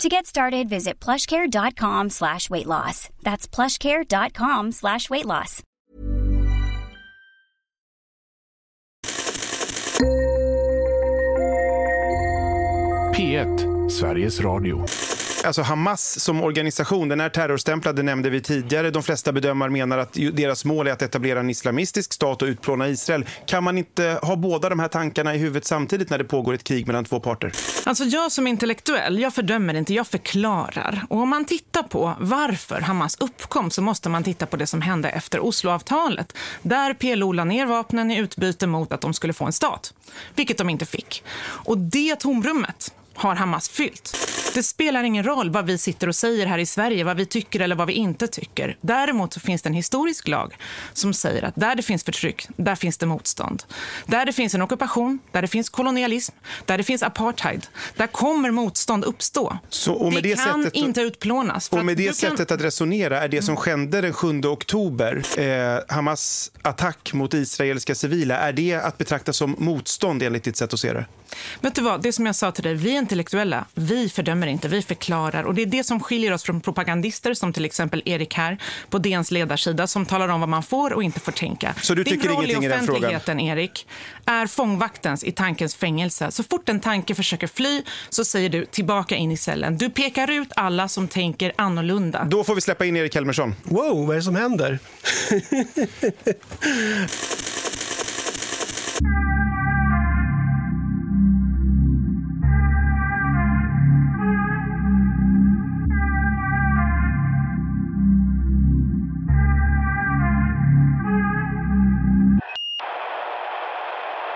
To 0.00 0.10
get 0.10 0.26
started, 0.26 0.68
visit 0.68 1.00
plushcare.com 1.00 2.10
slash 2.10 2.50
weight 2.50 2.66
loss. 2.66 3.08
That's 3.22 3.48
plushcare.com 3.48 4.72
slash 4.72 5.08
weight 5.08 5.24
loss. 5.24 5.62
P1, 13.14 13.90
Sveriges 13.90 14.44
Radio. 14.44 14.84
Alltså 15.46 15.62
Hamas 15.62 16.20
som 16.20 16.42
organisation, 16.42 17.08
den 17.08 17.20
är 17.20 17.28
terrorstämplad, 17.28 17.96
det 17.96 18.02
nämnde 18.02 18.30
vi 18.30 18.40
tidigare. 18.40 18.90
De 18.90 19.02
flesta 19.02 19.32
bedömare 19.32 19.70
menar 19.70 19.98
att 19.98 20.12
deras 20.12 20.64
mål 20.64 20.86
är 20.86 20.92
att 20.92 21.02
etablera 21.02 21.40
en 21.40 21.50
islamistisk 21.50 22.12
stat 22.12 22.42
och 22.42 22.46
utplåna 22.46 22.88
Israel. 22.88 23.24
Kan 23.46 23.64
man 23.64 23.78
inte 23.78 24.18
ha 24.22 24.36
båda 24.36 24.68
de 24.68 24.78
här 24.78 24.88
tankarna 24.88 25.34
i 25.34 25.38
huvudet 25.38 25.64
samtidigt 25.64 26.10
när 26.10 26.18
det 26.18 26.24
pågår 26.24 26.54
ett 26.54 26.64
krig 26.64 26.86
mellan 26.86 27.04
två 27.04 27.20
parter? 27.20 27.52
Alltså 27.84 28.04
jag 28.04 28.32
som 28.32 28.46
intellektuell, 28.46 29.18
jag 29.18 29.34
fördömer 29.34 29.74
inte, 29.74 29.94
jag 29.94 30.06
förklarar. 30.06 31.06
Och 31.08 31.18
om 31.18 31.28
man 31.28 31.44
tittar 31.44 31.82
på 31.82 32.16
varför 32.20 32.80
Hamas 32.80 33.16
uppkom 33.20 33.70
så 33.70 33.82
måste 33.82 34.08
man 34.08 34.24
titta 34.24 34.46
på 34.46 34.56
det 34.56 34.66
som 34.66 34.82
hände 34.82 35.08
efter 35.08 35.40
Osloavtalet. 35.40 36.36
Där 36.62 36.94
PLO 36.94 37.32
la 37.32 37.44
ner 37.44 37.66
vapnen 37.66 38.10
i 38.10 38.18
utbyte 38.18 38.66
mot 38.66 38.92
att 38.92 39.00
de 39.00 39.14
skulle 39.14 39.32
få 39.32 39.44
en 39.44 39.52
stat, 39.52 39.94
vilket 40.34 40.58
de 40.58 40.70
inte 40.70 40.86
fick. 40.86 41.24
Och 41.40 41.78
det 41.78 42.16
tomrummet 42.16 42.94
har 43.14 43.34
Hamas 43.34 43.68
fyllt. 43.68 44.16
Det 44.56 44.62
spelar 44.62 45.02
ingen 45.02 45.24
roll 45.24 45.50
vad 45.50 45.66
vi 45.66 45.78
sitter 45.78 46.08
och 46.08 46.16
säger 46.16 46.46
här 46.46 46.58
i 46.58 46.66
Sverige, 46.66 47.04
vad 47.04 47.16
vi 47.16 47.26
tycker 47.26 47.60
eller 47.60 47.76
vad 47.76 47.86
vi 47.86 47.92
inte 47.92 48.26
tycker. 48.26 48.76
Däremot 48.80 49.32
så 49.32 49.40
finns 49.40 49.62
det 49.62 49.68
en 49.68 49.74
historisk 49.74 50.28
lag 50.28 50.56
som 50.92 51.14
säger 51.14 51.42
att 51.42 51.54
där 51.56 51.74
det 51.74 51.82
finns 51.82 52.04
förtryck, 52.04 52.48
där 52.56 52.74
finns 52.74 52.98
det 52.98 53.06
motstånd. 53.06 53.62
Där 54.06 54.26
det 54.26 54.32
finns 54.32 54.54
en 54.54 54.62
ockupation, 54.62 55.18
där 55.32 55.42
det 55.42 55.48
finns 55.48 55.68
kolonialism, 55.68 56.34
där 56.64 56.78
det 56.78 56.84
finns 56.84 57.02
apartheid, 57.02 57.66
där 57.96 58.06
kommer 58.06 58.50
motstånd 58.50 59.04
uppstå. 59.04 59.58
Så, 59.68 60.10
det, 60.10 60.20
det 60.20 60.34
kan 60.44 60.62
sättet- 60.64 60.74
inte 60.76 61.00
utplånas. 61.00 61.68
Och 61.68 61.84
med 61.84 61.96
det 61.96 62.02
du 62.02 62.06
kan- 62.08 62.14
sättet 62.14 62.50
att 62.50 62.60
resonera 62.60 63.20
är 63.22 63.28
det 63.28 63.42
som 63.42 63.56
skedde 63.56 64.00
den 64.00 64.12
7 64.12 64.40
oktober, 64.44 65.22
eh, 65.38 65.94
Hamas 65.94 66.50
attack 66.62 67.12
mot 67.12 67.34
israeliska 67.34 67.94
civila, 67.94 68.38
är 68.38 68.52
det 68.52 68.74
att 68.74 68.98
betrakta 68.98 69.32
som 69.32 69.56
motstånd 69.58 70.22
enligt 70.22 70.44
ditt 70.44 70.56
sätt 70.56 70.72
att 70.72 70.80
se 70.80 70.92
det? 70.92 71.06
Vet 71.60 71.74
du 71.74 71.82
vad, 71.82 72.02
det 72.02 72.12
som 72.12 72.26
jag 72.26 72.36
sa 72.36 72.52
till 72.52 72.64
dig, 72.64 72.74
vi 72.74 72.94
är 72.94 72.98
intellektuella, 72.98 73.64
vi 73.74 74.08
fördömer 74.08 74.46
inte, 74.46 74.68
vi 74.68 74.82
förklarar. 74.82 75.42
Och 75.42 75.54
det 75.54 75.62
är 75.62 75.66
det 75.66 75.84
som 75.84 76.00
skiljer 76.00 76.32
oss 76.32 76.42
från 76.42 76.60
propagandister 76.60 77.34
som 77.34 77.52
till 77.52 77.64
exempel 77.64 78.02
Erik 78.04 78.34
här 78.34 78.58
på 78.90 78.98
DNs 78.98 79.30
ledarsida 79.30 79.86
som 79.86 80.06
talar 80.06 80.28
om 80.28 80.40
vad 80.40 80.48
man 80.48 80.62
får 80.62 80.92
och 80.92 81.02
inte 81.02 81.20
får 81.20 81.32
tänka. 81.32 81.74
Så 81.82 81.94
du 81.94 82.04
Din 82.04 82.14
tycker 82.14 82.28
roll 82.28 82.44
ingenting 82.44 82.62
i 82.62 82.66
i 82.66 82.68
den 82.68 82.86
frågan? 82.86 82.96
offentligheten, 83.04 83.40
Erik, 83.40 83.86
är 84.24 84.46
fångvaktens 84.46 85.24
i 85.24 85.32
tankens 85.32 85.74
fängelse. 85.74 86.30
Så 86.30 86.42
fort 86.42 86.68
en 86.68 86.80
tanke 86.80 87.14
försöker 87.14 87.46
fly 87.46 87.82
så 88.08 88.24
säger 88.24 88.48
du 88.48 88.64
tillbaka 88.66 89.16
in 89.16 89.32
i 89.32 89.36
cellen. 89.36 89.78
Du 89.78 89.90
pekar 89.90 90.30
ut 90.30 90.48
alla 90.56 90.88
som 90.88 91.08
tänker 91.08 91.52
annorlunda. 91.56 92.24
Då 92.24 92.44
får 92.44 92.54
vi 92.54 92.60
släppa 92.60 92.84
in 92.84 92.96
Erik 92.96 93.14
Helmersson. 93.14 93.54
Wow, 93.62 94.06
vad 94.06 94.10
är 94.10 94.16
det 94.16 94.22
som 94.22 94.34
händer? 94.36 94.78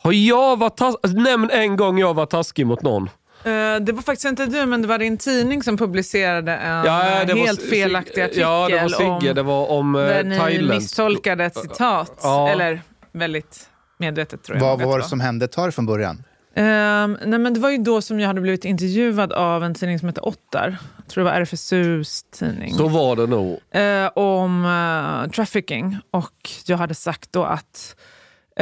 Har 0.02 0.12
jag 0.12 0.58
varit 0.58 0.76
taskig? 0.76 1.14
Nämn 1.14 1.50
en 1.50 1.76
gång 1.76 1.98
jag 1.98 2.14
var 2.14 2.26
taskig 2.26 2.66
mot 2.66 2.82
någon. 2.82 3.02
Eh, 3.44 3.50
Det 3.80 3.92
var 3.92 4.02
faktiskt 4.02 4.24
inte 4.28 4.46
du, 4.46 4.66
men 4.66 4.82
det 4.82 4.88
var 4.88 4.98
din 4.98 5.18
tidning 5.18 5.62
som 5.62 5.76
publicerade 5.76 6.52
en 6.56 6.84
Ja, 6.84 7.24
det 7.24 7.34
var 7.34 7.40
helt 7.46 7.60
Sig- 7.60 7.70
felaktig 7.70 8.20
artikel 8.20 8.40
Ja, 8.42 8.68
det 8.70 8.80
var 8.82 8.88
Sigge. 8.88 9.30
om 9.30 9.34
Det 9.34 9.42
var 9.42 9.66
om 9.70 9.94
eh, 9.94 10.00
där 10.02 10.24
ni 10.24 10.62
misstolkade 10.62 11.44
ett 11.44 11.56
citat. 11.56 12.24
Eller 12.24 12.80
väldigt 13.12 13.68
medvetet 13.98 14.42
tror 14.42 14.58
jag. 14.58 14.64
Vad 14.64 14.82
var 14.88 14.98
det 14.98 15.04
som 15.04 15.20
hände? 15.20 15.48
Ta 15.48 15.66
det 15.66 15.72
från 15.72 15.86
början. 15.86 16.22
Ehm, 16.56 17.18
nej, 17.26 17.38
men 17.38 17.54
det 17.54 17.60
var 17.60 17.70
ju 17.70 17.78
då 17.78 18.02
som 18.02 18.20
jag 18.20 18.26
hade 18.26 18.40
blivit 18.40 18.64
intervjuad 18.64 19.32
av 19.32 19.64
en 19.64 19.74
tidning 19.74 19.98
som 19.98 20.08
heter 20.08 20.28
Ottar. 20.28 20.76
Jag 20.96 21.08
tror 21.08 21.24
det 21.24 21.30
var 21.30 21.36
RFSUs 21.40 22.22
tidning. 22.22 22.74
Så 22.74 22.88
var 22.88 23.16
det 23.16 23.26
nog. 23.26 23.60
eh, 23.70 24.06
om 24.18 24.64
eh, 25.24 25.30
trafficking. 25.30 25.98
Och 26.10 26.50
jag 26.66 26.76
hade 26.76 26.94
sagt 26.94 27.32
då 27.32 27.44
att 27.44 27.96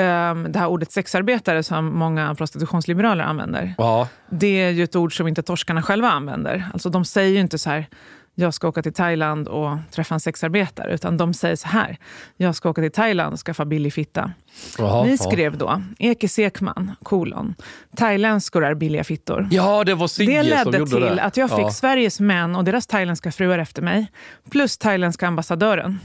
ehm, 0.02 0.52
det 0.52 0.58
här 0.58 0.66
ordet 0.66 0.92
sexarbetare 0.92 1.62
som 1.62 1.98
många 1.98 2.34
prostitutionsliberaler 2.34 3.24
använder, 3.24 3.74
Ja. 3.78 4.08
det 4.30 4.62
är 4.62 4.70
ju 4.70 4.84
ett 4.84 4.96
ord 4.96 5.16
som 5.16 5.28
inte 5.28 5.42
torskarna 5.42 5.82
själva 5.82 6.10
använder. 6.10 6.68
Alltså 6.72 6.90
de 6.90 7.04
säger 7.04 7.30
ju 7.34 7.40
inte 7.40 7.58
så 7.58 7.70
här, 7.70 7.86
jag 8.34 8.54
ska 8.54 8.68
åka 8.68 8.82
till 8.82 8.92
Thailand 8.92 9.48
och 9.48 9.76
träffa 9.90 10.14
en 10.14 10.20
sexarbetare. 10.20 10.94
Utan 10.94 11.16
de 11.16 11.34
säger 11.34 11.56
så 11.56 11.68
här, 11.68 11.96
jag 12.36 12.54
ska 12.54 12.70
åka 12.70 12.82
till 12.82 12.92
Thailand 12.92 13.32
och 13.32 13.38
skaffa 13.40 13.64
billig 13.64 13.92
fitta. 13.92 14.32
Jaha, 14.78 15.04
Ni 15.04 15.18
skrev 15.18 15.58
då, 15.58 15.82
Eke 15.98 16.28
Sekman, 16.28 16.92
kolon, 17.02 17.54
thailändskor 17.96 18.64
är 18.64 18.74
billiga 18.74 19.04
fittor. 19.04 19.48
Ja, 19.50 19.84
det 19.84 19.94
var 19.94 20.08
Sigge 20.08 20.32
Det 20.36 20.42
ledde 20.42 20.86
till 20.86 21.00
det. 21.00 21.22
att 21.22 21.36
jag 21.36 21.50
fick 21.50 21.58
Ja. 21.58 21.70
Sveriges 21.70 22.20
män 22.20 22.56
och 22.56 22.64
deras 22.64 22.86
thailändska 22.86 23.32
fruar 23.32 23.58
efter 23.58 23.82
mig. 23.82 24.10
Plus 24.50 24.78
thailändska 24.78 25.26
ambassadören. 25.28 26.00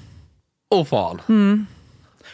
Åh 0.75 0.85
fan. 0.85 1.21
Mm. 1.29 1.65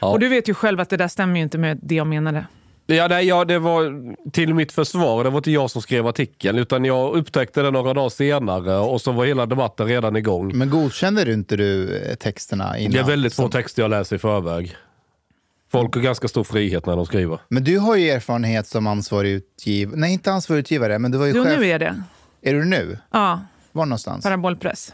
Ja. 0.01 0.07
Och 0.07 0.19
du 0.19 0.27
vet 0.27 0.49
ju 0.49 0.53
själv 0.53 0.79
att 0.79 0.89
det 0.89 0.97
där 0.97 1.07
stämmer 1.07 1.35
ju 1.35 1.41
inte 1.43 1.57
med 1.57 1.79
det 1.83 1.95
jag 1.95 2.07
menade. 2.07 2.45
Ja, 2.85 3.07
nej, 3.07 3.25
ja, 3.27 3.45
det 3.45 3.59
var 3.59 4.13
till 4.31 4.53
mitt 4.53 4.71
försvar. 4.71 5.23
Det 5.23 5.29
var 5.29 5.37
inte 5.37 5.51
jag 5.51 5.71
som 5.71 5.81
skrev 5.81 6.07
artikeln, 6.07 6.57
utan 6.57 6.85
jag 6.85 7.13
upptäckte 7.15 7.61
det 7.61 7.71
några 7.71 7.93
dagar 7.93 8.09
senare 8.09 8.77
och 8.77 9.01
så 9.01 9.11
var 9.11 9.25
hela 9.25 9.45
debatten 9.45 9.87
redan 9.87 10.15
igång. 10.15 10.57
Men 10.57 10.69
godkände 10.69 11.23
du 11.25 11.33
inte 11.33 11.57
du 11.57 11.97
eh, 11.97 12.15
texterna 12.15 12.77
innan? 12.77 12.91
Det 12.91 12.99
är 12.99 13.03
väldigt 13.03 13.33
få 13.33 13.41
Som- 13.41 13.51
texter 13.51 13.81
jag 13.81 13.89
läser 13.89 14.15
i 14.15 14.19
förväg. 14.19 14.75
Folk 15.71 15.95
har 15.95 16.01
ganska 16.01 16.27
stor 16.27 16.43
frihet 16.43 16.85
när 16.85 16.95
de 16.95 17.05
skriver. 17.05 17.39
Men 17.49 17.63
du 17.63 17.77
har 17.79 17.95
ju 17.95 18.09
erfarenhet 18.09 18.67
som 18.67 18.87
ansvarig 18.87 19.31
utgivare. 19.31 19.95
Nej, 19.99 20.13
inte 20.13 20.31
ansvarig 20.31 20.59
utgivare, 20.59 20.99
men 20.99 21.11
du 21.11 21.17
var 21.17 21.25
ju 21.25 21.33
Jo, 21.35 21.43
chef. 21.43 21.59
nu 21.59 21.65
är 21.65 21.79
det. 21.79 22.03
Är 22.41 22.53
du 22.53 22.65
nu? 22.65 22.97
Ja, 23.11 23.41
Var 23.71 23.85
någonstans? 23.85 24.23
parabolpress. 24.23 24.93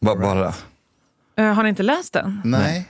Bara, 0.00 0.16
bara. 0.16 0.54
Eh, 1.36 1.44
har 1.54 1.62
ni 1.62 1.68
inte 1.68 1.82
läst 1.82 2.12
den? 2.12 2.40
Nej. 2.44 2.88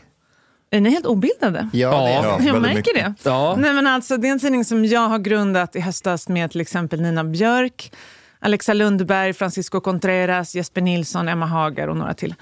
Är 0.70 0.80
ni 0.80 0.90
helt 0.90 1.06
obildade? 1.06 1.68
Ja, 1.72 1.90
det 1.90 1.96
är 1.96 2.24
jag 2.24 2.38
väldigt 2.38 2.62
märker 2.62 2.76
mycket. 2.76 3.24
det. 3.24 3.30
Ja. 3.30 3.56
Nej, 3.58 3.72
men 3.72 3.86
alltså, 3.86 4.16
det 4.16 4.28
är 4.28 4.32
en 4.32 4.38
tidning 4.38 4.64
som 4.64 4.84
jag 4.84 5.08
har 5.08 5.18
grundat 5.18 5.76
i 5.76 5.80
höstas 5.80 6.28
med 6.28 6.50
till 6.50 6.60
exempel 6.60 7.00
Nina 7.00 7.24
Björk, 7.24 7.92
Alexa 8.40 8.72
Lundberg, 8.72 9.32
Francisco 9.32 9.80
Contreras, 9.80 10.54
Jesper 10.54 10.80
Nilsson, 10.80 11.28
Emma 11.28 11.46
Hager 11.46 11.88
och 11.88 11.96
några 11.96 12.14
till. 12.14 12.34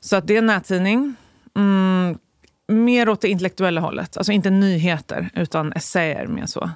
Så 0.00 0.16
att 0.16 0.26
det 0.26 0.34
är 0.34 0.38
en 0.38 0.46
nättidning. 0.46 1.14
Mm, 1.56 2.18
mer 2.68 3.08
åt 3.08 3.20
det 3.20 3.28
intellektuella 3.28 3.80
hållet. 3.80 4.16
Alltså 4.16 4.32
inte 4.32 4.50
nyheter, 4.50 5.30
utan 5.34 5.72
essäer 5.72 6.26
mer 6.26 6.46
så. 6.46 6.70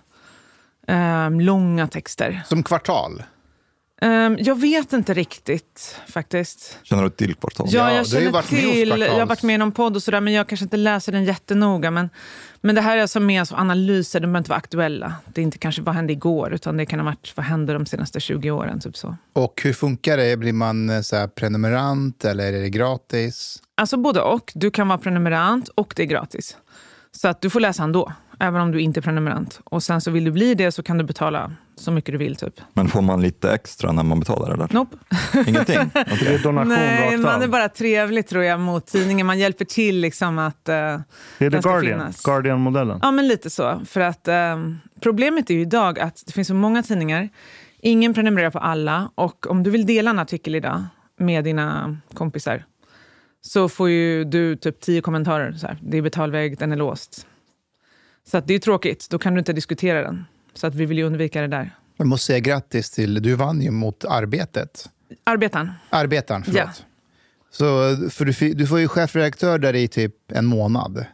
Um, 0.89 1.41
långa 1.41 1.89
texter. 1.89 2.43
Som 2.47 2.63
kvartal? 2.63 3.23
Um, 4.03 4.37
jag 4.41 4.61
vet 4.61 4.93
inte 4.93 5.15
riktigt 5.15 6.01
faktiskt. 6.09 6.79
Känner 6.83 7.03
du 7.03 7.11
till 7.11 7.35
Kvartal? 7.35 7.67
Ja, 7.71 7.93
jag 7.93 8.07
känner 8.07 8.31
varit 8.31 8.47
till. 8.47 8.89
Jag 8.89 9.19
har 9.19 9.27
varit 9.27 9.43
med 9.43 9.55
i 9.55 9.59
någon 9.59 9.73
podd 9.73 9.97
och 9.97 10.03
sådär, 10.03 10.21
men 10.21 10.33
jag 10.33 10.49
kanske 10.49 10.65
inte 10.65 10.77
läser 10.77 11.13
den 11.13 11.25
jättenoga. 11.25 11.91
Men, 11.91 12.11
men 12.61 12.75
det 12.75 12.81
här 12.81 12.97
är 12.97 13.03
alltså 13.03 13.21
mer 13.21 13.45
så 13.45 13.57
analyser, 13.57 14.21
de 14.21 14.27
behöver 14.27 14.39
inte 14.39 14.51
vara 14.51 14.59
aktuella. 14.59 15.15
Det 15.27 15.41
är 15.41 15.43
inte 15.43 15.59
kanske 15.59 15.83
vad 15.83 15.95
hände 15.95 16.13
igår, 16.13 16.55
utan 16.55 16.77
det 16.77 16.87
kan 16.87 16.99
ha 16.99 17.05
varit 17.05 17.33
vad 17.35 17.47
hände 17.47 17.73
de 17.73 17.87
senaste 17.87 18.21
20 18.21 18.51
åren. 18.51 18.81
Typ 18.81 18.97
så. 18.97 19.17
Och 19.33 19.61
hur 19.65 19.73
funkar 19.73 20.17
det? 20.17 20.37
Blir 20.37 20.53
man 20.53 20.91
eh, 20.91 21.01
så 21.01 21.29
prenumerant 21.29 22.25
eller 22.25 22.53
är 22.53 22.63
det 22.63 22.71
gratis? 22.71 23.63
Alltså 23.75 23.97
både 23.97 24.21
och. 24.21 24.53
Du 24.55 24.71
kan 24.71 24.89
vara 24.89 24.99
prenumerant 24.99 25.69
och 25.69 25.93
det 25.97 26.03
är 26.03 26.07
gratis. 26.07 26.57
Så 27.13 27.29
att 27.29 27.41
du 27.41 27.51
får 27.51 27.61
läsa 27.61 27.83
ändå 27.83 28.13
även 28.41 28.61
om 28.61 28.73
du 28.73 28.81
inte 28.81 29.01
är 29.01 29.03
prenumerant. 29.03 29.61
Och 29.65 29.83
sen 29.83 30.01
så 30.01 30.11
vill 30.11 30.25
du 30.25 30.31
bli 30.31 30.55
det 30.55 30.73
så 30.73 30.83
kan 30.83 30.99
du 30.99 31.05
betala 31.05 31.53
så 31.77 31.91
mycket 31.91 32.13
du 32.13 32.19
vill. 32.19 32.37
Typ. 32.37 32.61
Men 32.73 32.89
får 32.89 33.03
man 33.03 33.23
lite 33.23 33.53
extra 33.53 33.93
när 33.93 34.03
man 34.03 34.21
betalar? 34.21 34.55
Eller? 34.55 34.69
Nope. 34.71 34.97
Ingenting? 35.47 35.79
Okay. 35.79 36.05
Det 36.21 36.35
är 36.35 36.43
donation 36.43 36.69
Nej, 36.69 37.13
rakt 37.13 37.23
man 37.23 37.43
är 37.43 37.49
bara 37.49 37.69
trevlig 37.69 38.27
tror 38.27 38.45
jag 38.45 38.61
mot 38.61 38.87
tidningen. 38.87 39.27
Man 39.27 39.39
hjälper 39.39 39.65
till 39.65 40.01
liksom 40.01 40.39
att 40.39 40.69
uh, 40.69 40.75
Det 41.39 41.47
är 41.47 41.51
The 41.51 41.59
Guardian, 41.59 42.13
Guardian-modellen? 42.25 42.99
Ja, 43.03 43.11
men 43.11 43.29
lite 43.29 43.51
så. 43.51 43.81
För 43.87 44.01
att 44.01 44.29
uh, 44.29 44.35
Problemet 45.01 45.51
är 45.51 45.55
ju 45.55 45.61
idag 45.61 45.99
att 45.99 46.23
det 46.27 46.33
finns 46.33 46.49
så 46.49 46.55
många 46.55 46.83
tidningar. 46.83 47.29
Ingen 47.81 48.15
prenumererar 48.15 48.51
på 48.51 48.59
alla. 48.59 49.11
Och 49.15 49.51
om 49.51 49.63
du 49.63 49.71
vill 49.71 49.87
dela 49.87 50.11
en 50.11 50.19
artikel 50.19 50.55
idag 50.55 50.85
med 51.19 51.45
dina 51.45 51.97
kompisar 52.15 52.65
så 53.41 53.69
får 53.69 53.91
ju 53.91 54.25
du 54.25 54.57
typ 54.57 54.81
tio 54.81 55.01
kommentarer. 55.01 55.53
Så 55.53 55.67
här, 55.67 55.79
det 55.83 55.99
är 55.99 56.03
betalväg, 56.03 56.59
den 56.59 56.73
är 56.73 56.77
låst. 56.77 57.27
Så 58.27 58.39
att 58.39 58.47
det 58.47 58.55
är 58.55 58.59
tråkigt, 58.59 59.07
då 59.11 59.19
kan 59.19 59.35
du 59.35 59.39
inte 59.39 59.53
diskutera 59.53 60.03
den. 60.03 60.25
Så 60.57 60.67
att 60.67 60.75
vi 60.75 60.87
vill 60.87 60.99
ju 60.99 61.05
undvika 61.05 61.41
det 61.41 61.47
där. 61.47 61.71
Jag 61.97 62.07
måste 62.07 62.27
säga 62.27 62.39
grattis 62.39 62.91
till, 62.91 63.23
du 63.23 63.35
vann 63.35 63.63
ju 63.63 63.71
mot 63.71 64.05
Arbetet. 64.05 64.89
Arbetaren. 65.25 65.73
Arbetaren, 65.91 66.45
förlåt. 66.45 66.61
Ja. 66.61 66.71
Så, 67.51 67.97
för 68.11 68.25
du, 68.25 68.55
du 68.55 68.67
får 68.67 68.81
ju 68.81 68.89
chefredaktör 68.89 69.59
där 69.59 69.75
i 69.75 69.89
typ 69.89 70.33
en 70.33 70.47
månad. 70.47 71.05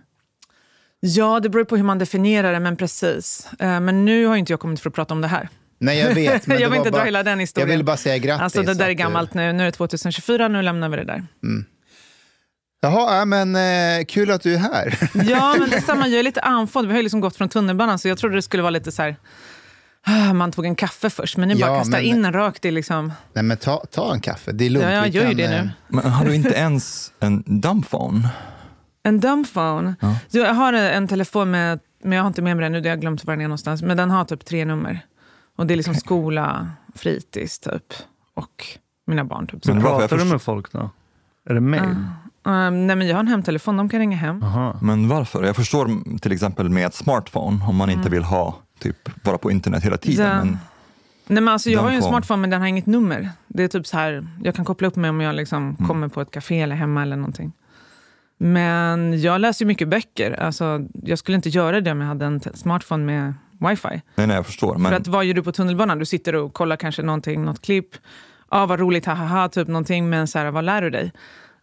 Ja, 1.00 1.40
det 1.40 1.48
beror 1.48 1.64
på 1.64 1.76
hur 1.76 1.84
man 1.84 1.98
definierar 1.98 2.52
det, 2.52 2.60
men 2.60 2.76
precis. 2.76 3.48
Eh, 3.58 3.80
men 3.80 4.04
nu 4.04 4.26
har 4.26 4.36
inte 4.36 4.52
jag 4.52 4.60
kommit 4.60 4.80
för 4.80 4.90
att 4.90 4.94
prata 4.94 5.14
om 5.14 5.20
det 5.20 5.28
här. 5.28 5.48
Nej, 5.78 5.98
jag 5.98 6.14
vet. 6.14 6.48
jag 6.60 6.70
vill 6.70 6.78
inte 6.78 6.90
bara, 6.90 6.98
dra 6.98 7.04
hela 7.04 7.22
den 7.22 7.38
historien. 7.38 7.68
Jag 7.68 7.76
vill 7.76 7.84
bara 7.84 7.96
säga 7.96 8.18
grattis. 8.18 8.42
Alltså, 8.42 8.62
det 8.62 8.74
där 8.74 8.88
är 8.88 8.92
gammalt 8.92 9.34
nu. 9.34 9.52
Nu 9.52 9.62
är 9.62 9.66
det 9.66 9.72
2024, 9.72 10.48
nu 10.48 10.62
lämnar 10.62 10.88
vi 10.88 10.96
det 10.96 11.04
där. 11.04 11.26
Mm. 11.42 11.64
Jaha, 12.84 13.24
men 13.24 13.56
eh, 13.56 14.04
kul 14.08 14.30
att 14.30 14.42
du 14.42 14.54
är 14.54 14.58
här. 14.58 14.98
ja, 15.30 15.56
men 15.58 15.70
detsamma. 15.70 16.08
Jag 16.08 16.18
är 16.18 16.22
lite 16.22 16.40
andfådd. 16.42 16.86
Vi 16.86 16.90
har 16.90 16.96
ju 16.96 17.02
liksom 17.02 17.20
gått 17.20 17.36
från 17.36 17.48
tunnelbanan, 17.48 17.98
så 17.98 18.08
jag 18.08 18.18
trodde 18.18 18.34
det 18.34 18.42
skulle 18.42 18.62
vara 18.62 18.70
lite 18.70 18.92
så 18.92 19.02
här... 19.02 19.16
Ah, 20.06 20.32
man 20.32 20.52
tog 20.52 20.66
en 20.66 20.74
kaffe 20.74 21.10
först, 21.10 21.36
men 21.36 21.48
nu 21.48 21.54
ja, 21.54 21.66
bara 21.66 21.78
kastar 21.78 21.98
men, 21.98 22.06
in 22.06 22.24
en 22.24 22.32
rakt 22.32 22.64
i 22.64 22.70
liksom... 22.70 23.12
Nej, 23.32 23.44
men 23.44 23.56
ta, 23.56 23.84
ta 23.90 24.12
en 24.12 24.20
kaffe. 24.20 24.52
Det 24.52 24.64
är 24.64 24.70
lugnt. 24.70 24.84
Ja, 24.84 24.92
jag 24.92 25.08
gör 25.08 25.28
ju 25.28 25.34
det 25.34 25.50
nu. 25.50 25.56
Eh, 25.56 25.68
men 25.88 26.04
har 26.04 26.24
du 26.24 26.34
inte 26.34 26.54
ens 26.54 27.12
en 27.20 27.42
dumbphone? 27.46 28.28
En 29.02 29.20
dumbphone? 29.20 29.94
Ja. 30.00 30.16
Jag 30.30 30.54
har 30.54 30.72
en 30.72 31.08
telefon 31.08 31.50
med, 31.50 31.80
men 32.02 32.12
jag 32.12 32.22
har 32.22 32.28
inte 32.28 32.42
med 32.42 32.56
mig 32.56 32.64
den 32.64 32.72
nu, 32.72 32.80
det 32.80 32.88
har 32.88 32.96
jag 32.96 33.00
glömt 33.00 33.24
var 33.24 33.34
den 33.34 33.40
är 33.40 33.48
någonstans. 33.48 33.82
Men 33.82 33.96
den 33.96 34.10
har 34.10 34.24
typ 34.24 34.44
tre 34.44 34.64
nummer. 34.64 35.00
Och 35.58 35.66
det 35.66 35.74
är 35.74 35.76
liksom 35.76 35.94
skola, 35.94 36.70
fritids 36.94 37.58
typ. 37.58 37.92
Och 38.34 38.66
mina 39.06 39.24
barn. 39.24 39.46
Typ. 39.46 39.66
Men 39.66 39.80
pratar 39.80 40.18
du 40.18 40.24
med 40.24 40.42
folk 40.42 40.72
då? 40.72 40.90
Är 41.48 41.54
det 41.54 41.60
mail? 41.60 41.82
Uh. 41.82 42.21
Um, 42.44 42.86
nej, 42.86 42.96
men 42.96 43.06
jag 43.06 43.14
har 43.14 43.20
en 43.20 43.28
hemtelefon, 43.28 43.76
de 43.76 43.88
kan 43.88 44.00
ringa 44.00 44.16
hem. 44.16 44.42
Aha. 44.42 44.76
Men 44.82 45.08
varför? 45.08 45.44
Jag 45.44 45.56
förstår 45.56 46.18
till 46.18 46.32
exempel 46.32 46.68
med 46.68 46.86
ett 46.86 46.94
smartphone, 46.94 47.64
om 47.68 47.76
man 47.76 47.90
inte 47.90 48.00
mm. 48.00 48.12
vill 48.12 48.22
ha 48.22 48.58
typ 48.78 49.26
vara 49.26 49.38
på 49.38 49.50
internet 49.50 49.84
hela 49.84 49.96
tiden. 49.96 50.26
Ja. 50.26 50.44
Men 50.44 50.58
nej, 51.26 51.42
men 51.42 51.48
alltså, 51.48 51.70
jag 51.70 51.80
har 51.80 51.90
ju 51.90 51.96
en 51.96 52.02
smartphone 52.02 52.40
men 52.40 52.50
den 52.50 52.60
har 52.60 52.68
inget 52.68 52.86
nummer. 52.86 53.30
Det 53.46 53.62
är 53.62 53.68
typ 53.68 53.86
så 53.86 53.96
här, 53.96 54.26
jag 54.42 54.54
kan 54.54 54.64
koppla 54.64 54.88
upp 54.88 54.96
mig 54.96 55.10
om 55.10 55.20
jag 55.20 55.34
liksom 55.34 55.62
mm. 55.62 55.88
kommer 55.88 56.08
på 56.08 56.20
ett 56.20 56.30
café 56.30 56.60
eller 56.60 56.76
hemma 56.76 57.02
eller 57.02 57.16
någonting. 57.16 57.52
Men 58.38 59.20
jag 59.20 59.40
läser 59.40 59.66
mycket 59.66 59.88
böcker. 59.88 60.32
Alltså, 60.32 60.80
jag 61.02 61.18
skulle 61.18 61.36
inte 61.36 61.48
göra 61.48 61.80
det 61.80 61.92
om 61.92 62.00
jag 62.00 62.08
hade 62.08 62.24
en 62.24 62.40
smartphone 62.54 63.04
med 63.04 63.34
wifi. 63.70 64.02
Nej, 64.14 64.26
nej, 64.26 64.36
jag 64.36 64.46
förstår. 64.46 64.78
Men... 64.78 64.90
För 64.90 64.96
att 64.96 65.06
vad 65.06 65.24
gör 65.24 65.34
du 65.34 65.42
på 65.42 65.52
tunnelbanan? 65.52 65.98
Du 65.98 66.04
sitter 66.04 66.34
och 66.34 66.54
kollar 66.54 66.76
kanske 66.76 67.02
någonting, 67.02 67.44
något 67.44 67.62
klipp. 67.62 67.88
ah, 68.48 68.66
vad 68.66 68.80
roligt, 68.80 69.06
haha, 69.06 69.48
typ 69.48 69.68
någonting. 69.68 70.10
Men 70.10 70.26
så 70.26 70.38
här, 70.38 70.50
vad 70.50 70.64
lär 70.64 70.82
du 70.82 70.90
dig? 70.90 71.12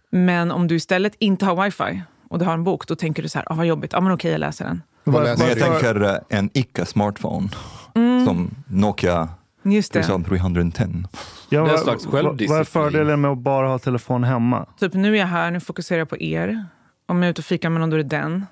Men 0.09 0.51
om 0.51 0.67
du 0.67 0.75
istället 0.75 1.15
inte 1.19 1.45
har 1.45 1.63
wifi 1.63 2.01
och 2.29 2.39
du 2.39 2.45
har 2.45 2.53
en 2.53 2.63
bok, 2.63 2.87
då 2.87 2.95
tänker 2.95 3.23
du 3.23 3.29
så 3.29 3.37
här, 3.37 3.51
ah, 3.51 3.55
vad 3.55 3.65
jobbigt, 3.65 3.93
ah, 3.93 4.01
men 4.01 4.11
okej 4.11 4.31
jag 4.31 4.39
läser 4.39 4.65
den. 4.65 4.81
Var, 5.03 5.25
jag 5.25 5.59
tänker 5.59 6.01
eh, 6.01 6.15
en 6.29 6.49
icke-smartphone, 6.53 7.49
mm. 7.95 8.25
som 8.25 8.51
Nokia 8.67 9.29
Just 9.63 9.93
det. 9.93 10.03
310. 10.03 11.03
Ja, 11.49 11.63
det 11.63 11.69
är 11.69 11.73
en 11.73 11.79
slags 11.79 12.05
självdisciplin. 12.05 12.49
Vad 12.49 12.59
är 12.59 12.63
fördelen 12.63 13.21
med 13.21 13.31
att 13.31 13.37
bara 13.37 13.67
ha 13.67 13.79
telefon 13.79 14.23
hemma? 14.23 14.65
Typ 14.79 14.93
nu 14.93 15.15
är 15.15 15.19
jag 15.19 15.27
här, 15.27 15.51
nu 15.51 15.59
fokuserar 15.59 15.99
jag 15.99 16.09
på 16.09 16.17
er. 16.17 16.65
Om 17.05 17.17
jag 17.17 17.27
är 17.27 17.31
ute 17.31 17.41
och 17.41 17.45
fikar 17.45 17.69
med 17.69 17.79
någon, 17.79 17.89
då 17.89 17.95
är 17.95 18.03
det 18.03 18.09
den. 18.09 18.45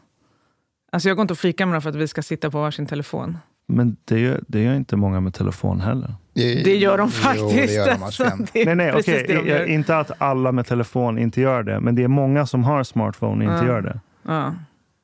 Alltså 0.92 1.09
jag 1.09 1.18
går 1.18 1.21
inte 1.21 1.33
och 1.33 1.38
fikar 1.38 1.65
med 1.65 1.74
någon 1.74 1.81
för 1.81 1.89
att 1.89 1.95
vi 1.95 2.07
ska 2.07 2.21
sitta 2.21 2.51
på 2.51 2.59
varsin 2.59 2.86
telefon. 2.86 3.38
Men 3.68 3.98
det 4.06 4.19
gör, 4.19 4.44
det 4.48 4.63
gör 4.63 4.74
inte 4.74 4.95
många 4.95 5.19
med 5.19 5.33
telefon 5.33 5.81
heller. 5.81 6.15
Det 6.37 6.75
gör 6.75 6.97
de 6.97 7.11
faktiskt. 7.11 7.73
Jo, 7.73 7.83
gör 7.83 7.85
de 7.85 8.03
alltså, 8.03 8.31
nej, 8.53 8.75
nej, 8.75 8.93
okay. 8.93 9.73
Inte 9.73 9.97
att 9.97 10.11
alla 10.17 10.51
med 10.51 10.67
telefon 10.67 11.19
inte 11.19 11.41
gör 11.41 11.63
det, 11.63 11.79
men 11.79 11.95
det 11.95 12.03
är 12.03 12.07
många 12.07 12.45
som 12.45 12.63
har 12.63 12.83
smartphone 12.83 13.45
och 13.45 13.53
inte 13.53 13.65
ja. 13.65 13.71
gör 13.71 13.81
det. 13.81 13.99
Ja. 14.23 14.53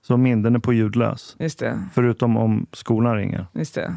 Så 0.07 0.17
min, 0.17 0.41
den 0.41 0.55
är 0.55 0.59
på 0.59 0.73
ljudlös. 0.73 1.35
Just 1.39 1.59
det. 1.59 1.83
Förutom 1.93 2.37
om 2.37 2.65
skolan 2.71 3.15
ringer. 3.15 3.47
Just 3.53 3.75
det. 3.75 3.95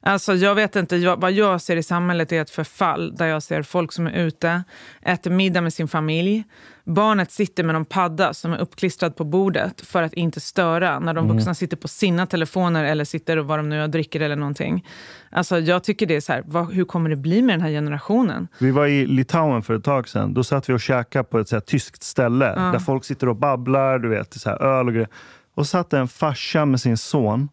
Alltså, 0.00 0.34
jag 0.34 0.54
vet 0.54 0.76
inte, 0.76 0.96
jag, 0.96 1.20
vad 1.20 1.32
jag 1.32 1.60
ser 1.60 1.76
i 1.76 1.82
samhället 1.82 2.32
är 2.32 2.42
ett 2.42 2.50
förfall 2.50 3.14
där 3.16 3.26
jag 3.26 3.42
ser 3.42 3.62
folk 3.62 3.92
som 3.92 4.06
är 4.06 4.12
ute, 4.12 4.64
äter 5.02 5.30
middag 5.30 5.60
med 5.60 5.72
sin 5.72 5.88
familj. 5.88 6.44
Barnet 6.84 7.30
sitter 7.30 7.64
med 7.64 7.74
någon 7.74 7.84
padda 7.84 8.34
som 8.34 8.52
är 8.52 8.58
uppklistrad 8.58 9.16
på 9.16 9.24
bordet 9.24 9.80
för 9.80 10.02
att 10.02 10.12
inte 10.12 10.40
störa 10.40 10.98
när 10.98 11.14
de 11.14 11.24
mm. 11.24 11.36
vuxna 11.36 11.54
sitter 11.54 11.76
på 11.76 11.88
sina 11.88 12.26
telefoner 12.26 12.84
eller 12.84 13.04
sitter 13.04 13.36
och 13.36 13.46
vad 13.46 13.58
de 13.58 13.68
nu 13.68 13.76
gör, 13.76 13.88
dricker 13.88 14.20
eller 14.20 14.36
någonting. 14.36 14.86
Alltså, 15.30 15.58
jag 15.58 15.84
tycker 15.84 16.06
det 16.06 16.16
är 16.16 16.20
så 16.20 16.32
här, 16.32 16.42
vad, 16.46 16.72
hur 16.72 16.84
kommer 16.84 17.10
det 17.10 17.16
bli 17.16 17.42
med 17.42 17.54
den 17.54 17.60
här 17.60 17.70
generationen? 17.70 18.48
Vi 18.58 18.70
var 18.70 18.86
i 18.86 19.06
Litauen 19.06 19.62
för 19.62 19.74
ett 19.74 19.84
tag 19.84 20.08
sedan. 20.08 20.34
Då 20.34 20.44
satt 20.44 20.68
vi 20.68 20.72
och 20.72 20.80
käkade 20.80 21.24
på 21.24 21.38
ett 21.38 21.48
så 21.48 21.56
här, 21.56 21.60
tyskt 21.60 22.02
ställe 22.02 22.54
ja. 22.56 22.62
där 22.62 22.78
folk 22.78 23.04
sitter 23.04 23.28
och 23.28 23.36
babblar, 23.36 23.98
du 23.98 24.08
vet, 24.08 24.34
så 24.34 24.50
här, 24.50 24.62
öl 24.62 24.86
och 24.86 24.92
grejer. 24.92 25.08
Och 25.54 25.66
satt 25.66 25.92
en 25.92 26.08
farsa 26.08 26.64
med 26.64 26.80
sin 26.80 26.96
son 26.96 27.48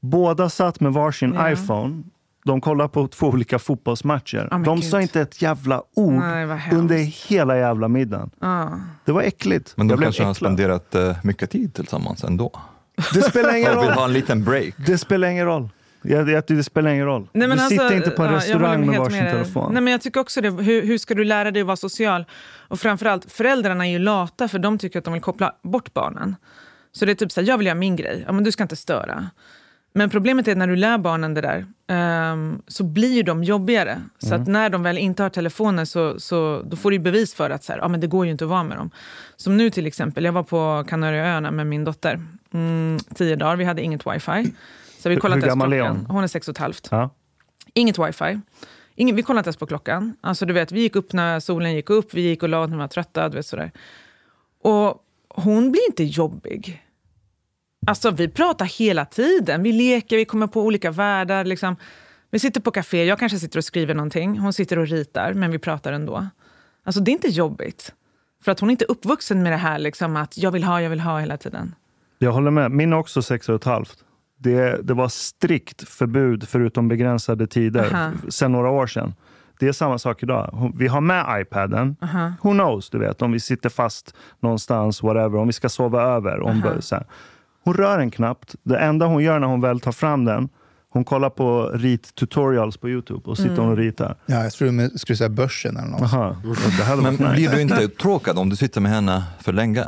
Båda 0.00 0.48
satt 0.48 0.80
med 0.80 0.92
varsin 0.92 1.34
ja. 1.34 1.50
iPhone. 1.50 2.02
De 2.48 2.60
kollade 2.60 2.88
på 2.88 3.08
två 3.08 3.26
olika 3.26 3.58
fotbollsmatcher. 3.58 4.48
Oh, 4.50 4.62
de 4.62 4.76
Gud. 4.76 4.84
sa 4.84 5.02
inte 5.02 5.20
ett 5.20 5.42
jävla 5.42 5.82
ord 5.94 6.12
Nej, 6.12 6.60
under 6.72 6.96
hela 7.28 7.58
jävla 7.58 7.88
middagen. 7.88 8.30
Oh. 8.40 8.74
Det 9.04 9.12
var 9.12 9.22
äckligt. 9.22 9.72
Men 9.76 9.88
de 9.88 9.98
kanske 9.98 10.24
har 10.24 10.34
spenderat 10.34 10.94
uh, 10.94 11.16
mycket 11.22 11.50
tid 11.50 11.74
tillsammans 11.74 12.24
ändå. 12.24 12.60
Det 13.14 13.22
spelar 13.22 13.56
ingen 13.56 13.72
roll. 13.74 13.84
vill 13.84 13.94
ha 13.94 14.04
en 14.04 14.12
liten 14.12 14.44
break. 14.44 14.74
Det 14.86 14.98
spelar 14.98 15.28
ingen 15.28 15.46
roll. 15.46 15.68
Jag, 16.02 16.44
det 16.46 16.64
spelar 16.64 16.90
ingen 16.90 17.06
roll. 17.06 17.28
Nej, 17.32 17.48
du 17.48 17.52
alltså, 17.52 17.68
sitter 17.68 17.96
inte 17.96 18.10
på 18.10 18.22
en 18.22 18.34
restaurang 18.34 18.86
med 18.86 18.98
varsin 18.98 19.24
med 19.24 19.32
telefon. 19.32 19.72
Nej, 19.72 19.82
men 19.82 19.90
jag 19.90 20.00
tycker 20.00 20.20
också 20.20 20.40
det. 20.40 20.50
Hur, 20.50 20.82
hur, 20.82 20.98
ska 20.98 21.14
du 21.14 21.24
lära 21.24 21.50
dig 21.50 21.60
att 21.60 21.66
vara 21.66 21.76
social? 21.76 22.24
Och 22.68 22.80
framförallt, 22.80 23.32
föräldrarna 23.32 23.86
är 23.86 23.90
ju 23.90 23.98
lata 23.98 24.48
för 24.48 24.58
de 24.58 24.78
tycker 24.78 24.98
att 24.98 25.04
de 25.04 25.12
vill 25.12 25.22
koppla 25.22 25.52
bort 25.62 25.94
barnen. 25.94 26.36
Så 26.92 27.04
det 27.04 27.12
är 27.12 27.14
typ 27.14 27.32
så 27.32 27.40
här, 27.40 27.48
jag 27.48 27.58
vill 27.58 27.66
göra 27.66 27.78
min 27.78 27.96
grej. 27.96 28.24
Ja, 28.26 28.32
men 28.32 28.44
du 28.44 28.52
ska 28.52 28.62
inte 28.62 28.76
störa. 28.76 29.30
Men 29.98 30.10
problemet 30.10 30.48
är 30.48 30.56
när 30.56 30.66
du 30.66 30.76
lär 30.76 30.98
barnen 30.98 31.34
det 31.34 31.40
där 31.40 31.66
um, 32.32 32.62
så 32.66 32.84
blir 32.84 33.22
de 33.22 33.44
jobbigare. 33.44 34.02
Så 34.18 34.26
mm. 34.26 34.42
att 34.42 34.48
när 34.48 34.70
de 34.70 34.82
väl 34.82 34.98
inte 34.98 35.22
har 35.22 35.30
telefoner 35.30 35.84
så, 35.84 36.20
så 36.20 36.62
då 36.64 36.76
får 36.76 36.90
du 36.90 36.98
bevis 36.98 37.34
för 37.34 37.50
att 37.50 37.64
så 37.64 37.72
här, 37.72 37.84
ah, 37.84 37.88
men 37.88 38.00
det 38.00 38.06
går 38.06 38.24
ju 38.24 38.32
inte 38.32 38.44
att 38.44 38.50
vara 38.50 38.62
med 38.62 38.76
dem. 38.76 38.90
Som 39.36 39.56
nu 39.56 39.70
till 39.70 39.86
exempel, 39.86 40.24
jag 40.24 40.32
var 40.32 40.42
på 40.42 40.84
Kanarieöarna 40.88 41.50
med 41.50 41.66
min 41.66 41.84
dotter. 41.84 42.20
Mm, 42.54 42.98
tio 43.14 43.36
dagar, 43.36 43.56
vi 43.56 43.64
hade 43.64 43.82
inget 43.82 44.06
wifi. 44.06 44.52
Så 44.98 45.08
vi 45.08 45.16
kollade 45.16 45.40
Hur 45.40 45.48
gammal 45.48 45.72
är 45.72 45.80
hon? 45.80 46.06
Hon 46.08 46.24
är 46.24 46.28
sex 46.28 46.48
och 46.48 46.52
ett 46.52 46.58
halvt. 46.58 46.88
Ja. 46.90 47.10
Inget 47.74 47.98
wifi. 47.98 48.40
Ingen, 48.94 49.16
vi 49.16 49.22
kollade 49.22 49.40
inte 49.40 49.48
ens 49.48 49.56
på 49.56 49.66
klockan. 49.66 50.16
Alltså, 50.20 50.46
du 50.46 50.52
vet, 50.52 50.72
vi 50.72 50.80
gick 50.80 50.96
upp 50.96 51.12
när 51.12 51.40
solen 51.40 51.74
gick 51.74 51.90
upp, 51.90 52.14
vi 52.14 52.20
gick 52.20 52.42
och 52.42 52.48
la 52.48 52.66
när 52.66 52.76
vi 52.76 52.76
var 52.76 52.88
trötta. 52.88 53.28
Du 53.28 53.36
vet, 53.36 53.46
sådär. 53.46 53.72
Och 54.62 55.04
hon 55.28 55.72
blir 55.72 55.86
inte 55.88 56.04
jobbig. 56.04 56.87
Alltså 57.86 58.10
vi 58.10 58.28
pratar 58.28 58.64
hela 58.64 59.04
tiden. 59.04 59.62
Vi 59.62 59.72
leker, 59.72 60.16
vi 60.16 60.24
kommer 60.24 60.46
på 60.46 60.62
olika 60.62 60.90
världar. 60.90 61.44
Liksom. 61.44 61.76
Vi 62.30 62.38
sitter 62.38 62.60
på 62.60 62.70
café, 62.70 63.04
jag 63.04 63.18
kanske 63.18 63.38
sitter 63.38 63.58
och 63.58 63.64
skriver 63.64 63.94
någonting. 63.94 64.38
Hon 64.38 64.52
sitter 64.52 64.78
och 64.78 64.86
ritar, 64.86 65.32
men 65.32 65.50
vi 65.50 65.58
pratar 65.58 65.92
ändå. 65.92 66.26
Alltså 66.84 67.00
det 67.00 67.10
är 67.10 67.12
inte 67.12 67.28
jobbigt. 67.28 67.92
För 68.44 68.52
att 68.52 68.60
hon 68.60 68.68
är 68.68 68.70
inte 68.70 68.84
uppvuxen 68.84 69.42
med 69.42 69.52
det 69.52 69.56
här 69.56 69.78
liksom, 69.78 70.16
att 70.16 70.38
jag 70.38 70.50
vill 70.50 70.64
ha, 70.64 70.82
jag 70.82 70.90
vill 70.90 71.00
ha 71.00 71.18
hela 71.18 71.36
tiden. 71.36 71.74
Jag 72.18 72.32
håller 72.32 72.50
med. 72.50 72.70
Min 72.70 72.92
är 72.92 72.96
också 72.96 73.22
sex 73.22 73.48
och 73.48 73.54
ett 73.54 73.64
halvt. 73.64 74.04
Det, 74.38 74.80
det 74.82 74.94
var 74.94 75.08
strikt 75.08 75.88
förbud, 75.88 76.48
förutom 76.48 76.88
begränsade 76.88 77.46
tider, 77.46 77.94
Aha. 77.94 78.12
sen 78.28 78.52
några 78.52 78.70
år 78.70 78.86
sedan. 78.86 79.14
Det 79.58 79.68
är 79.68 79.72
samma 79.72 79.98
sak 79.98 80.22
idag. 80.22 80.72
Vi 80.76 80.86
har 80.86 81.00
med 81.00 81.40
iPaden. 81.40 81.96
Who 82.42 82.52
knows, 82.52 82.90
du 82.90 82.98
vet. 82.98 83.22
Om 83.22 83.32
vi 83.32 83.40
sitter 83.40 83.68
fast 83.68 84.14
någonstans, 84.40 85.02
whatever. 85.02 85.36
Om 85.38 85.46
vi 85.46 85.52
ska 85.52 85.68
sova 85.68 86.02
över. 86.02 86.40
Om 86.40 86.62
så 86.80 86.94
här. 86.94 87.06
Hon 87.68 87.76
rör 87.76 87.98
den 87.98 88.10
knappt. 88.10 88.54
Det 88.62 88.78
enda 88.78 89.06
hon 89.06 89.22
gör 89.22 89.38
när 89.38 89.46
hon 89.46 89.60
väl 89.60 89.80
tar 89.80 89.92
fram 89.92 90.24
den, 90.24 90.48
hon 90.90 91.04
kollar 91.04 91.30
på 91.30 91.70
rit-tutorials 91.74 92.76
på 92.76 92.88
Youtube 92.88 93.30
och 93.30 93.36
sitter 93.36 93.56
hon 93.56 93.68
och 93.70 93.76
ritar. 93.76 94.16
Ja, 94.26 94.42
jag 94.42 94.52
tror 94.52 94.90
du 94.90 94.98
skulle 94.98 95.16
säga 95.16 95.28
börsen 95.28 95.76
eller 95.76 95.88
något. 95.88 96.02
Aha, 96.02 96.36
det 96.78 96.84
hade 96.84 97.02
Men 97.02 97.14
nice. 97.14 97.32
blir 97.32 97.48
du 97.48 97.60
inte 97.60 97.82
uttråkad 97.82 98.38
om 98.38 98.48
du 98.48 98.56
sitter 98.56 98.80
med 98.80 98.92
henne 98.92 99.22
för 99.40 99.52
länge? 99.52 99.80
Eh, 99.80 99.86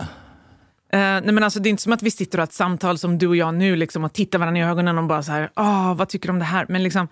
nej 0.93 1.33
men 1.33 1.43
alltså, 1.43 1.61
det 1.61 1.69
är 1.69 1.71
inte 1.71 1.83
som 1.83 1.93
att 1.93 2.03
vi 2.03 2.11
sitter 2.11 2.39
och 2.39 2.41
har 2.41 2.47
ett 2.47 2.53
samtal 2.53 2.99
som 2.99 3.19
du 3.19 3.27
och 3.27 3.37
jag 3.37 3.55
nu 3.55 3.77
liksom, 3.77 4.05
och 4.05 4.13
tittar 4.13 4.39
varandra 4.39 4.61
i 4.61 4.65
ögonen 4.65 4.99
och 4.99 5.05
bara 5.05 5.23
så 5.23 5.33
här, 5.33 5.51
Åh, 5.57 5.95
vad 5.95 6.09
tycker 6.09 6.29
du 6.29 6.33
om 6.33 6.39
det 6.39 6.45
här? 6.45 6.67
Men 6.69 6.83
liksom, 6.83 7.09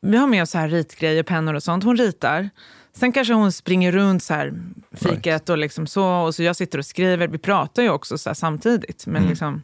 vi 0.00 0.16
har 0.16 0.26
med 0.26 0.42
oss 0.42 0.50
så 0.50 0.58
här 0.58 0.68
ritgrejer, 0.68 1.22
pennor 1.22 1.54
och 1.54 1.62
sånt. 1.62 1.84
Hon 1.84 1.96
ritar. 1.96 2.50
Sen 2.96 3.12
kanske 3.12 3.34
hon 3.34 3.52
springer 3.52 3.92
runt 3.92 4.22
så 4.22 4.34
här, 4.34 4.54
fiket 4.92 5.48
och 5.48 5.58
liksom 5.58 5.86
så. 5.86 6.06
Och 6.06 6.34
så 6.34 6.42
jag 6.42 6.56
sitter 6.56 6.78
och 6.78 6.86
skriver. 6.86 7.28
Vi 7.28 7.38
pratar 7.38 7.82
ju 7.82 7.90
också 7.90 8.18
så 8.18 8.30
här, 8.30 8.34
samtidigt. 8.34 9.06
Men 9.06 9.22
liksom, 9.26 9.62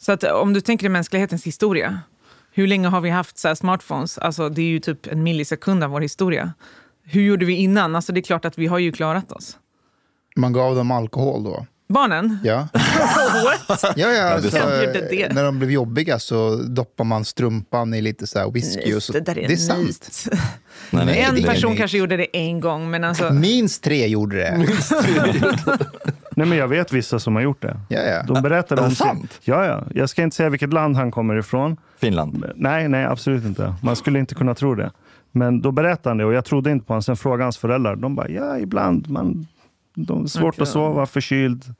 så 0.00 0.12
att 0.12 0.24
eh, 0.24 0.30
om 0.30 0.52
du 0.52 0.60
tänker 0.60 0.86
i 0.86 0.88
mänsklighetens 0.88 1.44
historia. 1.44 2.00
Hur 2.52 2.66
länge 2.66 2.88
har 2.88 3.00
vi 3.00 3.10
haft 3.10 3.38
så 3.38 3.48
här, 3.48 3.54
smartphones? 3.54 4.18
Alltså, 4.18 4.48
det 4.48 4.62
är 4.62 4.66
ju 4.66 4.80
typ 4.80 5.06
en 5.06 5.22
millisekund 5.22 5.84
av 5.84 5.90
vår 5.90 6.00
historia. 6.00 6.52
Hur 7.02 7.22
gjorde 7.22 7.44
vi 7.44 7.54
innan? 7.54 7.96
Alltså, 7.96 8.12
det 8.12 8.20
är 8.20 8.22
klart 8.22 8.44
att 8.44 8.58
vi 8.58 8.66
har 8.66 8.78
ju 8.78 8.92
klarat 8.92 9.32
oss. 9.32 9.58
Man 10.36 10.52
gav 10.52 10.74
dem 10.74 10.90
alkohol 10.90 11.44
då. 11.44 11.66
Barnen? 11.90 12.38
Ja. 12.44 12.68
ja, 13.96 14.08
ja 14.10 14.22
alltså, 14.22 14.56
när 14.56 15.44
de 15.44 15.58
blev 15.58 15.70
jobbiga 15.70 16.18
så 16.18 16.56
doppar 16.56 17.04
man 17.04 17.24
strumpan 17.24 17.94
i 17.94 18.00
lite 18.00 18.26
så 18.26 18.38
här 18.38 18.50
whisky. 18.50 18.94
Och 18.94 19.02
så. 19.02 19.12
det 19.12 19.20
där 19.20 19.38
är, 19.38 19.48
det 19.48 19.54
är 19.54 19.56
sant. 19.56 20.24
Nej, 20.90 21.06
nej, 21.06 21.20
En 21.20 21.42
person 21.42 21.76
kanske 21.76 21.98
gjorde 21.98 22.16
det 22.16 22.36
en 22.36 22.60
gång, 22.60 22.90
men 22.90 23.04
alltså... 23.04 23.32
Minst 23.32 23.82
tre 23.84 24.06
gjorde 24.06 24.36
det. 24.36 24.66
Nej, 26.36 26.46
men 26.46 26.58
jag 26.58 26.68
vet 26.68 26.92
vissa 26.92 27.18
som 27.18 27.34
har 27.34 27.42
gjort 27.42 27.62
det. 27.62 27.76
Ja, 27.88 28.00
ja. 28.00 28.22
De 28.22 28.42
berättade 28.42 28.82
om 28.82 28.90
sant? 28.90 29.40
Ja, 29.42 29.64
ja. 29.64 29.84
Jag 29.94 30.10
ska 30.10 30.22
inte 30.22 30.36
säga 30.36 30.48
vilket 30.48 30.72
land 30.72 30.96
han 30.96 31.10
kommer 31.10 31.38
ifrån. 31.38 31.76
Finland. 31.98 32.44
Nej, 32.56 32.88
nej, 32.88 33.04
absolut 33.04 33.44
inte. 33.44 33.74
Man 33.82 33.96
skulle 33.96 34.18
inte 34.18 34.34
kunna 34.34 34.54
tro 34.54 34.74
det. 34.74 34.90
Men 35.32 35.60
då 35.60 35.72
berättade 35.72 36.10
han 36.10 36.18
det 36.18 36.24
och 36.24 36.32
jag 36.32 36.44
trodde 36.44 36.70
inte 36.70 36.86
på 36.86 36.92
honom. 36.92 37.02
Sen 37.02 37.16
frågade 37.16 37.42
hans 37.42 37.58
föräldrar. 37.58 37.96
De 37.96 38.14
bara, 38.14 38.28
ja, 38.28 38.58
ibland. 38.58 39.10
Man, 39.10 39.46
de 40.06 40.28
svårt 40.28 40.54
Okej. 40.54 40.62
att 40.62 40.68
sova, 40.68 41.06
förkyld. 41.06 41.74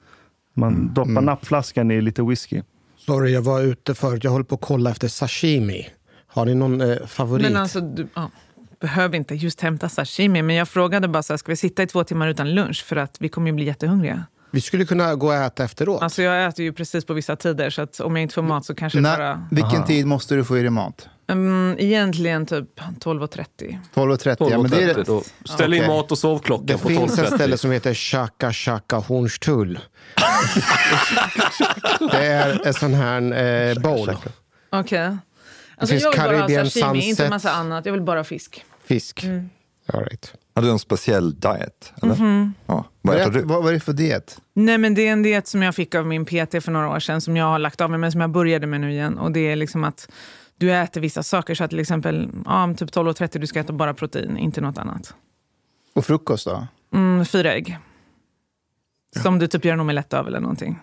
Man 0.55 0.95
doppar 0.95 1.21
nappflaskan 1.21 1.91
i 1.91 2.01
lite 2.01 2.23
whisky. 2.23 2.63
Sorry, 2.97 3.33
jag 3.33 3.43
var 3.43 3.61
ute 3.61 3.95
förut. 3.95 4.25
Jag 4.25 4.31
håller 4.31 4.45
på 4.45 4.55
att 4.55 4.61
kolla 4.61 4.91
efter 4.91 5.09
sashimi. 5.09 5.87
Har 6.27 6.45
ni 6.45 6.55
någon 6.55 6.81
eh, 6.81 7.07
favorit? 7.07 7.43
Men 7.43 7.57
alltså, 7.57 7.81
du 7.81 8.09
ja, 8.15 8.31
behöver 8.81 9.17
inte 9.17 9.35
just 9.35 9.61
hämta 9.61 9.89
sashimi. 9.89 10.43
Men 10.43 10.57
jag 10.57 10.69
frågade 10.69 11.09
bara, 11.09 11.23
så 11.23 11.33
här, 11.33 11.39
ska 11.39 11.53
vi 11.53 11.57
sitta 11.57 11.83
i 11.83 11.87
två 11.87 12.05
timmar 12.05 12.29
utan 12.29 12.55
lunch? 12.55 12.85
För 12.85 12.97
att 12.97 13.17
vi 13.21 13.29
kommer 13.29 13.47
ju 13.47 13.53
bli 13.53 13.65
jättehungriga. 13.65 14.25
Vi 14.51 14.61
skulle 14.61 14.85
kunna 14.85 15.15
gå 15.15 15.27
och 15.27 15.35
äta 15.35 15.65
efteråt. 15.65 16.03
Alltså 16.03 16.23
jag 16.23 16.47
äter 16.47 16.65
ju 16.65 16.73
precis 16.73 17.05
på 17.05 17.15
vissa 17.15 17.37
tider, 17.37 17.71
så 17.71 17.83
att 17.83 18.01
om 18.01 18.17
jag 18.17 18.23
inte 18.23 18.35
får 18.35 18.43
mat 18.43 18.65
så 18.65 18.75
kanske 18.75 19.01
När, 19.01 19.19
bara... 19.19 19.49
vilken 19.51 19.85
tid 19.85 20.07
måste 20.07 20.35
du 20.35 20.45
få 20.45 20.59
i 20.59 20.61
dig 20.61 20.71
mat? 20.71 21.09
Mm, 21.31 21.77
egentligen 21.79 22.47
typ 22.47 22.81
12.30. 22.81 23.79
12.30. 23.95 24.37
Ja, 24.51 24.63
men 24.63 24.71
det 24.71 24.83
är, 24.83 24.95
12.30 24.95 25.05
då. 25.07 25.23
Ställ 25.45 25.75
in 25.75 25.87
mat 25.87 26.13
och 26.13 26.19
sovklocka 26.19 26.65
det 26.65 26.79
på 26.79 26.89
finns 26.89 27.19
ett 27.19 27.27
ställe 27.35 27.55
12.30. 27.55 27.59
som 27.59 27.71
heter 27.71 27.95
Chaka 27.95 28.53
Chaka 28.53 28.97
Hornstull. 28.97 29.79
det 32.13 32.27
är 32.27 32.67
en 32.67 32.75
sån 32.75 32.95
här 32.95 33.23
eh, 33.69 33.79
bowl. 33.83 34.17
Okej. 34.71 35.17
Alltså, 35.77 35.93
finns 35.93 36.03
jag 36.03 36.11
vill 36.11 36.21
bara 36.21 36.33
ha 36.33 36.39
Caribbean 36.39 36.71
sashimi, 36.71 36.99
inte 36.99 37.07
Sunset. 37.07 37.25
en 37.25 37.31
massa 37.31 37.53
annat. 37.53 37.87
Jag 37.87 37.93
vill 37.93 38.03
bara 38.03 38.19
ha 38.19 38.25
fisk. 38.25 38.65
Fisk. 38.85 39.25
Mm. 39.25 39.51
All 39.93 40.01
right. 40.01 40.35
Har 40.55 40.63
du 40.63 40.71
en 40.71 40.79
speciell 40.79 41.41
diet? 41.41 41.93
Eller? 42.03 42.15
Mhm. 42.15 42.55
Ja. 42.67 42.85
Vad 43.03 43.17
äter 43.17 43.25
vad, 43.25 43.35
du? 43.35 43.43
vad 43.43 43.69
är 43.69 43.73
det 43.73 43.81
för 43.81 43.93
diet? 43.93 44.39
Nej, 44.55 44.79
men 44.79 44.95
det 44.95 45.09
är 45.09 45.13
en 45.13 45.23
diet 45.23 45.47
som 45.49 45.63
jag 45.63 45.75
fick 45.75 45.95
av 45.95 46.07
min 46.07 46.25
PT 46.25 46.31
för 46.65 46.71
några 46.71 46.89
år 46.89 47.01
sedan, 47.01 47.21
som 47.21 47.37
jag 47.37 47.45
har 47.45 47.59
lagt 47.59 47.81
av 47.81 47.91
med, 47.91 48.01
men 48.01 48.13
som 48.13 48.21
jag 48.21 48.31
började 48.31 48.67
med 48.67 48.81
nu 48.81 48.91
igen. 48.93 49.19
Och 49.19 49.33
det 49.33 49.41
är 49.41 49.57
liksom 49.57 49.85
att 49.85 50.09
du 50.61 50.73
äter 50.73 51.01
vissa 51.01 51.23
saker, 51.23 51.55
så 51.55 51.65
att 51.65 51.71
till 51.71 51.81
exempel 51.81 52.31
ja, 52.45 52.75
typ 52.77 52.91
12.30 52.91 53.39
du 53.39 53.47
ska 53.47 53.61
äta 53.61 53.73
bara 53.73 53.95
protein, 53.95 54.37
inte 54.37 54.61
något 54.61 54.79
annat. 54.79 55.15
Och 55.93 56.07
frukost 56.07 56.47
då? 56.47 56.67
Mm, 56.95 57.25
fyra 57.25 57.53
ägg. 57.53 57.79
Som 59.23 59.39
du 59.39 59.47
typ 59.47 59.65
gör 59.65 59.73
en 59.73 59.81
omelett 59.81 60.15
av 60.15 60.27
eller 60.27 60.41
någonting. 60.41 60.79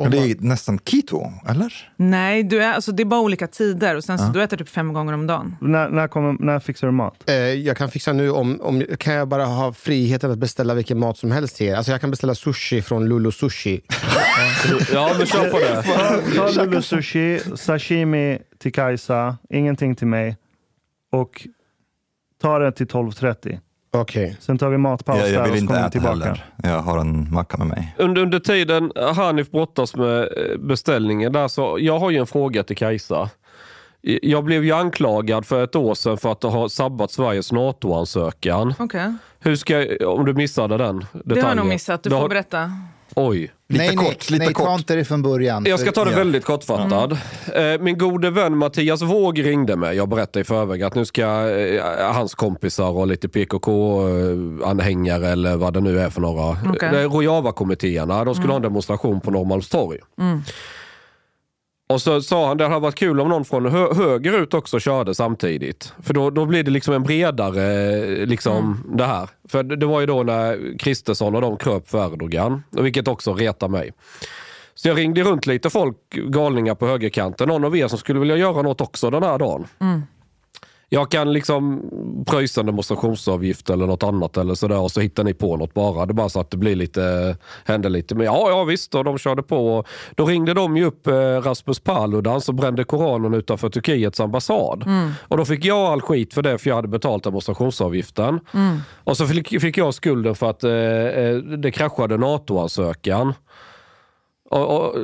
Men 0.00 0.10
Det 0.10 0.18
är 0.18 0.36
nästan 0.40 0.78
keto, 0.84 1.32
eller? 1.48 1.72
Nej, 1.96 2.42
du 2.42 2.62
är, 2.62 2.72
alltså, 2.72 2.92
det 2.92 3.02
är 3.02 3.04
bara 3.04 3.20
olika 3.20 3.46
tider. 3.46 3.96
Och 3.96 4.04
sen 4.04 4.18
så 4.18 4.24
du 4.24 4.42
äter 4.42 4.56
typ 4.56 4.68
fem 4.68 4.92
gånger 4.92 5.12
om 5.12 5.26
dagen. 5.26 5.56
När, 5.60 5.88
när, 5.88 6.08
kommer, 6.08 6.36
när 6.44 6.60
fixar 6.60 6.86
du 6.86 6.92
mat? 6.92 7.22
Eh, 7.26 7.34
jag 7.34 7.76
kan 7.76 7.90
fixa 7.90 8.12
nu 8.12 8.30
om, 8.30 8.60
om... 8.60 8.82
Kan 8.98 9.14
jag 9.14 9.28
bara 9.28 9.44
ha 9.44 9.72
friheten 9.72 10.30
att 10.30 10.38
beställa 10.38 10.74
vilken 10.74 10.98
mat 10.98 11.18
som 11.18 11.30
helst 11.30 11.56
till 11.56 11.66
er? 11.66 11.74
Alltså 11.74 11.92
jag 11.92 12.00
kan 12.00 12.10
beställa 12.10 12.34
sushi 12.34 12.82
från 12.82 13.08
Lulu 13.08 13.32
Sushi. 13.32 13.80
Ja, 14.92 15.14
men 15.18 15.26
kör 15.26 15.50
på 15.50 15.58
det. 15.58 15.82
Ta, 15.82 16.52
ta 16.52 16.64
Lulu 16.64 16.82
sushi, 16.82 17.40
sashimi 17.56 18.38
till 18.58 18.72
Kajsa, 18.72 19.36
ingenting 19.50 19.94
till 19.94 20.06
mig. 20.06 20.36
Och 21.12 21.48
ta 22.42 22.58
det 22.58 22.72
till 22.72 22.86
12.30. 22.86 23.58
Okej. 23.90 24.36
Sen 24.40 24.58
tar 24.58 24.68
vi 24.70 24.78
matpaus 24.78 25.18
Jag, 25.18 25.30
jag 25.30 25.44
där 25.44 25.52
vill 25.52 25.52
och 25.52 25.58
så 25.60 25.66
kommer 25.66 25.84
vi 25.84 25.90
tillbaka. 25.90 26.14
heller. 26.24 26.44
Jag 26.62 26.78
har 26.78 26.98
en 26.98 27.32
macka 27.34 27.56
med 27.56 27.66
mig. 27.66 27.94
Under, 27.98 28.22
under 28.22 28.38
tiden 28.38 28.92
Hanif 29.16 29.50
brottas 29.50 29.96
med 29.96 30.20
eh, 30.20 30.58
beställningen 30.58 31.32
där 31.32 31.48
så 31.48 31.76
jag 31.80 31.98
har 31.98 32.10
ju 32.10 32.18
en 32.18 32.26
fråga 32.26 32.62
till 32.62 32.76
Kajsa. 32.76 33.30
Jag 34.22 34.44
blev 34.44 34.64
ju 34.64 34.72
anklagad 34.72 35.46
för 35.46 35.64
ett 35.64 35.76
år 35.76 35.94
sedan 35.94 36.18
för 36.18 36.32
att 36.32 36.42
ha 36.42 36.68
sabbat 36.68 37.10
Sveriges 37.10 37.52
NATO-ansökan. 37.52 38.74
Okej. 38.78 39.14
Hur 39.40 39.56
ska 39.56 39.82
jag, 39.82 40.14
om 40.14 40.24
du 40.24 40.34
missade 40.34 40.76
den 40.76 40.98
detaljen? 40.98 41.22
Det 41.24 41.40
har 41.40 41.48
jag 41.48 41.56
nog 41.56 41.66
missat. 41.66 42.02
Du 42.02 42.10
får 42.10 42.28
berätta. 42.28 42.72
Oj. 43.20 43.50
Lite 43.68 43.84
nej, 43.84 43.96
kort, 43.96 44.06
nej, 44.06 44.16
lite 44.30 44.44
nej, 44.44 44.54
ta 44.54 44.64
kort. 44.66 44.78
inte 44.78 44.94
det 44.94 45.04
från 45.04 45.22
början. 45.22 45.64
Jag 45.68 45.80
ska 45.80 45.92
ta 45.92 46.04
det 46.04 46.10
Ja. 46.10 46.16
väldigt 46.18 46.44
kortfattad. 46.44 47.12
Eh, 47.54 47.80
Min 47.80 47.98
gode 47.98 48.30
vän 48.30 48.56
Mattias 48.56 49.02
Våg 49.02 49.44
ringde 49.46 49.76
mig. 49.76 49.96
Jag 49.96 50.08
berättade 50.08 50.40
i 50.40 50.44
förväg 50.44 50.82
att 50.82 50.94
nu 50.94 51.04
ska 51.04 51.48
eh, 51.50 52.12
hans 52.12 52.34
kompisar 52.34 52.90
och 52.90 53.06
lite 53.06 53.28
PKK-anhängare 53.28 55.28
eller 55.28 55.56
vad 55.56 55.74
det 55.74 55.80
nu 55.80 56.00
är 56.00 56.10
för 56.10 56.20
några. 56.20 56.70
Okay. 56.72 57.04
Rojava-kommittéerna, 57.04 58.24
de 58.24 58.34
skulle 58.34 58.48
ha 58.48 58.56
en 58.56 58.62
demonstration 58.62 59.20
på 59.20 59.30
Norrmalmstorg. 59.30 59.98
Och 61.88 62.02
så 62.02 62.22
sa 62.22 62.48
han 62.48 62.56
det 62.56 62.64
hade 62.64 62.80
varit 62.80 62.94
kul 62.94 63.20
om 63.20 63.28
någon 63.28 63.44
från 63.44 63.66
hö 63.66 63.94
höger 63.94 64.42
ut 64.42 64.54
också 64.54 64.80
körde 64.80 65.14
samtidigt. 65.14 65.92
För 66.02 66.14
då, 66.14 66.30
då 66.30 66.46
blir 66.46 66.62
det 66.62 66.70
liksom 66.70 66.94
en 66.94 67.02
bredare 67.02 68.26
liksom 68.26 68.84
det 68.96 69.04
här. 69.04 69.28
För 69.48 69.62
det 69.62 69.76
det 69.76 69.86
var 69.86 70.00
ju 70.00 70.06
då 70.06 70.22
när 70.22 70.78
Kristersson 70.78 71.34
och 71.34 71.40
de 71.40 71.56
kröp 71.56 71.90
för 71.90 72.12
Erdogan. 72.12 72.62
Vilket 72.70 73.08
också 73.08 73.34
retar 73.34 73.68
mig. 73.68 73.92
Så 74.74 74.88
jag 74.88 74.98
ringde 74.98 75.22
runt 75.22 75.46
lite 75.46 75.70
folk, 75.70 75.96
galningar 76.10 76.74
på 76.74 76.86
högerkanten. 76.86 77.48
Någon 77.48 77.64
av 77.64 77.76
er 77.76 77.88
som 77.88 77.98
skulle 77.98 78.20
vilja 78.20 78.36
göra 78.36 78.62
något 78.62 78.80
också 78.80 79.10
den 79.10 79.22
här 79.22 79.38
dagen. 79.38 79.66
Jag 80.88 81.10
kan 81.10 81.32
liksom 81.32 81.82
pröjsa 82.26 82.60
en 82.60 82.66
demonstrationsavgift 82.66 83.70
eller 83.70 83.86
något 83.86 84.02
annat 84.02 84.36
eller 84.36 84.54
sådär 84.54 84.78
och 84.78 84.90
så 84.90 85.00
hittar 85.00 85.24
ni 85.24 85.34
på 85.34 85.56
något 85.56 85.74
bara. 85.74 86.06
Det 86.06 86.12
är 86.12 86.14
bara 86.14 86.28
så 86.28 86.40
att 86.40 86.50
det 86.50 86.56
blir 86.56 86.76
lite, 86.76 87.36
händer 87.64 87.90
lite. 87.90 88.14
Men 88.14 88.26
ja, 88.26 88.50
ja 88.50 88.64
visst, 88.64 88.94
och 88.94 89.04
de 89.04 89.18
körde 89.18 89.42
på. 89.42 89.84
Då 90.14 90.26
ringde 90.26 90.54
de 90.54 90.76
ju 90.76 90.84
upp 90.84 91.06
eh, 91.06 91.12
Rasmus 91.12 91.80
Paludan 91.80 92.40
som 92.40 92.56
brände 92.56 92.84
Koranen 92.84 93.34
utanför 93.34 93.68
Turkiets 93.68 94.20
ambassad. 94.20 94.84
Och 95.20 95.36
då 95.36 95.44
fick 95.44 95.64
jag 95.64 95.78
all 95.78 96.00
skit 96.00 96.34
för 96.34 96.42
det 96.42 96.58
för 96.58 96.70
jag 96.70 96.76
hade 96.76 96.88
betalt 96.88 97.24
demonstrationsavgiften. 97.24 98.40
Och 99.04 99.16
så 99.16 99.26
fick, 99.26 99.60
fick 99.60 99.76
jag 99.76 99.94
skulden 99.94 100.34
för 100.34 100.50
att 100.50 100.64
eh, 100.64 100.72
eh, 100.72 101.36
det 101.36 101.70
kraschade 101.70 102.16
NATO-ansökan. 102.16 103.34
Och, 104.50 104.76
och, 104.76 104.94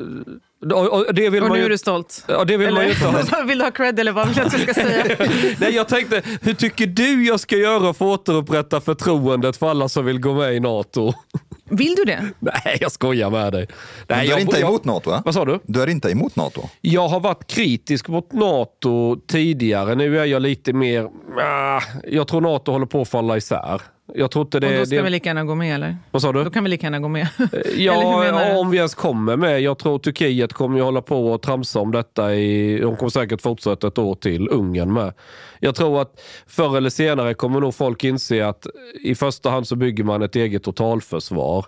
och, 0.72 1.06
och 1.06 1.14
det 1.14 1.30
vill 1.30 1.42
Och 1.42 1.48
man 1.48 1.56
nu 1.56 1.62
ju... 1.62 1.66
är 1.66 1.70
du 1.70 1.78
stolt. 1.78 2.24
Ja, 2.28 2.44
det 2.44 2.56
vill 2.56 2.74
man 2.74 2.84
ju 2.84 2.90
inte 2.90 3.06
ha. 3.06 3.18
Eller? 3.18 3.44
vill 3.46 3.58
du 3.58 3.64
ha 3.64 3.70
cred 3.70 3.98
eller 4.00 4.12
vad 4.12 4.26
vill 4.26 4.36
du 4.36 4.42
att 4.42 4.52
jag 4.52 4.62
ska 4.62 4.74
säga? 4.74 5.16
Nej, 5.58 5.74
jag 5.74 5.88
tänkte, 5.88 6.22
hur 6.42 6.54
tycker 6.54 6.86
du 6.86 7.26
jag 7.26 7.40
ska 7.40 7.56
göra 7.56 7.94
för 7.94 8.14
att 8.14 8.20
återupprätta 8.20 8.80
förtroendet 8.80 9.56
för 9.56 9.70
alla 9.70 9.88
som 9.88 10.04
vill 10.04 10.20
gå 10.20 10.34
med 10.34 10.54
i 10.54 10.60
NATO? 10.60 11.12
Vill 11.70 11.94
du 11.94 12.04
det? 12.04 12.30
Nej, 12.38 12.78
jag 12.80 12.92
skojar 12.92 13.30
med 13.30 13.52
dig. 13.52 13.66
Nej, 13.68 13.76
Men 14.06 14.18
du 14.18 14.24
är 14.24 14.30
jag, 14.30 14.40
inte 14.40 14.60
jag, 14.60 14.68
emot 14.68 14.84
NATO? 14.84 15.10
Va? 15.10 15.22
Vad 15.24 15.34
sa 15.34 15.44
du? 15.44 15.58
Du 15.66 15.82
är 15.82 15.86
inte 15.86 16.10
emot 16.10 16.36
NATO? 16.36 16.68
Jag 16.80 17.08
har 17.08 17.20
varit 17.20 17.46
kritisk 17.46 18.08
mot 18.08 18.32
NATO 18.32 19.16
tidigare. 19.26 19.94
Nu 19.94 20.18
är 20.18 20.24
jag 20.24 20.42
lite 20.42 20.72
mer... 20.72 21.08
Ah, 21.40 21.80
jag 22.04 22.28
tror 22.28 22.40
NATO 22.40 22.72
håller 22.72 22.86
på 22.86 23.00
att 23.02 23.08
falla 23.08 23.36
isär. 23.36 23.80
Jag 24.06 24.30
tror 24.30 24.44
inte 24.44 24.60
det... 24.60 24.66
Och 24.66 24.78
då 24.78 24.86
ska 24.86 24.96
det 24.96 25.02
vi 25.02 25.10
lika 25.10 25.28
gärna 25.28 25.44
gå 25.44 25.54
med 25.54 25.74
eller? 25.74 25.96
vad 26.10 26.22
sa 26.22 26.32
du? 26.32 26.44
Då 26.44 26.50
kan 26.50 26.64
vi 26.64 26.70
lika 26.70 26.86
gärna 26.86 27.00
gå 27.00 27.08
med. 27.08 27.28
Hur 27.36 27.80
Ja, 27.80 28.58
om 28.58 28.70
vi 28.70 28.76
ens 28.76 28.94
kommer 28.94 29.36
med. 29.36 29.60
Jag 29.60 29.78
tror 29.78 29.98
Turkiet 29.98 30.52
kommer 30.52 30.76
ju 30.78 30.82
hålla 30.82 31.02
på 31.02 31.32
och 31.32 31.42
tramsa 31.42 31.80
om 31.80 31.92
detta. 31.92 32.34
I, 32.34 32.78
de 32.78 32.96
kommer 32.96 33.10
säkert 33.10 33.42
fortsätta 33.42 33.88
ett 33.88 33.98
år 33.98 34.14
till. 34.14 34.48
Ungern 34.48 34.92
med. 34.92 35.12
Jag 35.60 35.74
tror 35.74 36.02
att 36.02 36.20
förr 36.46 36.76
eller 36.76 36.90
senare 36.90 37.34
kommer 37.34 37.60
nog 37.60 37.74
folk 37.74 38.04
inse 38.04 38.46
att 38.46 38.66
i 39.02 39.14
första 39.14 39.50
hand 39.50 39.68
så 39.68 39.76
bygger 39.76 40.04
man 40.04 40.22
ett 40.22 40.36
eget 40.36 40.62
totalförsvar. 40.62 41.66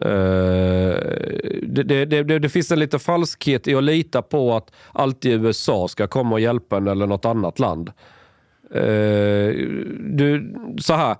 Eh, 0.00 0.08
det, 1.62 1.82
det, 1.82 2.04
det, 2.04 2.38
det, 2.38 2.48
finns 2.48 2.70
en 2.70 2.78
lite 2.78 2.98
falskhet 2.98 3.68
i 3.68 3.74
att 3.74 3.84
lita 3.84 4.22
på 4.22 4.56
att 4.56 4.72
alltid 4.92 5.44
USA 5.44 5.88
ska 5.88 6.06
komma 6.06 6.32
och 6.32 6.40
hjälpa 6.40 6.76
en 6.76 6.88
eller 6.88 7.06
något 7.06 7.24
annat 7.24 7.58
land. 7.58 7.90
Eh, 8.70 9.54
du, 10.00 10.54
så 10.80 10.94
här. 10.94 11.16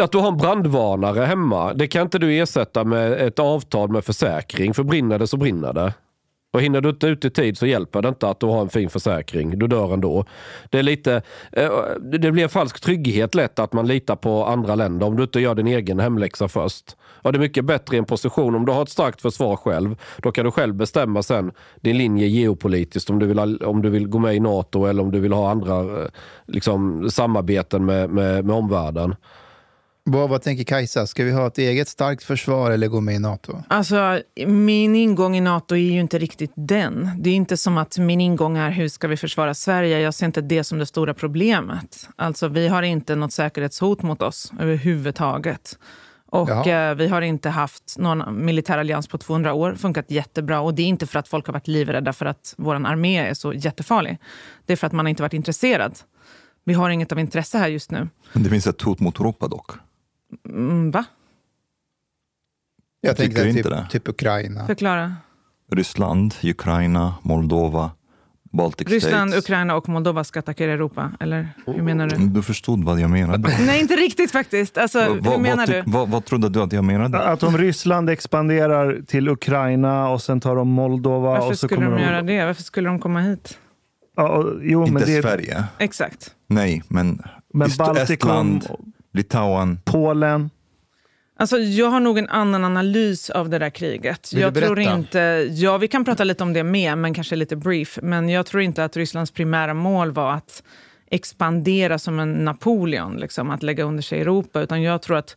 Att 0.00 0.12
du 0.12 0.18
har 0.18 0.28
en 0.28 0.36
brandvarnare 0.36 1.24
hemma, 1.24 1.74
det 1.74 1.86
kan 1.86 2.02
inte 2.02 2.18
du 2.18 2.38
ersätta 2.38 2.84
med 2.84 3.12
ett 3.12 3.38
avtal 3.38 3.90
med 3.90 4.04
försäkring. 4.04 4.74
För 4.74 4.82
brinner 4.82 5.18
det 5.18 5.26
så 5.26 5.36
brinner 5.36 5.72
det. 5.72 5.92
Och 6.54 6.62
hinner 6.62 6.80
du 6.80 6.88
inte 6.88 7.06
ut 7.06 7.24
i 7.24 7.30
tid 7.30 7.58
så 7.58 7.66
hjälper 7.66 8.02
det 8.02 8.08
inte 8.08 8.28
att 8.28 8.40
du 8.40 8.46
har 8.46 8.60
en 8.60 8.68
fin 8.68 8.90
försäkring. 8.90 9.58
Du 9.58 9.66
dör 9.66 9.94
ändå. 9.94 10.24
Det, 10.70 10.78
är 10.78 10.82
lite, 10.82 11.22
eh, 11.52 11.70
det 12.02 12.32
blir 12.32 12.42
en 12.42 12.48
falsk 12.48 12.80
trygghet 12.80 13.34
lätt 13.34 13.58
att 13.58 13.72
man 13.72 13.86
litar 13.86 14.16
på 14.16 14.44
andra 14.44 14.74
länder 14.74 15.06
om 15.06 15.16
du 15.16 15.22
inte 15.22 15.40
gör 15.40 15.54
din 15.54 15.66
egen 15.66 16.00
hemläxa 16.00 16.48
först. 16.48 16.96
Ja, 17.24 17.32
det 17.32 17.36
är 17.38 17.40
mycket 17.40 17.64
bättre 17.64 17.96
i 17.96 17.98
en 17.98 18.04
position 18.04 18.54
om 18.54 18.66
du 18.66 18.72
har 18.72 18.82
ett 18.82 18.88
starkt 18.88 19.22
försvar 19.22 19.56
själv. 19.56 19.96
Då 20.18 20.32
kan 20.32 20.44
du 20.44 20.50
själv 20.50 20.74
bestämma 20.74 21.22
sen 21.22 21.52
din 21.80 21.98
linje 21.98 22.26
geopolitiskt. 22.26 23.10
Om 23.10 23.18
du 23.18 23.26
vill, 23.26 23.38
ha- 23.38 23.66
om 23.66 23.82
du 23.82 23.90
vill 23.90 24.08
gå 24.08 24.18
med 24.18 24.34
i 24.36 24.40
NATO 24.40 24.84
eller 24.86 25.02
om 25.02 25.10
du 25.10 25.20
vill 25.20 25.32
ha 25.32 25.50
andra 25.50 25.80
eh, 25.80 26.08
liksom, 26.46 27.10
samarbeten 27.10 27.84
med, 27.84 28.10
med, 28.10 28.44
med 28.44 28.56
omvärlden. 28.56 29.14
Vad, 30.06 30.28
vad 30.30 30.42
tänker 30.42 30.64
Kajsa? 30.64 31.06
Ska 31.06 31.24
vi 31.24 31.32
ha 31.32 31.46
ett 31.46 31.58
eget 31.58 31.88
starkt 31.88 32.22
försvar 32.22 32.70
eller 32.70 32.88
gå 32.88 33.00
med 33.00 33.14
i 33.14 33.18
NATO? 33.18 33.62
Alltså, 33.68 34.20
min 34.46 34.94
ingång 34.94 35.36
i 35.36 35.40
NATO 35.40 35.74
är 35.74 35.78
ju 35.78 36.00
inte 36.00 36.18
riktigt 36.18 36.52
den. 36.54 37.10
Det 37.18 37.30
är 37.30 37.34
inte 37.34 37.56
som 37.56 37.78
att 37.78 37.98
min 37.98 38.20
ingång 38.20 38.56
är 38.56 38.70
hur 38.70 38.88
ska 38.88 39.08
vi 39.08 39.16
försvara 39.16 39.54
Sverige. 39.54 40.00
Jag 40.00 40.14
ser 40.14 40.26
inte 40.26 40.40
det 40.40 40.64
som 40.64 40.78
det 40.78 40.86
stora 40.86 41.14
problemet. 41.14 42.08
Alltså, 42.16 42.48
vi 42.48 42.68
har 42.68 42.82
inte 42.82 43.14
något 43.16 43.32
säkerhetshot 43.32 44.02
mot 44.02 44.22
oss 44.22 44.52
överhuvudtaget. 44.60 45.78
Och 46.34 46.66
eh, 46.66 46.94
vi 46.94 47.08
har 47.08 47.22
inte 47.22 47.48
haft 47.48 47.98
någon 47.98 48.44
militär 48.44 48.78
allians 48.78 49.08
på 49.08 49.18
200 49.18 49.52
år. 49.52 49.74
Funkat 49.74 50.10
jättebra. 50.10 50.60
Och 50.60 50.74
det 50.74 50.82
är 50.82 50.86
inte 50.86 51.06
för 51.06 51.18
att 51.18 51.28
folk 51.28 51.46
har 51.46 51.52
varit 51.52 51.68
livrädda 51.68 52.12
för 52.12 52.26
att 52.26 52.54
vår 52.56 52.74
armé 52.74 53.18
är 53.18 53.34
så 53.34 53.52
jättefarlig. 53.52 54.18
Det 54.66 54.72
är 54.72 54.76
för 54.76 54.86
att 54.86 54.92
man 54.92 55.06
inte 55.06 55.22
varit 55.22 55.32
intresserad. 55.32 55.98
Vi 56.64 56.74
har 56.74 56.90
inget 56.90 57.12
av 57.12 57.18
intresse 57.18 57.58
här 57.58 57.68
just 57.68 57.90
nu. 57.90 58.08
Men 58.32 58.42
det 58.42 58.50
finns 58.50 58.66
ett 58.66 58.82
hot 58.82 59.00
mot 59.00 59.20
Europa 59.20 59.48
dock. 59.48 59.70
Mm, 60.48 60.90
va? 60.90 61.04
Jag 63.00 63.16
Tycker 63.16 63.34
tänkte 63.34 63.58
inte 63.58 63.80
typ, 63.82 63.90
typ 63.90 64.08
Ukraina. 64.08 64.66
Förklara. 64.66 65.16
Ryssland, 65.72 66.34
Ukraina, 66.42 67.14
Moldova, 67.22 67.90
Baltic 68.56 68.88
Ryssland, 68.88 69.30
States. 69.30 69.44
Ukraina 69.44 69.76
och 69.76 69.88
Moldova 69.88 70.24
ska 70.24 70.38
attackera 70.38 70.72
Europa? 70.72 71.10
Eller 71.20 71.48
hur 71.66 71.82
menar 71.82 72.08
du? 72.08 72.16
Du 72.16 72.42
förstod 72.42 72.84
vad 72.84 73.00
jag 73.00 73.10
menade. 73.10 73.48
Nej, 73.66 73.80
inte 73.80 73.94
riktigt 73.96 74.30
faktiskt. 74.30 74.78
Alltså, 74.78 75.00
hur 75.00 75.20
vad, 75.20 75.40
menar 75.40 75.56
vad, 75.56 75.68
du? 75.68 75.82
vad, 75.86 76.08
vad 76.08 76.24
trodde 76.24 76.48
du 76.48 76.62
att 76.62 76.72
jag 76.72 76.84
menade? 76.84 77.18
Att 77.18 77.42
om 77.42 77.58
Ryssland 77.58 78.10
expanderar 78.10 79.00
till 79.06 79.28
Ukraina 79.28 80.08
och 80.08 80.22
sen 80.22 80.40
tar 80.40 80.56
de 80.56 80.68
Moldova 80.68 81.28
Varför 81.28 81.46
och 81.50 81.58
så 81.58 81.66
skulle 81.66 81.84
kommer 81.84 81.96
de 81.98 82.02
göra 82.04 82.22
det? 82.22 82.44
Varför 82.44 82.62
skulle 82.62 82.88
de 82.88 82.98
komma 82.98 83.20
hit? 83.20 83.58
Ja, 84.16 84.28
och- 84.28 84.52
jo, 84.62 84.80
men 84.80 84.88
Inte 84.88 85.04
det, 85.16 85.22
Sverige. 85.22 85.64
Exakt. 85.78 86.30
Nej, 86.48 86.82
men, 86.88 87.22
Men 87.54 87.70
Baltikum, 87.78 88.56
Estland, 88.56 88.66
Litauen. 89.12 89.78
Polen. 89.84 90.50
Alltså, 91.36 91.58
jag 91.58 91.86
har 91.86 92.00
nog 92.00 92.18
en 92.18 92.28
annan 92.28 92.64
analys 92.64 93.30
av 93.30 93.48
det 93.48 93.58
där 93.58 93.70
kriget. 93.70 94.32
Vill 94.32 94.42
jag 94.42 94.54
tror 94.54 94.80
inte, 94.80 95.48
ja, 95.50 95.78
vi 95.78 95.88
kan 95.88 96.04
prata 96.04 96.24
lite 96.24 96.42
om 96.42 96.52
det 96.52 96.64
med, 96.64 96.98
men 96.98 97.14
kanske 97.14 97.36
lite 97.36 97.56
brief. 97.56 97.98
Men 98.02 98.28
jag 98.28 98.46
tror 98.46 98.62
inte 98.62 98.84
att 98.84 98.96
Rysslands 98.96 99.30
primära 99.30 99.74
mål 99.74 100.12
var 100.12 100.32
att 100.32 100.62
expandera 101.10 101.98
som 101.98 102.18
en 102.18 102.32
Napoleon, 102.32 103.16
liksom, 103.16 103.50
att 103.50 103.62
lägga 103.62 103.84
under 103.84 104.02
sig 104.02 104.20
Europa. 104.20 104.60
Utan 104.60 104.82
jag 104.82 105.02
tror 105.02 105.16
att 105.16 105.36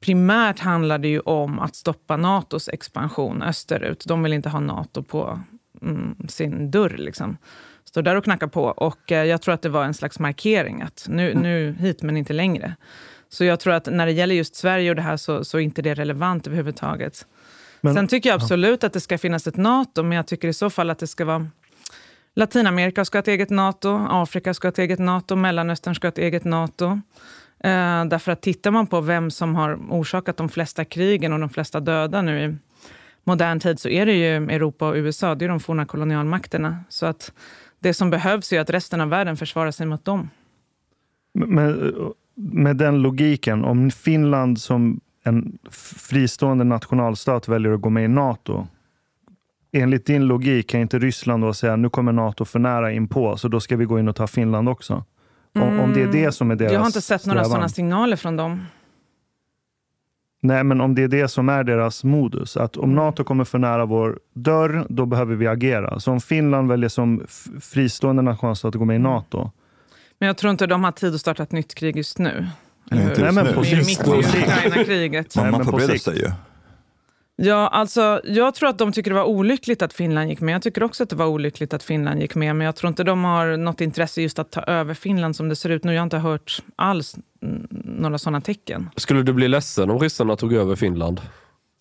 primärt 0.00 0.58
handlar 0.58 0.98
det 0.98 1.08
ju 1.08 1.20
om 1.20 1.58
att 1.58 1.76
stoppa 1.76 2.16
Natos 2.16 2.68
expansion 2.68 3.42
österut. 3.42 4.04
De 4.06 4.22
vill 4.22 4.32
inte 4.32 4.48
ha 4.48 4.60
Nato 4.60 5.02
på 5.02 5.40
mm, 5.82 6.16
sin 6.28 6.70
dörr. 6.70 6.96
Liksom. 6.98 7.36
Står 7.84 8.02
där 8.02 8.16
och 8.16 8.24
knackar 8.24 8.46
på. 8.46 8.64
Och 8.64 9.12
eh, 9.12 9.24
jag 9.24 9.42
tror 9.42 9.54
att 9.54 9.62
det 9.62 9.68
var 9.68 9.84
en 9.84 9.94
slags 9.94 10.18
markering 10.18 10.82
att 10.82 11.06
nu, 11.08 11.34
nu 11.34 11.76
hit 11.78 12.02
men 12.02 12.16
inte 12.16 12.32
längre. 12.32 12.76
Så 13.32 13.44
jag 13.44 13.60
tror 13.60 13.72
att 13.74 13.86
när 13.86 14.06
det 14.06 14.12
gäller 14.12 14.34
just 14.34 14.54
Sverige 14.56 14.90
och 14.90 14.96
det 14.96 15.02
här 15.02 15.16
så, 15.16 15.44
så 15.44 15.58
är 15.58 15.62
inte 15.62 15.82
det 15.82 15.94
relevant 15.94 16.46
överhuvudtaget. 16.46 17.26
Men- 17.80 17.94
Sen 17.94 18.08
tycker 18.08 18.28
jag 18.30 18.34
absolut 18.42 18.84
att 18.84 18.92
det 18.92 19.00
ska 19.00 19.18
finnas 19.18 19.46
ett 19.46 19.56
NATO, 19.56 20.02
men 20.02 20.16
jag 20.16 20.26
tycker 20.26 20.48
i 20.48 20.52
så 20.52 20.70
fall 20.70 20.90
att 20.90 20.98
det 20.98 21.06
ska 21.06 21.24
vara 21.24 21.46
Latinamerika 22.34 23.04
ska 23.04 23.18
ha 23.18 23.20
ett 23.20 23.28
eget 23.28 23.50
NATO, 23.50 24.06
Afrika 24.10 24.54
ska 24.54 24.68
ha 24.68 24.72
ett 24.72 24.78
eget 24.78 24.98
NATO, 24.98 25.36
Mellanöstern 25.36 25.94
ska 25.94 26.06
ha 26.06 26.12
ett 26.12 26.18
eget 26.18 26.44
NATO. 26.44 26.86
Eh, 27.64 28.04
därför 28.04 28.32
att 28.32 28.40
tittar 28.42 28.70
man 28.70 28.86
på 28.86 29.00
vem 29.00 29.30
som 29.30 29.54
har 29.54 29.74
orsakat 29.90 30.36
de 30.36 30.48
flesta 30.48 30.84
krigen 30.84 31.32
och 31.32 31.38
de 31.40 31.48
flesta 31.50 31.80
döda 31.80 32.22
nu 32.22 32.44
i 32.44 32.56
modern 33.24 33.60
tid 33.60 33.80
så 33.80 33.88
är 33.88 34.06
det 34.06 34.12
ju 34.12 34.36
Europa 34.36 34.88
och 34.88 34.94
USA, 34.94 35.34
det 35.34 35.44
är 35.44 35.48
de 35.48 35.60
forna 35.60 35.86
kolonialmakterna. 35.86 36.84
Så 36.88 37.06
att 37.06 37.32
det 37.78 37.94
som 37.94 38.10
behövs 38.10 38.52
är 38.52 38.60
att 38.60 38.70
resten 38.70 39.00
av 39.00 39.08
världen 39.08 39.36
försvarar 39.36 39.70
sig 39.70 39.86
mot 39.86 40.04
dem. 40.04 40.30
Med, 41.34 41.92
med 42.34 42.76
den 42.76 43.02
logiken, 43.02 43.64
om 43.64 43.90
Finland 43.90 44.60
som 44.60 45.00
en 45.24 45.58
fristående 45.70 46.64
nationalstat 46.64 47.48
väljer 47.48 47.72
att 47.72 47.80
gå 47.80 47.90
med 47.90 48.04
i 48.04 48.08
NATO. 48.08 48.66
Enligt 49.72 50.06
din 50.06 50.26
logik 50.26 50.68
kan 50.68 50.80
inte 50.80 50.98
Ryssland 50.98 51.42
då 51.42 51.54
säga 51.54 51.76
nu 51.76 51.90
kommer 51.90 52.12
NATO 52.12 52.44
för 52.44 52.58
nära 52.58 52.92
in 52.92 53.08
på 53.08 53.36
så 53.36 53.48
då 53.48 53.60
ska 53.60 53.76
vi 53.76 53.84
gå 53.84 53.98
in 53.98 54.08
och 54.08 54.16
ta 54.16 54.26
Finland 54.26 54.68
också. 54.68 55.04
Om, 55.54 55.80
om 55.80 55.92
det 55.92 56.02
är 56.02 56.12
det 56.12 56.32
som 56.32 56.50
är 56.50 56.56
deras 56.56 56.72
Jag 56.72 56.80
har 56.80 56.86
inte 56.86 57.00
sett 57.00 57.26
några 57.26 57.44
sådana 57.44 57.68
signaler 57.68 58.16
från 58.16 58.36
dem. 58.36 58.64
Nej, 60.44 60.64
men 60.64 60.80
om 60.80 60.94
det 60.94 61.02
är 61.02 61.08
det 61.08 61.28
som 61.28 61.48
är 61.48 61.64
deras 61.64 62.04
modus, 62.04 62.56
att 62.56 62.76
om 62.76 62.94
NATO 62.94 63.24
kommer 63.24 63.44
för 63.44 63.58
nära 63.58 63.84
vår 63.84 64.18
dörr, 64.34 64.86
då 64.88 65.06
behöver 65.06 65.34
vi 65.34 65.46
agera. 65.46 66.00
Så 66.00 66.12
om 66.12 66.20
Finland 66.20 66.68
väljer 66.68 66.88
som 66.88 67.22
fristående 67.60 68.22
nationalstat 68.22 68.68
att 68.68 68.78
gå 68.78 68.84
med 68.84 68.96
i 68.96 68.98
NATO, 68.98 69.50
Men 70.22 70.26
jag 70.26 70.36
tror 70.36 70.50
inte 70.50 70.66
de 70.66 70.84
har 70.84 70.92
tid 70.92 71.14
att 71.14 71.20
starta 71.20 71.42
ett 71.42 71.52
nytt 71.52 71.74
krig 71.74 71.96
just 71.96 72.18
nu. 72.18 72.46
Nej, 72.90 73.02
inte 73.04 73.20
Nej, 73.20 73.24
just 73.24 73.34
men 73.34 73.46
nu. 73.46 73.52
på 73.52 73.64
sikt. 73.64 74.08
Ukraina-kriget. 74.08 75.36
Man, 75.36 75.50
man 75.50 75.64
förbereder 75.64 75.96
sig 75.98 76.18
ju. 76.18 76.30
Ja, 77.36 77.68
alltså, 77.68 78.20
jag 78.24 78.54
tror 78.54 78.68
att 78.68 78.78
de 78.78 78.92
tycker 78.92 79.10
det 79.10 79.14
var 79.14 79.24
olyckligt 79.24 79.82
att 79.82 79.92
Finland 79.92 80.30
gick 80.30 80.40
med. 80.40 80.54
Jag 80.54 80.62
tycker 80.62 80.82
också 80.82 81.02
att 81.02 81.10
det 81.10 81.16
var 81.16 81.26
olyckligt 81.26 81.74
att 81.74 81.82
Finland 81.82 82.20
gick 82.20 82.34
med. 82.34 82.56
Men 82.56 82.64
jag 82.64 82.76
tror 82.76 82.88
inte 82.88 83.04
de 83.04 83.24
har 83.24 83.56
något 83.56 83.80
intresse 83.80 84.22
just 84.22 84.38
att 84.38 84.50
ta 84.50 84.60
över 84.60 84.94
Finland 84.94 85.36
som 85.36 85.48
det 85.48 85.56
ser 85.56 85.70
ut 85.70 85.84
nu. 85.84 85.92
Jag 85.92 86.00
har 86.00 86.04
inte 86.06 86.18
hört 86.18 86.62
alls 86.76 87.16
några 87.84 88.18
sådana 88.18 88.40
tecken. 88.40 88.90
Skulle 88.96 89.22
du 89.22 89.32
bli 89.32 89.48
ledsen 89.48 89.90
om 89.90 89.98
ryssarna 89.98 90.36
tog 90.36 90.52
över 90.52 90.76
Finland? 90.76 91.20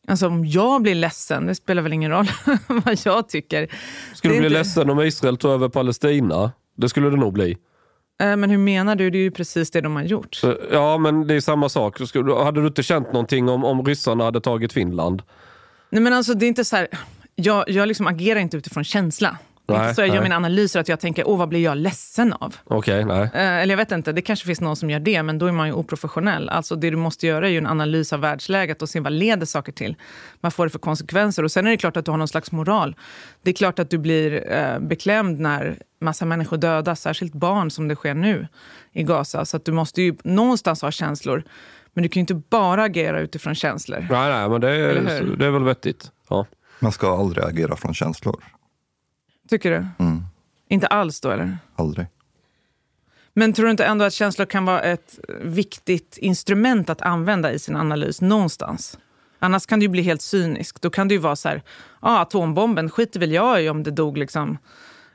Alltså 0.07 0.27
om 0.27 0.45
jag 0.45 0.81
blir 0.81 0.95
ledsen, 0.95 1.45
det 1.45 1.55
spelar 1.55 1.81
väl 1.81 1.93
ingen 1.93 2.11
roll 2.11 2.27
vad 2.67 2.99
jag 3.05 3.29
tycker. 3.29 3.67
Skulle 4.13 4.33
du 4.33 4.39
bli 4.39 4.47
inte- 4.47 4.57
ledsen 4.59 4.89
om 4.89 5.01
Israel 5.01 5.37
tog 5.37 5.51
över 5.51 5.69
Palestina? 5.69 6.51
Det 6.77 6.89
skulle 6.89 7.09
det 7.09 7.17
nog 7.17 7.33
bli. 7.33 7.57
Eh, 8.21 8.37
Men 8.37 8.49
hur 8.49 8.57
menar 8.57 8.95
du? 8.95 9.09
Det 9.09 9.17
är 9.17 9.23
ju 9.23 9.31
precis 9.31 9.71
det 9.71 9.81
de 9.81 9.95
har 9.95 10.03
gjort. 10.03 10.41
Ja, 10.71 10.97
men 10.97 11.27
det 11.27 11.33
är 11.35 11.41
samma 11.41 11.69
sak. 11.69 11.99
Hade 12.43 12.61
du 12.61 12.67
inte 12.67 12.83
känt 12.83 13.07
någonting 13.13 13.49
om, 13.49 13.63
om 13.65 13.85
ryssarna 13.85 14.23
hade 14.23 14.41
tagit 14.41 14.73
Finland? 14.73 15.21
Nej, 15.89 16.01
men 16.01 16.13
alltså, 16.13 16.33
det 16.33 16.45
är 16.45 16.47
inte 16.47 16.65
så 16.65 16.75
här, 16.75 16.87
jag 17.35 17.69
jag 17.69 17.87
liksom 17.87 18.07
agerar 18.07 18.39
inte 18.39 18.57
utifrån 18.57 18.83
känsla. 18.83 19.37
Det 19.71 19.77
är 19.77 19.79
Nej, 19.79 19.89
inte 19.89 19.95
så 19.95 20.01
jag 20.01 20.07
gör 20.07 20.13
nej. 20.15 20.23
mina 20.23 20.35
analyser 20.35 20.79
att 20.79 20.87
jag 20.87 20.99
tänker, 20.99 21.27
åh 21.27 21.37
vad 21.37 21.49
blir 21.49 21.59
jag 21.63 21.77
ledsen 21.77 22.33
av? 22.33 22.55
Okej, 22.63 23.05
nej. 23.05 23.21
Eh, 23.21 23.29
Eller 23.33 23.69
jag 23.69 23.77
vet 23.77 23.91
inte, 23.91 24.11
det 24.11 24.21
kanske 24.21 24.45
finns 24.45 24.61
någon 24.61 24.75
som 24.75 24.89
gör 24.89 24.99
det, 24.99 25.23
men 25.23 25.39
då 25.39 25.45
är 25.45 25.51
man 25.51 25.67
ju 25.67 25.73
oprofessionell. 25.73 26.49
Alltså 26.49 26.75
det 26.75 26.89
du 26.89 26.95
måste 26.97 27.27
göra 27.27 27.47
är 27.47 27.51
ju 27.51 27.57
en 27.57 27.67
analys 27.67 28.13
av 28.13 28.19
världsläget 28.19 28.81
och 28.81 28.89
se 28.89 28.99
vad 28.99 29.13
leder 29.13 29.45
saker 29.45 29.71
till. 29.71 29.95
Vad 30.41 30.53
får 30.53 30.65
det 30.65 30.69
för 30.69 30.79
konsekvenser? 30.79 31.43
Och 31.43 31.51
sen 31.51 31.67
är 31.67 31.71
det 31.71 31.77
klart 31.77 31.97
att 31.97 32.05
du 32.05 32.11
har 32.11 32.17
någon 32.17 32.27
slags 32.27 32.51
moral. 32.51 32.95
Det 33.41 33.49
är 33.49 33.53
klart 33.55 33.79
att 33.79 33.89
du 33.89 33.97
blir 33.97 34.51
eh, 34.53 34.79
beklämd 34.79 35.39
när 35.39 35.77
massa 36.01 36.25
människor 36.25 36.57
dödas, 36.57 37.01
särskilt 37.01 37.33
barn 37.33 37.71
som 37.71 37.87
det 37.87 37.95
sker 37.95 38.13
nu 38.13 38.47
i 38.93 39.03
Gaza. 39.03 39.45
Så 39.45 39.57
att 39.57 39.65
du 39.65 39.71
måste 39.71 40.01
ju 40.01 40.15
någonstans 40.23 40.81
ha 40.81 40.91
känslor. 40.91 41.43
Men 41.93 42.03
du 42.03 42.09
kan 42.09 42.19
ju 42.19 42.21
inte 42.21 42.33
bara 42.49 42.83
agera 42.83 43.19
utifrån 43.19 43.55
känslor. 43.55 44.07
Nej, 44.11 44.29
nej, 44.29 44.49
men 44.49 44.61
det 44.61 44.69
är, 44.69 45.35
det 45.37 45.45
är 45.45 45.49
väl 45.51 45.63
vettigt. 45.63 46.11
Ja. 46.29 46.45
Man 46.79 46.91
ska 46.91 47.17
aldrig 47.19 47.45
agera 47.45 47.75
från 47.75 47.93
känslor. 47.93 48.43
Tycker 49.51 49.71
du? 49.71 50.05
Mm, 50.05 50.23
Inte 50.67 50.87
alls 50.87 51.19
då 51.21 51.31
eller? 51.31 51.57
aldrig. 51.75 52.07
Men 53.33 53.53
tror 53.53 53.65
du 53.65 53.71
inte 53.71 53.85
ändå 53.85 54.05
att 54.05 54.13
känslor 54.13 54.45
kan 54.45 54.65
vara 54.65 54.81
ett 54.81 55.19
viktigt 55.41 56.17
instrument 56.17 56.89
att 56.89 57.01
använda 57.01 57.51
i 57.51 57.59
sin 57.59 57.75
analys 57.75 58.21
någonstans? 58.21 58.99
Annars 59.39 59.65
kan 59.65 59.79
det 59.79 59.83
ju 59.83 59.89
bli 59.89 60.01
helt 60.01 60.21
cynisk. 60.21 60.81
Då 60.81 60.89
kan 60.89 61.07
det 61.07 61.13
ju 61.13 61.19
vara 61.19 61.35
så 61.35 61.49
här, 61.49 61.61
ah, 61.99 62.21
atombomben 62.21 62.89
skiter 62.89 63.19
väl 63.19 63.31
jag 63.31 63.63
i 63.63 63.69
om 63.69 63.83
det 63.83 63.91
dog 63.91 64.17
liksom 64.17 64.57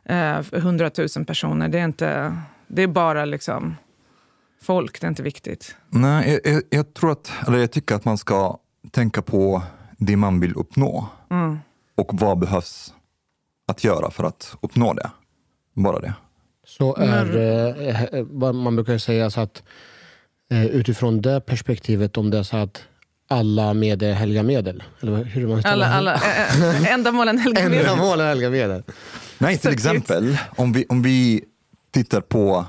eh, 0.04 0.38
100 0.52 0.90
000 1.16 1.24
personer. 1.26 1.68
Det 1.68 1.78
är, 1.78 1.84
inte, 1.84 2.36
det 2.66 2.82
är 2.82 2.86
bara 2.86 3.24
liksom 3.24 3.76
folk, 4.62 5.00
det 5.00 5.06
är 5.06 5.08
inte 5.08 5.22
viktigt. 5.22 5.76
Nej, 5.88 6.40
jag, 6.44 6.54
jag, 6.54 6.62
jag 6.70 6.94
tror 6.94 7.12
att, 7.12 7.32
eller 7.46 7.58
jag 7.58 7.70
tycker 7.70 7.94
att 7.94 8.04
man 8.04 8.18
ska 8.18 8.58
tänka 8.90 9.22
på 9.22 9.62
det 9.98 10.16
man 10.16 10.40
vill 10.40 10.54
uppnå. 10.54 11.08
Mm. 11.30 11.58
Och 11.94 12.10
vad 12.12 12.38
behövs 12.38 12.92
att 13.66 13.84
göra 13.84 14.10
för 14.10 14.24
att 14.24 14.56
uppnå 14.60 14.92
det. 14.94 15.10
Bara 15.74 16.00
det. 16.00 16.14
Så 16.66 16.96
är, 16.96 17.36
eh, 17.36 18.02
eh, 18.04 18.52
man 18.52 18.76
brukar 18.76 18.98
säga 18.98 19.30
så 19.30 19.40
att 19.40 19.62
eh, 20.50 20.66
utifrån 20.66 21.20
det 21.22 21.40
perspektivet, 21.40 22.16
om 22.16 22.30
det 22.30 22.38
är 22.38 22.42
så 22.42 22.56
att 22.56 22.82
alla 23.28 23.74
medel 23.74 24.14
helga 24.14 24.42
medel. 24.42 24.82
Eller 25.00 25.24
hur 25.24 25.46
man 25.48 25.62
Alla, 25.64 25.86
alla, 25.94 26.14
eh, 26.14 26.62
eh, 26.62 26.92
ändamålen 26.92 27.38
helgar 27.38 27.62
medlen. 27.70 27.80
Ändamål 27.92 28.20
är 28.20 28.26
helga 28.28 28.50
medel. 28.50 28.82
Nej, 29.38 29.58
till 29.58 29.62
Så 29.68 29.74
exempel 29.74 30.38
om 30.56 30.72
vi, 30.72 30.86
om 30.88 31.02
vi 31.02 31.44
tittar 31.90 32.20
på 32.20 32.64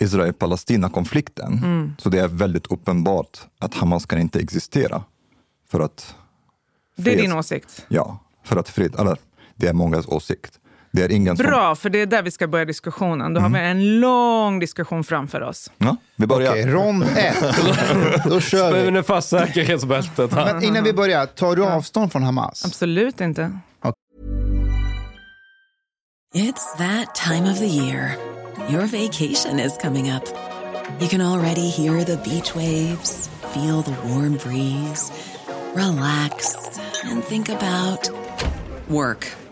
Israel-Palestina-konflikten 0.00 1.52
Mm. 1.52 1.94
så 1.98 2.08
det 2.08 2.18
är 2.18 2.28
väldigt 2.28 2.66
uppenbart 2.66 3.40
att 3.58 3.74
Hamas 3.74 4.06
kan 4.06 4.20
inte 4.20 4.40
existera. 4.40 5.04
För 5.70 5.80
att 5.80 6.14
Det 6.96 7.12
är 7.12 7.16
din 7.16 7.32
åsikt. 7.32 7.86
Ja, 7.88 8.18
för 8.44 8.56
att 8.56 8.68
fred, 8.68 8.94
eller 8.98 9.16
det 9.60 9.68
är 9.68 9.72
mångas 9.72 10.06
åsikt. 10.08 10.60
Det 10.92 11.02
är 11.02 11.12
ingen 11.12 11.36
som... 11.36 11.46
Bra, 11.46 11.74
för 11.74 11.90
det 11.90 12.00
är 12.00 12.06
där 12.06 12.22
vi 12.22 12.30
ska 12.30 12.48
börja 12.48 12.64
diskussionen. 12.64 13.34
Då 13.34 13.40
har 13.40 13.48
vi 13.48 13.58
en 13.58 14.00
lång 14.00 14.58
diskussion 14.58 15.04
framför 15.04 15.40
oss. 15.40 15.70
Ja, 15.78 15.96
vi 16.16 16.26
börjar. 16.26 16.50
Okej, 16.50 16.66
rond 16.66 17.02
ett. 17.02 17.44
Då 18.24 18.40
kör 18.40 18.72
vi. 18.72 18.80
Spänner 18.80 19.02
fast 19.02 19.28
säkerhetsbältet 19.28 20.32
här. 20.32 20.54
Men 20.54 20.64
innan 20.64 20.84
vi 20.84 20.92
börjar, 20.92 21.26
tar 21.26 21.56
du 21.56 21.64
avstånd 21.64 22.12
från 22.12 22.22
Hamas? 22.22 22.64
Absolut 22.64 23.20
inte. 23.20 23.58
It's 26.34 26.76
that 26.78 27.14
time 27.16 27.50
of 27.52 27.58
the 27.58 27.66
year. 27.66 28.16
Your 28.68 28.86
vacation 28.86 29.58
is 29.58 29.76
coming 29.82 30.12
up. 30.12 30.22
You 31.00 31.08
can 31.08 31.20
already 31.20 31.68
hear 31.70 32.04
the 32.04 32.16
beach 32.16 32.54
waves, 32.54 33.28
feel 33.52 33.82
the 33.82 33.96
warm 34.08 34.36
breeze, 34.36 35.10
relax, 35.74 36.54
and 37.04 37.24
think 37.24 37.48
about 37.48 38.10
work. 38.88 39.39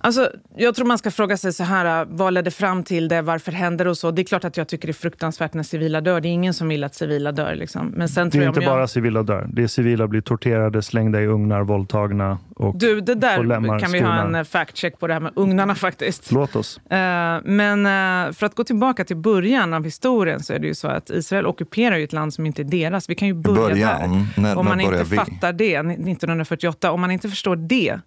Alltså, 0.00 0.30
jag 0.56 0.74
tror 0.74 0.86
man 0.86 0.98
ska 0.98 1.10
fråga 1.10 1.36
sig 1.36 1.52
så 1.52 1.64
här, 1.64 2.06
vad 2.10 2.32
ledde 2.32 2.50
fram 2.50 2.82
till 2.84 3.08
det, 3.08 3.22
varför 3.22 3.52
hände 3.52 3.84
det 3.84 3.90
och 3.90 3.98
så. 3.98 4.10
Det 4.10 4.22
är 4.22 4.24
klart 4.24 4.44
att 4.44 4.56
jag 4.56 4.68
tycker 4.68 4.88
det 4.88 4.90
är 4.90 4.94
fruktansvärt 4.94 5.54
när 5.54 5.62
civila 5.62 6.00
dör. 6.00 6.20
Det 6.20 6.28
är 6.28 6.30
ingen 6.30 6.54
som 6.54 6.68
vill 6.68 6.84
att 6.84 6.94
civila 6.94 7.32
dör. 7.32 7.54
Liksom. 7.54 7.86
Men 7.96 8.08
sen 8.08 8.24
Det 8.26 8.30
tror 8.30 8.42
är 8.42 8.46
jag, 8.46 8.50
inte 8.50 8.60
jag... 8.64 8.72
bara 8.72 8.88
civila 8.88 9.22
dör. 9.22 9.46
Det 9.52 9.62
är 9.62 9.66
civila 9.66 10.08
blir 10.08 10.20
torterade, 10.20 10.82
slängda 10.82 11.20
i 11.22 11.26
ugnar, 11.26 11.62
våldtagna 11.62 12.38
och 12.56 12.76
Du, 12.78 13.00
det 13.00 13.14
där 13.14 13.36
kan 13.80 13.92
vi 13.92 14.00
ha 14.00 14.12
en 14.14 14.22
skurna. 14.24 14.38
eh, 14.38 14.44
fact-check 14.44 14.98
på 14.98 15.06
det 15.06 15.12
här 15.12 15.20
med 15.20 15.32
ugnarna 15.36 15.74
faktiskt. 15.88 16.32
Låt 16.32 16.56
oss. 16.56 16.80
Eh, 16.90 17.38
Men 17.44 17.84
för 18.34 18.46
att 18.46 18.54
gå 18.54 18.64
tillbaka 18.64 19.04
till 19.04 19.16
början 19.16 19.74
av 19.74 19.84
historien 19.84 20.40
så 20.40 20.52
är 20.52 20.58
det 20.58 20.66
ju 20.66 20.74
så 20.74 20.88
att 20.88 21.10
Israel 21.10 21.46
ockuperar 21.46 21.96
ju 21.96 22.04
ett 22.04 22.12
land 22.12 22.34
som 22.34 22.46
inte 22.46 22.62
är 22.62 22.64
deras. 22.64 23.10
Vi 23.10 23.14
kan 23.14 23.28
ju 23.28 23.34
börja 23.34 23.68
Början, 23.68 24.26
där. 24.34 24.42
när- 24.42 24.56
om 24.58 24.64
man 24.66 24.80
inte 24.80 25.04
vi? 25.10 25.16
fattar 25.16 25.52
det, 25.52 25.76
1948, 25.82 26.90
om 26.92 27.00
man 27.00 27.10
inte 27.10 27.28
förstår 27.28 27.56
det 27.56 27.98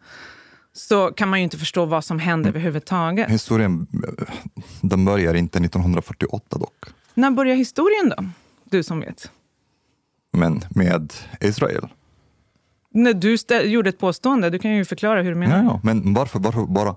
så 0.73 1.07
kan 1.07 1.29
man 1.29 1.39
ju 1.39 1.43
inte 1.43 1.57
förstå 1.57 1.85
vad 1.85 2.05
som 2.05 2.19
hände 2.19 2.49
Mm. 2.49 2.55
överhuvudtaget. 2.59 3.29
Historien 3.29 3.87
den 4.81 5.05
börjar 5.05 5.33
inte 5.33 5.59
1948 5.59 6.57
dock, 6.59 6.83
När 7.13 7.31
börjar 7.31 7.55
historien 7.55 8.13
då? 8.17 8.25
Du 8.69 8.83
som 8.83 8.99
vet. 8.99 9.31
men 10.33 10.61
med 10.69 11.13
Israel. 11.41 11.87
När 12.93 13.13
du 13.13 13.37
gjorde 13.69 13.89
ett 13.89 13.99
påstående, 13.99 14.49
du 14.49 14.59
kan 14.59 14.71
ju 14.75 14.85
förklara 14.85 15.21
hur 15.21 15.29
du 15.29 15.35
menar. 15.35 15.57
Ja, 15.57 15.63
ja. 15.63 15.79
Men 15.83 16.13
varför, 16.13 16.39
varför 16.39 16.65
bara 16.65 16.95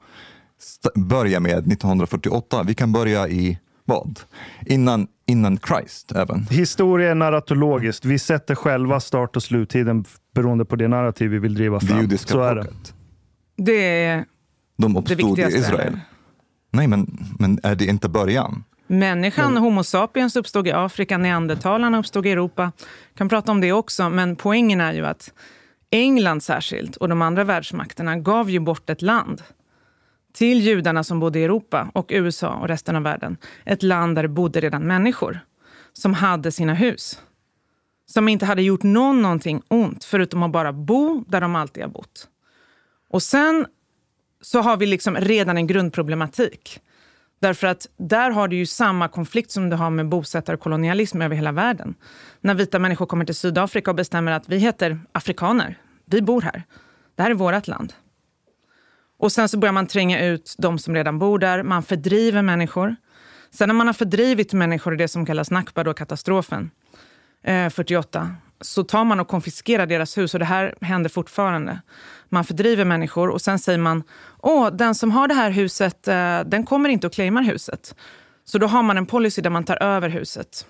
börja 0.95 1.41
med 1.41 1.53
1948? 1.59 2.63
Vi 2.63 2.75
kan 2.75 2.93
börja 2.93 3.29
i 3.29 3.59
vad? 3.85 4.21
Innan, 4.67 5.07
innan 5.27 5.59
Christ 5.69 6.13
även. 6.13 6.47
Historia 6.51 7.11
är 7.11 7.15
narratologiskt. 7.15 8.05
Vi 8.05 8.19
sätter 8.19 8.55
själva 8.55 9.01
start 9.01 9.37
och 9.37 9.43
sluttiden 9.43 10.05
beroende 10.35 10.65
på 10.65 10.77
det 10.77 10.89
narrativ 10.89 11.31
vi 11.31 11.39
vill 11.39 11.55
driva 11.55 11.79
Det 11.79 11.87
fram. 11.87 12.01
judiska 12.01 12.33
Så 12.33 12.41
är 12.43 12.55
det. 12.55 12.65
folket. 12.65 12.95
Det 13.57 14.05
är 14.05 14.25
De 14.77 14.93
det 14.93 15.01
uppstod 15.01 15.21
i 15.21 15.25
viktigaste. 15.25 15.59
Israel. 15.59 16.01
Nej, 16.71 16.87
men, 16.87 17.19
men 17.39 17.59
är 17.63 17.75
det 17.75 17.85
inte 17.85 18.09
början? 18.09 18.65
Människan, 18.87 19.57
Homo 19.57 19.85
sapiens, 19.85 20.37
uppstod 20.37 20.67
i 20.69 20.73
Afrika, 20.73 21.19
neandertalarna 21.19 21.99
uppstod 21.99 22.27
i 22.27 22.31
Europa. 22.31 22.73
kan 23.15 23.29
prata 23.29 23.53
om 23.53 23.61
det 23.61 23.73
också, 23.73 24.09
men 24.11 24.37
poängen 24.37 24.81
är 24.81 24.93
ju 24.93 25.07
att 25.07 25.33
England 25.91 26.43
särskilt 26.43 26.97
och 26.97 27.09
de 27.09 27.23
andra 27.23 27.45
världsmakterna 27.45 28.17
gav 28.17 28.51
ju 28.51 28.61
bort 28.61 28.91
ett 28.91 29.03
land 29.03 29.43
till 30.33 30.61
judarna 30.61 31.05
som 31.05 31.21
bodde 31.21 31.39
i 31.39 31.45
Europa 31.45 31.91
och 31.95 32.07
USA 32.09 32.49
och 32.49 32.69
resten 32.69 32.97
av 32.97 33.03
världen. 33.03 33.37
Ett 33.65 33.83
land 33.83 34.17
där 34.17 34.23
det 34.23 34.29
bodde 34.29 34.61
redan 34.61 34.83
människor 34.83 35.41
som 35.93 36.15
hade 36.15 36.53
sina 36.53 36.75
hus. 36.75 37.21
Som 38.07 38.29
inte 38.29 38.47
hade 38.47 38.63
gjort 38.63 38.83
någon 38.83 39.23
någonting 39.23 39.63
ont 39.69 40.05
förutom 40.05 40.43
att 40.43 40.53
bara 40.53 40.73
bo 40.73 41.25
där 41.29 41.41
de 41.41 41.57
alltid 41.57 41.83
har 41.83 41.91
bott. 41.91 42.29
Och 43.15 43.23
sen 43.23 43.67
så 44.41 44.61
har 44.61 44.77
vi 44.77 44.87
liksom 44.87 45.17
redan 45.17 45.57
en 45.57 45.67
grundproblematik. 45.67 46.81
Därför 47.41 47.67
att 47.67 47.87
där 47.97 48.31
har 48.31 48.49
du 48.49 48.57
ju 48.57 48.67
samma 48.67 49.09
konflikt 49.09 49.51
som 49.51 49.71
du 49.71 49.77
har 49.77 49.91
med 49.91 50.09
bosättarkolonialism 50.09 51.23
över 51.23 51.37
hela 51.37 51.53
världen. 51.53 51.95
När 52.41 52.55
vita 52.55 52.79
människor 52.79 53.07
kommer 53.07 53.25
till 53.25 53.35
Sydafrika 53.35 53.91
och 53.91 53.95
bestämmer 53.95 54.33
att 54.33 54.49
vi 54.49 54.59
heter 54.59 55.01
afrikaner, 55.13 55.79
vi 56.05 56.23
bor 56.23 56.43
här. 56.43 56.63
Det 57.17 57.23
här 57.23 57.31
är 57.31 57.35
vårt 57.35 57.67
land. 57.67 57.93
Och 59.19 59.33
sen 59.33 59.49
så 59.49 59.59
börjar 59.59 59.73
man 59.73 59.87
tränga 59.87 60.25
ut 60.25 60.55
de 60.59 60.79
som 60.79 60.95
redan 60.95 61.19
bor 61.19 61.39
där, 61.39 61.63
man 61.63 61.83
fördriver 61.83 62.43
människor. 62.43 62.97
Sen 63.51 63.69
när 63.69 63.75
man 63.75 63.87
har 63.87 63.95
fördrivit 63.95 64.53
människor 64.53 64.95
i 64.95 64.97
det 64.97 65.09
som 65.09 65.27
kallas 65.27 65.51
nakba, 65.51 65.85
då 65.85 65.95
katastrofen, 65.95 66.71
eh, 67.43 67.71
48, 67.71 68.37
så 68.61 68.85
tar 68.85 69.05
man 69.05 69.21
och 69.21 69.29
konfiskerar 69.29 69.87
deras 69.87 70.19
hus 70.19 70.35
och 70.35 70.41
det 70.41 70.47
här 70.47 70.75
händer 70.81 71.11
fortfarande. 71.11 71.81
Man 72.29 72.45
fördriver 72.45 72.85
människor 72.85 73.29
och 73.29 73.41
sen 73.41 73.59
säger 73.59 73.79
man, 73.79 74.03
åh, 74.39 74.71
den 74.71 74.95
som 74.95 75.11
har 75.11 75.29
det 75.29 75.35
här 75.35 75.51
huset, 75.51 76.09
eh, 76.09 76.41
den 76.41 76.67
kommer 76.67 76.89
inte 76.89 77.07
och 77.07 77.13
claimar 77.13 77.43
huset. 77.43 77.95
Så 78.45 78.59
då 78.59 78.67
har 78.67 78.83
man 78.83 78.99
en 78.99 79.07
policy 79.07 79.43
där 79.43 79.51
man 79.51 79.65
tar 79.65 79.83
över 79.83 80.09
huset. 80.09 80.67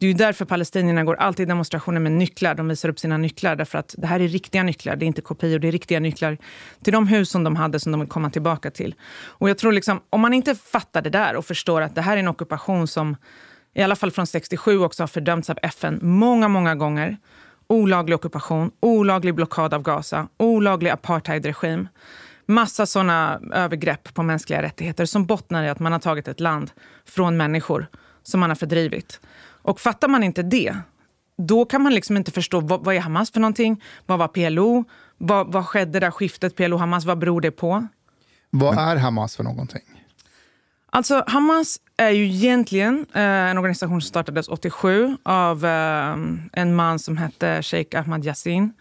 Det 0.00 0.06
är 0.06 0.08
ju 0.08 0.14
därför 0.14 0.44
palestinierna 0.44 1.04
går 1.04 1.14
alltid 1.14 1.42
i 1.42 1.46
demonstrationer 1.46 2.00
med 2.00 2.12
nycklar. 2.12 2.54
De 2.54 2.68
visar 2.68 2.88
upp 2.88 2.98
sina 2.98 3.16
nycklar 3.16 3.56
därför 3.56 3.78
att 3.78 3.94
det 3.98 4.06
här 4.06 4.20
är 4.20 4.28
riktiga 4.28 4.62
nycklar. 4.62 4.96
Det 4.96 5.04
är 5.04 5.06
inte 5.06 5.20
kopior, 5.20 5.58
det 5.58 5.68
är 5.68 5.72
riktiga 5.72 6.00
nycklar 6.00 6.38
till 6.82 6.92
de 6.92 7.08
hus 7.08 7.30
som 7.30 7.44
de 7.44 7.56
hade 7.56 7.80
som 7.80 7.92
de 7.92 8.00
vill 8.00 8.08
komma 8.08 8.30
tillbaka 8.30 8.70
till. 8.70 8.94
Och 9.24 9.50
jag 9.50 9.58
tror 9.58 9.72
liksom, 9.72 10.00
om 10.10 10.20
man 10.20 10.34
inte 10.34 10.54
fattar 10.54 11.02
det 11.02 11.10
där 11.10 11.36
och 11.36 11.44
förstår 11.44 11.80
att 11.80 11.94
det 11.94 12.02
här 12.02 12.16
är 12.16 12.20
en 12.20 12.28
ockupation 12.28 12.88
som 12.88 13.16
i 13.74 13.82
alla 13.82 13.96
fall 13.96 14.10
från 14.10 14.26
67 14.26 14.78
också 14.78 15.02
har 15.02 15.08
fördömts 15.08 15.50
av 15.50 15.58
FN 15.62 15.98
många, 16.02 16.48
många 16.48 16.74
gånger. 16.74 17.16
Olaglig 17.66 18.16
ockupation, 18.16 18.70
olaglig 18.80 19.34
blockad 19.34 19.74
av 19.74 19.82
Gaza, 19.82 20.28
olaglig 20.36 20.90
apartheidregim. 20.90 21.88
Massa 22.46 22.86
såna 22.86 23.40
övergrepp 23.52 24.14
på 24.14 24.22
mänskliga 24.22 24.62
rättigheter 24.62 25.04
som 25.04 25.26
bottnar 25.26 25.64
i 25.64 25.68
att 25.68 25.78
man 25.78 25.92
har 25.92 25.98
tagit 25.98 26.28
ett 26.28 26.40
land 26.40 26.70
från 27.04 27.36
människor 27.36 27.86
som 28.22 28.40
man 28.40 28.50
har 28.50 28.54
fördrivit. 28.54 29.20
Och 29.62 29.80
fattar 29.80 30.08
man 30.08 30.22
inte 30.22 30.42
det, 30.42 30.76
då 31.38 31.64
kan 31.64 31.82
man 31.82 31.94
liksom 31.94 32.16
inte 32.16 32.30
förstå 32.30 32.60
vad, 32.60 32.84
vad 32.84 32.94
är 32.94 33.00
Hamas 33.00 33.30
för 33.30 33.40
någonting? 33.40 33.82
Vad 34.06 34.18
var 34.18 34.28
PLO? 34.28 34.84
Vad, 35.18 35.52
vad 35.52 35.66
skedde 35.66 36.00
där 36.00 36.10
skiftet 36.10 36.56
PLO-Hamas? 36.56 37.04
Vad 37.04 37.18
beror 37.18 37.40
det 37.40 37.50
på? 37.50 37.86
Vad 38.50 38.78
är 38.78 38.96
Hamas 38.96 39.36
för 39.36 39.44
någonting? 39.44 39.97
Alltså 40.90 41.24
Hamas 41.26 41.80
är 41.96 42.10
ju 42.10 42.24
egentligen 42.24 43.06
eh, 43.14 43.22
en 43.22 43.58
organisation 43.58 44.00
som 44.00 44.08
startades 44.08 44.48
87 44.48 45.16
av 45.22 45.64
eh, 45.64 46.16
en 46.52 46.74
man 46.74 46.98
som 46.98 47.16
hette 47.16 47.62
Sheikh 47.62 48.00
Ahmad 48.00 48.24
Yassin. 48.24 48.72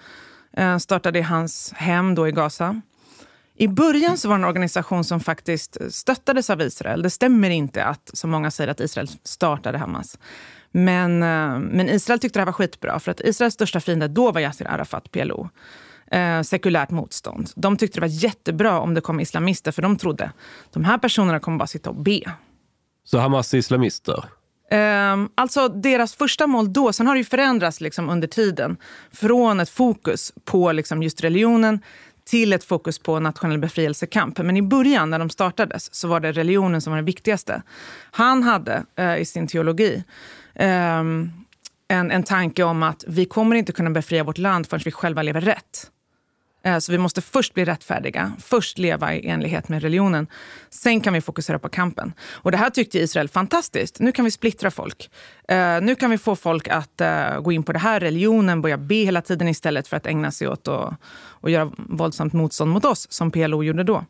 Eh, 0.53 0.77
startade 0.77 1.19
i 1.19 1.21
hans 1.21 1.73
hem 1.75 2.15
då 2.15 2.27
i 2.27 2.31
Gaza. 2.31 2.81
I 3.55 3.67
början 3.67 4.17
så 4.17 4.29
var 4.29 4.37
det 4.37 4.41
en 4.41 4.49
organisation 4.49 5.03
som 5.03 5.19
faktiskt 5.19 5.77
stöttades 5.89 6.49
av 6.49 6.61
Israel. 6.61 7.01
Det 7.01 7.09
stämmer 7.09 7.49
inte 7.49 7.83
att, 7.83 8.09
som 8.13 8.29
många 8.29 8.51
säger, 8.51 8.71
att 8.71 8.79
Israel 8.79 9.07
startade 9.23 9.77
Hamas. 9.77 10.19
Men, 10.71 11.23
eh, 11.23 11.59
men 11.59 11.89
Israel 11.89 12.19
tyckte 12.19 12.39
det 12.39 12.41
här 12.41 12.45
var 12.45 12.53
skitbra, 12.53 12.99
för 12.99 13.11
att 13.11 13.21
Israels 13.21 13.53
största 13.53 13.79
fiende 13.79 14.07
då 14.07 14.31
var 14.31 14.41
Yasser 14.41 14.65
Arafat, 14.65 15.11
PLO. 15.11 15.49
Eh, 16.11 16.41
sekulärt 16.41 16.89
motstånd. 16.89 17.49
De 17.55 17.77
tyckte 17.77 17.97
det 17.97 18.01
var 18.01 18.23
jättebra 18.23 18.79
om 18.79 18.93
det 18.93 19.01
kom 19.01 19.19
islamister, 19.19 19.71
för 19.71 19.81
de 19.81 19.97
trodde 19.97 20.31
de 20.73 20.83
här 20.83 20.97
personerna 20.97 21.39
kommer 21.39 21.57
bara 21.57 21.67
sitta 21.67 21.89
och 21.89 21.95
be. 21.95 22.21
Så 23.03 23.17
Hamas 23.17 23.53
är 23.53 23.57
islamister? 23.57 24.23
Um, 24.71 25.29
alltså 25.35 25.67
deras 25.67 26.15
första 26.15 26.47
mål 26.47 26.73
då, 26.73 26.93
sen 26.93 27.07
har 27.07 27.13
det 27.13 27.19
ju 27.19 27.25
förändrats 27.25 27.81
liksom 27.81 28.09
under 28.09 28.27
tiden. 28.27 28.77
Från 29.11 29.59
ett 29.59 29.69
fokus 29.69 30.33
på 30.45 30.71
liksom 30.71 31.03
just 31.03 31.23
religionen 31.23 31.79
till 32.29 32.53
ett 32.53 32.63
fokus 32.63 32.99
på 32.99 33.19
nationell 33.19 33.59
befrielsekamp. 33.59 34.37
Men 34.37 34.57
i 34.57 34.61
början 34.61 35.09
när 35.09 35.19
de 35.19 35.29
startades 35.29 35.95
så 35.95 36.07
var 36.07 36.19
det 36.19 36.31
religionen 36.31 36.81
som 36.81 36.91
var 36.91 36.97
det 36.97 37.05
viktigaste. 37.05 37.61
Han 38.11 38.43
hade 38.43 38.83
uh, 38.99 39.17
i 39.17 39.25
sin 39.25 39.47
teologi 39.47 40.03
um, 40.59 41.31
en, 41.87 42.11
en 42.11 42.23
tanke 42.23 42.63
om 42.63 42.83
att 42.83 43.03
vi 43.07 43.25
kommer 43.25 43.55
inte 43.55 43.71
kunna 43.71 43.89
befria 43.89 44.23
vårt 44.23 44.37
land 44.37 44.67
förrän 44.67 44.81
vi 44.85 44.91
själva 44.91 45.21
lever 45.21 45.41
rätt. 45.41 45.91
Eh, 46.67 46.79
så 46.79 46.91
vi 46.91 46.97
måste 46.97 47.21
först 47.21 47.53
bli 47.53 47.65
rättfärdiga, 47.65 48.31
först 48.39 48.77
leva 48.77 49.15
i 49.15 49.29
enlighet 49.29 49.69
med 49.69 49.81
religionen. 49.81 50.27
Sen 50.69 51.01
kan 51.01 51.13
vi 51.13 51.21
fokusera 51.21 51.59
på 51.59 51.69
kampen. 51.69 52.13
Och 52.31 52.51
det 52.51 52.57
här 52.57 52.69
tyckte 52.69 52.99
Israel 52.99 53.29
fantastiskt. 53.29 53.99
Nu 53.99 54.11
kan 54.11 54.25
vi 54.25 54.31
splittra 54.31 54.71
folk. 54.71 55.09
Eh, 55.47 55.81
nu 55.81 55.95
kan 55.95 56.09
vi 56.09 56.17
få 56.17 56.35
folk 56.35 56.67
att 56.67 57.01
eh, 57.01 57.39
gå 57.41 57.51
in 57.51 57.63
på 57.63 57.73
det 57.73 57.79
här, 57.79 57.99
religionen, 57.99 58.61
börja 58.61 58.77
be 58.77 58.95
hela 58.95 59.21
tiden 59.21 59.47
istället 59.47 59.87
för 59.87 59.97
att 59.97 60.05
ägna 60.05 60.31
sig 60.31 60.47
åt 60.47 60.67
att 60.67 60.93
och 61.39 61.49
göra 61.49 61.71
våldsamt 61.77 62.33
motstånd 62.33 62.71
mot 62.71 62.85
oss, 62.85 63.07
som 63.09 63.31
PLO 63.31 63.63
gjorde 63.63 63.83
då. 63.83 64.05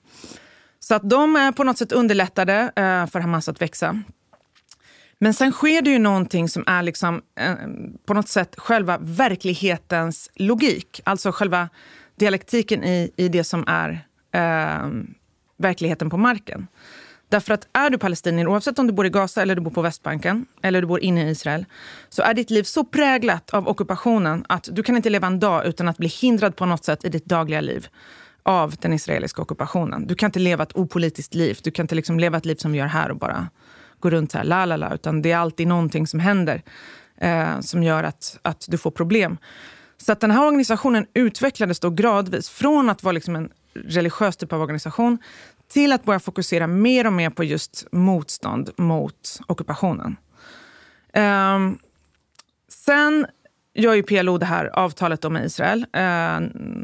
Så 0.79 0.95
att 0.95 1.09
de 1.09 1.53
på 1.55 1.63
något 1.63 1.77
sätt 1.77 1.91
underlättade 1.91 2.71
för 3.11 3.19
Hamas 3.19 3.49
att 3.49 3.61
växa. 3.61 4.03
Men 5.19 5.33
sen 5.33 5.51
sker 5.51 5.81
det 5.81 5.89
ju 5.89 5.99
någonting 5.99 6.49
som 6.49 6.63
är 6.67 6.83
liksom, 6.83 7.21
eh, 7.39 7.55
på 8.05 8.13
något 8.13 8.27
sätt 8.27 8.55
själva 8.57 8.97
verklighetens 9.01 10.29
logik. 10.35 11.01
Alltså 11.03 11.31
själva 11.31 11.69
dialektiken 12.19 12.83
i, 12.83 13.11
i 13.15 13.29
det 13.29 13.43
som 13.43 13.63
är 13.67 14.05
eh, 14.31 14.89
verkligheten 15.57 16.09
på 16.09 16.17
marken. 16.17 16.67
Därför 17.29 17.53
att 17.53 17.67
är 17.73 17.89
du 17.89 17.97
palestinier, 17.97 18.47
oavsett 18.47 18.79
om 18.79 18.87
du 18.87 18.93
bor 18.93 19.05
i 19.05 19.09
Gaza 19.09 19.41
eller 19.41 19.55
du 19.55 19.61
bor 19.61 19.71
på 19.71 19.81
Västbanken 19.81 20.45
eller 20.61 20.81
du 20.81 20.87
bor 20.87 20.99
inne 20.99 21.27
i 21.27 21.31
Israel, 21.31 21.65
så 22.09 22.21
är 22.21 22.33
ditt 22.33 22.49
liv 22.49 22.63
så 22.63 22.83
präglat 22.83 23.49
av 23.49 23.67
ockupationen 23.67 24.45
att 24.49 24.69
du 24.71 24.83
kan 24.83 24.95
inte 24.95 25.09
leva 25.09 25.27
en 25.27 25.39
dag 25.39 25.65
utan 25.65 25.87
att 25.87 25.97
bli 25.97 26.07
hindrad 26.07 26.55
på 26.55 26.65
något 26.65 26.85
sätt 26.85 27.05
i 27.05 27.09
ditt 27.09 27.25
dagliga 27.25 27.61
liv 27.61 27.87
av 28.43 28.75
den 28.79 28.93
israeliska 28.93 29.41
ockupationen. 29.41 30.07
Du 30.07 30.15
kan 30.15 30.27
inte 30.27 30.39
leva 30.39 30.63
ett 30.63 30.75
opolitiskt 30.75 31.35
liv. 31.35 31.59
Du 31.63 31.71
kan 31.71 31.83
inte 31.83 31.95
liksom 31.95 32.19
leva 32.19 32.37
ett 32.37 32.45
liv 32.45 32.55
som 32.55 32.71
vi 32.71 32.77
gör 32.77 32.85
här 32.85 33.11
och 33.11 33.17
bara 33.17 33.49
gå 33.99 34.09
runt 34.09 34.31
så 34.31 34.37
här, 34.37 34.45
la 34.45 34.65
la 34.65 34.75
la, 34.75 34.93
utan 34.93 35.21
det 35.21 35.31
är 35.31 35.37
alltid 35.37 35.67
någonting 35.67 36.07
som 36.07 36.19
händer 36.19 36.61
eh, 37.17 37.59
som 37.59 37.83
gör 37.83 38.03
att, 38.03 38.39
att 38.41 38.65
du 38.67 38.77
får 38.77 38.91
problem. 38.91 39.37
Så 39.97 40.11
att 40.11 40.19
den 40.19 40.31
här 40.31 40.45
organisationen 40.45 41.05
utvecklades 41.13 41.79
då 41.79 41.89
gradvis 41.89 42.49
från 42.49 42.89
att 42.89 43.03
vara 43.03 43.11
liksom 43.11 43.35
en 43.35 43.49
religiös 43.73 44.37
typ 44.37 44.53
av 44.53 44.61
organisation 44.61 45.17
till 45.67 45.91
att 45.91 46.03
börja 46.03 46.19
fokusera 46.19 46.67
mer 46.67 47.07
och 47.07 47.13
mer 47.13 47.29
på 47.29 47.43
just 47.43 47.87
motstånd 47.91 48.69
mot 48.77 49.39
ockupationen. 49.47 50.15
Ehm, 51.13 51.77
sen 52.69 53.25
gör 53.73 53.93
ju 53.93 54.03
PLO 54.03 54.37
det 54.37 54.45
här 54.45 54.65
avtalet 54.65 55.31
med 55.31 55.45
Israel, 55.45 55.85
eh, 55.93 56.39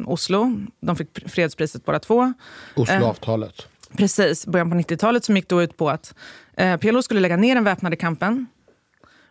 Oslo. 0.06 0.60
De 0.80 0.96
fick 0.96 1.30
fredspriset 1.30 1.86
båda 1.86 2.00
två. 2.00 2.34
Osloavtalet. 2.76 3.68
Precis, 3.98 4.48
början 4.48 4.70
på 4.70 4.76
90-talet 4.76 5.26
som 5.26 5.36
gick 5.36 5.50
då 5.50 5.62
ut 5.62 5.78
på 5.78 5.90
att 5.90 6.16
eh, 6.58 6.78
PLO 6.78 7.02
skulle 7.02 7.20
lägga 7.20 7.38
ner 7.38 7.56
den 7.56 7.64
väpnade 7.64 7.96
kampen 7.96 8.46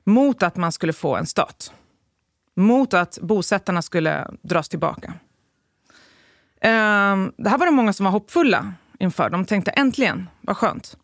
mot 0.05 0.43
att 0.43 0.57
man 0.57 0.73
skulle 0.73 0.93
få 0.93 1.17
en 1.17 1.27
stat. 1.27 1.73
Mot 2.57 2.95
att 2.95 3.19
bosättarna 3.23 3.83
skulle 3.83 4.27
dras 4.43 4.69
tillbaka. 4.69 5.15
Eh, 6.61 7.17
det 7.37 7.49
här 7.49 7.59
var 7.59 7.67
det 7.67 7.73
många 7.73 7.93
som 7.93 8.05
var 8.05 8.11
hoppfulla 8.11 8.73
inför. 8.99 9.31
De 9.31 9.45
tänkte 9.45 9.71
äntligen, 9.71 10.29
vad 10.41 10.57
skönt. 10.57 10.97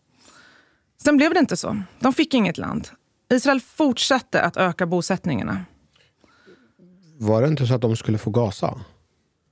Sen 1.03 1.17
blev 1.17 1.35
det 1.35 1.41
inte 1.41 1.57
så. 1.57 1.83
De 2.01 2.13
fick 2.13 2.35
inget 2.35 2.59
land. 2.59 2.89
Israel 3.33 3.61
fortsatte 3.61 4.43
att 4.43 4.57
öka 4.57 4.87
bosättningarna. 4.87 5.65
Var 7.19 7.43
det 7.43 7.49
inte 7.49 7.67
så 7.67 7.75
att 7.75 7.81
de 7.81 7.97
skulle 7.97 8.19
få 8.19 8.31
Gaza? 8.31 8.81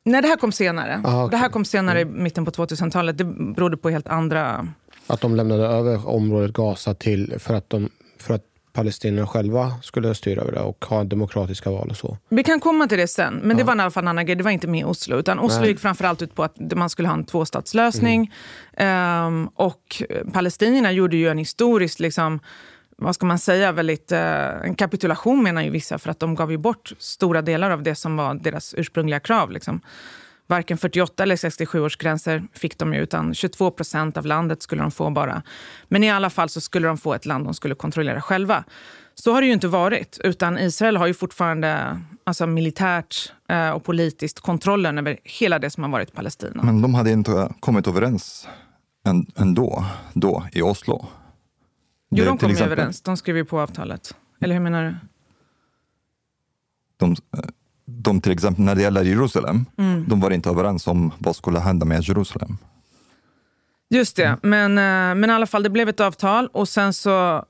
Nej, 0.05 0.23
det 0.23 0.29
här 0.29 0.37
kom 0.37 0.53
senare. 0.53 1.03
Ah, 1.05 1.25
okej. 1.25 1.31
Det 1.31 1.37
här 1.37 1.49
kom 1.49 1.65
senare 1.65 2.01
i 2.01 2.05
mitten 2.05 2.45
på 2.45 2.51
2000-talet. 2.51 3.19
Det 3.19 3.25
berodde 3.25 3.77
på 3.77 3.91
helt 3.91 4.09
andra... 4.09 4.69
Att 5.07 5.21
de 5.21 5.37
lämnade 5.37 5.67
över 5.67 6.09
området 6.09 6.53
Gaza 6.53 6.95
till 6.95 7.35
för 7.39 7.55
att, 7.55 7.71
de, 7.71 7.89
för 8.19 8.35
att 8.35 8.43
palestinierna 8.77 9.27
själva 9.27 9.75
skulle 9.83 10.15
styra 10.15 10.43
över 10.43 10.53
det 10.53 10.61
och 10.61 10.85
ha 10.85 11.05
demokratiska 11.05 11.71
val 11.71 11.91
och 11.91 11.97
så. 11.97 12.19
Vi 12.29 12.45
kan 12.45 12.61
komma 12.61 12.87
till 12.87 12.99
det 12.99 13.09
sen, 13.09 13.35
men 13.35 13.57
det 13.57 13.65
var 13.65 13.77
i 13.77 13.81
alla 13.81 13.91
fall 13.91 14.05
en 14.05 14.09
annan 14.09 14.27
grej. 14.27 14.37
Det 14.37 14.45
var 14.45 14.51
inte 14.51 14.69
med 14.69 14.85
Oslo. 14.85 15.17
Utan 15.17 15.39
Oslo 15.39 15.61
Nej. 15.61 15.69
gick 15.69 15.81
framförallt 15.81 16.23
ut 16.23 16.35
på 16.35 16.45
att 16.45 16.57
man 16.59 16.91
skulle 16.91 17.09
ha 17.09 17.15
en 17.15 17.25
tvåstatslösning. 17.25 18.33
Ehm, 18.77 19.49
och 19.55 20.03
palestinierna 20.33 20.93
gjorde 20.93 21.17
ju 21.17 21.29
en 21.29 21.39
historiskt, 21.39 22.01
liksom, 22.01 22.41
vad 22.99 23.15
ska 23.15 23.27
man 23.27 23.39
säga, 23.39 23.73
väldigt, 23.73 24.12
eh, 24.12 24.65
en 24.65 24.75
kapitulation 24.75 25.43
menar 25.43 25.62
ju 25.62 25.71
vissa. 25.71 25.99
För 25.99 26.11
att 26.11 26.21
de 26.21 26.35
gav 26.35 26.51
ju 26.51 26.59
bort 26.59 26.93
stora 26.99 27.43
delar 27.43 27.71
av 27.71 27.83
det 27.83 27.95
som 27.95 28.17
var 28.17 28.35
deras 28.35 28.75
ursprungliga 28.75 29.21
krav. 29.21 29.51
Liksom. 29.51 29.81
Varken 30.47 30.79
48 30.79 31.23
eller 31.23 31.37
67 31.37 31.81
års 31.81 31.97
gränser 31.97 32.43
fick 32.53 32.79
de 32.79 32.95
ju, 32.95 33.01
utan 33.01 33.35
22 33.35 33.71
procent 33.71 34.17
av 34.17 34.27
landet 34.27 34.63
skulle 34.63 34.83
de 34.83 34.91
få 34.91 35.11
bara. 35.11 35.43
Men 35.89 36.05
i 36.05 36.11
alla 36.11 36.31
fall 36.31 36.49
så 36.49 36.61
skulle 36.61 36.87
de 36.89 36.99
få 36.99 37.15
ett 37.15 37.27
land 37.27 37.45
de 37.45 37.55
skulle 37.55 37.75
kontrollera 37.75 38.21
själva. 38.21 38.65
Så 39.15 39.33
har 39.33 39.41
det 39.41 39.47
ju 39.47 39.53
inte 39.53 39.69
varit, 39.69 40.21
utan 40.25 40.59
Israel 40.59 40.97
har 40.97 41.07
ju 41.07 41.15
fortfarande 41.15 42.01
alltså 42.25 42.47
militärt 42.47 43.33
eh, 43.49 43.71
och 43.71 43.85
politiskt 43.85 44.41
kontrollen 44.41 44.99
över 44.99 45.19
hela 45.25 45.59
det 45.59 45.71
som 45.71 45.83
har 45.83 45.91
varit 45.91 46.13
Palestina. 46.13 46.63
Men 46.63 46.83
de 46.83 46.95
hade 46.95 47.11
inte 47.11 47.53
kommit 47.61 47.87
överens 47.87 48.49
än- 49.07 49.27
ändå, 49.37 49.85
då, 50.13 50.47
i 50.53 50.63
Oslo. 50.63 51.07
jo, 52.11 52.25
de 52.25 52.39
kom 52.39 52.51
exempel, 52.51 52.73
överens. 52.73 53.03
De 53.03 53.17
skrev 53.17 53.37
ju 53.37 53.45
på 53.45 53.61
avtalet. 53.61 54.15
Eller 54.41 54.55
hur 54.55 54.63
menar 54.63 54.85
du? 54.85 54.95
De, 56.97 57.17
de 57.87 58.20
till 58.20 58.33
exempel 58.33 58.64
när 58.64 58.75
det 58.75 58.83
gäller 58.83 59.03
Jerusalem, 59.05 59.64
Mm. 59.79 60.05
de 60.09 60.20
var 60.20 60.31
inte 60.31 60.51
överens 60.51 60.87
om 60.87 61.12
vad 61.18 61.37
skulle 61.37 61.59
hända 61.59 61.87
med 61.87 62.03
Jerusalem. 62.03 62.59
Just 63.90 64.16
det, 64.16 64.37
men, 64.42 64.79
eh, 64.79 65.14
men 65.20 65.25
i 65.25 65.33
alla 65.33 65.46
fall 65.46 65.62
det 65.62 65.70
blev 65.70 65.88
ett 65.88 66.01
avtal 66.01 66.46
och 66.53 66.68
sen 66.68 66.92
så 66.92 67.44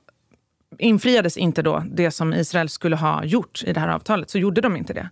infriades 0.79 1.37
inte 1.37 1.61
då 1.61 1.83
det 1.91 2.11
som 2.11 2.33
Israel 2.33 2.69
skulle 2.69 2.95
ha 2.95 3.23
gjort 3.23 3.63
i 3.65 3.73
det 3.73 3.79
här 3.79 3.87
avtalet. 3.87 4.29
Så 4.29 4.37
gjorde 4.37 4.61
de 4.61 4.75
inte 4.77 4.93
det. 4.93 5.09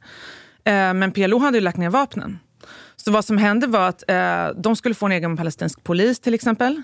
Eh, 0.72 0.94
Men 0.94 1.12
PLO 1.12 1.38
hade 1.40 1.58
ju 1.58 1.62
lagt 1.62 1.78
ner 1.78 1.90
vapnen. 1.90 2.40
Så 2.96 3.12
vad 3.12 3.26
som 3.26 3.38
hände 3.38 3.68
var 3.68 3.88
att 3.90 4.04
eh, 4.10 4.48
de 4.62 4.76
skulle 4.76 4.96
få 4.96 5.06
en 5.06 5.12
egen 5.12 5.38
palestinsk 5.38 5.84
polis 5.84 6.20
till 6.20 6.34
exempel. 6.34 6.82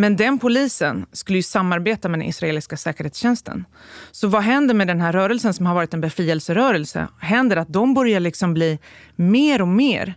Men 0.00 0.16
den 0.16 0.38
polisen 0.38 1.06
skulle 1.12 1.38
ju 1.38 1.42
samarbeta 1.42 2.08
med 2.08 2.20
den 2.20 2.28
israeliska 2.28 2.76
säkerhetstjänsten. 2.76 3.64
Så 4.10 4.28
vad 4.28 4.42
händer 4.42 4.74
med 4.74 4.86
den 4.86 5.00
här 5.00 5.12
rörelsen 5.12 5.54
som 5.54 5.66
har 5.66 5.74
varit 5.74 5.94
en 5.94 6.00
befrielserörelse? 6.00 7.08
Händer 7.20 7.56
att 7.56 7.72
de 7.72 7.94
börjar 7.94 8.20
liksom 8.20 8.54
bli 8.54 8.78
mer 9.16 9.62
och 9.62 9.68
mer 9.68 10.14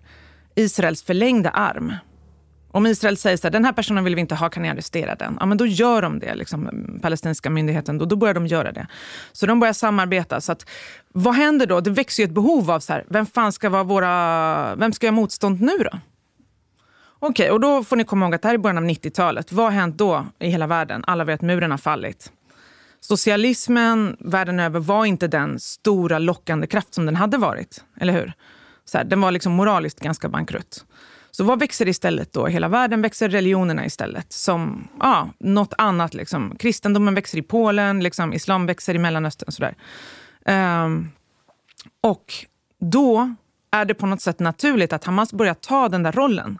Israels 0.56 1.04
förlängda 1.04 1.50
arm. 1.50 1.94
Om 2.72 2.86
Israel 2.86 3.18
säger 3.18 3.38
så 3.38 3.48
här, 3.48 3.52
den 3.52 3.66
här 3.66 3.74
personen 3.74 4.04
vill 4.04 4.16
vi 4.16 4.22
inte 4.22 4.36
ha, 4.36 4.50
kan 4.50 4.64
ni 4.64 4.70
arrestera 4.70 5.16
den? 5.16 5.38
Ja, 5.40 5.46
men 5.46 5.58
då 5.58 5.66
gör 5.66 6.02
de 6.02 6.20
det, 6.20 6.36
liksom, 6.36 6.70
palestinska 7.02 7.50
myndigheten. 7.50 7.98
Då, 7.98 8.06
då 8.06 8.16
börjar 8.16 8.34
de 8.34 8.48
göra 8.48 8.72
det. 8.72 8.88
Så 9.32 9.46
de 9.46 9.60
börjar 9.60 9.74
samarbeta. 9.74 10.42
Så 10.42 10.52
att, 10.52 10.66
vad 11.14 11.36
händer 11.36 11.66
då? 11.66 11.80
Det 11.80 11.92
växer 11.92 12.24
ju 12.24 12.26
ett 12.26 12.34
behov 12.34 12.72
av 12.72 12.80
så 12.80 12.94
här, 12.94 13.06
vem 13.10 13.26
fan 13.26 13.52
ska 13.52 13.70
vara 13.70 13.84
våra... 13.84 14.76
Vem 14.76 14.94
ska 14.94 15.06
göra 15.06 15.16
motstånd 15.16 15.62
nu 15.62 15.78
då? 15.78 16.00
Okej, 17.26 17.52
och 17.52 17.60
då 17.60 17.84
får 17.84 17.96
ni 17.96 18.04
komma 18.04 18.26
ihåg 18.26 18.36
att 18.36 18.42
det 18.42 18.48
här 18.48 18.56
är 18.56 18.58
början 18.58 18.78
av 18.78 18.84
90-talet. 18.84 19.52
Vad 19.52 19.66
har 19.66 19.72
hänt 19.72 19.98
då 19.98 20.26
i 20.40 20.50
hela 20.50 20.68
världen? 20.68 21.04
Alla 21.08 21.24
vet 21.24 21.36
att 21.40 21.42
muren 21.42 21.72
har 21.72 21.78
fallit. 21.78 22.32
Socialismen 23.00 24.18
världen 24.20 24.60
över 24.60 24.80
var 24.80 25.06
inte 25.06 25.28
den 25.28 25.60
stora 25.60 26.20
lockande 26.20 26.68
kraft 26.68 26.94
som 26.94 27.06
den 27.06 27.16
hade 27.16 27.38
varit. 27.38 27.84
Eller 28.00 28.14
hur? 28.14 28.34
Så 28.86 28.98
här, 28.98 29.06
den 29.06 29.22
var 29.22 29.32
liksom 29.32 29.54
moraliskt 29.54 30.00
ganska 30.00 30.30
bankrutt. 30.30 30.86
Så 31.32 31.44
vad 31.44 31.60
växer 31.60 31.88
istället 31.88 32.34
då? 32.34 32.50
I 32.50 32.52
hela 32.52 32.68
världen 32.68 33.02
växer 33.02 33.30
religionerna 33.30 33.86
istället. 33.86 34.32
Som 34.32 34.88
ja, 35.00 35.30
något 35.38 35.74
annat. 35.78 36.14
Liksom. 36.14 36.56
Kristendomen 36.60 37.16
växer 37.16 37.38
i 37.38 37.42
Polen, 37.42 38.04
liksom, 38.04 38.34
islam 38.34 38.66
växer 38.66 38.96
i 38.96 39.00
Mellanöstern. 39.00 39.48
och 39.48 39.54
Sådär. 39.54 39.76
Um, 40.86 41.12
och 42.02 42.34
då 42.80 43.36
är 43.72 43.86
det 43.86 43.94
på 43.94 44.06
något 44.06 44.22
sätt 44.22 44.40
naturligt 44.40 44.94
att 44.94 45.04
Hamas 45.04 45.34
börjar 45.34 45.54
ta 45.54 45.90
den 45.90 46.04
där 46.04 46.12
rollen 46.12 46.58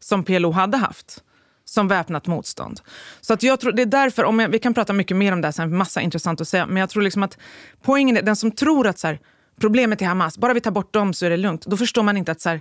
som 0.00 0.24
PLO 0.24 0.50
hade 0.50 0.76
haft 0.76 1.22
som 1.64 1.88
väpnat 1.88 2.26
motstånd. 2.26 2.80
Så 3.20 3.32
att 3.32 3.42
jag 3.42 3.60
tror, 3.60 3.72
det 3.72 3.82
är 3.82 3.86
därför, 3.86 4.24
om 4.24 4.38
jag, 4.38 4.48
vi 4.48 4.58
kan 4.58 4.74
prata 4.74 4.92
mycket 4.92 5.16
mer 5.16 5.32
om 5.32 5.40
det 5.40 5.46
här 5.46 5.52
sen, 5.52 5.76
massa 5.76 6.00
intressant 6.00 6.40
att 6.40 6.48
säga, 6.48 6.66
men 6.66 6.76
jag 6.76 6.90
tror 6.90 7.02
liksom 7.02 7.22
att 7.22 7.38
poängen 7.82 8.16
är, 8.16 8.22
den 8.22 8.36
som 8.36 8.50
tror 8.50 8.86
att 8.86 8.98
så 8.98 9.06
här, 9.06 9.18
problemet 9.60 10.02
är 10.02 10.06
Hamas, 10.06 10.38
bara 10.38 10.54
vi 10.54 10.60
tar 10.60 10.70
bort 10.70 10.94
dem 10.94 11.14
så 11.14 11.26
är 11.26 11.30
det 11.30 11.36
lugnt, 11.36 11.66
då 11.66 11.76
förstår 11.76 12.02
man 12.02 12.16
inte 12.16 12.32
att 12.32 12.40
så 12.40 12.48
här, 12.48 12.60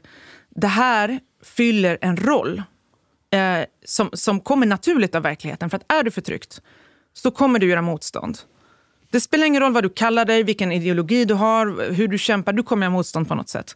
det 0.49 0.67
här 0.67 1.19
fyller 1.43 1.97
en 2.01 2.17
roll 2.17 2.63
eh, 3.31 3.65
som, 3.85 4.09
som 4.13 4.39
kommer 4.39 4.67
naturligt 4.67 5.15
av 5.15 5.23
verkligheten. 5.23 5.69
För 5.69 5.77
att 5.77 5.91
är 5.91 6.03
du 6.03 6.11
förtryckt 6.11 6.61
så 7.13 7.31
kommer 7.31 7.59
du 7.59 7.67
göra 7.67 7.81
motstånd. 7.81 8.37
Det 9.11 9.21
spelar 9.21 9.45
ingen 9.45 9.61
roll 9.61 9.73
vad 9.73 9.83
du 9.83 9.89
kallar 9.89 10.25
dig, 10.25 10.43
vilken 10.43 10.71
ideologi 10.71 11.25
du 11.25 11.33
har, 11.33 11.91
hur 11.91 12.07
du 12.07 12.17
kämpar, 12.17 12.53
du 12.53 12.63
kommer 12.63 12.85
göra 12.85 12.93
motstånd 12.93 13.27
på 13.27 13.35
något 13.35 13.49
sätt. 13.49 13.75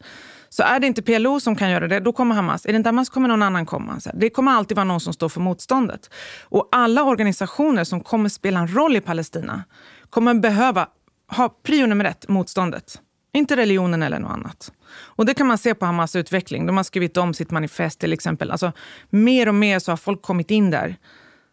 Så 0.53 0.63
är 0.63 0.79
det 0.79 0.87
inte 0.87 1.01
PLO 1.01 1.39
som 1.39 1.55
kan 1.55 1.69
göra 1.69 1.87
det, 1.87 1.99
då 1.99 2.13
kommer 2.13 2.35
Hamas. 2.35 2.65
Är 2.65 2.69
det 2.69 2.77
inte 2.77 2.87
Hamas 2.87 3.09
kommer 3.09 3.27
någon 3.27 3.41
annan 3.41 3.65
komma. 3.65 3.99
Så 3.99 4.09
Det 4.13 4.29
kommer 4.29 4.51
alltid 4.51 4.77
vara 4.77 4.83
någon 4.83 4.99
som 4.99 5.13
står 5.13 5.29
för 5.29 5.41
motståndet. 5.41 6.09
Och 6.43 6.69
alla 6.71 7.03
organisationer 7.03 7.83
som 7.83 8.01
kommer 8.01 8.29
spela 8.29 8.59
en 8.59 8.75
roll 8.75 8.95
i 8.95 9.01
Palestina 9.01 9.63
kommer 10.09 10.33
behöva 10.33 10.87
ha 11.27 11.49
prio 11.63 11.85
nummer 11.85 12.05
ett, 12.05 12.29
motståndet. 12.29 13.01
Inte 13.33 13.55
religionen 13.55 14.03
eller 14.03 14.19
något 14.19 14.31
annat. 14.31 14.71
Och 14.93 15.25
det 15.25 15.33
kan 15.33 15.47
man 15.47 15.57
se 15.57 15.75
på 15.75 15.85
Hamas 15.85 16.15
utveckling. 16.15 16.65
De 16.65 16.77
har 16.77 16.83
skrivit 16.83 17.17
om 17.17 17.33
sitt 17.33 17.51
manifest 17.51 17.99
till 17.99 18.13
exempel. 18.13 18.51
Alltså, 18.51 18.71
mer 19.09 19.47
och 19.47 19.55
mer 19.55 19.79
så 19.79 19.91
har 19.91 19.97
folk 19.97 20.21
kommit 20.21 20.51
in 20.51 20.69
där. 20.69 20.95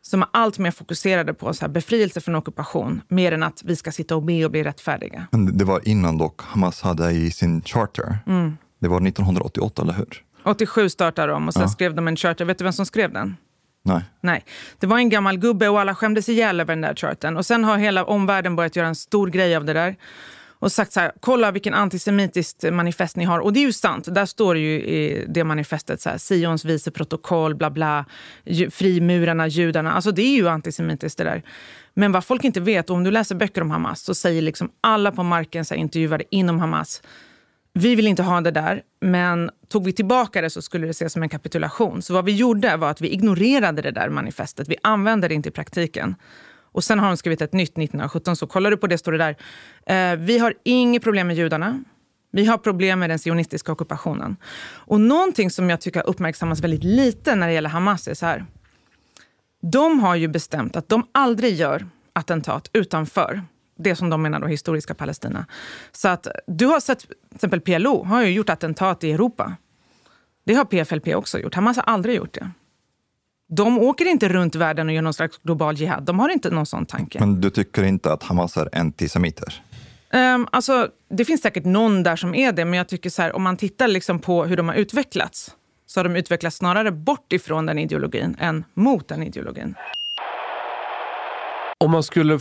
som 0.02 0.22
är 0.22 0.28
allt 0.32 0.58
mer 0.58 0.70
fokuserade 0.70 1.34
på 1.34 1.54
så 1.54 1.60
här, 1.60 1.72
befrielse 1.72 2.20
från 2.20 2.34
ockupation, 2.34 3.02
mer 3.08 3.32
än 3.32 3.42
att 3.42 3.62
vi 3.64 3.76
ska 3.76 3.92
sitta 3.92 4.16
och 4.16 4.22
be 4.22 4.44
och 4.44 4.50
bli 4.50 4.64
rättfärdiga. 4.64 5.26
Men 5.30 5.58
det 5.58 5.64
var 5.64 5.88
innan 5.88 6.18
dock 6.18 6.42
Hamas 6.42 6.82
hade 6.82 7.10
i 7.10 7.30
sin 7.30 7.62
charter. 7.62 8.18
Mm. 8.26 8.56
Det 8.80 8.88
var 8.88 8.96
1988, 9.06 9.82
eller 9.82 9.92
hur? 9.92 10.24
87 10.44 10.88
startade 10.88 11.32
de 11.32 11.48
och 11.48 11.54
sen 11.54 11.62
Ja. 11.62 11.68
skrev 11.68 11.94
de 11.94 12.08
en 12.08 12.16
charter. 12.16 12.44
Vet 12.44 12.58
du 12.58 12.64
vem 12.64 12.72
som 12.72 12.86
skrev 12.86 13.12
den? 13.12 13.36
Nej. 13.84 14.02
Nej, 14.20 14.44
det 14.78 14.86
var 14.86 14.98
en 14.98 15.08
gammal 15.08 15.38
gubbe 15.38 15.68
och 15.68 15.80
alla 15.80 15.94
skämdes 15.94 16.28
ihjäl 16.28 16.60
över 16.60 16.72
den 16.74 16.80
där 16.80 16.94
charten. 16.94 17.36
Och 17.36 17.46
sen 17.46 17.64
har 17.64 17.78
hela 17.78 18.04
omvärlden 18.04 18.56
börjat 18.56 18.76
göra 18.76 18.86
en 18.88 18.94
stor 18.94 19.28
grej 19.28 19.56
av 19.56 19.64
det 19.64 19.72
där. 19.72 19.96
Och 20.58 20.72
sagt 20.72 20.92
så 20.92 21.00
här, 21.00 21.12
kolla 21.20 21.50
vilken 21.50 21.74
antisemitiskt 21.74 22.72
manifest 22.72 23.16
ni 23.16 23.24
har. 23.24 23.38
Och 23.38 23.52
det 23.52 23.60
är 23.60 23.64
ju 23.64 23.72
sant, 23.72 24.14
där 24.14 24.26
står 24.26 24.54
det 24.54 24.60
ju 24.60 24.80
i 24.80 25.24
det 25.28 25.44
manifestet 25.44 26.00
så 26.00 26.10
här, 26.10 26.18
Sions 26.18 26.64
vice 26.64 26.90
protokoll, 26.90 27.54
bla 27.54 27.70
bla, 27.70 28.04
frimurarna, 28.70 29.46
judarna. 29.48 29.92
Alltså 29.92 30.12
det 30.12 30.22
är 30.22 30.36
ju 30.36 30.48
antisemitiskt 30.48 31.18
det 31.18 31.24
där. 31.24 31.42
Men 31.94 32.12
vad 32.12 32.24
folk 32.24 32.44
inte 32.44 32.60
vet, 32.60 32.90
om 32.90 33.04
du 33.04 33.10
läser 33.10 33.34
böcker 33.34 33.62
om 33.62 33.70
Hamas 33.70 34.00
så 34.00 34.14
säger 34.14 34.42
liksom 34.42 34.70
alla 34.80 35.12
på 35.12 35.22
marken, 35.22 35.64
så 35.64 35.74
här, 35.74 35.80
intervjuade 35.80 36.24
inom 36.30 36.60
Hamas, 36.60 37.02
vi 37.72 37.94
vill 37.94 38.06
inte 38.06 38.22
ha 38.22 38.40
det 38.40 38.50
där, 38.50 38.82
men 39.00 39.50
tog 39.68 39.84
vi 39.84 39.92
tillbaka 39.92 40.40
det 40.40 40.50
så 40.50 40.62
skulle 40.62 40.86
det 40.86 40.90
ses 40.90 41.12
som 41.12 41.22
en 41.22 41.28
kapitulation. 41.28 42.02
Så 42.02 42.14
vad 42.14 42.24
vi 42.24 42.32
gjorde 42.32 42.76
var 42.76 42.90
att 42.90 43.00
vi 43.00 43.08
ignorerade 43.08 43.82
det 43.82 43.90
där 43.90 44.08
manifestet. 44.08 44.68
Vi 44.68 44.76
använde 44.82 45.28
det 45.28 45.34
inte 45.34 45.48
i 45.48 45.52
praktiken. 45.52 46.14
Och 46.72 46.84
sen 46.84 46.98
har 46.98 47.08
de 47.08 47.16
skrivit 47.16 47.40
ett 47.40 47.52
nytt 47.52 47.70
1917, 47.70 48.36
så 48.36 48.46
kollar 48.46 48.70
du 48.70 48.76
på 48.76 48.86
det 48.86 48.98
står 48.98 49.12
det 49.12 49.18
där. 49.18 49.36
Eh, 49.86 50.16
vi 50.18 50.38
har 50.38 50.54
inget 50.64 51.02
problem 51.02 51.26
med 51.26 51.36
judarna. 51.36 51.84
Vi 52.32 52.44
har 52.44 52.58
problem 52.58 52.98
med 52.98 53.10
den 53.10 53.18
sionistiska 53.18 53.72
ockupationen. 53.72 54.36
Och 54.62 55.00
någonting 55.00 55.50
som 55.50 55.70
jag 55.70 55.80
tycker 55.80 56.06
uppmärksammas 56.06 56.60
väldigt 56.60 56.84
lite 56.84 57.34
när 57.34 57.46
det 57.46 57.52
gäller 57.52 57.70
Hamas 57.70 58.08
är 58.08 58.14
så 58.14 58.26
här. 58.26 58.46
De 59.62 60.00
har 60.00 60.14
ju 60.14 60.28
bestämt 60.28 60.76
att 60.76 60.88
de 60.88 61.06
aldrig 61.12 61.54
gör 61.54 61.86
attentat 62.12 62.70
utanför 62.72 63.42
det 63.82 63.96
som 63.96 64.10
de 64.10 64.22
menar 64.22 64.40
då 64.40 64.46
historiska 64.46 64.94
Palestina. 64.94 65.46
Så 65.92 66.08
att 66.08 66.26
du 66.46 66.66
har 66.66 66.80
sett, 66.80 66.98
till 66.98 67.16
exempel 67.34 67.60
PLO 67.60 68.04
har 68.04 68.22
ju 68.22 68.30
gjort 68.30 68.50
attentat 68.50 69.04
i 69.04 69.12
Europa. 69.12 69.56
Det 70.44 70.54
har 70.54 70.64
PFLP 70.64 71.14
också 71.14 71.38
gjort. 71.38 71.54
Hamas 71.54 71.76
har 71.76 71.84
aldrig 71.84 72.16
gjort 72.16 72.34
det. 72.34 72.50
De 73.48 73.78
åker 73.78 74.04
inte 74.04 74.28
runt 74.28 74.54
världen 74.54 74.88
och 74.88 74.94
gör 74.94 75.02
någon 75.02 75.14
slags 75.14 75.38
global 75.38 75.76
jihad. 75.76 76.02
De 76.02 76.18
har 76.18 76.28
inte 76.28 76.50
någon 76.50 76.66
sån 76.66 76.86
tanke. 76.86 77.20
Men 77.20 77.40
du 77.40 77.50
tycker 77.50 77.82
inte 77.82 78.12
att 78.12 78.22
Hamas 78.22 78.56
är 78.56 78.78
antisemiter? 78.78 79.62
Um, 80.12 80.48
alltså, 80.52 80.88
det 81.08 81.24
finns 81.24 81.42
säkert 81.42 81.64
någon 81.64 82.02
där 82.02 82.16
som 82.16 82.34
är 82.34 82.52
det, 82.52 82.64
men 82.64 82.76
jag 82.76 82.88
tycker 82.88 83.10
så 83.10 83.22
här, 83.22 83.36
om 83.36 83.42
man 83.42 83.56
tittar 83.56 83.88
liksom 83.88 84.18
på 84.18 84.44
hur 84.44 84.56
de 84.56 84.68
har 84.68 84.74
utvecklats 84.74 85.54
så 85.86 86.00
har 86.00 86.04
de 86.04 86.16
utvecklats 86.16 86.56
snarare 86.56 86.92
bort 86.92 87.32
ifrån 87.32 87.66
den 87.66 87.78
ideologin 87.78 88.36
än 88.38 88.64
mot 88.74 89.08
den 89.08 89.22
ideologin. 89.22 89.74
Om 91.84 91.90
man 91.90 92.02
skulle 92.02 92.38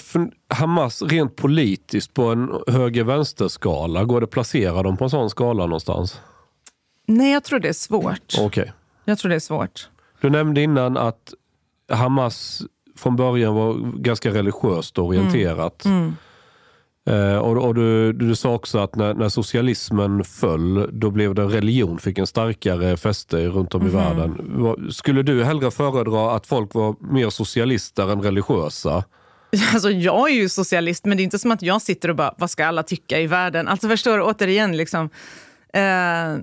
Hamas 0.49 1.01
rent 1.01 1.35
politiskt 1.35 2.13
på 2.13 2.23
en 2.23 2.49
höger-vänster-skala, 2.67 4.03
går 4.03 4.19
det 4.21 4.23
att 4.23 4.29
placera 4.29 4.83
dem 4.83 4.97
på 4.97 5.03
en 5.03 5.09
sån 5.09 5.29
skala 5.29 5.65
någonstans? 5.65 6.21
Nej, 7.07 7.31
jag 7.31 7.43
tror 7.43 7.59
det 7.59 7.69
är 7.69 7.73
svårt. 7.73 8.35
Okej. 8.39 8.73
Jag 9.05 9.17
tror 9.17 9.29
det 9.29 9.35
är 9.35 9.39
svårt. 9.39 9.89
Du 10.21 10.29
nämnde 10.29 10.61
innan 10.61 10.97
att 10.97 11.33
Hamas 11.91 12.61
från 12.97 13.15
början 13.15 13.55
var 13.55 13.73
ganska 14.01 14.29
religiöst 14.33 14.97
orienterat. 14.99 15.85
Mm. 15.85 16.13
Eh, 17.09 17.37
och 17.37 17.57
och 17.67 17.75
du, 17.75 18.13
du 18.13 18.35
sa 18.35 18.53
också 18.53 18.77
att 18.79 18.95
när, 18.95 19.13
när 19.13 19.29
socialismen 19.29 20.23
föll, 20.23 20.89
då 20.99 21.11
blev 21.11 21.35
det 21.35 21.43
religion, 21.45 21.99
fick 21.99 22.17
en 22.17 22.27
starkare 22.27 22.97
fäste 22.97 23.47
runt 23.47 23.75
om 23.75 23.81
i 23.81 23.85
Mhm. 23.85 23.93
världen. 23.93 24.91
Skulle 24.91 25.23
du 25.23 25.43
hellre 25.43 25.71
föredra 25.71 26.31
att 26.31 26.47
folk 26.47 26.73
var 26.73 26.95
mer 27.13 27.29
socialister 27.29 28.11
än 28.11 28.21
religiösa? 28.21 29.03
Alltså, 29.73 29.91
jag 29.91 30.29
är 30.29 30.33
ju 30.33 30.49
socialist, 30.49 31.05
men 31.05 31.17
det 31.17 31.21
är 31.21 31.25
inte 31.25 31.39
som 31.39 31.51
att 31.51 31.61
jag 31.61 31.81
sitter 31.81 32.09
och 32.09 32.15
bara, 32.15 32.33
vad 32.37 32.49
ska 32.49 32.65
alla 32.65 32.83
tycka 32.83 33.19
i 33.19 33.27
världen? 33.27 33.67
Alltså 33.67 33.87
förstår 33.87 34.17
du, 34.17 34.23
återigen 34.23 34.77
liksom. 34.77 35.09
Eh, 35.73 35.81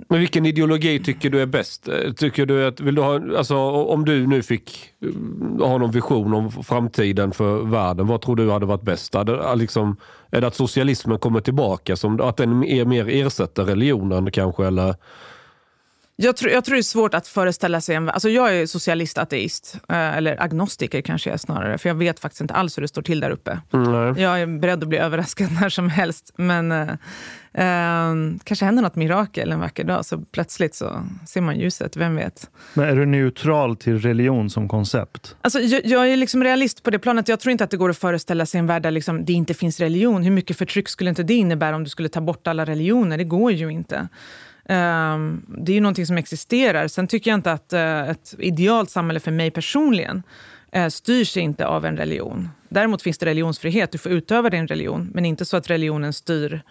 Men 0.08 0.20
vilken 0.20 0.46
ideologi 0.46 1.02
tycker 1.04 1.30
du 1.30 1.42
är 1.42 1.46
bäst? 1.46 1.88
Eh, 1.88 2.12
tycker 2.12 2.46
du 2.46 2.66
att, 2.66 2.80
vill 2.80 2.94
du 2.94 3.02
ha, 3.02 3.20
alltså, 3.38 3.56
om 3.70 4.04
du 4.04 4.26
nu 4.26 4.42
fick 4.42 4.90
eh, 5.02 5.66
ha 5.66 5.78
någon 5.78 5.90
vision 5.90 6.34
om 6.34 6.50
framtiden 6.50 7.32
för 7.32 7.62
världen, 7.62 8.06
vad 8.06 8.22
tror 8.22 8.36
du 8.36 8.50
hade 8.50 8.66
varit 8.66 8.82
bäst? 8.82 9.14
Hade, 9.14 9.32
eh, 9.32 9.56
liksom, 9.56 9.96
är 10.30 10.40
det 10.40 10.46
att 10.46 10.54
socialismen 10.54 11.18
kommer 11.18 11.40
tillbaka, 11.40 11.96
som, 11.96 12.20
att 12.20 12.36
den 12.36 12.64
är 12.64 12.84
mer 12.84 13.08
ersätter 13.08 13.64
religionen 13.64 14.30
kanske? 14.30 14.66
Eller? 14.66 14.94
Jag 16.18 16.36
tror, 16.36 16.52
jag 16.52 16.64
tror 16.64 16.74
det 16.74 16.80
är 16.80 16.82
svårt 16.82 17.14
att 17.14 17.28
föreställa 17.28 17.80
sig 17.80 17.94
en... 17.94 18.08
Alltså 18.10 18.28
jag 18.28 18.56
är 18.56 18.66
socialist, 18.66 19.18
ateist. 19.18 19.78
eh, 19.88 20.16
Eller 20.16 20.42
agnostiker 20.42 21.00
kanske 21.00 21.30
jag 21.30 21.34
är 21.34 21.38
snarare. 21.38 21.78
För 21.78 21.88
jag 21.88 21.94
vet 21.94 22.20
faktiskt 22.20 22.40
inte 22.40 22.54
alls 22.54 22.78
hur 22.78 22.82
det 22.82 22.88
står 22.88 23.02
till 23.02 23.20
där 23.20 23.30
uppe. 23.30 23.60
Nej. 23.70 24.22
Jag 24.22 24.40
är 24.40 24.46
beredd 24.58 24.82
att 24.82 24.88
bli 24.88 24.98
överraskad 24.98 25.48
när 25.60 25.68
som 25.68 25.90
helst. 25.90 26.32
Men 26.36 26.72
eh, 26.72 26.88
eh, 27.52 28.14
kanske 28.44 28.64
händer 28.64 28.82
något 28.82 28.96
mirakel 28.96 29.52
en 29.52 29.60
vacker 29.60 29.84
dag. 29.84 30.04
Så 30.04 30.18
plötsligt 30.18 30.74
så 30.74 31.02
ser 31.26 31.40
man 31.40 31.56
ljuset, 31.60 31.96
vem 31.96 32.16
vet. 32.16 32.50
Men 32.74 32.88
är 32.88 32.96
du 32.96 33.06
neutral 33.06 33.76
till 33.76 33.98
religion 34.00 34.50
som 34.50 34.68
koncept? 34.68 35.36
Alltså, 35.42 35.60
jag, 35.60 35.86
jag 35.86 36.08
är 36.08 36.16
liksom 36.16 36.44
realist 36.44 36.82
på 36.82 36.90
det 36.90 36.98
planet. 36.98 37.28
Jag 37.28 37.40
tror 37.40 37.52
inte 37.52 37.64
att 37.64 37.70
det 37.70 37.76
går 37.76 37.90
att 37.90 37.98
föreställa 37.98 38.46
sig 38.46 38.58
en 38.58 38.66
värld 38.66 38.82
där 38.82 38.90
liksom 38.90 39.24
det 39.24 39.32
inte 39.32 39.54
finns 39.54 39.80
religion. 39.80 40.22
Hur 40.22 40.30
mycket 40.30 40.56
förtryck 40.56 40.88
skulle 40.88 41.10
inte 41.10 41.22
det 41.22 41.34
innebära 41.34 41.76
om 41.76 41.84
du 41.84 41.90
skulle 41.90 42.08
ta 42.08 42.20
bort 42.20 42.46
alla 42.46 42.64
religioner? 42.64 43.18
Det 43.18 43.24
går 43.24 43.52
ju 43.52 43.68
inte. 43.70 44.08
Ehm, 44.68 45.42
det 45.48 45.72
är 45.72 45.74
ju 45.74 45.80
någonting 45.80 46.06
som 46.06 46.18
existerar. 46.18 46.88
Sen 46.88 47.06
tycker 47.06 47.30
jag 47.30 47.38
inte 47.38 47.52
att 47.52 47.72
eh, 47.72 48.08
ett 48.08 48.34
idealt 48.38 48.90
samhälle 48.90 49.20
för 49.20 49.30
mig 49.30 49.50
personligen 49.50 50.22
uh, 50.76 50.88
styrs 50.88 51.36
inte 51.36 51.66
av 51.66 51.84
en 51.84 51.96
religion. 51.96 52.48
Däremot 52.68 53.02
finns 53.02 53.18
det 53.18 53.26
religionsfrihet. 53.26 53.92
Du 53.92 53.98
får 53.98 54.12
utöva 54.12 54.50
din 54.50 54.66
religion, 54.66 55.10
men 55.14 55.24
inte 55.24 55.44
så 55.44 55.56
att 55.56 55.70
religionen 55.70 56.12
styr 56.12 56.62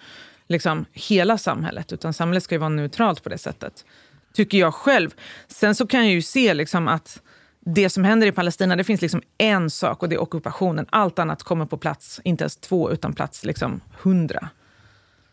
liksom, 0.48 0.86
hela 0.92 1.38
samhället. 1.38 1.94
Utan 1.94 2.14
samhället 2.14 2.44
ska 2.44 2.56
ju 2.56 2.60
vara 2.60 2.70
neutralt 2.70 3.24
på 3.24 3.30
det 3.30 3.38
sättet. 3.38 3.86
Tycker 4.34 4.58
jag 4.58 4.74
själv. 4.74 5.10
Sen 5.48 5.76
så 5.76 5.88
kan 5.88 6.04
jag 6.04 6.14
ju 6.14 6.22
se 6.22 6.54
liksom 6.54 6.88
att 6.88 7.22
det 7.66 7.90
som 7.90 8.04
händer 8.04 8.28
i 8.28 8.32
Palestina, 8.32 8.76
det 8.76 8.84
finns 8.84 9.02
liksom 9.02 9.22
en 9.38 9.70
sak 9.70 10.04
och 10.04 10.10
det 10.10 10.16
är 10.16 10.22
ockupationen. 10.22 10.86
Allt 10.90 11.20
annat 11.20 11.44
kommer 11.44 11.66
på 11.66 11.78
plats, 11.78 12.22
inte 12.24 12.44
ens 12.44 12.58
två, 12.58 12.92
utan 12.92 13.14
plats 13.14 13.46
liksom 13.46 13.82
hundra. 14.02 14.50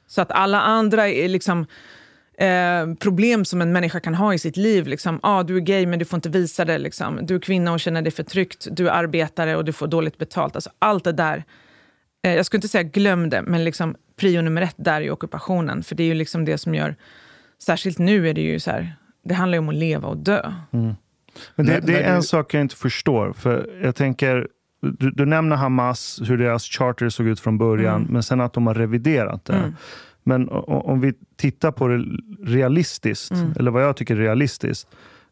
Så 0.06 0.22
att 0.22 0.30
alla 0.30 0.60
andra 0.60 1.08
är 1.08 1.28
liksom, 1.28 1.66
eh, 2.38 2.94
problem 3.00 3.44
som 3.44 3.60
en 3.62 3.72
människa 3.72 4.00
kan 4.00 4.14
ha 4.14 4.34
i 4.34 4.38
sitt 4.38 4.56
liv. 4.56 4.86
Liksom, 4.86 5.20
ah, 5.22 5.42
du 5.42 5.56
är 5.56 5.60
gay 5.60 5.86
men 5.86 5.98
du 5.98 6.04
får 6.04 6.16
inte 6.16 6.28
visa 6.28 6.64
det. 6.64 6.78
Liksom. 6.78 7.18
Du 7.22 7.34
är 7.34 7.38
kvinna 7.40 7.72
och 7.72 7.80
känner 7.80 8.02
dig 8.02 8.12
förtryckt. 8.12 8.68
Du 8.70 8.88
är 8.88 8.92
arbetare 8.92 9.56
och 9.56 9.64
du 9.64 9.72
får 9.72 9.86
dåligt 9.86 10.18
betalt. 10.18 10.54
Alltså, 10.56 10.70
allt 10.78 11.04
det 11.04 11.12
där. 11.12 11.44
Eh, 12.24 12.34
jag 12.34 12.46
skulle 12.46 12.58
inte 12.58 12.68
säga 12.68 12.82
glöm 12.82 13.30
det, 13.30 13.42
men 13.42 13.64
liksom, 13.64 13.94
prio 14.20 14.42
nummer 14.42 14.62
ett 14.62 14.74
där 14.78 15.00
är 15.00 15.10
ockupationen. 15.10 15.82
För 15.82 15.94
det 15.94 16.02
är 16.02 16.06
ju 16.06 16.14
liksom 16.14 16.44
det 16.44 16.58
som 16.58 16.74
gör... 16.74 16.96
Särskilt 17.62 17.98
nu 17.98 18.28
är 18.28 18.34
det 18.34 18.40
ju 18.40 18.60
så 18.60 18.70
här, 18.70 18.96
det 19.24 19.34
handlar 19.34 19.56
ju 19.56 19.60
om 19.60 19.68
att 19.68 19.74
leva 19.74 20.08
och 20.08 20.16
dö. 20.16 20.52
Men 21.54 21.66
det, 21.66 21.80
det 21.80 22.02
är 22.02 22.14
en 22.14 22.22
sak 22.22 22.54
jag 22.54 22.60
inte 22.60 22.76
förstår. 22.76 23.32
För 23.32 23.80
jag 23.82 23.96
tänker, 23.96 24.48
du, 24.98 25.10
du 25.10 25.26
nämner 25.26 25.56
Hamas, 25.56 26.20
hur 26.24 26.38
deras 26.38 26.64
charter 26.64 27.08
såg 27.08 27.26
ut 27.26 27.40
från 27.40 27.58
början, 27.58 28.00
Mm. 28.00 28.12
men 28.12 28.22
sen 28.22 28.40
att 28.40 28.52
de 28.52 28.66
har 28.66 28.74
reviderat 28.74 29.44
det. 29.44 29.72
Men 30.24 30.48
om 30.66 31.00
vi 31.00 31.12
tittar 31.36 31.72
på 31.72 31.88
det 31.88 32.04
realistiskt, 32.46 33.30
Mm. 33.32 33.52
eller 33.58 33.70
vad 33.70 33.82
jag 33.84 33.96
tycker 33.96 34.16
är 34.16 34.20
realistiskt. 34.20 34.88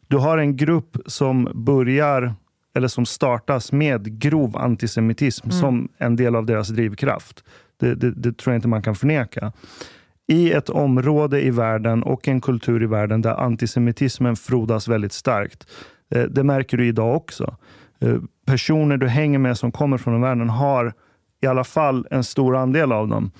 Du 0.07 0.17
har 0.17 0.37
en 0.37 0.55
grupp 0.57 0.97
som 1.05 1.47
börjar, 1.53 2.33
eller 2.75 2.87
som 2.87 3.05
startas 3.05 3.71
med 3.71 4.19
grov 4.19 4.57
antisemitism 4.57 5.45
Mm. 5.49 5.59
som 5.59 5.89
en 5.97 6.15
del 6.15 6.35
av 6.35 6.45
deras 6.45 6.67
drivkraft. 6.69 7.43
Det, 7.79 7.95
det, 7.95 8.11
det 8.11 8.37
tror 8.37 8.53
jag 8.53 8.57
inte 8.57 8.67
man 8.67 8.81
kan 8.81 8.95
förneka. 8.95 9.51
I 10.27 10.51
ett 10.51 10.69
område 10.69 11.41
i 11.45 11.49
världen 11.49 12.03
och 12.03 12.27
en 12.27 12.41
kultur 12.41 12.83
i 12.83 12.85
världen 12.85 13.21
där 13.21 13.33
antisemitismen 13.35 14.35
frodas 14.35 14.87
väldigt 14.87 15.13
starkt. 15.13 15.67
Eh, 16.15 16.23
Det 16.23 16.43
märker 16.43 16.77
du 16.77 16.87
idag 16.87 17.15
också. 17.15 17.55
Eh, 17.99 18.15
Personer 18.45 18.97
du 18.97 19.07
hänger 19.07 19.39
med 19.39 19.57
som 19.57 19.71
kommer 19.71 19.97
från 19.97 20.13
den 20.13 20.21
världen 20.21 20.49
har, 20.49 20.93
i 21.41 21.47
alla 21.47 21.63
fall 21.63 22.07
en 22.11 22.23
stor 22.23 22.55
andel 22.55 22.91
av 22.91 23.07
dem, 23.07 23.31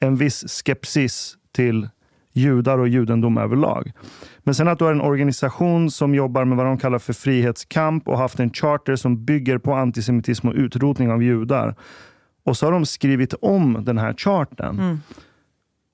en 0.00 0.16
viss 0.16 0.44
skepsis 0.48 1.36
till 1.52 1.88
judar 2.32 2.78
och 2.78 2.88
judendom 2.88 3.38
överlag. 3.38 3.92
Men 4.38 4.54
sen 4.54 4.68
att 4.68 4.78
du 4.78 4.84
har 4.84 4.92
en 4.92 5.00
organisation 5.00 5.90
som 5.90 6.14
jobbar 6.14 6.44
med 6.44 6.56
vad 6.56 6.66
de 6.66 6.78
kallar 6.78 6.98
för 6.98 7.12
frihetskamp 7.12 8.08
och 8.08 8.18
haft 8.18 8.40
en 8.40 8.52
charter 8.52 8.96
som 8.96 9.24
bygger 9.24 9.58
på 9.58 9.74
antisemitism 9.74 10.48
och 10.48 10.54
utrotning 10.54 11.10
av 11.10 11.22
judar. 11.22 11.74
Och 12.44 12.56
så 12.56 12.66
har 12.66 12.72
de 12.72 12.86
skrivit 12.86 13.34
om 13.34 13.84
den 13.84 13.98
här 13.98 14.14
charten. 14.14 14.78
Mm. 14.78 15.00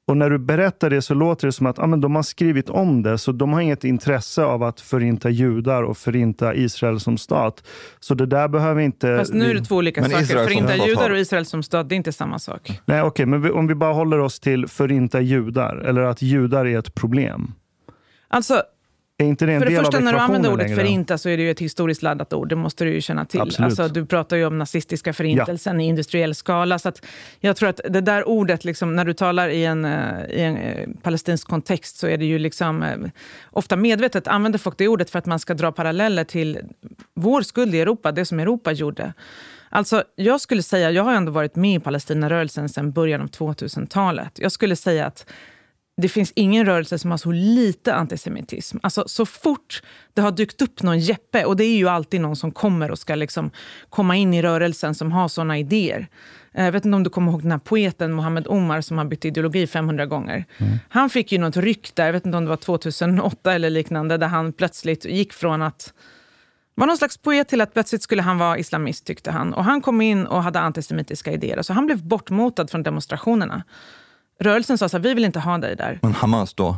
Och 0.08 0.16
när 0.16 0.30
du 0.30 0.38
berättar 0.38 0.90
det 0.90 1.02
så 1.02 1.14
låter 1.14 1.46
det 1.46 1.52
som 1.52 1.66
att 1.66 1.78
ah, 1.78 1.86
men 1.86 2.00
de 2.00 2.14
har 2.14 2.22
skrivit 2.22 2.70
om 2.70 3.02
det, 3.02 3.18
så 3.18 3.32
de 3.32 3.52
har 3.52 3.60
inget 3.60 3.84
intresse 3.84 4.44
av 4.44 4.62
att 4.62 4.80
förinta 4.80 5.30
judar 5.30 5.82
och 5.82 5.98
förinta 5.98 6.54
Israel 6.54 7.00
som 7.00 7.18
stat. 7.18 7.62
Så 8.00 8.14
det 8.14 8.26
där 8.26 8.48
behöver 8.48 8.80
inte... 8.80 9.16
Fast 9.18 9.34
nu 9.34 9.50
är 9.50 9.54
det 9.54 9.64
två 9.64 9.76
olika 9.76 10.00
Men 10.00 10.10
saker. 10.10 10.22
Israel 10.24 10.46
Förinta 10.48 10.76
judar 10.76 11.10
och 11.10 11.18
Israel 11.18 11.46
som 11.46 11.62
stat, 11.62 11.88
det 11.88 11.94
är 11.94 11.96
inte 11.96 12.12
samma 12.12 12.38
sak. 12.38 12.80
Nej, 12.84 13.02
okej, 13.02 13.26
men 13.26 13.42
vi, 13.42 13.50
om 13.50 13.66
vi 13.66 13.74
bara 13.74 13.92
håller 13.92 14.18
oss 14.18 14.40
till 14.40 14.68
förinta 14.68 15.20
judar, 15.20 15.76
eller 15.76 16.02
att 16.02 16.22
judar 16.22 16.66
är 16.66 16.78
ett 16.78 16.94
problem. 16.94 17.52
Alltså, 18.28 18.62
är 19.18 19.26
inte 19.26 19.46
det 19.46 19.52
en 19.52 19.60
För 19.60 19.70
det 19.70 19.76
första, 19.76 20.00
när 20.00 20.12
du 20.12 20.18
använder 20.18 20.52
ordet 20.52 20.68
längre? 20.68 20.82
förinta 20.82 21.18
så 21.18 21.28
är 21.28 21.36
det 21.36 21.42
ju 21.42 21.50
ett 21.50 21.60
historiskt 21.60 22.02
laddat 22.02 22.32
ord. 22.32 22.48
Det 22.48 22.56
måste 22.56 22.84
du 22.84 22.94
ju 22.94 23.00
känna 23.00 23.24
till. 23.24 23.40
Absolut. 23.40 23.66
Alltså, 23.66 23.88
du 23.88 24.06
pratar 24.06 24.36
ju 24.36 24.46
om 24.46 24.58
nazistiska 24.58 25.12
förintelsen 25.12 25.80
i 25.80 25.86
industriell 25.86 26.34
skala. 26.34 26.78
Så 26.78 26.92
jag 27.40 27.56
tror 27.56 27.68
att 27.68 27.80
det 27.88 28.00
där 28.00 28.28
ordet, 28.28 28.64
liksom, 28.64 28.96
när 28.96 29.04
du 29.04 29.12
talar 29.12 29.48
i 29.48 29.64
en, 29.64 29.84
eh, 29.84 30.24
i 30.30 30.40
en 30.40 30.56
eh, 30.56 30.88
palestinsk 31.02 31.48
kontext 31.48 31.96
så 31.96 32.06
är 32.06 32.16
det 32.16 32.24
ju 32.24 32.38
liksom, 32.38 32.82
eh, 32.82 32.96
ofta 33.50 33.76
medvetet 33.76 34.28
använder 34.28 34.58
folk 34.58 34.78
det 34.78 34.88
ordet 34.88 35.10
för 35.10 35.18
att 35.18 35.26
man 35.26 35.38
ska 35.38 35.54
dra 35.54 35.72
paralleller 35.72 36.24
till 36.24 36.58
vår 37.14 37.42
skuld 37.42 37.74
i 37.74 37.80
Europa, 37.80 38.12
det 38.12 38.24
som 38.24 38.40
Europa 38.40 38.72
gjorde. 38.72 39.12
Alltså, 39.68 40.04
jag 40.16 40.40
skulle 40.40 40.62
säga, 40.62 40.90
jag 40.90 41.02
har 41.02 41.14
ändå 41.14 41.32
varit 41.32 41.56
med 41.56 41.76
i 41.76 41.80
Palestinarörelsen 41.80 42.68
sedan 42.68 42.92
början 42.92 43.20
av 43.20 43.28
2000-talet. 43.28 44.38
Jag 44.38 44.52
skulle 44.52 44.76
säga 44.76 45.06
att 45.06 45.26
det 45.96 46.08
finns 46.08 46.32
ingen 46.36 46.66
rörelse 46.66 46.98
som 46.98 47.10
har 47.10 47.18
så 47.18 47.32
lite 47.32 47.94
antisemitism. 47.94 48.78
Alltså, 48.82 49.04
så 49.06 49.26
fort 49.26 49.82
det 50.14 50.20
har 50.22 50.30
dykt 50.30 50.62
upp 50.62 50.82
någon 50.82 50.98
Jeppe, 50.98 51.44
och 51.44 51.56
det 51.56 51.64
är 51.64 51.76
ju 51.76 51.88
alltid 51.88 52.20
någon 52.20 52.36
som 52.36 52.50
kommer 52.50 52.90
och 52.90 52.98
ska 52.98 53.14
liksom 53.14 53.50
komma 53.90 54.16
in 54.16 54.34
i 54.34 54.42
rörelsen 54.42 54.94
som 54.94 55.12
har 55.12 55.28
såna 55.28 55.58
idéer. 55.58 56.08
Eh, 56.54 56.64
Jag 56.64 56.72
vet 56.72 56.84
inte 56.84 56.96
om 56.96 57.02
du 57.02 57.10
kommer 57.10 57.32
ihåg 57.32 57.42
den 57.42 57.50
här 57.50 57.58
poeten 57.58 58.12
Mohammed 58.12 58.46
Omar 58.48 58.80
som 58.80 58.98
har 58.98 59.04
bytt 59.04 59.24
ideologi 59.24 59.66
500 59.66 60.06
gånger. 60.06 60.44
Han 60.88 61.10
fick 61.10 61.32
ju 61.32 61.38
något 61.38 61.56
ryck 61.56 61.90
där, 61.94 62.06
jag 62.06 62.12
vet 62.12 62.26
inte 62.26 62.38
om 62.38 62.44
det 62.44 62.50
var 62.50 62.56
2008 62.56 63.52
eller 63.52 63.70
liknande, 63.70 64.16
där 64.16 64.28
han 64.28 64.52
plötsligt 64.52 65.04
gick 65.04 65.32
från 65.32 65.62
att 65.62 65.92
var 66.74 66.86
någon 66.86 66.98
slags 66.98 67.16
poet 67.18 67.48
till 67.48 67.60
att 67.60 67.72
plötsligt 67.74 68.02
skulle 68.02 68.22
han 68.22 68.38
vara 68.38 68.58
islamist, 68.58 69.06
tyckte 69.06 69.30
han. 69.30 69.54
Och 69.54 69.64
han 69.64 69.80
kom 69.80 70.00
in 70.00 70.26
och 70.26 70.42
hade 70.42 70.60
antisemitiska 70.60 71.32
idéer. 71.32 71.62
Så 71.62 71.72
han 71.72 71.86
blev 71.86 72.04
bortmotad 72.04 72.70
från 72.70 72.82
demonstrationerna. 72.82 73.62
Rörelsen 74.40 74.78
sa 74.78 74.88
så 74.88 74.96
här, 74.96 75.02
vi 75.02 75.14
vill 75.14 75.24
inte 75.24 75.40
ha 75.40 75.58
dig 75.58 75.76
där. 75.76 75.98
Men 76.02 76.12
Hamas 76.14 76.54
då? 76.54 76.76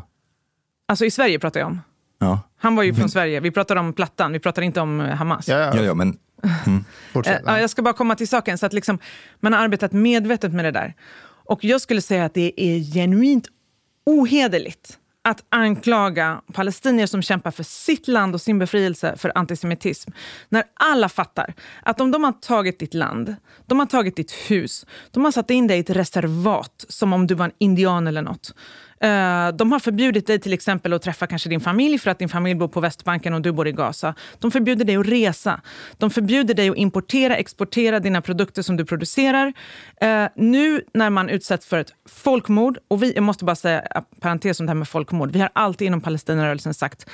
Alltså 0.89 1.05
i 1.05 1.11
Sverige 1.11 1.39
pratar 1.39 1.61
jag 1.61 1.67
om. 1.67 1.81
Ja, 2.19 2.41
Han 2.59 2.77
var 2.77 2.83
ju 2.83 2.95
från 2.95 3.09
Sverige. 3.09 3.41
Vi 3.41 3.51
pratar 3.51 3.77
om 3.77 3.93
Plattan, 3.93 4.33
vi 4.33 4.39
pratar 4.39 4.63
inte 4.63 4.81
om 4.81 5.01
eh, 5.01 5.17
Hamas. 5.17 5.49
Ja, 5.49 5.59
ja, 5.59 5.77
ja. 5.77 5.83
ja 5.83 5.95
men 5.95 6.19
Fortsätt. 7.13 7.37
Eh, 7.37 7.43
ja, 7.47 7.61
jag 7.61 7.71
ska 7.71 7.83
bara 7.83 7.95
komma 7.95 8.15
till 8.15 8.29
saken. 8.29 8.59
Så 8.59 8.67
att 8.67 8.73
liksom, 8.73 8.99
man 9.41 9.53
har 9.53 9.61
arbetat 9.61 9.93
medvetet 9.93 10.53
med 10.53 10.65
det 10.65 10.71
där. 10.71 10.95
Och 11.45 11.65
jag 11.65 11.81
skulle 11.81 12.01
säga 12.01 12.25
att 12.25 12.35
det 12.35 12.61
är 12.61 12.95
genuint 12.95 13.49
ohederligt 14.07 14.99
att 15.29 15.45
anklaga 15.49 16.41
palestinier 16.53 17.07
som 17.07 17.23
kämpar 17.23 17.51
för 17.51 17.63
sitt 17.63 18.09
land 18.09 18.35
och 18.35 18.41
sin 18.41 18.59
befrielse 18.59 19.17
för 19.17 19.33
antisemitism. 19.35 20.11
När 20.49 20.65
alla 20.75 21.09
fattar 21.09 21.55
att 21.83 22.01
om 22.01 22.11
de 22.11 22.25
har 22.25 22.33
tagit 22.33 22.79
ditt 22.79 22.95
land, 22.95 23.37
de 23.67 23.79
har 23.79 23.87
tagit 23.87 24.17
ditt 24.17 24.33
hus, 24.33 24.87
de 25.11 25.25
har 25.25 25.33
satt 25.33 25.51
in 25.51 25.67
dig 25.67 25.77
i 25.77 25.81
ett 25.81 25.91
reservat 25.91 26.85
som 26.89 27.13
om 27.13 27.27
du 27.27 27.35
var 27.35 27.45
en 27.45 27.53
indian 27.59 28.07
eller 28.07 28.23
något. 28.23 28.55
Eh, 29.01 29.49
de 29.49 29.73
har 29.73 29.79
förbjudit 29.79 30.27
dig 30.27 30.39
till 30.39 30.53
exempel 30.53 30.93
att 30.93 31.03
träffa 31.03 31.27
kanske 31.27 31.49
din 31.49 31.61
familj 31.61 31.99
för 31.99 32.11
att 32.11 32.19
din 32.19 32.29
familj 32.29 32.55
bor 32.55 32.69
på 32.69 32.81
Västbanken 32.81 33.35
och 33.35 33.43
du 33.43 33.53
bor 33.53 33.69
i 33.69 33.73
Gaza. 33.73 34.15
De 34.39 34.51
förbjuder 34.51 34.85
dig 34.85 34.97
att 34.97 35.07
resa. 35.07 35.61
De 35.99 36.11
förbjuder 36.11 36.55
dig 36.55 36.69
att 36.69 36.77
importera, 36.77 37.37
exportera 37.37 38.01
dina 38.01 38.21
produkter 38.21 38.63
som 38.63 38.77
du 38.77 38.85
producerar. 38.85 39.53
Eh, 40.01 40.27
nu 40.37 40.83
när 40.95 41.11
man 41.11 41.29
utsätts 41.29 41.67
för 41.67 41.79
ett 41.79 41.95
folkmord, 42.09 42.79
och 42.89 43.03
vi, 43.03 43.13
jag 43.15 43.23
måste 43.23 43.45
bara 43.45 43.57
säga 43.57 43.83
eh, 43.95 44.03
parentes 44.21 44.61
om 44.61 44.67
det 44.67 44.71
här 44.71 44.75
med 44.75 44.89
folkmord. 44.89 45.31
Vi 45.33 45.41
har 45.41 45.51
alltid 45.53 45.87
inom 45.87 46.01
Palestinarörelsen 46.01 46.75
sagt 46.75 47.07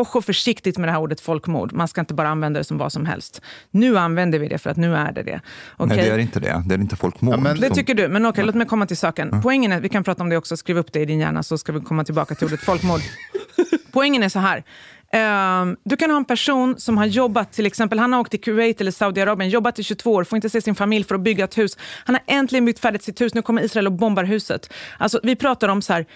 och 0.00 0.24
försiktigt 0.24 0.78
med 0.78 0.88
det 0.88 0.92
här 0.92 1.00
ordet 1.00 1.20
folkmord. 1.20 1.72
Man 1.72 1.88
ska 1.88 2.00
inte 2.00 2.14
bara 2.14 2.28
använda 2.28 2.60
det 2.60 2.64
som 2.64 2.78
vad 2.78 2.92
som 2.92 3.06
helst. 3.06 3.40
Nu 3.70 3.98
använder 3.98 4.38
vi 4.38 4.48
det 4.48 4.58
för 4.58 4.70
att 4.70 4.76
nu 4.76 4.96
är 4.96 5.12
det 5.12 5.22
det. 5.22 5.40
Okej? 5.76 5.96
nej, 5.96 6.06
det 6.08 6.14
är 6.14 6.18
inte 6.18 6.40
det. 6.40 6.62
Det 6.66 6.74
är 6.74 6.78
inte 6.78 6.96
folkmord. 6.96 7.34
Ja, 7.34 7.40
men- 7.40 7.60
Det 7.60 7.70
tycker 7.70 7.94
du, 7.94 8.08
men 8.08 8.26
okej, 8.26 8.44
låt 8.44 8.54
mig 8.54 8.66
komma 8.66 8.86
till 8.86 8.96
saken. 8.96 9.40
Poängen 9.42 9.72
är, 9.72 9.80
vi 9.80 9.88
kan 9.88 10.04
prata 10.04 10.22
om 10.22 10.28
det 10.28 10.36
också, 10.36 10.56
skriv 10.56 10.78
upp 10.78 10.92
det 10.92 11.00
i 11.00 11.04
din 11.04 11.20
hjärna 11.20 11.42
så 11.42 11.58
ska 11.58 11.72
vi 11.72 11.80
komma 11.80 12.04
tillbaka 12.04 12.34
till 12.34 12.46
ordet 12.46 12.60
folkmord. 12.60 13.00
Poängen 13.92 14.22
är 14.22 14.28
så 14.28 14.38
här. 14.38 14.64
Ehm, 15.12 15.76
du 15.84 15.96
kan 15.96 16.10
ha 16.10 16.16
en 16.16 16.24
person 16.24 16.74
som 16.78 16.98
har 16.98 17.06
jobbat, 17.06 17.52
till 17.52 17.66
exempel 17.66 17.98
han 17.98 18.12
har 18.12 18.20
åkt 18.20 18.30
till 18.30 18.40
Kuwait 18.40 18.80
eller 18.80 18.90
Saudiarabien, 18.90 19.50
jobbat 19.50 19.78
i 19.78 19.82
22 19.82 20.12
år, 20.12 20.24
får 20.24 20.36
inte 20.36 20.50
se 20.50 20.60
sin 20.62 20.74
familj 20.74 21.04
för 21.04 21.14
att 21.14 21.20
bygga 21.20 21.44
ett 21.44 21.58
hus. 21.58 21.76
Han 22.04 22.14
har 22.14 22.22
äntligen 22.36 22.64
byggt 22.64 22.78
färdigt 22.78 23.02
sitt 23.02 23.20
hus, 23.20 23.34
nu 23.34 23.42
kommer 23.42 23.62
Israel 23.62 23.86
och 23.86 23.92
bombar 23.92 24.24
huset. 24.24 24.72
Alltså, 24.98 25.20
vi 25.22 25.36
pratar 25.36 25.68
om 25.68 25.82
så 25.82 25.92
här, 25.92 26.06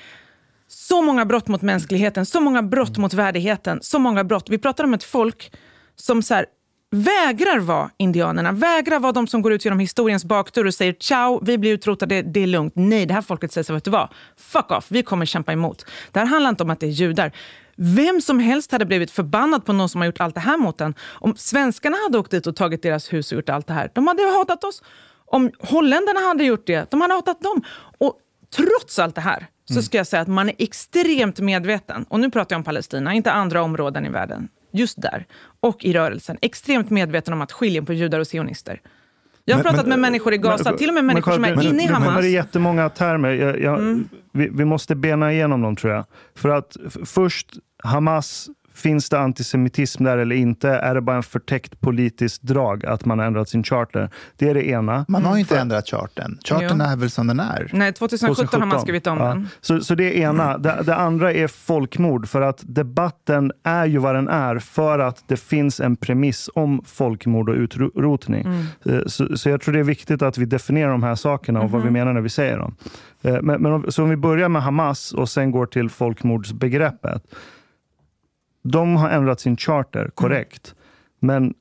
så 0.73 1.03
många 1.03 1.25
brott 1.25 1.49
mot 1.49 1.63
mänskligheten, 1.63 2.27
så 2.27 2.41
många 2.41 2.63
brott 2.63 2.99
mot 2.99 3.15
värdigheten, 3.15 3.79
så 3.83 3.99
många 3.99 4.25
brott. 4.25 4.51
Vi 4.51 4.59
pratar 4.59 4.85
om 4.85 4.95
ett 4.95 5.05
folk 5.05 5.53
som 5.97 6.23
så 6.23 6.35
här, 6.35 6.47
vägrar 6.91 7.59
vara 7.59 7.91
indianerna, 7.97 8.53
vägrar 8.53 8.99
vara 8.99 9.13
de 9.13 9.27
som 9.27 9.43
går 9.43 9.53
ut 9.53 9.65
genom 9.65 9.79
historiens 9.79 10.25
bakdörr 10.25 10.67
och 10.67 10.75
säger 10.75 10.97
ciao, 11.01 11.41
vi 11.45 11.59
blir 11.59 11.73
utrotade, 11.73 12.23
det 12.23 12.41
är 12.41 12.47
lugnt. 12.47 12.73
Nej, 12.77 13.07
det 13.07 13.15
här 13.15 13.23
folket 13.23 13.53
säger 13.53 13.65
så, 13.65 13.75
vet 13.75 13.85
du 13.85 13.91
vad? 13.91 14.09
Fuck 14.37 14.71
off, 14.71 14.87
vi 14.89 15.03
kommer 15.03 15.27
kämpa 15.27 15.53
emot. 15.53 15.87
Det 16.13 16.19
här 16.19 16.27
handlar 16.27 16.51
inte 16.51 16.63
om 16.63 16.71
att 16.71 16.81
det 16.81 16.87
är 16.87 16.91
judar. 16.91 17.33
Vem 17.77 18.21
som 18.21 18.39
helst 18.39 18.73
hade 18.73 18.87
blivit 18.87 19.11
förbannad 19.11 19.65
på 19.65 19.73
någon 19.73 19.89
som 19.89 20.01
har 20.01 20.07
gjort 20.07 20.21
allt 20.21 20.35
det 20.35 20.41
här 20.41 20.59
mot 20.59 20.81
en. 20.81 20.95
Om 21.03 21.35
svenskarna 21.37 21.97
hade 21.97 22.19
åkt 22.19 22.31
dit 22.31 22.47
och 22.47 22.57
tagit 22.57 22.83
deras 22.83 23.13
hus 23.13 23.33
och 23.33 23.37
gjort 23.37 23.49
allt 23.49 23.67
det 23.67 23.75
här, 23.75 23.91
de 23.95 24.07
hade 24.07 24.23
hatat 24.23 24.65
oss. 24.65 24.83
Om 25.27 25.51
holländarna 25.59 26.21
hade 26.21 26.45
gjort 26.45 26.67
det, 26.67 26.91
de 26.91 27.01
hade 27.01 27.15
hatat 27.15 27.41
dem. 27.41 27.63
Och 27.99 28.19
trots 28.57 28.99
allt 28.99 29.15
det 29.15 29.21
här 29.21 29.47
så 29.75 29.83
ska 29.83 29.97
jag 29.99 30.07
säga 30.07 30.23
att 30.23 30.29
man 30.29 30.49
är 30.49 30.55
extremt 30.59 31.41
medveten, 31.41 32.05
och 32.09 32.21
nu 32.21 32.31
pratar 32.31 32.55
jag 32.55 32.59
om 32.61 32.65
Palestina, 32.65 33.15
inte 33.15 33.33
andra 33.33 33.63
områden 33.63 34.07
i 34.07 34.09
världen, 34.09 34.49
just 34.73 35.03
där, 35.03 35.27
och 35.61 35.85
i 35.85 35.93
rörelsen, 35.93 36.39
extremt 36.43 36.91
medveten 36.91 37.35
om 37.35 37.41
att 37.41 37.53
skilja 37.53 37.83
på 37.83 37.93
judar 37.93 38.21
och 38.21 38.27
sionister. 38.27 38.81
Jag 39.45 39.57
har 39.57 39.65
Men- 39.65 39.73
pratat 39.73 39.87
men- 39.87 40.01
med 40.01 40.11
människor 40.11 40.35
i 40.35 40.39
Gaza, 40.39 40.71
Men- 40.71 40.79
till 40.79 40.89
och 40.89 40.95
med 40.95 41.05
människor 41.05 41.33
som 41.33 41.45
är 41.45 41.57
men- 41.57 41.67
inne 41.67 41.83
i 41.83 41.87
Hamas. 41.87 42.13
Men 42.15 42.23
det 42.23 42.29
är 42.29 42.33
jättemånga 42.33 42.89
termer. 42.89 43.31
Jag, 43.31 43.61
jag, 43.61 44.03
vi, 44.33 44.49
vi 44.53 44.65
måste 44.65 44.95
bena 44.95 45.33
igenom 45.33 45.63
dem 45.63 45.77
tror 45.77 45.93
jag. 45.93 46.05
För 46.35 46.49
att 46.49 46.77
först, 47.05 47.47
Hamas, 47.85 48.49
finns 48.81 49.09
det 49.09 49.19
antisemitism 49.19 50.05
där 50.05 50.19
eller 50.19 50.37
inte? 50.37 50.69
Är 50.71 50.95
det 50.95 51.01
bara 51.01 51.17
en 51.17 51.23
förtäckt 51.23 51.81
politiskt 51.81 52.43
drag 52.43 52.87
att 52.87 53.05
man 53.05 53.19
har 53.19 53.27
ändrat 53.27 53.49
sin 53.49 53.65
charter? 53.65 54.11
Det 54.37 54.49
är 54.49 54.55
det 54.55 54.69
ena. 54.69 55.05
Man 55.09 55.25
har 55.25 55.35
ju 55.35 55.41
inte 55.41 55.59
ändrat 55.59 55.89
charten. 55.89 56.39
Charten 56.45 56.77
Jo. 56.79 56.85
är 56.85 56.97
väl 56.97 57.11
som 57.11 57.27
den 57.27 57.41
är. 57.41 57.71
Nej, 57.73 57.93
2017, 57.93 58.61
har 58.61 58.67
man 58.69 58.81
skrivit 58.81 59.07
om 59.07 59.19
Ja. 59.19 59.25
den. 59.29 59.49
Så, 59.61 59.81
så 59.81 59.95
det 59.95 60.05
är 60.05 60.29
ena. 60.29 60.59
Det, 60.59 60.83
det 60.87 60.95
andra 60.97 61.33
är 61.33 61.47
folkmord. 61.49 62.29
För 62.29 62.41
att 62.41 62.63
debatten 62.67 63.53
är 63.65 63.87
ju 63.87 63.99
vad 63.99 64.15
den 64.15 64.29
är 64.29 64.59
för 64.59 64.99
att 64.99 65.25
det 65.27 65.37
finns 65.37 65.81
en 65.81 65.97
premiss 65.97 66.51
om 66.55 66.83
folkmord 66.87 67.49
och 67.49 67.55
utrotning. 67.57 68.47
Eh, 68.87 68.99
Så, 69.07 69.37
så 69.37 69.49
jag 69.49 69.61
tror 69.61 69.73
det 69.75 69.81
är 69.81 69.85
viktigt 69.85 70.23
att 70.23 70.39
vi 70.39 70.45
definierar 70.45 70.91
de 70.91 71.03
här 71.03 71.15
sakerna 71.15 71.61
och 71.61 71.71
vad 71.71 71.83
vi 71.83 71.91
menar 71.91 72.13
när 72.13 72.21
vi 72.21 72.29
säger 72.29 72.59
dem. 72.59 72.75
Eh, 73.23 73.43
Men, 73.43 73.63
men 73.63 73.73
om, 73.73 73.85
så 73.89 74.03
om 74.03 74.11
vi 74.11 74.17
börjar 74.17 74.49
med 74.49 74.63
Hamas 74.63 75.13
och 75.13 75.29
sen 75.29 75.51
går 75.51 75.67
till 75.67 75.91
folkmordsbegreppet. 75.91 77.23
De 78.63 78.97
har 78.97 79.11
ändrat 79.11 79.41
sin 79.41 79.57
charter, 79.57 80.11
korrekt. 80.15 80.75
Men 81.21 81.55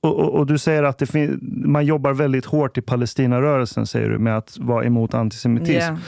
och, 0.00 0.18
och, 0.18 0.34
och 0.34 0.46
du 0.46 0.58
säger 0.58 0.82
att 0.82 0.98
det 0.98 1.06
fin- 1.06 1.62
man 1.66 1.86
jobbar 1.86 2.12
väldigt 2.12 2.44
hårt 2.44 2.78
i 2.78 2.82
Palestinarörelsen 2.82 3.86
säger 3.86 4.08
du, 4.08 4.18
med 4.18 4.36
att 4.36 4.58
vara 4.58 4.84
emot 4.84 5.14
antisemitism. 5.14 5.70
Yeah. 5.70 5.98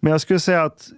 Men 0.00 0.10
jag 0.10 0.20
skulle 0.20 0.40
säga 0.40 0.62
att 0.62 0.88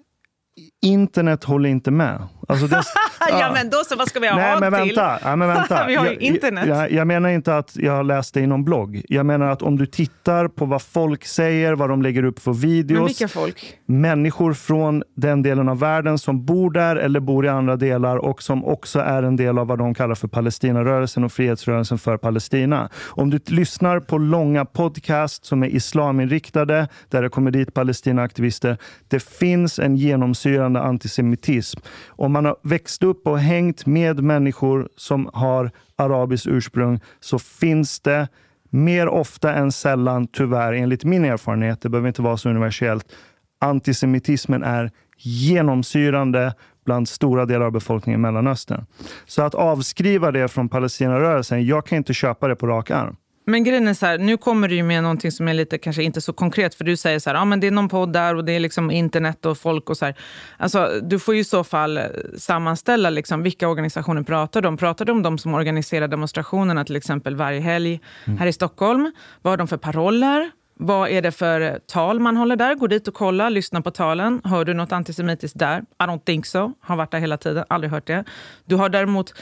internet 0.83 1.45
håller 1.45 1.69
inte 1.69 1.91
med. 1.91 2.23
Alltså 2.49 2.67
det, 2.67 2.83
Ja, 3.31 3.51
men 3.55 3.71
då 3.71 3.77
så, 3.89 3.97
vad 3.97 4.09
ska 4.09 4.21
vi 4.21 4.29
ha 4.29 4.37
Nej, 4.37 4.57
men 4.61 4.73
till? 4.73 4.81
vänta. 4.97 5.19
Ja, 5.25 5.37
men 5.37 5.49
vänta. 5.49 5.85
Vi 5.89 5.95
har 5.95 6.05
ju 6.07 6.13
Jag- 6.13 6.23
internet. 6.23 6.69
Jag, 6.69 6.91
jag 6.93 7.07
menar 7.07 7.29
inte 7.29 7.57
att 7.57 7.77
jag 7.77 8.07
läste 8.07 8.41
i 8.41 8.47
någon 8.47 8.65
blogg. 8.65 9.03
Jag 9.09 9.27
menar 9.27 9.49
att 9.51 9.63
om 9.63 9.77
du 9.77 9.87
tittar 9.87 10.49
på 10.49 10.65
vad 10.65 10.83
folk 10.83 11.25
säger, 11.25 11.73
vad 11.75 11.89
de 11.89 12.03
lägger 12.03 12.23
upp 12.25 12.39
för 12.39 12.51
Men 12.51 12.61
videos. 12.61 13.09
vilka 13.09 13.29
folk? 13.29 13.75
Människor 13.87 14.53
från 14.55 15.03
den 15.17 15.43
delen 15.43 15.69
av 15.69 15.79
världen 15.79 16.19
som 16.19 16.45
bor 16.45 16.71
där 16.71 16.97
eller 16.97 17.21
bor 17.21 17.47
i 17.47 17.49
andra 17.49 17.77
delar 17.77 18.17
och 18.17 18.43
som 18.43 18.65
också 18.65 18.99
är 19.01 19.23
en 19.23 19.37
del 19.37 19.59
av 19.59 19.67
vad 19.67 19.79
de 19.79 19.95
kallar 19.95 20.15
för 20.15 20.29
Palestinarörelsen 20.29 21.25
och 21.25 21.33
frihetsrörelsen 21.33 21.99
för 21.99 22.17
Palestina. 22.17 22.89
Om 23.09 23.31
du 23.31 23.41
lyssnar 23.47 24.01
på 24.01 24.19
långa 24.19 24.65
podcast 24.65 25.45
som 25.45 25.63
är 25.63 25.67
islaminriktade, 25.69 26.89
där 27.09 27.23
det 27.23 27.29
kommer 27.29 27.51
dit 27.51 27.75
Palestinaaktivister. 27.75 28.77
Det 29.09 29.21
finns 29.23 29.79
en 29.79 29.97
genomsyrande 29.97 30.70
antisemitism. 30.77 31.81
Om 32.09 32.33
man 32.33 32.45
har 32.45 32.57
växt 32.63 33.03
upp 33.03 33.27
och 33.27 33.39
hängt 33.39 33.87
med 33.87 34.23
människor 34.23 34.89
som 34.97 35.31
har 35.33 35.71
arabiskt 35.97 36.47
ursprung 36.47 37.01
så 37.21 37.39
finns 37.39 38.01
det 38.01 38.29
mer 38.71 39.09
ofta 39.09 39.55
än 39.55 39.73
sällan, 39.73 40.27
tyvärr, 40.27 40.73
enligt 40.73 41.05
min 41.05 41.25
erfarenhet, 41.25 41.83
det 41.83 41.89
behöver 41.89 42.09
inte 42.09 42.23
vara 42.23 42.37
så 42.37 42.49
universellt, 42.49 43.13
antisemitismen 43.61 44.63
är 44.63 44.91
genomsyrande 45.17 46.55
bland 46.85 47.09
stora 47.09 47.47
delar 47.47 47.67
av 47.67 47.73
befolkningen 47.73 48.21
i 48.21 48.23
Mellanöstern. 48.23 48.87
Så 49.27 49.43
att 49.43 49.55
avskriva 49.55 50.33
det 50.33 50.49
från 50.49 50.69
Palestinarörelsen, 50.69 51.67
jag 51.67 51.87
kan 51.87 51.99
inte 51.99 52.15
köpa 52.15 52.49
det 52.49 52.57
på 52.57 52.67
rak 52.67 52.91
arm. 52.91 53.17
Men 53.47 53.65
grejen 53.65 53.89
är 53.89 53.95
så 53.95 54.07
här, 54.07 54.19
nu 54.19 54.37
kommer 54.37 54.69
du 54.69 54.83
med 54.83 55.03
någonting 55.03 55.33
som 55.33 55.49
är 55.49 55.55
lite 55.55 55.79
kanske 55.79 56.03
inte 56.03 56.21
så 56.21 56.33
konkret, 56.33 56.75
för 56.75 56.85
du 56.85 56.97
säger 56.97 57.19
så 57.19 57.31
här, 57.31 57.37
ja 57.37 57.45
men 57.45 57.61
det 57.61 57.67
är 57.67 57.71
någon 57.71 57.89
podd 57.89 58.13
där 58.13 58.35
och 58.35 58.45
det 58.45 58.53
är 58.53 58.61
liksom 58.61 58.91
internet 58.91 59.47
och 59.47 59.59
folk 59.59 59.91
och 59.91 59.97
så 59.97 60.05
här. 60.05 60.15
Alltså, 60.57 61.01
du 61.03 61.19
får 61.19 61.35
ju 61.35 61.41
i 61.41 61.45
så 61.45 61.65
fall 61.65 61.97
eh, 61.97 62.05
sammanställa 62.39 63.11
liksom, 63.11 63.43
vilka 63.43 63.69
organisationer 63.69 64.23
pratar 64.23 64.67
om. 64.67 64.77
Pratar 64.77 65.05
du 65.05 65.13
om 65.13 65.23
de 65.23 65.39
som 65.39 65.55
organiserar 65.55 66.09
demonstrationerna 66.09 66.85
till 66.85 66.97
exempel 66.97 67.37
varje 67.37 67.61
helg 67.61 68.01
här 68.39 68.47
i 68.47 68.53
Stockholm? 68.53 69.13
Vad 69.43 69.53
har 69.53 69.57
de 69.57 69.69
för 69.69 69.77
paroller? 69.77 70.51
Vad 70.83 71.11
är 71.11 71.23
det 71.23 71.33
för 71.33 71.61
eh, 71.61 71.73
tal 71.87 72.21
man 72.21 72.37
håller 72.37 72.57
där? 72.57 72.75
Gå 72.75 72.87
dit 72.87 73.09
och 73.09 73.15
kolla, 73.15 73.49
lyssna 73.49 73.83
på 73.83 73.91
talen. 73.91 74.41
Hör 74.45 74.65
du 74.65 74.75
något 74.75 74.93
antisemitiskt 74.93 75.59
där? 75.59 75.81
I 75.81 76.03
don't 76.03 76.25
think 76.25 76.47
so. 76.47 76.73
Har 76.81 76.97
varit 76.97 77.11
där 77.11 77.19
hela 77.19 77.37
tiden, 77.37 77.65
aldrig 77.69 77.91
hört 77.91 78.07
det. 78.07 78.25
Du 78.65 78.77
har 78.77 78.89
däremot... 78.89 79.35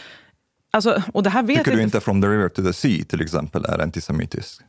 Alltså, 0.70 1.02
och 1.14 1.22
det 1.22 1.30
här 1.30 1.42
vet 1.42 1.58
Tycker 1.58 1.76
du 1.76 1.82
inte 1.82 2.00
From 2.00 2.22
the 2.22 2.28
River 2.28 2.48
to 2.48 2.62
the 2.62 2.72
Sea 2.72 3.04
till 3.08 3.20
exempel 3.20 3.64
är 3.64 3.78
antisemitisk? 3.78 4.60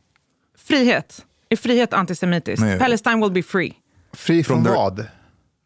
Frihet. 0.58 1.24
Är 1.48 1.56
frihet 1.56 1.92
antisemitiskt? 1.94 2.60
Nej. 2.62 2.78
Palestine 2.78 3.20
will 3.20 3.30
be 3.32 3.42
free. 3.42 3.74
Fri 4.12 4.44
från 4.44 4.64
the- 4.66 4.70
vad? 4.74 5.06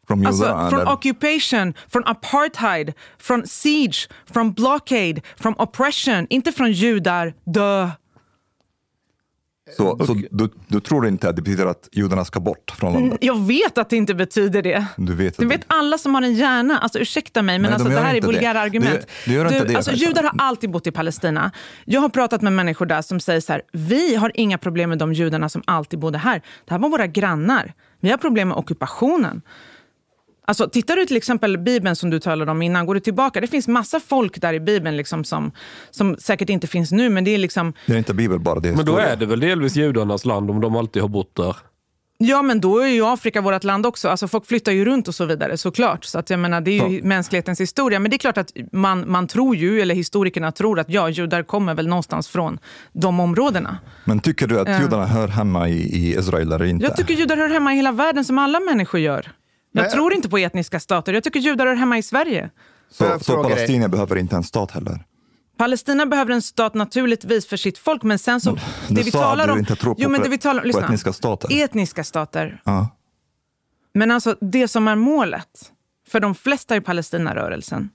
Från 0.07 0.25
Alltså, 0.27 0.43
judarna? 0.43 0.69
från 0.69 0.79
eller? 0.81 0.91
occupation, 0.93 1.73
från 1.89 2.03
apartheid, 2.05 2.93
från 3.17 3.47
siege, 3.47 4.09
från 4.33 4.53
blockade, 4.53 5.21
från 5.35 5.53
oppression. 5.57 6.27
Inte 6.29 6.51
från 6.51 6.71
judar, 6.71 7.33
dö. 7.45 7.89
Så, 9.77 10.05
så 10.05 10.13
du, 10.31 10.49
du 10.67 10.79
tror 10.79 11.07
inte 11.07 11.29
att 11.29 11.35
det 11.35 11.41
betyder 11.41 11.65
att 11.65 11.89
judarna 11.91 12.25
ska 12.25 12.39
bort 12.39 12.71
från 12.77 12.93
landet? 12.93 13.17
Jag 13.21 13.47
vet 13.47 13.77
att 13.77 13.89
det 13.89 13.95
inte 13.95 14.13
betyder 14.15 14.61
det. 14.61 14.85
Du 14.97 15.15
vet, 15.15 15.37
Du 15.37 15.45
vet 15.45 15.61
alla 15.67 15.97
som 15.97 16.15
har 16.15 16.21
en 16.21 16.33
hjärna, 16.33 16.77
alltså 16.79 16.99
ursäkta 16.99 17.41
mig, 17.41 17.59
men 17.59 17.61
Nej, 17.61 17.73
alltså, 17.73 17.87
de 17.87 17.93
det 17.93 17.99
gör 17.99 18.07
här 18.07 18.15
är 18.15 18.21
det. 18.21 18.27
vulgära 18.27 18.61
argument. 18.61 18.91
Det- 18.91 19.07
det 19.25 19.33
gör 19.33 19.45
inte 19.45 19.59
du, 19.59 19.65
det, 19.67 19.75
alltså, 19.75 19.91
judar 19.91 20.23
har 20.23 20.31
alltid 20.37 20.71
bott 20.71 20.87
i 20.87 20.91
Palestina. 20.91 21.51
Jag 21.85 22.01
har 22.01 22.09
pratat 22.09 22.41
med 22.41 22.53
människor 22.53 22.85
där 22.85 23.01
som 23.01 23.19
säger 23.19 23.41
så 23.41 23.53
här, 23.53 23.61
vi 23.71 24.15
har 24.15 24.31
inga 24.35 24.57
problem 24.57 24.89
med 24.89 24.97
de 24.99 25.13
judarna 25.13 25.49
som 25.49 25.61
alltid 25.67 25.99
bodde 25.99 26.17
här. 26.17 26.41
Det 26.65 26.71
här 26.73 26.79
var 26.79 26.89
våra 26.89 27.07
grannar. 27.07 27.73
Vi 27.99 28.09
har 28.11 28.17
problem 28.17 28.47
med 28.47 28.57
ockupationen. 28.57 29.41
Alltså, 30.47 30.69
tittar 30.69 30.95
du 30.95 31.05
till 31.05 31.17
exempel 31.17 31.57
Bibeln 31.57 31.95
som 31.95 32.09
du 32.09 32.19
talade 32.19 32.51
om 32.51 32.61
innan, 32.61 32.85
går 32.85 32.93
du 32.93 32.99
tillbaka, 32.99 33.41
det 33.41 33.47
finns 33.47 33.67
massa 33.67 33.99
folk 33.99 34.41
där 34.41 34.53
i 34.53 34.59
Bibeln 34.59 34.97
liksom 34.97 35.23
som, 35.23 35.51
som 35.91 36.15
säkert 36.19 36.49
inte 36.49 36.67
finns 36.67 36.91
nu, 36.91 37.09
men 37.09 37.23
det 37.23 37.31
är 37.31 37.37
liksom 37.37 37.73
Det 37.85 37.93
är 37.93 37.97
inte 37.97 38.13
Bibel 38.13 38.39
bara, 38.39 38.59
det 38.59 38.69
är 38.69 38.75
Men 38.75 38.85
då 38.85 38.97
är 38.97 39.15
det 39.15 39.25
väl 39.25 39.39
delvis 39.39 39.75
judarnas 39.75 40.25
land 40.25 40.49
om 40.51 40.61
de 40.61 40.75
alltid 40.75 41.01
har 41.01 41.09
bott 41.09 41.35
där. 41.35 41.55
Ja, 42.17 42.41
men 42.41 42.61
då 42.61 42.79
är 42.79 42.87
ju 42.87 43.05
Afrika 43.05 43.41
vårt 43.41 43.63
land 43.63 43.85
också. 43.85 44.09
Alltså, 44.09 44.27
folk 44.27 44.45
flyttar 44.45 44.71
ju 44.71 44.85
runt 44.85 45.07
och 45.07 45.15
så 45.15 45.25
vidare 45.25 45.57
såklart. 45.57 46.05
Så 46.05 46.19
att 46.19 46.29
jag 46.29 46.39
menar, 46.39 46.61
det 46.61 46.79
är 46.79 46.87
ju 46.87 47.03
mänsklighetens 47.03 47.61
historia. 47.61 47.99
Men 47.99 48.11
det 48.11 48.15
är 48.15 48.17
klart 48.17 48.37
att 48.37 48.51
man, 48.71 49.11
man 49.11 49.27
tror 49.27 49.55
ju, 49.55 49.81
eller 49.81 49.95
historikerna 49.95 50.51
tror 50.51 50.79
att 50.79 50.89
ja, 50.89 51.09
judar 51.09 51.43
kommer 51.43 51.73
väl 51.73 51.87
någonstans 51.87 52.27
från 52.27 52.59
de 52.93 53.19
områdena. 53.19 53.77
Men 54.05 54.19
tycker 54.19 54.47
du 54.47 54.59
att 54.59 54.67
Ja. 54.67 54.81
judarna 54.81 55.05
hör 55.05 55.27
hemma 55.27 55.69
i, 55.69 55.73
i 55.73 56.15
Israel 56.17 56.51
eller 56.51 56.65
inte? 56.65 56.85
Jag 56.85 56.97
tycker 56.97 57.13
judar 57.13 57.37
hör 57.37 57.49
hemma 57.49 57.73
i 57.73 57.75
hela 57.75 57.91
världen 57.91 58.25
som 58.25 58.37
alla 58.37 58.59
människor 58.59 58.99
gör. 58.99 59.31
Jag 59.75 59.81
Men- 59.81 59.91
tror 59.91 60.13
inte 60.13 60.29
på 60.29 60.37
etniska 60.37 60.79
stater. 60.79 61.13
Jag 61.13 61.23
tycker 61.23 61.39
judar 61.39 61.65
hör 61.67 61.75
hemma 61.75 61.97
i 61.97 62.03
Sverige. 62.03 62.49
Så 62.91 63.03
så 63.19 63.19
fråga 63.19 63.55
dig? 63.55 63.89
behöver 63.89 64.15
inte 64.15 64.35
en 64.35 64.43
stat 64.43 64.71
heller? 64.71 65.03
Palestina 65.57 66.05
behöver 66.05 66.33
en 66.33 66.41
stat 66.41 66.73
naturligtvis 66.73 67.47
för 67.47 67.57
sitt 67.57 67.77
folk, 67.77 68.03
men 68.03 68.19
sen 68.19 68.41
så... 68.41 68.51
Du 68.51 68.95
det 68.95 69.03
vi 69.03 69.11
sa 69.11 69.19
talar 69.21 69.43
att 69.43 69.47
du 69.47 69.53
om, 69.53 69.59
inte 69.59 69.75
tror 69.75 69.95
på, 69.95 70.01
jo, 70.01 70.09
men 70.09 70.21
det 70.21 70.29
vi 70.29 70.37
talar, 70.37 70.61
på 70.61 70.67
lyssna. 70.67 70.85
etniska 70.85 71.13
stater. 71.13 71.63
Etniska 71.63 72.03
stater. 72.03 72.61
Ja. 72.65 72.87
Men 73.93 74.11
alltså 74.11 74.35
det 74.41 74.67
som 74.67 74.87
är 74.87 74.95
målet 74.95 75.71
för 76.07 76.19
de 76.19 76.35
flesta 76.35 76.75
i 76.75 76.81
Palestinarörelsen, 76.81 77.89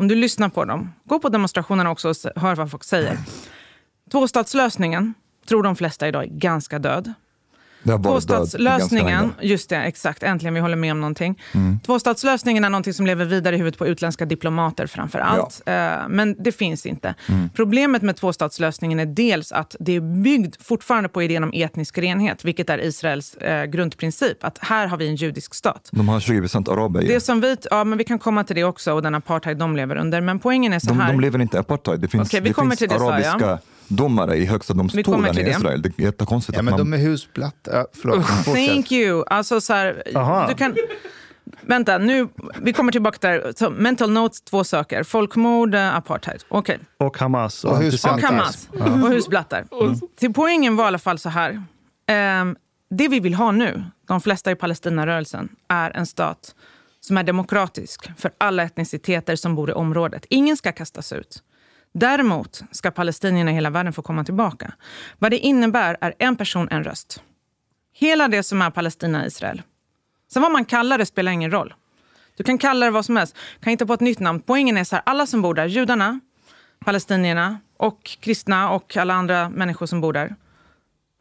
om 0.00 0.08
du 0.08 0.14
lyssnar 0.14 0.48
på 0.48 0.64
dem, 0.64 0.92
gå 1.04 1.18
på 1.18 1.28
demonstrationerna 1.28 1.90
också 1.90 2.08
och 2.08 2.16
hör 2.36 2.54
vad 2.54 2.70
folk 2.70 2.84
säger. 2.84 3.18
Tvåstatslösningen 4.12 5.14
tror 5.48 5.62
de 5.62 5.76
flesta 5.76 6.08
idag 6.08 6.24
är 6.24 6.28
ganska 6.28 6.78
död. 6.78 7.12
Tvåstatslösningen, 7.84 9.32
just 9.40 9.70
det, 9.70 9.76
exakt, 9.76 10.22
äntligen 10.22 10.54
vi 10.54 10.60
håller 10.60 10.76
med 10.76 10.92
om 10.92 11.00
någonting. 11.00 11.38
Mm. 11.54 11.80
Tvåstatslösningen 11.80 12.64
är 12.64 12.70
någonting 12.70 12.94
som 12.94 13.06
lever 13.06 13.24
vidare 13.24 13.54
i 13.54 13.58
huvudet 13.58 13.78
på 13.78 13.86
utländska 13.86 14.26
diplomater 14.26 14.86
framför 14.86 15.18
allt. 15.18 15.62
Eh, 15.66 16.08
Men 16.08 16.36
det 16.38 16.52
finns 16.52 16.86
inte. 16.86 17.14
Mm. 17.28 17.50
Problemet 17.54 18.02
med 18.02 18.16
tvåstatslösningen 18.16 19.00
är 19.00 19.06
dels 19.06 19.52
att 19.52 19.76
det 19.80 19.92
är 19.96 20.22
byggd 20.22 20.56
fortfarande 20.60 21.08
på 21.08 21.22
idén 21.22 21.44
om 21.44 21.50
etnisk 21.54 21.98
renhet, 21.98 22.44
vilket 22.44 22.70
är 22.70 22.78
Israels 22.78 23.34
eh, 23.34 23.64
grundprincip. 23.64 24.44
Att 24.44 24.58
här 24.58 24.86
har 24.86 24.96
vi 24.96 25.08
en 25.08 25.16
judisk 25.16 25.54
stat. 25.54 25.88
De 25.92 26.08
har 26.08 26.20
20 26.20 26.40
procent 26.40 26.68
araber. 26.68 27.00
Det 27.00 27.20
som 27.20 27.40
vi, 27.40 27.56
ja, 27.70 27.84
men 27.84 27.98
vi 27.98 28.04
kan 28.04 28.18
komma 28.18 28.44
till 28.44 28.56
det 28.56 28.64
också 28.64 28.92
och 28.92 29.02
den 29.02 29.14
apartheid 29.14 29.56
de 29.56 29.76
lever 29.76 29.96
under. 29.96 30.20
Men 30.20 30.38
poängen 30.38 30.72
är 30.72 30.78
så 30.78 30.86
De, 30.86 31.00
här. 31.00 31.12
de 31.12 31.20
lever 31.20 31.38
inte 31.38 31.60
apartheid. 31.60 32.00
Det 32.00 32.08
finns, 32.08 32.34
vi 32.34 32.40
det 32.40 32.52
kommer 32.52 32.70
finns 32.70 32.78
till 32.78 32.88
det, 32.88 33.58
domare 33.90 34.36
i 34.36 34.44
högsta 34.44 34.74
domstolen 34.74 35.38
i 35.38 35.42
det. 35.42 35.50
Israel. 35.50 35.82
Det 35.82 35.98
är 35.98 36.02
jättekonstigt 36.02 36.56
Ja, 36.56 36.60
att 36.60 36.64
men 36.64 36.72
man... 36.72 36.78
de 36.78 36.92
är 36.92 36.98
husplatta. 36.98 37.86
Förlåt. 37.92 38.26
Thank 38.44 38.92
you. 38.92 39.24
Alltså 39.26 39.60
så 39.60 39.72
här, 39.72 40.02
du 40.48 40.54
kan... 40.54 40.76
Vänta, 41.60 41.98
nu, 41.98 42.28
vi 42.62 42.72
kommer 42.72 42.92
tillbaka 42.92 43.28
där. 43.28 43.52
Så, 43.56 43.70
mental 43.70 44.10
notes, 44.10 44.40
två 44.40 44.64
saker. 44.64 45.02
Folkmord, 45.02 45.74
eh, 45.74 45.96
apartheid. 45.96 46.44
Okej. 46.48 46.78
Och 46.96 47.18
Hamas. 47.18 47.64
Och, 47.64 47.70
Och 47.70 47.76
antisemitism. 47.76 49.04
Och 49.04 49.10
husblattar. 49.10 49.64
Hamas. 49.70 49.70
Och 49.72 49.88
husblattar. 49.88 50.16
Till 50.18 50.32
poängen 50.32 50.76
var 50.76 50.84
i 50.84 50.86
alla 50.86 50.98
fall 50.98 51.18
så 51.18 51.28
här. 51.28 51.62
Ehm, 52.06 52.56
det 52.90 53.08
vi 53.08 53.20
vill 53.20 53.34
ha 53.34 53.52
nu, 53.52 53.84
de 54.08 54.20
flesta 54.20 54.50
i 54.50 54.54
Palestinarörelsen, 54.54 55.48
är 55.68 55.90
en 55.90 56.06
stat 56.06 56.54
som 57.00 57.16
är 57.18 57.22
demokratisk 57.22 58.10
för 58.16 58.30
alla 58.38 58.62
etniciteter 58.62 59.36
som 59.36 59.54
bor 59.54 59.70
i 59.70 59.72
området. 59.72 60.26
Ingen 60.28 60.56
ska 60.56 60.72
kastas 60.72 61.12
ut. 61.12 61.42
Däremot 61.94 62.62
ska 62.72 62.90
palestinierna 62.90 63.50
i 63.50 63.54
hela 63.54 63.70
världen 63.70 63.92
få 63.92 64.02
komma 64.02 64.24
tillbaka. 64.24 64.72
Vad 65.18 65.30
det 65.30 65.38
innebär 65.38 65.96
är 66.00 66.14
en 66.18 66.36
person, 66.36 66.68
en 66.70 66.84
röst. 66.84 67.22
Hela 67.92 68.28
det 68.28 68.42
som 68.42 68.62
är 68.62 68.70
Palestina-Israel. 68.70 69.62
Sen 70.32 70.42
vad 70.42 70.52
man 70.52 70.64
kallar 70.64 70.98
det 70.98 71.06
spelar 71.06 71.32
ingen 71.32 71.50
roll. 71.50 71.74
Du 72.36 72.44
kan 72.44 72.58
kalla 72.58 72.86
det 72.86 72.92
vad 72.92 73.04
som 73.04 73.16
helst. 73.16 73.36
kan 73.60 73.70
hitta 73.70 73.86
på 73.86 73.94
ett 73.94 74.00
nytt 74.00 74.18
namn. 74.18 74.40
Poängen 74.40 74.76
är 74.76 74.84
så 74.84 74.96
här, 74.96 75.02
alla 75.06 75.26
som 75.26 75.42
bor 75.42 75.54
där, 75.54 75.66
judarna, 75.66 76.20
palestinierna 76.84 77.58
och 77.76 78.16
kristna 78.20 78.70
och 78.70 78.96
alla 78.96 79.14
andra 79.14 79.48
människor 79.50 79.86
som 79.86 80.00
bor 80.00 80.12
där. 80.12 80.34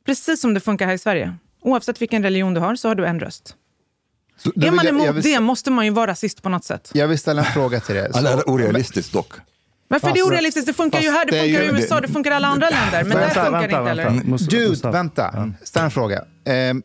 Precis 0.06 0.42
som 0.42 0.54
det 0.54 0.60
funkar 0.60 0.86
här 0.88 0.94
i 0.94 0.98
Sverige. 0.98 1.36
Oavsett 1.62 2.02
vilken 2.02 2.24
religion 2.24 2.54
du 2.54 2.60
har 2.62 2.76
så 2.76 2.88
har 2.88 2.96
du 2.96 3.06
en 3.06 3.20
röst. 3.20 3.56
Så 4.38 4.50
Är 4.56 4.72
man 4.72 4.76
jag- 4.76 4.86
emot 4.86 5.06
jag 5.06 5.14
vill- 5.14 5.24
det 5.24 5.40
måste 5.40 5.72
man 5.72 5.86
ju 5.86 5.92
vara 5.92 6.12
rasist 6.12 6.42
på 6.44 6.50
något 6.50 6.64
sätt. 6.66 6.92
Jag 6.94 7.08
vill 7.08 7.20
ställa 7.20 7.42
en 7.46 7.52
fråga 7.54 7.80
till 7.80 7.96
dig. 7.96 8.12
Orealistiskt 8.46 9.14
dock? 9.14 9.34
Varför 9.92 10.08
är 10.08 10.14
det 10.14 10.20
Fast- 10.20 10.28
orealistiskt? 10.32 10.68
Det 10.68 10.74
funkar 10.74 11.00
ju 11.00 11.10
här, 11.12 11.26
det 11.26 11.32
det 11.32 11.42
funkar 11.44 11.62
i 11.64 11.82
USA, 11.82 12.02
det 12.02 12.08
funkar 12.08 12.32
i 12.32 12.34
alla 12.34 12.48
andra 12.48 12.70
länder. 12.70 13.04
Men 13.04 13.18
där 13.18 13.26
Vänta, 13.26 13.44
funkar 13.46 13.52
det 13.62 13.68
vänta, 13.68 13.80
inte, 13.80 13.92
eller? 13.92 14.04
vänta. 14.04 14.28
Måste- 14.28 14.56
Dude, 14.56 14.92
vänta. 14.92 15.54
Ställ 15.64 15.84
en 15.84 15.92
fråga. 15.92 16.26
Ehm, 16.46 16.84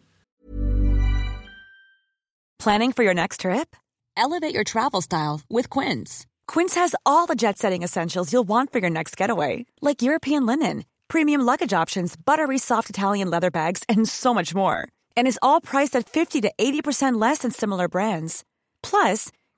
Planning 2.62 2.92
for 2.92 3.04
your 3.04 3.14
next 3.14 3.40
trip? 3.40 3.76
Elevate 4.16 4.54
your 4.54 4.64
travel 4.64 5.02
style 5.02 5.40
with 5.50 5.68
Quince. 5.80 6.24
Quince 6.52 6.80
has 6.80 6.94
all 7.04 7.26
the 7.26 7.34
jet 7.34 7.58
setting 7.58 7.82
essentials 7.84 8.32
you'll 8.32 8.48
want 8.48 8.72
for 8.72 8.80
your 8.80 8.90
next 8.90 9.20
getaway, 9.20 9.64
like 9.82 10.02
European 10.02 10.46
linen, 10.46 10.84
premium 11.08 11.40
luggage 11.46 11.72
options, 11.82 12.16
buttery 12.16 12.58
soft 12.58 12.90
Italian 12.90 13.30
leather 13.30 13.50
bags, 13.50 13.82
and 13.88 14.08
so 14.08 14.32
much 14.34 14.54
more. 14.54 14.88
And 15.16 15.28
is 15.28 15.38
all 15.42 15.60
priced 15.60 15.96
at 15.96 16.08
50 16.08 16.40
to 16.42 16.52
80% 16.58 17.20
less 17.20 17.38
than 17.38 17.50
similar 17.50 17.88
brands. 17.88 18.44
Plus, 18.82 19.30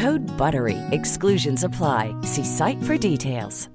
Code 0.00 0.26
BUTTERY. 0.38 0.76
Exclusions 0.92 1.64
apply. 1.64 2.14
See 2.22 2.44
site 2.44 2.78
for 2.86 2.98
details. 2.98 3.68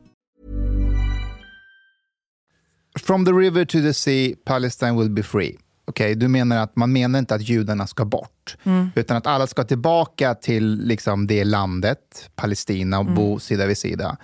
From 3.00 3.26
the 3.26 3.32
river 3.34 3.66
to 3.66 3.82
the 3.82 3.94
sea, 3.94 4.36
Palestine 4.46 4.96
will 5.00 5.10
be 5.10 5.24
free. 5.24 5.58
Okej, 5.86 6.16
du 6.16 6.28
menar 6.28 6.58
att 6.58 6.76
man 6.76 6.94
menar 6.94 7.20
inte 7.20 7.36
att 7.36 7.50
judarna 7.50 7.88
ska 7.88 8.06
bort, 8.06 8.58
Mm. 8.64 8.90
utan 8.96 9.18
att 9.18 9.28
alla 9.28 9.48
ska 9.48 9.64
tillbaka 9.64 10.36
till 10.36 10.82
liksom, 10.88 11.28
det 11.28 11.44
landet, 11.44 12.30
Palestina, 12.36 13.00
och 13.00 13.06
bo 13.06 13.40
sida 13.40 13.66
vid 13.66 13.78
sida. 13.78 14.18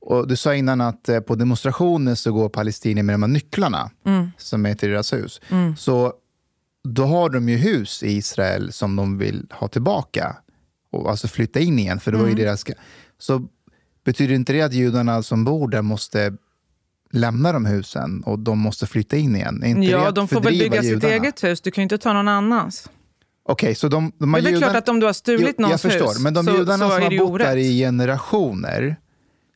Och 0.00 0.28
du 0.28 0.36
sa 0.36 0.54
innan 0.54 0.80
att 0.80 1.08
eh, 1.08 1.20
på 1.20 1.34
demonstrationer 1.34 2.14
så 2.14 2.32
går 2.32 2.48
palestinier 2.48 3.02
med 3.04 3.14
de 3.14 3.22
här 3.22 3.28
nycklarna 3.28 3.90
Mm. 4.06 4.30
som 4.38 4.66
är 4.66 4.74
till 4.74 4.88
deras 4.90 5.12
hus. 5.12 5.40
Mm. 5.50 5.76
Så 5.76 6.12
då 6.88 7.04
har 7.04 7.30
de 7.30 7.48
ju 7.48 7.56
hus 7.56 8.02
i 8.02 8.12
Israel 8.12 8.72
som 8.72 8.96
de 8.96 9.18
vill 9.18 9.46
ha 9.50 9.68
tillbaka. 9.68 10.36
Och 10.96 11.10
alltså 11.10 11.28
flytta 11.28 11.60
in 11.60 11.78
igen, 11.78 12.00
för 12.00 12.12
det 12.12 12.18
var 12.18 12.24
ju 12.26 12.32
Mm. 12.32 12.44
deras... 12.44 12.64
Så 13.18 13.42
betyder 14.04 14.34
inte 14.34 14.52
det 14.52 14.62
att 14.62 14.72
judarna 14.72 15.22
som 15.22 15.44
bor 15.44 15.68
där 15.68 15.82
måste 15.82 16.32
lämna 17.12 17.52
de 17.52 17.66
husen 17.66 18.22
och 18.22 18.38
de 18.38 18.58
måste 18.58 18.86
flytta 18.86 19.16
in 19.16 19.36
igen? 19.36 19.62
Är 19.62 19.66
inte 19.68 19.82
Ja, 19.86 20.10
de 20.10 20.28
får 20.28 20.40
väl 20.40 20.58
bygga 20.58 20.82
sitt 20.82 20.90
judarna? 20.90 21.14
eget 21.14 21.44
hus. 21.44 21.60
Du 21.60 21.70
kan 21.70 21.82
ju 21.82 21.84
inte 21.84 21.98
ta 21.98 22.12
någon 22.12 22.28
annans. 22.28 22.90
Okej, 23.48 23.74
så 23.74 23.88
de, 23.88 24.12
de 24.18 24.32
Det 24.32 24.38
är 24.38 24.42
judarna... 24.42 24.58
klart 24.66 24.76
att 24.76 24.88
om 24.88 25.00
du 25.00 25.06
har 25.06 25.12
stulit 25.12 25.54
Jo, 25.58 25.62
någons 25.62 25.84
Jag 25.84 25.92
förstår, 25.92 26.08
hus, 26.08 26.20
men 26.20 26.34
de 26.34 26.44
så- 26.44 26.50
judarna 26.52 26.88
så 26.88 26.94
som 26.94 27.02
har 27.02 27.18
bott 27.28 27.38
där 27.38 27.56
i 27.56 27.78
generationer... 27.78 28.96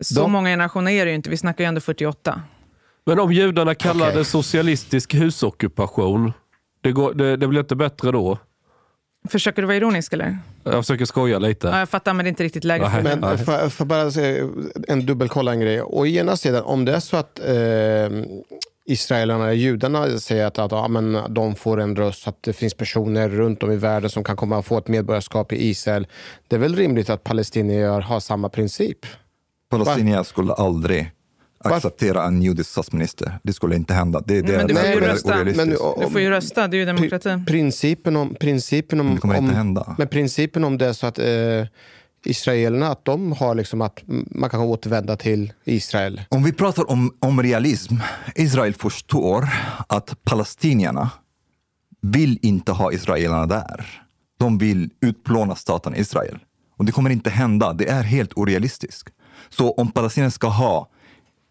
Så 0.00 0.14
de- 0.14 0.32
många 0.32 0.48
generationer 0.48 0.92
är 0.92 1.04
det 1.04 1.10
ju 1.10 1.14
inte. 1.14 1.30
Vi 1.30 1.36
snackar 1.36 1.64
ju 1.64 1.68
ändå 1.68 1.80
48. 1.80 2.42
Men 3.06 3.18
om 3.18 3.32
judarna 3.32 3.74
kallar 3.74 4.06
Okej. 4.06 4.18
det 4.18 4.24
socialistisk 4.24 5.14
husockupation, 5.14 6.32
det, 6.80 6.92
går, 6.92 7.14
det, 7.14 7.36
det 7.36 7.48
blir 7.48 7.60
inte 7.60 7.76
bättre 7.76 8.10
då? 8.12 8.38
Försöker 9.28 9.62
du 9.62 9.66
vara 9.66 9.76
ironisk 9.76 10.12
eller? 10.12 10.38
Jag 10.64 10.74
försöker 10.74 11.04
skoja 11.04 11.38
lite. 11.38 11.66
Ja, 11.66 11.78
jag 11.78 11.88
fattar, 11.88 12.14
men 12.14 12.24
det 12.24 12.28
är 12.28 12.30
inte 12.30 12.44
riktigt 12.44 12.64
läge 12.64 12.90
för 12.90 13.02
det. 13.02 13.16
Men 13.16 13.38
får 13.38 13.54
jag- 13.54 13.72
får 13.72 13.84
jag 13.84 13.88
bara 13.88 14.10
en 14.88 15.06
dubbelkolla 15.06 15.52
en 15.52 15.60
grej. 15.60 15.82
Å 15.82 16.06
ena 16.06 16.36
sidan, 16.36 16.62
om 16.64 16.84
det 16.84 16.94
är 16.94 17.00
så 17.00 17.16
att 17.16 17.38
eh, 17.38 18.24
israelerna, 18.86 19.52
judarna 19.52 20.18
säger 20.18 20.46
att, 20.46 20.58
att 20.58 20.72
ja, 20.72 20.88
men 20.88 21.18
de 21.28 21.54
får 21.54 21.80
en 21.80 21.96
röst, 21.96 22.28
att 22.28 22.42
det 22.42 22.52
finns 22.52 22.74
personer 22.74 23.28
runt 23.28 23.62
om 23.62 23.70
i 23.72 23.76
världen 23.76 24.10
som 24.10 24.24
kan 24.24 24.36
komma 24.36 24.58
och 24.58 24.66
få 24.66 24.78
ett 24.78 24.88
medborgarskap 24.88 25.52
i 25.52 25.68
Israel. 25.68 26.06
Det 26.48 26.56
är 26.56 26.60
väl 26.60 26.76
rimligt 26.76 27.10
att 27.10 27.24
palestinier 27.24 28.00
har 28.00 28.20
samma 28.20 28.48
princip? 28.48 28.98
Palestinier 29.70 30.22
skulle 30.22 30.52
aldrig 30.52 31.10
acceptera 31.64 32.24
en 32.24 32.42
judisk 32.42 32.70
statsminister. 32.70 33.38
Det 33.42 33.52
skulle 33.52 33.76
inte 33.76 33.94
hända. 33.94 34.22
Det, 34.26 34.42
det 34.42 34.56
Men 34.56 34.66
du 34.66 34.74
får 34.74 34.84
ju 34.88 35.00
rösta. 35.00 35.34
orealistiskt. 35.34 35.82
Du 36.00 36.10
får 36.10 36.20
ju 36.20 36.30
rösta, 36.30 36.68
det 36.68 36.76
är 36.76 36.78
ju 36.78 36.84
demokrati. 36.84 37.42
Principen 37.46 38.16
om... 38.16 38.34
Principen 38.34 39.00
om 39.00 39.14
Det 39.14 39.20
kommer 39.20 39.38
om, 39.38 39.44
inte 39.44 39.56
hända. 39.56 39.94
Men 39.98 40.08
principen 40.08 40.64
om 40.64 40.78
det 40.78 40.86
är 40.86 40.92
så 40.92 41.06
att 41.06 41.18
eh, 41.18 41.26
israelerna, 42.24 42.88
att 42.88 43.04
de 43.04 43.32
har 43.32 43.54
liksom 43.54 43.80
att 43.80 44.02
man 44.30 44.50
kan 44.50 44.60
återvända 44.60 45.16
till 45.16 45.52
Israel. 45.64 46.20
Om 46.28 46.44
vi 46.44 46.52
pratar 46.52 46.90
om, 46.90 47.14
om 47.18 47.42
realism, 47.42 47.94
Israel 48.34 48.74
förstår 48.74 49.48
att 49.86 50.24
palestinierna 50.24 51.10
vill 52.02 52.38
inte 52.42 52.72
ha 52.72 52.92
israelerna 52.92 53.46
där. 53.46 54.02
De 54.38 54.58
vill 54.58 54.90
utplåna 55.00 55.54
staten 55.54 55.94
Israel. 55.96 56.38
Och 56.76 56.84
det 56.84 56.92
kommer 56.92 57.10
inte 57.10 57.30
hända. 57.30 57.72
Det 57.72 57.88
är 57.88 58.02
helt 58.02 58.32
orealistiskt. 58.36 59.08
Så 59.48 59.72
om 59.72 59.90
palestinierna 59.90 60.30
ska 60.30 60.48
ha 60.48 60.88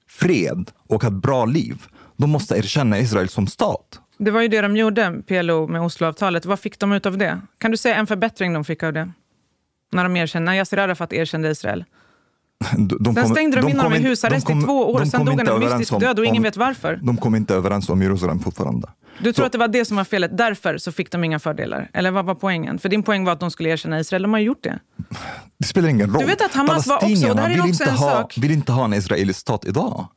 fred 0.10 0.72
och 0.88 1.04
ett 1.04 1.14
bra 1.14 1.46
liv, 1.46 1.86
de 2.18 2.30
måste 2.30 2.58
erkänna 2.58 3.00
Israel 3.00 3.30
som 3.30 3.48
stat. 3.48 4.02
Det 4.18 4.32
var 4.32 4.42
ju 4.42 4.48
det 4.48 4.62
de 4.62 4.78
gjorde, 4.78 5.22
PLO, 5.28 5.68
med 5.68 5.82
Osloavtalet. 5.82 6.46
Vad 6.46 6.60
fick 6.60 6.80
de 6.80 6.92
ut 6.92 7.06
av 7.06 7.18
det? 7.18 7.42
Kan 7.58 7.72
du 7.72 7.78
säga 7.78 7.96
en 7.96 8.08
förbättring 8.08 8.54
de 8.54 8.66
fick 8.66 8.84
av 8.84 8.94
det? 8.94 9.12
När 9.92 10.04
de 10.04 10.16
erkände, 10.16 10.46
när 10.46 10.58
Yasser 10.58 10.78
Arafat 10.78 11.14
erkände 11.14 11.50
Israel. 11.50 11.86
De, 12.78 12.88
de 12.88 13.14
Sen 13.14 13.24
kom- 13.24 13.34
stängde 13.36 13.58
de, 13.58 13.66
in 13.66 13.72
kom 13.72 13.78
honom 13.80 13.94
i 13.94 13.98
in- 13.98 14.04
husarrest 14.04 14.48
de 14.48 14.54
kom- 14.54 14.62
i 14.62 14.66
två 14.66 14.92
år. 14.92 15.00
de 15.00 15.06
Sen 15.06 15.26
dog 15.26 15.40
han 15.40 15.48
en 15.64 15.70
mystisk 15.78 16.00
död 16.00 16.20
och 16.20 16.26
ingen 16.26 16.38
om- 16.38 16.44
vet 16.44 16.58
varför. 16.58 17.00
De 17.04 17.18
kom 17.18 17.36
inte 17.36 17.56
överens 17.56 17.90
om 17.90 18.02
Jerusalem 18.02 18.40
fortfarande. 18.40 18.88
Du 19.24 19.34
tror 19.34 19.46
att 19.46 19.52
det 19.52 19.58
var 19.58 19.68
det 19.68 19.86
som 19.86 19.98
var 19.98 20.04
felet? 20.04 20.38
Därför 20.38 20.78
så 20.78 20.92
fick 20.92 21.12
de 21.12 21.24
inga 21.24 21.40
fördelar? 21.40 21.90
Eller 21.94 22.12
vad 22.12 22.26
var 22.26 22.36
poängen? 22.36 22.80
För 22.80 22.90
din 22.90 23.04
poäng 23.04 23.26
var 23.26 23.34
att 23.34 23.40
de 23.40 23.52
skulle 23.52 23.70
erkänna 23.70 24.00
Israel. 24.00 24.22
De 24.22 24.34
har 24.34 24.40
gjort 24.40 24.64
det. 24.64 24.80
Det 25.60 25.66
spelar 25.68 25.90
ingen 25.90 26.10
roll. 26.14 26.20
Du 26.20 26.26
vet 26.26 26.42
att 26.42 26.54
Hamas 26.54 26.88
var 26.88 26.96
också- 26.96 27.30
och 27.30 27.36
det 27.36 27.42
här 27.42 27.50
är 27.50 27.54
också 27.60 27.64
en 27.64 27.70
inte 27.70 27.92
ha, 27.92 28.12
sak. 28.12 28.38
vill 28.38 28.52
inte 28.52 28.72
ha 28.72 28.86
en 28.86 28.94
israelisk 28.94 29.40
stat 29.40 29.66
idag. 29.66 30.08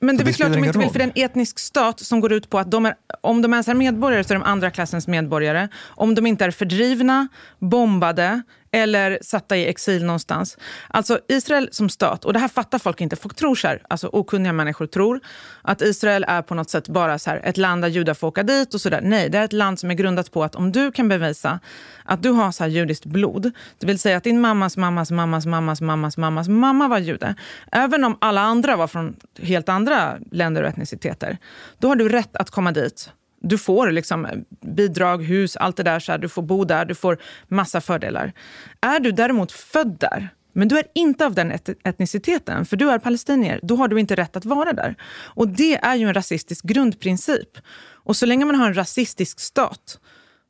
Men 0.00 0.16
det 0.16 0.22
Så 0.24 0.28
är 0.28 0.32
klart 0.32 0.52
de 0.52 0.64
inte 0.64 0.78
vill, 0.78 0.88
för 0.90 0.98
det 0.98 1.04
är 1.04 1.12
en 1.16 1.24
etnisk 1.24 1.58
stat 1.58 2.00
som 2.00 2.20
går 2.20 2.32
ut 2.32 2.50
på 2.50 2.58
att 2.58 2.70
de 2.70 2.86
är, 2.86 2.94
om 3.20 3.42
de 3.42 3.52
ens 3.52 3.68
är 3.68 3.74
medborgare 3.74 4.24
så 4.24 4.34
är 4.34 4.38
de 4.38 4.44
andra 4.44 4.70
klassens 4.70 5.08
medborgare. 5.08 5.68
Om 5.84 6.14
de 6.14 6.26
inte 6.26 6.44
är 6.44 6.50
fördrivna, 6.50 7.28
bombade 7.58 8.42
eller 8.72 9.18
satta 9.22 9.56
i 9.56 9.68
exil 9.68 10.04
någonstans. 10.04 10.58
Alltså 10.88 11.20
Israel 11.28 11.68
som 11.72 11.88
stat, 11.88 12.24
och 12.24 12.32
det 12.32 12.38
här 12.38 12.48
fattar 12.48 12.78
folk 12.78 13.00
inte. 13.00 13.16
Folk 13.16 13.36
tror 13.36 13.54
så 13.54 13.68
här, 13.68 13.82
alltså 13.88 14.10
okunniga 14.12 14.52
människor 14.52 14.86
tror 14.86 15.20
att 15.62 15.82
Israel 15.82 16.24
är 16.28 16.42
på 16.42 16.54
något 16.54 16.70
sätt 16.70 16.88
bara 16.88 17.18
så 17.18 17.30
här, 17.30 17.40
ett 17.44 17.56
land 17.56 17.82
där 17.82 17.88
judar 17.88 18.14
får 18.14 18.28
åka 18.28 18.42
dit 18.42 18.74
och 18.74 18.80
sådär. 18.80 19.00
Nej, 19.02 19.28
det 19.28 19.38
är 19.38 19.44
ett 19.44 19.52
land 19.52 19.78
som 19.80 19.90
är 19.90 19.94
grundat 19.94 20.32
på 20.32 20.44
att 20.44 20.54
om 20.54 20.72
du 20.72 20.92
kan 20.92 21.08
bevisa 21.08 21.60
att 22.04 22.22
du 22.22 22.30
har 22.30 22.52
så 22.52 22.64
här 22.64 22.70
judiskt 22.70 23.04
blod, 23.04 23.50
det 23.78 23.86
vill 23.86 23.98
säga 23.98 24.16
att 24.16 24.24
din 24.24 24.40
mammas 24.40 24.76
mammas 24.76 25.10
mammas 25.10 25.46
mammas 25.46 25.80
mammas 25.80 26.16
mammas 26.16 26.48
mamma 26.48 26.88
var 26.88 26.98
jude, 26.98 27.34
även 27.72 28.04
om 28.04 28.18
alla 28.20 28.40
andra 28.40 28.76
var 28.76 28.86
från 28.86 29.16
helt 29.42 29.68
andra 29.68 30.18
länder 30.30 30.62
och 30.62 30.68
etniciteter, 30.68 31.38
då 31.78 31.88
har 31.88 31.96
du 31.96 32.08
rätt 32.08 32.36
att 32.36 32.50
komma 32.50 32.72
dit. 32.72 33.10
Du 33.42 33.58
får 33.58 33.90
liksom 33.90 34.26
eh, 34.26 34.38
bidrag, 34.60 35.22
hus, 35.24 35.56
allt 35.56 35.76
det 35.76 35.82
där. 35.82 36.00
Så 36.00 36.12
här, 36.12 36.18
du 36.18 36.28
får 36.28 36.42
bo 36.42 36.64
där, 36.64 36.84
du 36.84 36.94
får 36.94 37.18
massa 37.48 37.80
fördelar. 37.80 38.32
Är 38.80 39.00
du 39.00 39.12
däremot 39.12 39.52
född 39.52 39.96
där, 40.00 40.28
men 40.52 40.68
du 40.68 40.78
är 40.78 40.84
inte 40.94 41.26
av 41.26 41.34
den 41.34 41.52
et- 41.52 41.68
etniciteten, 41.84 42.64
för 42.66 42.76
du 42.76 42.90
är 42.90 42.98
palestinier, 42.98 43.60
då 43.62 43.76
har 43.76 43.88
du 43.88 44.00
inte 44.00 44.14
rätt 44.14 44.36
att 44.36 44.44
vara 44.44 44.72
där. 44.72 44.94
Och 45.24 45.48
det 45.48 45.74
är 45.76 45.94
ju 45.94 46.06
en 46.08 46.14
rasistisk 46.14 46.64
grundprincip. 46.64 47.58
Och 48.04 48.16
så 48.16 48.26
länge 48.26 48.44
man 48.44 48.54
har 48.54 48.66
en 48.66 48.74
rasistisk 48.76 49.40
stat 49.40 49.98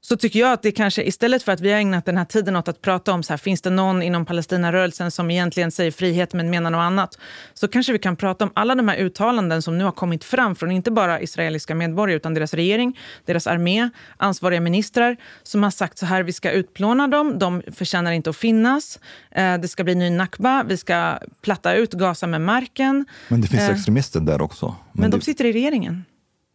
så 0.05 0.17
tycker 0.17 0.41
jag 0.41 0.53
att 0.53 0.63
det 0.63 0.73
kanske 0.73 1.03
istället 1.03 1.43
för 1.43 1.53
att 1.53 1.61
vi 1.61 1.73
har 1.73 1.79
ägnat 1.79 2.05
den 2.05 2.17
här 2.17 2.25
tiden 2.25 2.57
åt 2.57 2.69
att 2.69 2.83
prata 2.83 3.13
om 3.13 3.23
så 3.23 3.33
här, 3.33 3.39
finns 3.39 3.63
det 3.63 3.71
någon 3.71 4.03
inom 4.03 4.27
Palestinarörelsen 4.27 5.11
som 5.11 5.31
egentligen 5.31 5.71
säger 5.71 5.91
frihet 5.91 6.33
men 6.33 6.51
menar 6.51 6.71
något 6.71 6.79
annat, 6.79 7.19
så 7.55 7.69
kanske 7.69 7.93
vi 7.93 7.99
kan 7.99 8.17
prata 8.17 8.45
om 8.45 8.51
alla 8.55 8.75
de 8.75 8.89
här 8.89 8.97
uttalanden 8.97 9.63
som 9.63 9.79
nu 9.79 9.85
har 9.85 9.93
kommit 9.93 10.25
fram 10.25 10.57
från 10.57 10.71
inte 10.71 10.91
bara 10.91 11.21
israeliska 11.21 11.75
medborgare 11.75 12.17
utan 12.17 12.35
deras 12.35 12.55
regering, 12.55 12.99
deras 13.25 13.47
armé, 13.47 13.91
ansvariga 14.17 14.61
ministrar 14.61 15.17
som 15.43 15.63
har 15.63 15.71
sagt 15.71 15.99
så 15.99 16.07
här, 16.07 16.23
vi 16.23 16.33
ska 16.33 16.51
utplåna 16.51 17.09
dem, 17.09 17.39
de 17.39 17.63
förtjänar 17.73 18.13
inte 18.13 18.31
att 18.31 18.37
finnas, 18.37 18.99
eh, 19.31 19.59
det 19.59 19.69
ska 19.69 19.85
bli 19.85 19.95
ny 19.95 20.11
nakba, 20.11 20.63
vi 20.63 20.77
ska 20.77 21.19
platta 21.43 21.75
ut 21.75 21.93
Gaza 21.93 22.27
med 22.27 22.41
marken. 22.41 23.05
Men 23.29 23.41
det 23.41 23.49
finns 23.49 23.63
Eh, 23.63 23.71
extremister 23.71 24.21
där 24.21 24.43
också. 24.43 24.75
men 24.93 25.11
de 25.11 25.17
det, 25.17 25.25
sitter 25.25 25.45
i 25.45 25.53
regeringen. 25.53 26.05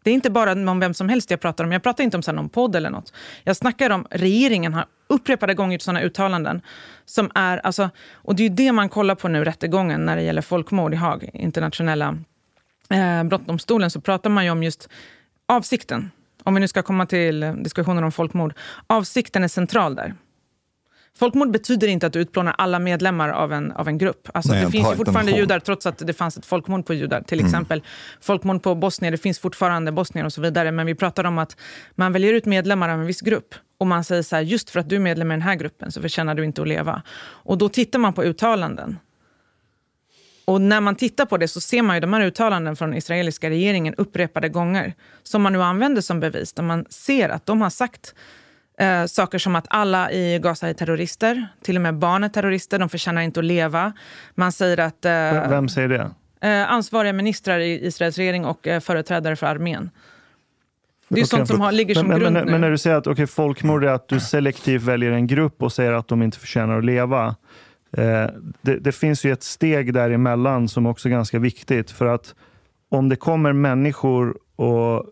Det 0.07 0.11
är 0.11 0.13
inte 0.13 0.29
bara 0.29 0.51
om 0.51 0.79
vem 0.79 0.93
som 0.93 1.09
helst 1.09 1.31
jag 1.31 1.39
pratar 1.39 1.63
om. 1.63 1.71
Jag 1.71 1.83
pratar 1.83 2.03
inte 2.03 2.17
om 2.17 2.23
så 2.23 2.31
här 2.31 2.35
någon 2.35 2.49
podd 2.49 2.75
eller 2.75 2.89
något. 2.89 3.13
Jag 3.43 3.55
snackar 3.55 3.89
om 3.89 4.07
regeringen 4.11 4.73
har 4.73 4.85
upprepade 5.07 5.53
gånger 5.53 5.73
gjort 5.73 5.81
sådana 5.81 6.01
uttalanden. 6.01 6.61
Som 7.05 7.31
är, 7.35 7.57
alltså, 7.57 7.89
och 8.13 8.35
det 8.35 8.43
är 8.43 8.49
ju 8.49 8.55
det 8.55 8.71
man 8.71 8.89
kollar 8.89 9.15
på 9.15 9.27
nu, 9.27 9.43
rättegången, 9.43 10.05
när 10.05 10.15
det 10.15 10.21
gäller 10.21 10.41
folkmord 10.41 10.93
i 10.93 10.97
Haag, 10.97 11.29
internationella 11.33 12.17
eh, 12.89 13.23
brottdomstolen, 13.23 13.91
så 13.91 14.01
pratar 14.01 14.29
man 14.29 14.45
ju 14.45 14.51
om 14.51 14.63
just 14.63 14.89
avsikten. 15.45 16.11
Om 16.43 16.53
vi 16.53 16.59
nu 16.59 16.67
ska 16.67 16.83
komma 16.83 17.05
till 17.05 17.53
diskussionen 17.57 18.03
om 18.03 18.11
folkmord. 18.11 18.53
Avsikten 18.87 19.43
är 19.43 19.47
central 19.47 19.95
där. 19.95 20.13
Folkmord 21.19 21.51
betyder 21.51 21.87
inte 21.87 22.07
att 22.07 22.13
du 22.13 22.19
utplånar 22.19 22.55
alla 22.57 22.79
medlemmar 22.79 23.29
av 23.29 23.53
en, 23.53 23.71
av 23.71 23.87
en 23.87 23.97
grupp. 23.97 24.29
Alltså, 24.33 24.51
Nej, 24.51 24.65
det 24.65 24.71
finns 24.71 24.91
ju 24.91 24.95
fortfarande 24.95 25.31
judar 25.31 25.59
trots 25.59 25.85
att 25.85 25.97
det 25.97 26.13
fanns 26.13 26.37
ett 26.37 26.45
folkmord 26.45 26.85
på 26.85 26.93
judar. 26.93 27.21
Till 27.21 27.39
Mm. 27.39 27.49
exempel 27.49 27.83
folkmord 28.21 28.63
på 28.63 28.75
bosnier, 28.75 29.11
det 29.11 29.17
finns 29.17 29.39
fortfarande 29.39 29.91
bosnier 29.91 30.25
och 30.25 30.33
så 30.33 30.41
vidare. 30.41 30.71
Men 30.71 30.85
vi 30.85 30.95
pratar 30.95 31.23
om 31.23 31.37
att 31.37 31.57
man 31.95 32.13
väljer 32.13 32.33
ut 32.33 32.45
medlemmar 32.45 32.89
av 32.89 32.99
en 32.99 33.05
viss 33.05 33.21
grupp. 33.21 33.55
Och 33.77 33.87
man 33.87 34.03
säger 34.03 34.23
så 34.23 34.35
här, 34.35 34.43
just 34.43 34.69
för 34.69 34.79
att 34.79 34.89
du 34.89 34.95
är 34.95 34.99
medlem 34.99 35.31
i 35.31 35.33
den 35.33 35.41
här 35.41 35.55
gruppen 35.55 35.91
så 35.91 36.01
förtjänar 36.01 36.35
du 36.35 36.43
inte 36.45 36.61
att 36.61 36.67
leva. 36.67 37.01
Och 37.19 37.57
då 37.57 37.69
tittar 37.69 37.99
man 37.99 38.13
på 38.13 38.23
uttalanden. 38.23 38.99
Och 40.45 40.61
när 40.61 40.81
man 40.81 40.95
tittar 40.95 41.25
på 41.25 41.37
det 41.37 41.47
så 41.47 41.61
ser 41.61 41.81
man 41.81 41.95
ju 41.95 41.99
de 41.99 42.13
här 42.13 42.21
uttalanden 42.21 42.75
från 42.75 42.93
israeliska 42.93 43.49
regeringen 43.49 43.95
upprepade 43.97 44.49
gånger. 44.49 44.93
Som 45.23 45.41
man 45.41 45.53
nu 45.53 45.63
använder 45.63 46.01
som 46.01 46.19
bevis. 46.19 46.53
Där 46.53 46.63
man 46.63 46.85
ser 46.89 47.29
att 47.29 47.45
de 47.45 47.61
har 47.61 47.69
sagt 47.69 48.15
eh, 48.79 49.05
saker 49.05 49.37
som 49.37 49.55
att 49.55 49.65
alla 49.69 50.11
i 50.11 50.39
Gaza 50.39 50.69
är 50.69 50.73
terrorister. 50.73 51.47
Till 51.61 51.75
och 51.75 51.81
med 51.81 51.95
barn 51.95 52.23
är 52.23 52.29
terrorister, 52.29 52.79
de 52.79 52.89
förtjänar 52.89 53.21
inte 53.21 53.39
att 53.39 53.45
leva. 53.45 53.93
Man 54.35 54.51
säger 54.51 54.77
att... 54.77 55.05
Eh, 55.05 55.49
Vem 55.49 55.69
säger 55.69 55.87
det? 55.89 56.11
Eh, 56.41 56.71
ansvariga 56.71 57.13
ministrar 57.13 57.59
i 57.59 57.87
Israels 57.87 58.17
regering 58.17 58.45
och 58.45 58.67
eh, 58.67 58.79
företrädare 58.79 59.35
för 59.35 59.47
armén. 59.47 59.89
Det 61.09 61.15
är 61.15 61.23
Okej. 61.23 61.27
sånt 61.27 61.47
som 61.47 61.61
har, 61.61 61.71
ligger 61.71 61.95
som 61.95 62.07
men, 62.07 62.19
grund 62.19 62.33
men, 62.33 62.45
nu. 62.45 62.51
men 62.51 62.61
när 62.61 62.71
du 62.71 62.77
säger 62.77 62.95
att 62.95 63.07
okay, 63.07 63.27
folkmord 63.27 63.83
är 63.83 63.87
att 63.87 64.07
du 64.07 64.19
selektivt 64.19 64.81
väljer 64.81 65.11
en 65.11 65.27
grupp 65.27 65.63
och 65.63 65.73
säger 65.73 65.91
att 65.91 66.07
de 66.07 66.23
inte 66.23 66.39
förtjänar 66.39 66.77
att 66.77 66.85
leva. 66.85 67.35
Eh, 67.97 68.27
det, 68.61 68.79
det 68.79 68.91
finns 68.91 69.23
ju 69.23 69.31
ett 69.31 69.43
steg 69.43 69.93
däremellan 69.93 70.67
som 70.67 70.85
också 70.85 71.07
är 71.07 71.11
ganska 71.11 71.39
viktigt. 71.39 71.91
För 71.91 72.05
att 72.05 72.35
om 72.89 73.09
det 73.09 73.15
kommer 73.15 73.53
människor 73.53 74.37
och 74.55 75.05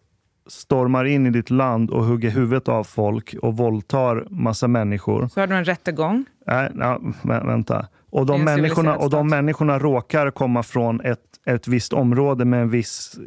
stormar 0.48 1.06
in 1.06 1.26
i 1.26 1.30
ditt 1.30 1.50
land 1.50 1.90
och 1.92 2.04
hugger 2.06 2.30
huvudet 2.30 2.68
av 2.68 2.84
folk 2.84 3.36
och 3.42 3.58
våldtar 3.58 4.28
massa 4.30 4.68
människor. 4.68 5.28
Så 5.28 5.40
har 5.40 5.48
du 5.48 5.56
en 5.56 5.66
rättegång. 5.66 6.26
Nej, 6.48 6.72
ja, 6.80 7.00
vä- 7.22 7.46
vänta. 7.48 7.88
Och 8.10 8.26
de, 8.26 8.44
människorna, 8.44 8.96
och 8.96 9.10
de 9.10 9.28
människorna 9.28 9.80
råkar 9.80 10.32
komma 10.32 10.64
från 10.64 11.02
ett, 11.02 11.20
ett 11.46 11.68
visst 11.68 11.94
område 11.94 12.46
med 12.46 12.62
en 12.62 12.70
viss 12.70 13.20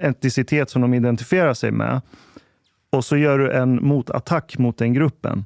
etnicitet 0.00 0.70
som 0.70 0.82
de 0.82 0.94
identifierar 0.94 1.54
sig 1.54 1.70
med. 1.70 2.00
och 2.90 3.04
så 3.04 3.16
gör 3.16 3.38
du 3.38 3.52
en 3.52 3.86
motattack 3.86 4.58
mot 4.58 4.78
den 4.78 4.92
gruppen. 4.92 5.44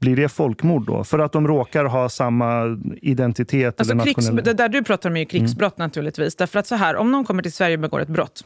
Blir 0.00 0.16
det 0.16 0.28
folkmord 0.28 0.86
då? 0.86 1.04
För 1.04 1.18
att 1.18 1.32
de 1.32 1.48
råkar 1.48 1.84
ha 1.84 2.08
samma 2.08 2.78
identitet? 3.02 3.80
Alltså 3.80 3.94
eller 3.94 4.04
nationell... 4.06 4.44
det 4.44 4.52
där 4.52 4.68
du 4.68 4.82
pratar 4.84 5.10
om 5.10 5.16
är 5.16 5.20
ju 5.20 5.26
krigsbrott 5.26 5.78
naturligtvis. 5.78 6.36
Därför 6.36 6.58
att 6.58 6.66
så 6.66 6.74
här, 6.74 6.96
om 6.96 7.12
någon 7.12 7.24
kommer 7.24 7.42
till 7.42 7.52
Sverige 7.52 7.76
och 7.76 7.80
begår 7.80 8.00
ett 8.00 8.08
brott, 8.08 8.44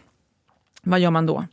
vad 0.83 1.01
gör 1.01 1.11
man 1.11 1.27
då? 1.27 1.45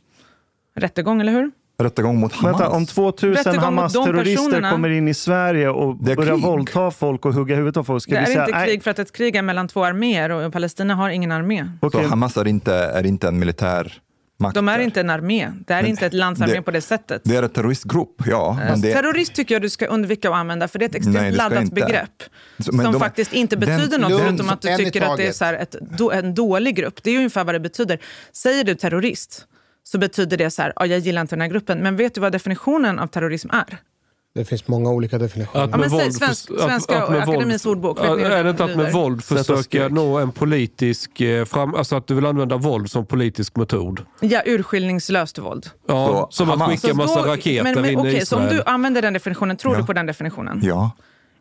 Rättegång, 0.74 1.20
eller 1.20 1.32
hur? 1.32 1.50
Rättegång 1.82 2.20
mot 2.20 2.32
Hamas. 2.32 2.60
Vänta, 2.60 2.76
om 2.76 2.86
2000 2.86 3.34
Rättegång 3.34 3.54
mot 3.74 3.92
de 3.92 3.98
Hamas-terrorister 3.98 4.70
kommer 4.70 4.88
in 4.90 5.08
i 5.08 5.14
Sverige 5.14 5.68
och 5.68 5.96
Det 6.04 6.12
är 6.12 6.16
börjar 6.16 6.32
krig. 6.34 6.44
våldta 6.44 6.90
folk 6.90 7.26
och 7.26 7.34
hugga 7.34 7.56
huvudet 7.56 7.76
av 7.76 7.84
folk, 7.84 8.02
ska 8.02 8.12
det 8.14 8.18
vi 8.20 8.22
är 8.22 8.26
säga 8.26 8.44
inte 8.46 8.58
nej, 8.58 8.68
krig 8.68 8.82
för 8.82 8.90
att 8.90 8.98
ett 8.98 9.12
krig 9.12 9.36
är 9.36 9.42
mellan 9.42 9.68
två 9.68 9.84
arméer 9.84 10.30
och 10.30 10.52
Palestina 10.52 10.94
har 10.94 11.10
ingen 11.10 11.32
armé. 11.32 11.66
okej, 11.80 12.02
Så 12.02 12.08
Hamas 12.08 12.36
är 12.36 12.46
inte, 12.48 12.74
är 12.74 13.06
inte 13.06 13.28
en 13.28 13.38
militär 13.38 13.92
makt. 14.38 14.54
De 14.54 14.68
är 14.68 14.78
där. 14.78 14.84
inte 14.84 15.00
en 15.00 15.10
armé. 15.10 15.48
Det 15.66 15.72
är 15.74 15.82
Men 15.82 15.90
inte 15.90 16.06
ett 16.06 16.12
lands 16.14 16.40
armé 16.40 16.52
det- 16.54 16.62
på 16.62 16.70
det 16.70 16.80
sättet. 16.80 17.22
Det 17.24 17.36
är 17.36 17.42
en 17.42 17.48
terroristgrupp, 17.48 18.22
ja. 18.26 18.58
Men 18.68 18.80
det, 18.80 18.92
Terrorist 18.92 19.34
tycker 19.34 19.54
jag 19.54 19.62
du 19.62 19.70
ska 19.70 19.86
undvika 19.86 20.28
att 20.30 20.34
använda, 20.36 20.68
för 20.68 20.78
det 20.78 20.84
är 20.84 20.88
ett 20.88 20.94
extremt 20.94 21.16
Nej, 21.20 21.30
det 21.30 21.36
laddat 21.36 21.62
inte. 21.62 21.74
begrepp. 21.74 22.22
Så- 22.58 22.64
som 22.72 22.76
de- 22.78 23.00
faktiskt 23.00 23.32
inte 23.32 23.56
den- 23.56 23.76
betyder 23.78 23.98
något, 23.98 24.10
Lugn, 24.10 24.22
förutom 24.24 24.48
att 24.48 24.60
du 24.62 24.76
tycker 24.76 25.02
att 25.10 25.16
det 25.16 25.26
är 25.26 25.32
så 25.32 25.44
här 25.44 25.54
ett, 25.54 25.76
en 26.12 26.34
dålig 26.34 26.76
grupp. 26.76 27.02
Det 27.02 27.10
är 27.10 27.12
ju 27.12 27.18
ungefär 27.18 27.44
vad 27.44 27.54
det 27.54 27.60
betyder. 27.60 27.98
Säger 28.32 28.64
du 28.64 28.74
terrorist, 28.74 29.46
så 29.84 29.98
betyder 29.98 30.36
det 30.36 30.50
så 30.50 30.62
här, 30.62 30.72
ja, 30.76 30.86
jag 30.86 30.98
gillar 30.98 31.20
inte 31.20 31.34
den 31.36 31.40
här 31.40 31.48
gruppen. 31.48 31.78
Men 31.78 31.96
vet 31.96 32.14
du 32.14 32.20
vad 32.20 32.32
definitionen 32.32 32.98
av 32.98 33.06
terrorism 33.06 33.50
är? 33.50 33.78
Det 34.34 34.44
finns 34.44 34.68
många 34.68 34.90
olika 34.90 35.18
definitioner. 35.18 35.64
Att 35.64 35.70
Ja, 35.70 35.76
men 35.76 35.90
säg 35.90 35.98
våld 35.98 36.12
svensk- 36.14 36.46
förs- 36.48 36.56
att- 36.58 36.68
svenska 36.68 37.02
att 37.02 37.10
med 37.10 37.22
akademins 37.22 37.66
våld- 37.66 37.76
ordbok, 37.76 37.98
Ja, 38.06 38.14
hur 38.14 38.24
Är 38.30 38.44
det 38.44 38.50
inte 38.50 38.64
att 38.64 38.76
med 38.76 38.92
våld 38.92 39.24
försöka 39.24 39.88
nå 39.88 40.18
en 40.18 40.32
politisk... 40.32 41.20
eh, 41.20 41.44
Fram, 41.44 41.74
alltså 41.74 41.96
att 41.96 42.06
du 42.06 42.14
vill 42.14 42.26
använda 42.26 42.56
våld 42.56 42.90
som 42.90 43.06
politisk 43.06 43.56
metod? 43.56 44.06
Ja, 44.20 44.42
urskillningslöst 44.46 45.38
våld. 45.38 45.70
Ja, 45.88 46.28
Så 46.30 46.36
som 46.46 46.50
att 46.62 46.70
skicka 46.70 46.88
Så 46.88 46.94
massa 46.94 47.22
då- 47.22 47.26
raketer 47.30 47.62
men, 47.64 47.74
men, 47.74 47.84
in 47.84 47.98
i 47.98 48.02
okej, 48.02 48.26
Så 48.26 48.36
om 48.36 48.42
Israel. 48.42 48.56
du 48.66 48.70
använder 48.70 49.02
den 49.02 49.12
definitionen, 49.12 49.56
tror 49.56 49.74
Ja. 49.74 49.80
du 49.80 49.86
på 49.86 49.92
den 49.92 50.06
definitionen? 50.06 50.60
ja. 50.62 50.90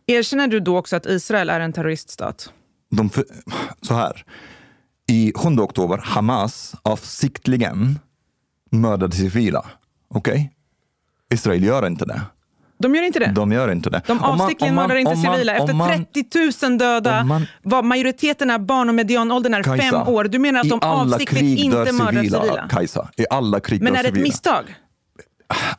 Erkänner 0.08 0.48
du 0.48 0.60
då 0.60 0.78
också 0.78 0.96
att 0.96 1.06
Israel 1.06 1.50
är 1.50 1.60
en 1.60 1.74
terroriststat? 1.74 2.50
De, 2.92 3.10
för- 3.10 3.26
så 3.82 3.94
här. 3.94 4.24
I 5.12 5.34
7 5.36 5.50
oktober, 5.60 5.98
Hamas 6.04 6.76
avsiktligen 6.84 8.00
mördade 8.72 9.16
civila. 9.16 9.66
Okej? 10.14 10.52
Israel 11.34 11.64
gör 11.64 11.88
inte 11.88 12.06
det. 12.06 12.22
De 12.80 12.96
gör 12.96 13.04
inte 13.04 13.20
det? 13.20 13.32
De 13.36 13.52
gör 13.52 13.72
inte 13.72 13.90
det. 13.90 14.02
De 14.08 14.20
avsiktligen 14.20 14.76
mördar 14.76 14.96
inte 14.96 15.16
man- 15.16 15.36
civila. 15.36 15.54
Efter 15.56 15.74
man- 15.74 15.90
30 15.90 16.66
000 16.70 16.78
döda, 16.78 17.24
man- 17.24 17.46
var 17.64 17.84
majoriteten 17.84 18.50
är 18.50 18.60
barn 18.60 18.90
och 18.90 18.96
medianåldern 18.96 19.54
är 19.54 19.64
Kajsa, 19.64 19.84
fem 20.06 20.14
år. 20.14 20.24
Du 20.24 20.40
menar 20.40 20.60
att 20.60 20.70
de 20.70 20.80
avsiktligt 20.82 21.60
inte 21.60 21.92
mördar 21.92 22.22
civila? 22.24 22.68
Kajsa, 22.70 23.10
i 23.18 23.26
alla 23.30 23.60
krig 23.60 23.82
Men 23.82 23.96
är 23.96 24.04
det 24.04 24.10
ett 24.10 24.16
civila. 24.16 24.24
misstag? 24.24 24.64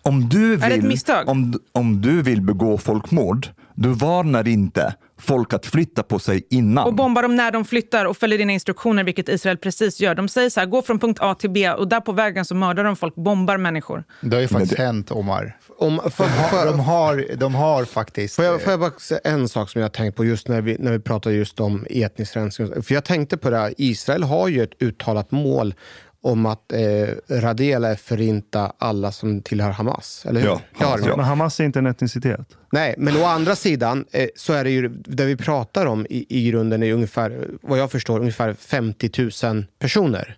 Om 0.02 0.28
du 0.28 0.56
vill? 0.56 0.98
Om, 1.26 1.54
om 1.72 2.00
du 2.00 2.22
vill 2.22 2.40
begå 2.42 2.78
folkmord, 2.78 3.46
du 3.74 3.88
varnar 3.88 4.48
inte 4.48 4.94
folk 5.22 5.52
att 5.52 5.66
flytta 5.66 6.02
på 6.02 6.18
sig 6.18 6.46
innan. 6.50 6.86
Och 6.86 6.94
bombar 6.94 7.22
dem 7.22 7.36
när 7.36 7.50
de 7.50 7.64
flyttar 7.64 8.04
och 8.04 8.16
följer 8.16 8.38
dina 8.38 8.52
instruktioner, 8.52 9.04
vilket 9.04 9.28
Israel 9.28 9.56
precis 9.56 10.00
gör. 10.00 10.14
De 10.14 10.28
säger 10.28 10.50
så 10.50 10.60
här, 10.60 10.66
gå 10.66 10.82
från 10.82 10.98
punkt 10.98 11.18
A 11.20 11.34
till 11.34 11.50
B 11.50 11.70
och 11.70 11.88
där 11.88 12.00
på 12.00 12.12
vägen 12.12 12.44
så 12.44 12.54
mördar 12.54 12.84
de 12.84 12.96
folk, 12.96 13.14
bombar 13.14 13.56
människor. 13.56 14.04
Det 14.20 14.36
har 14.36 14.40
ju 14.40 14.48
faktiskt 14.48 14.76
det- 14.76 14.82
hänt, 14.82 15.10
Omar. 15.10 15.56
Om, 15.78 16.00
för, 16.10 16.24
De 16.24 16.30
har, 16.30 16.48
för, 16.48 16.66
de 16.66 16.80
har, 16.80 17.36
de 17.36 17.54
har 17.54 17.84
faktiskt... 17.84 18.36
Får 18.36 18.44
jag, 18.44 18.62
får 18.62 18.70
jag 18.70 18.80
bara 18.80 18.90
säga 18.90 19.20
en 19.24 19.48
sak 19.48 19.70
som 19.70 19.80
jag 19.80 19.84
har 19.84 19.90
tänkt 19.90 20.16
på 20.16 20.24
just 20.24 20.48
när 20.48 20.60
vi, 20.60 20.76
när 20.78 20.92
vi 20.92 20.98
pratar 21.00 21.30
just 21.30 21.60
om 21.60 21.86
etnisk 21.90 22.36
rensning? 22.36 22.82
För 22.82 22.94
jag 22.94 23.04
tänkte 23.04 23.36
på 23.36 23.50
det 23.50 23.56
här, 23.58 23.74
Israel 23.78 24.22
har 24.22 24.48
ju 24.48 24.62
ett 24.62 24.82
uttalat 24.82 25.30
mål 25.30 25.74
om 26.22 26.46
att 26.46 26.72
eh, 26.72 26.80
radera 27.28 27.76
eller 27.76 27.94
förinta 27.94 28.72
alla 28.78 29.12
som 29.12 29.42
tillhör 29.42 29.70
Hamas. 29.70 30.26
Eller 30.28 30.40
hur? 30.40 30.48
Ja, 30.48 30.60
Hamas, 30.72 31.00
ja. 31.06 31.16
Men 31.16 31.24
Hamas 31.24 31.60
är 31.60 31.64
inte 31.64 31.78
en 31.78 31.86
etnicitet. 31.86 32.46
Nej, 32.72 32.94
men 32.98 33.16
å 33.16 33.24
andra 33.24 33.56
sidan 33.56 34.04
eh, 34.12 34.28
så 34.36 34.52
är 34.52 34.64
det 34.64 34.70
ju 34.70 34.88
det 34.88 35.24
vi 35.24 35.36
pratar 35.36 35.86
om 35.86 36.06
i, 36.10 36.26
i 36.28 36.50
grunden 36.50 36.82
är 36.82 36.92
ungefär, 36.92 37.48
vad 37.62 37.78
jag 37.78 37.90
förstår, 37.90 38.20
ungefär 38.20 38.54
50 38.54 39.10
000 39.44 39.64
personer. 39.78 40.36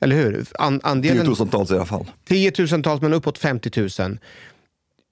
Eller 0.00 0.16
hur? 0.16 0.46
An, 0.54 0.80
andelen, 0.82 1.24
Tiotusentals 1.24 1.70
i 1.70 1.74
alla 1.74 1.86
fall. 1.86 2.10
Tiotusentals, 2.28 3.02
men 3.02 3.14
uppåt 3.14 3.38
50 3.38 3.88
000. 4.00 4.18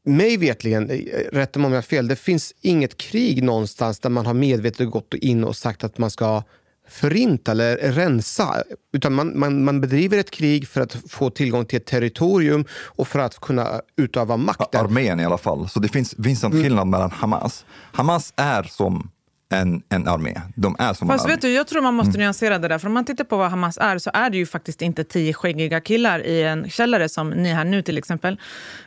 Mig 0.05 0.37
vetligen, 0.37 0.89
rätta 1.33 1.59
mig 1.59 1.67
om 1.67 1.73
jag 1.73 1.77
har 1.77 1.83
fel, 1.83 2.09
det 2.09 2.17
finns 2.17 2.55
inget 2.61 2.97
krig 2.97 3.43
någonstans 3.43 4.01
där 4.01 4.11
man 4.11 4.27
har 4.27 4.35
medvetet 4.35 4.91
gått 4.91 5.15
in 5.15 5.45
och 5.45 5.57
sagt 5.57 5.85
att 5.85 5.99
man 5.99 6.11
ska 6.11 6.43
förinta 6.91 7.51
eller 7.53 7.77
rensa. 7.77 8.63
Utan 8.93 9.13
man, 9.15 9.39
man, 9.39 9.65
man 9.65 9.81
bedriver 9.81 10.19
ett 10.19 10.31
krig 10.31 10.69
för 10.69 10.81
att 10.81 10.97
få 11.09 11.31
tillgång 11.31 11.65
till 11.65 11.77
ett 11.77 11.87
territorium 11.87 12.65
och 12.87 13.09
för 13.09 13.19
att 13.19 13.41
kunna 13.41 13.81
utöva 13.97 14.37
makt. 14.37 14.75
Armén 14.75 15.21
i 15.21 15.25
alla 15.25 15.39
fall. 15.39 15.69
Så 15.69 15.81
det 15.81 15.89
finns, 15.89 16.15
finns 16.25 16.45
Mm. 16.45 16.57
en 16.57 16.63
skillnad 16.65 16.87
mellan 16.87 17.11
Hamas. 17.11 17.65
Hamas 17.93 18.33
är 18.37 18.63
som 18.63 19.11
en, 19.53 19.83
en 19.89 20.09
armé. 20.09 20.41
De 20.57 20.77
är 20.79 20.93
som 20.95 21.09
Fast 21.09 21.25
en 21.25 21.27
armé. 21.27 21.35
vet 21.35 21.43
du, 21.43 21.53
jag 21.53 21.67
tror 21.67 21.83
man 21.83 21.95
måste 21.95 22.09
Mm. 22.11 22.21
nyansera 22.21 22.59
det 22.59 22.69
där. 22.69 22.79
För 22.79 22.87
om 22.87 22.95
man 22.95 23.05
tittar 23.05 23.25
på 23.25 23.37
vad 23.37 23.51
Hamas 23.51 23.79
är 23.79 23.99
så 23.99 24.11
är 24.15 24.31
det 24.31 24.37
ju 24.37 24.47
faktiskt 24.47 24.83
inte 24.83 25.05
tio 25.05 25.33
skäggiga 25.33 25.81
killar 25.81 26.27
i 26.27 26.43
en 26.43 26.71
källare 26.71 27.09
som 27.09 27.31
ni 27.31 27.49
här 27.53 27.65
nu 27.65 27.83
till 27.83 27.99
exempel. 27.99 28.41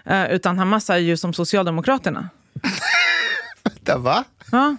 Eh, 0.05 0.31
utan 0.31 0.59
Hamas 0.59 0.89
är 0.89 0.97
ju 0.97 1.17
som 1.17 1.33
Socialdemokraterna. 1.33 2.29
Vänta, 3.63 3.97
va? 3.97 4.23
Ja. 4.51 4.75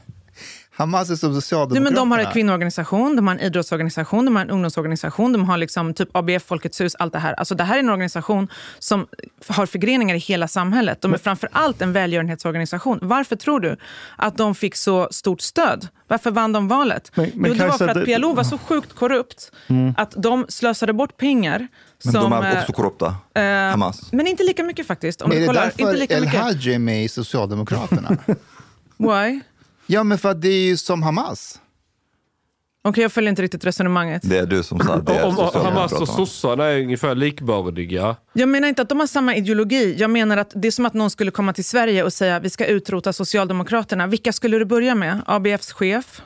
Hamas 0.77 1.11
är 1.11 1.16
som 1.16 1.35
Socialdemokraterna. 1.35 1.85
men 1.91 1.95
de 1.95 2.11
har 2.11 2.18
en 2.18 2.33
kvinnoorganisation, 2.33 3.16
de 3.16 3.27
har 3.27 3.35
en 3.35 3.41
idrottsorganisation, 3.41 4.25
de 4.25 4.37
har 4.37 4.43
en 4.43 4.51
ungdomsorganisation, 4.51 5.33
de 5.33 5.45
har 5.45 5.57
liksom 5.57 5.95
typ 5.95 6.09
ABF, 6.16 6.43
Folkets 6.47 6.81
hus, 6.81 6.95
allt 6.99 7.12
det 7.12 7.18
här. 7.18 7.33
Alltså 7.33 7.55
det 7.55 7.64
här 7.64 7.75
är 7.75 7.79
en 7.79 7.89
organisation 7.91 8.49
som 8.79 9.07
har 9.49 9.66
förgreningar 9.66 10.14
i 10.14 10.18
hela 10.18 10.49
samhället. 10.49 11.01
De 11.01 11.14
är 11.14 11.18
framför 11.18 11.49
allt 11.53 11.83
en 11.83 11.93
välgörenhetsorganisation. 11.93 12.99
Varför 13.03 13.37
tror 13.37 13.61
du 13.61 13.77
att 14.16 14.37
de 14.37 14.55
fick 14.55 14.77
så 14.77 15.09
stort 15.11 15.41
stöd? 15.41 15.89
Varför 16.09 16.31
vann 16.31 16.53
de 16.53 16.68
valet? 16.68 17.11
Men- 17.14 17.31
men 17.35 17.51
jo, 17.51 17.57
det 17.57 17.66
var 17.66 17.79
för 17.79 17.89
att 17.89 17.95
det- 17.95 18.05
PLO 18.05 18.33
var 18.35 18.45
så 18.45 18.59
sjukt 18.59 18.93
korrupt 18.95 19.53
att 19.97 20.14
de 20.16 20.47
slösade 20.49 20.93
bort 20.93 21.16
pengar. 21.16 21.68
Men 22.05 22.12
som, 22.12 22.22
de 22.22 22.33
är 22.33 22.53
eh, 22.55 22.61
också 22.61 22.72
korrupta. 22.72 23.16
eh, 23.35 23.43
Hamas. 23.45 24.12
Men 24.12 24.27
inte 24.27 24.43
lika 24.43 24.62
mycket 24.62 24.87
faktiskt. 24.87 25.22
Om 25.22 25.29
Men 25.29 25.37
är 25.37 25.41
du 25.41 25.47
det 25.47 25.53
kollar, 25.53 25.72
därför 25.77 26.12
El. 26.14 26.27
Hajj 26.27 26.75
är 26.75 26.79
med 26.79 27.05
i 27.05 27.09
Socialdemokraterna? 27.09 28.16
Why? 28.99 29.41
Ja, 29.87 30.05
men 30.05 30.18
för 30.18 30.30
att 30.30 30.43
det 30.43 30.49
är 30.49 30.66
ju 30.66 30.76
som 30.76 31.03
Hamas. 31.03 31.61
Okej, 32.87 33.03
jag 33.03 33.12
följer 33.12 33.30
inte 33.30 33.43
riktigt 33.43 33.64
resonemanget. 33.64 34.22
Det 34.24 34.39
är 34.39 34.47
du 34.47 34.62
som 34.62 34.80
sa 34.80 34.97
det. 34.97 35.22
Om 35.22 35.37
Hamas 35.55 35.93
och 35.93 36.09
sossarna 36.09 36.64
är 36.64 36.80
ungefär 36.80 37.14
likbördiga. 37.14 38.16
Jag 38.32 38.49
menar 38.49 38.68
inte 38.68 38.82
att 38.82 38.89
de 38.89 39.01
har 39.01 39.07
samma 39.07 39.37
ideologi. 39.37 39.95
Jag 39.99 40.11
menar 40.11 40.37
att 40.37 40.53
det 40.55 40.68
är 40.68 40.72
som 40.72 40.87
att 40.87 40.95
någon 40.95 41.11
skulle 41.11 41.30
komma 41.30 41.53
till 41.53 41.64
Sverige 41.64 42.03
och 42.05 42.12
säga 42.12 42.41
vi 42.41 42.51
ska 42.51 42.66
utrota 42.66 43.12
Socialdemokraterna. 43.12 44.07
Vilka 44.07 44.32
skulle 44.32 44.59
du 44.59 44.64
börja 44.64 44.95
med? 44.95 45.22
ABFs 45.26 45.72
chef? 45.72 46.22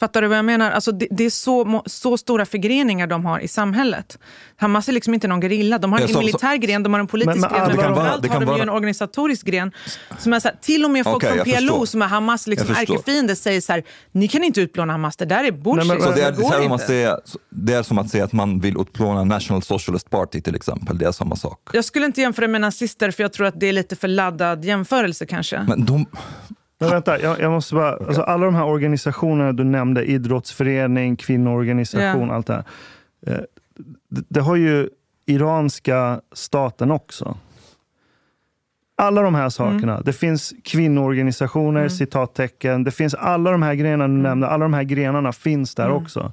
Fattar 0.00 0.22
du 0.22 0.28
vad 0.28 0.38
jag 0.38 0.44
menar? 0.44 0.70
Alltså 0.70 0.92
det, 0.92 1.06
det 1.10 1.24
är 1.24 1.30
så, 1.30 1.82
så 1.86 2.16
stora 2.18 2.46
förgreningar 2.46 3.06
de 3.06 3.24
har 3.24 3.40
i 3.40 3.48
samhället. 3.48 4.18
Hamas 4.56 4.88
är 4.88 4.92
liksom 4.92 5.14
inte 5.14 5.28
någon 5.28 5.40
gerilla. 5.40 5.78
De 5.78 5.92
har 5.92 6.00
Ja, 6.00 6.06
en 6.06 6.12
så- 6.12 6.18
militär 6.18 6.56
gren, 6.56 6.82
de 6.82 6.92
har 6.92 7.00
en 7.00 7.06
politisk 7.06 7.40
Men- 7.40 7.40
men 7.40 7.50
gren, 7.50 7.62
alla 7.62 7.68
men 7.68 7.76
de- 7.76 7.82
framförallt 7.82 8.22
det 8.22 8.28
kan 8.28 8.34
har 8.36 8.40
de 8.40 8.46
ju 8.46 8.50
vara- 8.52 8.62
en 8.62 8.68
organisatorisk 8.68 9.46
gren. 9.46 9.72
Som 10.18 10.32
är 10.32 10.40
så 10.40 10.48
här, 10.48 10.56
till 10.60 10.84
och 10.84 10.90
med 10.90 11.04
folk 11.04 11.16
Okej, 11.16 11.32
från 11.32 11.44
PLO 11.44 11.56
förstår. 11.58 11.86
som 11.86 12.02
är 12.02 12.06
Hamas 12.06 12.46
liksom 12.46 12.70
ärkefiender 12.70 13.34
säger 13.34 13.60
så 13.60 13.72
här, 13.72 13.82
ni 14.12 14.28
kan 14.28 14.44
inte 14.44 14.60
utplåna 14.60 14.92
Hamas, 14.92 15.16
det 15.16 15.24
där 15.24 15.44
är 15.44 15.50
bullshit. 15.52 15.88
Nej, 15.88 15.98
men- 15.98 16.06
Så 16.06 16.12
det, 16.14 16.22
är, 16.22 16.30
det 16.30 16.36
det, 16.36 16.42
går 16.42 16.48
är 16.50 16.54
som 16.54 16.62
inte. 16.62 16.74
att 16.74 16.86
säga, 16.86 17.18
det 17.50 17.72
är 17.74 17.82
som 17.82 17.98
att 17.98 18.08
säga 18.10 18.24
att 18.24 18.32
man 18.32 18.60
vill 18.60 18.76
utplåna 18.80 19.24
National 19.24 19.62
Socialist 19.62 20.10
Party 20.10 20.40
till 20.40 20.54
exempel. 20.54 20.98
Det 20.98 21.06
är 21.06 21.12
samma 21.12 21.36
sak. 21.36 21.60
Jag 21.72 21.84
skulle 21.84 22.06
inte 22.06 22.20
jämföra 22.20 22.48
med 22.48 22.60
nazister 22.60 23.10
för 23.10 23.22
jag 23.22 23.32
tror 23.32 23.46
att 23.46 23.60
det 23.60 23.66
är 23.66 23.72
lite 23.72 23.96
för 23.96 24.08
laddad 24.08 24.64
jämförelse 24.64 25.26
kanske. 25.26 25.64
Men 25.68 25.84
de, 25.84 26.06
Men 26.78 26.90
vänta, 26.90 27.20
jag, 27.20 27.40
jag 27.40 27.50
måste 27.52 27.74
bara... 27.74 27.96
Alltså 27.96 28.22
alla 28.22 28.44
de 28.44 28.54
här 28.54 28.64
organisationerna 28.64 29.52
du 29.52 29.64
nämnde, 29.64 30.04
idrottsförening, 30.04 31.16
kvinnoorganisation, 31.16 32.28
Ja. 32.28 32.34
allt 32.34 32.46
det 32.46 32.52
här. 32.54 32.64
Eh, 33.26 33.40
det, 34.08 34.24
det 34.28 34.40
har 34.40 34.56
ju 34.56 34.88
iranska 35.26 36.20
staten 36.32 36.90
också. 36.90 37.36
Alla 38.98 39.22
de 39.22 39.34
här 39.34 39.48
sakerna. 39.48 39.92
Mm. 39.92 40.02
Det 40.04 40.12
finns 40.12 40.54
kvinnoorganisationer, 40.64 41.88
citattecken. 41.88 42.84
Det 42.84 42.90
finns 42.90 43.14
alla 43.14 43.50
de 43.50 43.62
här 43.62 43.74
grenarna 43.74 44.04
Mm. 44.04 44.16
du 44.16 44.22
nämnde. 44.28 44.46
Alla 44.48 44.64
de 44.64 44.74
här 44.74 44.82
grenarna 44.82 45.32
finns 45.32 45.74
där 45.74 45.90
också. 45.90 46.32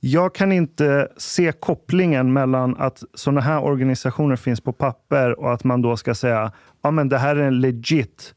Jag 0.00 0.34
kan 0.34 0.52
inte 0.52 1.08
se 1.16 1.52
kopplingen 1.52 2.32
mellan 2.32 2.76
att 2.78 3.02
sådana 3.14 3.40
här 3.40 3.64
organisationer 3.64 4.36
finns 4.36 4.60
på 4.60 4.72
papper 4.72 5.40
och 5.40 5.52
att 5.52 5.64
man 5.64 5.82
då 5.82 5.96
ska 5.96 6.14
säga 6.14 6.52
ja 6.82 6.90
men 6.90 7.08
det 7.08 7.18
här 7.18 7.36
är 7.36 7.42
en 7.46 7.60
legit 7.60 8.34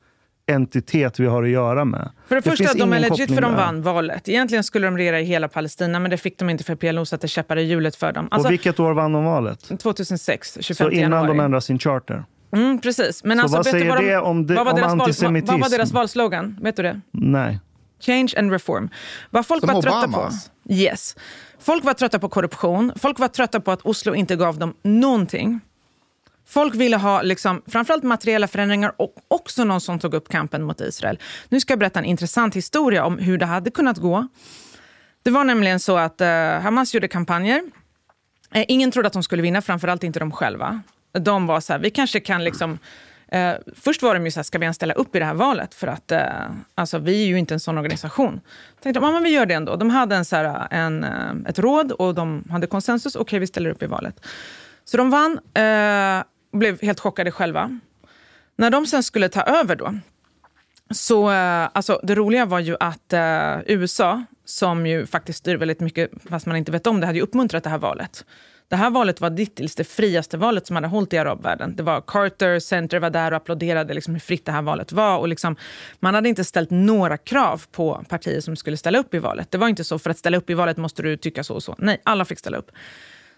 entitet 0.52 1.20
vi 1.20 1.26
har 1.26 1.44
att 1.44 1.50
göra 1.50 1.86
med. 1.86 2.10
För 2.28 2.36
det, 2.36 2.42
första, 2.42 2.64
finns 2.66 2.78
de 2.80 2.94
är 2.94 3.00
legit 3.00 3.28
för 3.36 3.42
de 3.42 3.52
där. 3.52 3.58
vann 3.58 3.82
valet. 3.82 4.30
Egentligen 4.30 4.64
skulle 4.64 4.88
de 4.88 4.98
regera 4.98 5.20
i 5.20 5.24
hela 5.24 5.48
Palestina, 5.48 6.00
men 6.00 6.12
det 6.12 6.18
fick 6.18 6.38
de 6.40 6.50
inte 6.50 6.64
för 6.64 6.76
PLO 6.76 7.06
satte 7.06 7.28
käppar 7.28 7.58
i 7.58 7.62
hjulet 7.64 7.96
för 7.96 8.12
dem. 8.12 8.28
Alltså, 8.32 8.48
och 8.48 8.52
vilket 8.52 8.80
år 8.80 8.94
vann 8.94 9.12
de 9.14 9.26
valet? 9.26 9.80
2006, 9.80 10.58
25 10.62 10.86
Så 10.86 10.92
innan 10.92 11.02
januari. 11.12 11.28
de 11.28 11.40
ändrade 11.40 11.62
sin 11.62 11.80
charter? 11.80 12.24
Mm, 12.56 12.80
precis. 12.82 13.24
Men 13.24 13.38
Så 13.38 13.42
alltså, 13.44 13.58
vad 13.58 13.66
säger 13.66 13.90
vad 13.90 14.00
de, 14.00 14.08
det 14.08 14.18
om 14.18 14.48
det- 14.48 14.54
vad 14.56 14.66
var 14.66 14.72
om 14.74 14.78
deras 14.80 14.92
val- 14.92 15.02
antisemitism? 15.02 15.52
Vad 15.52 15.62
var 15.62 15.78
deras 15.78 15.92
valslogan? 15.92 16.58
Vet 16.62 16.76
du 16.76 16.84
det? 16.84 17.02
Nej. 17.12 17.60
Change 18.00 18.34
and 18.38 18.52
reform. 18.52 18.90
Vad 19.30 19.46
folk 19.46 19.66
Som 19.66 19.74
var 19.74 19.82
trötta 19.82 19.98
Obamas. 20.08 20.50
på. 20.68 20.74
Yes. 20.74 21.16
Folk 21.60 21.84
var 21.84 21.94
trötta 21.94 22.20
på 22.20 22.30
korruption. 22.30 22.92
Folk 22.96 23.20
var 23.20 23.28
trötta 23.28 23.60
på 23.60 23.72
att 23.72 23.82
Oslo 23.82 24.16
inte 24.16 24.36
gav 24.36 24.58
dem 24.60 24.74
någonting. 24.84 25.60
Folk 26.52 26.76
ville 26.76 26.98
ha 26.98 27.22
liksom, 27.22 27.62
framförallt 27.68 28.04
materiella 28.04 28.48
förändringar 28.48 28.94
och 28.98 29.16
också 29.28 29.64
någon 29.64 29.82
som 29.82 30.00
tog 30.00 30.14
upp 30.14 30.30
kampen 30.30 30.64
mot 30.64 30.82
Israel. 30.82 31.20
Nu 31.50 31.60
ska 31.60 31.72
jag 31.72 31.80
berätta 31.80 32.00
en 32.00 32.06
intressant 32.06 32.56
historia 32.56 33.06
om 33.06 33.18
hur 33.18 33.38
det 33.38 33.46
hade 33.46 33.72
kunnat 33.72 33.98
gå. 33.98 34.28
Det 35.24 35.32
var 35.32 35.44
nämligen 35.44 35.80
så 35.80 35.98
att 35.98 36.22
eh, 36.22 36.30
Hamas 36.60 36.94
gjorde 36.94 37.08
kampanjer. 37.08 37.62
Eh, 38.54 38.66
ingen 38.68 38.92
trodde 38.92 39.08
att 39.08 39.14
de 39.14 39.24
skulle 39.24 39.42
vinna, 39.42 39.62
framförallt 39.62 40.04
inte 40.04 40.20
de 40.20 40.32
själva. 40.32 40.82
De 41.12 41.48
var 41.48 41.60
så 41.60 41.74
här, 41.74 41.80
vi 41.80 41.90
kanske 41.90 42.20
kan 42.20 42.44
liksom... 42.44 42.80
Eh, 43.28 43.54
först 43.76 44.02
var 44.02 44.14
de 44.14 44.26
ju 44.26 44.32
så 44.32 44.40
här, 44.40 44.44
ska 44.44 44.58
vi 44.58 44.66
ens 44.66 44.76
ställa 44.76 44.94
upp 44.94 45.16
i 45.16 45.20
det 45.20 45.26
här 45.26 45.34
valet? 45.34 45.74
För 45.74 45.88
att 45.88 46.12
eh, 46.12 46.22
alltså, 46.76 46.98
vi 46.98 47.24
är 47.24 47.28
ju 47.28 47.40
inte 47.40 47.54
en 47.54 47.60
sån 47.60 47.78
organisation. 47.78 48.42
Tänkte 48.84 49.00
de, 49.00 49.06
ja, 49.06 49.12
men 49.12 49.24
vi 49.24 49.30
gör 49.30 49.46
det 49.46 49.54
ändå. 49.54 49.76
De 49.76 49.90
hade 49.90 50.16
en, 50.16 50.26
så 50.26 50.36
här, 50.36 50.46
eh, 50.46 50.80
en, 50.80 51.04
eh, 51.04 51.50
ett 51.50 51.60
råd 51.60 51.92
och 51.92 52.16
de 52.16 52.44
hade 52.50 52.68
konsensus. 52.68 53.16
Okej, 53.16 53.22
okay, 53.22 53.40
vi 53.40 53.48
ställer 53.48 53.70
upp 53.70 53.84
i 53.84 53.86
valet. 53.86 54.26
Så 54.86 54.98
de 54.98 55.10
vann 55.10 55.40
eh, 55.54 56.24
och 56.52 56.58
blev 56.58 56.82
helt 56.82 57.00
chockade 57.00 57.32
själva. 57.32 57.80
När 58.56 58.70
de 58.70 58.86
sen 58.86 59.04
skulle 59.04 59.30
ta 59.30 59.42
över 59.42 59.76
då, 59.76 59.94
så 60.94 61.32
eh, 61.32 61.70
alltså, 61.74 62.00
det 62.04 62.16
roliga 62.16 62.46
var 62.46 62.60
ju 62.60 62.76
att 62.80 63.14
eh, 63.14 63.58
USA, 63.66 64.24
som 64.46 64.88
ju 64.88 65.06
faktiskt 65.06 65.40
styr 65.40 65.56
väldigt 65.56 65.80
mycket, 65.80 66.12
fast 66.30 66.46
man 66.46 66.56
inte 66.56 66.72
vet 66.72 66.88
om 66.88 67.00
det, 67.00 67.06
hade 67.06 67.18
ju 67.18 67.24
uppmuntrat 67.24 67.64
det 67.64 67.70
här 67.70 67.78
valet. 67.78 68.26
Det 68.68 68.76
här 68.76 68.90
valet 68.90 69.22
var 69.22 69.30
dittills 69.30 69.76
det 69.76 69.84
friaste 69.84 70.38
valet 70.38 70.68
som 70.68 70.76
hade 70.76 70.88
hållit 70.88 71.14
i 71.14 71.18
arabvärlden. 71.18 71.76
Det 71.76 71.84
var 71.84 72.02
Carter 72.02 72.60
Center 72.60 73.00
var 73.00 73.10
där 73.10 73.32
och 73.32 73.38
applåderade 73.38 73.94
liksom 73.94 74.14
hur 74.14 74.20
fritt 74.20 74.46
det 74.46 74.52
här 74.52 74.62
valet 74.62 74.92
var. 74.92 75.18
Och 75.18 75.28
liksom, 75.28 75.56
man 76.00 76.16
hade 76.16 76.30
inte 76.30 76.44
ställt 76.44 76.70
några 76.70 77.18
krav 77.18 77.64
på 77.72 78.04
partier 78.10 78.42
som 78.42 78.56
skulle 78.56 78.78
ställa 78.78 79.00
upp 79.00 79.14
i 79.14 79.20
valet. 79.20 79.52
Det 79.52 79.58
var 79.58 79.68
inte 79.68 79.84
så, 79.84 80.00
för 80.00 80.10
att 80.10 80.18
ställa 80.18 80.38
upp 80.38 80.50
i 80.50 80.54
valet 80.54 80.78
måste 80.78 81.02
du 81.02 81.18
tycka 81.18 81.44
så 81.44 81.56
och 81.56 81.64
så. 81.64 81.76
Nej, 81.78 82.02
alla 82.04 82.26
fick 82.26 82.40
ställa 82.40 82.58
upp. 82.58 82.72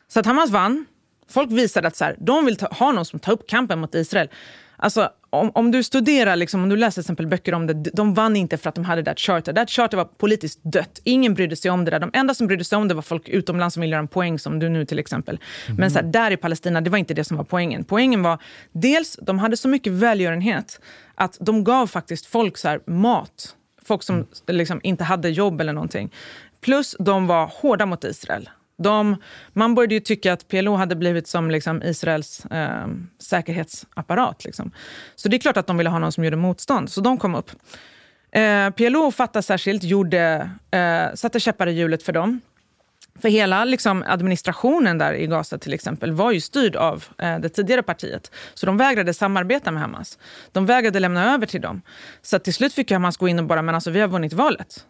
Så 0.07 0.19
att 0.19 0.25
Hamas 0.25 0.49
vann. 0.49 0.85
Folk 1.27 1.51
visade 1.51 1.87
att 1.87 1.95
så 1.95 2.03
här, 2.03 2.15
de 2.19 2.45
vill 2.45 2.55
ta, 2.55 2.67
ha 2.67 2.91
någon 2.91 3.05
som 3.05 3.19
tar 3.19 3.33
upp 3.33 3.49
kampen 3.49 3.79
mot 3.79 3.95
Israel. 3.95 4.29
Alltså, 4.75 5.09
om, 5.29 5.51
om 5.53 5.71
du 5.71 5.83
studerar, 5.83 6.35
liksom, 6.35 6.63
om 6.63 6.69
du 6.69 6.75
läser 6.75 7.01
exempel 7.01 7.27
böcker 7.27 7.53
om 7.53 7.67
det, 7.67 7.73
de 7.73 8.13
vann 8.13 8.35
inte 8.35 8.57
för 8.57 8.69
att 8.69 8.75
de 8.75 8.85
hade 8.85 9.01
det 9.01 9.19
charter. 9.19 9.53
Det 9.53 9.69
charter 9.69 9.97
var 9.97 10.05
politiskt 10.05 10.59
dött. 10.63 10.99
Ingen 11.03 11.33
brydde 11.33 11.55
sig 11.55 11.71
om 11.71 11.85
det 11.85 11.91
där. 11.91 11.99
De 11.99 12.09
enda 12.13 12.33
som 12.33 12.47
brydde 12.47 12.63
sig 12.63 12.77
om 12.77 12.87
det 12.87 12.93
var 12.93 13.01
folk 13.01 13.29
utomlands 13.29 13.73
som 13.73 13.81
ville 13.81 13.91
göra 13.91 13.99
en 13.99 14.07
poäng, 14.07 14.39
som 14.39 14.59
du 14.59 14.69
nu 14.69 14.85
till 14.85 14.99
exempel. 14.99 15.39
Mm. 15.67 15.79
Men 15.79 15.91
så 15.91 15.99
här, 15.99 16.05
där 16.05 16.31
i 16.31 16.37
Palestina, 16.37 16.81
det 16.81 16.89
var 16.89 16.97
inte 16.97 17.13
det 17.13 17.23
som 17.23 17.37
var 17.37 17.43
poängen. 17.43 17.83
Poängen 17.83 18.23
var 18.23 18.37
dels, 18.71 19.17
de 19.21 19.39
hade 19.39 19.57
så 19.57 19.67
mycket 19.67 19.93
välgörenhet 19.93 20.79
att 21.15 21.37
de 21.39 21.63
gav 21.63 21.87
faktiskt 21.87 22.25
folk 22.25 22.57
så 22.57 22.67
här, 22.67 22.79
mat. 22.85 23.55
Folk 23.85 24.03
som 24.03 24.15
mm. 24.15 24.27
liksom, 24.47 24.79
inte 24.83 25.03
hade 25.03 25.29
jobb 25.29 25.61
eller 25.61 25.73
någonting. 25.73 26.13
Plus 26.61 26.95
de 26.99 27.27
var 27.27 27.51
hårda 27.61 27.85
mot 27.85 28.03
Israel. 28.03 28.49
De, 28.77 29.15
man 29.53 29.75
började 29.75 29.93
ju 29.93 29.99
tycka 29.99 30.33
att 30.33 30.47
PLO 30.47 30.75
hade 30.75 30.95
blivit 30.95 31.27
som 31.27 31.51
liksom 31.51 31.83
Israels 31.83 32.45
eh, 32.45 32.87
säkerhetsapparat. 33.19 34.45
Liksom. 34.45 34.71
Så 35.15 35.29
det 35.29 35.37
är 35.37 35.39
klart 35.39 35.57
att 35.57 35.67
de 35.67 35.77
ville 35.77 35.89
ha 35.89 35.99
någon 35.99 36.11
som 36.11 36.23
gjorde 36.23 36.37
motstånd, 36.37 36.91
så 36.91 37.01
de 37.01 37.17
kom 37.17 37.35
upp. 37.35 37.51
Eh, 38.31 38.69
PLO 38.69 38.99
och 38.99 39.15
Fatah 39.15 39.41
särskilt 39.41 39.83
gjorde, 39.83 40.49
eh, 40.71 41.15
satte 41.15 41.39
käppar 41.39 41.67
i 41.67 41.71
hjulet 41.71 42.03
för 42.03 42.13
dem. 42.13 42.41
För 43.21 43.29
hela 43.29 43.65
liksom, 43.65 44.03
administrationen 44.07 44.97
där 44.97 45.13
i 45.13 45.27
Gaza 45.27 45.57
till 45.57 45.73
exempel 45.73 46.11
var 46.11 46.31
ju 46.31 46.41
styrd 46.41 46.75
av 46.75 47.03
eh, 47.17 47.39
det 47.39 47.49
tidigare 47.49 47.83
partiet. 47.83 48.31
Så 48.53 48.65
de 48.65 48.77
vägrade 48.77 49.13
samarbeta 49.13 49.71
med 49.71 49.81
Hamas. 49.81 50.17
De 50.51 50.65
vägrade 50.65 50.99
lämna 50.99 51.33
över 51.33 51.45
till 51.45 51.61
dem. 51.61 51.81
Så 52.21 52.39
till 52.39 52.53
slut 52.53 52.73
fick 52.73 52.91
Hamas 52.91 53.17
gå 53.17 53.27
in 53.27 53.39
och 53.39 53.45
bara, 53.45 53.61
men 53.61 53.75
alltså 53.75 53.91
vi 53.91 54.01
har 54.01 54.07
vunnit 54.07 54.33
valet. 54.33 54.85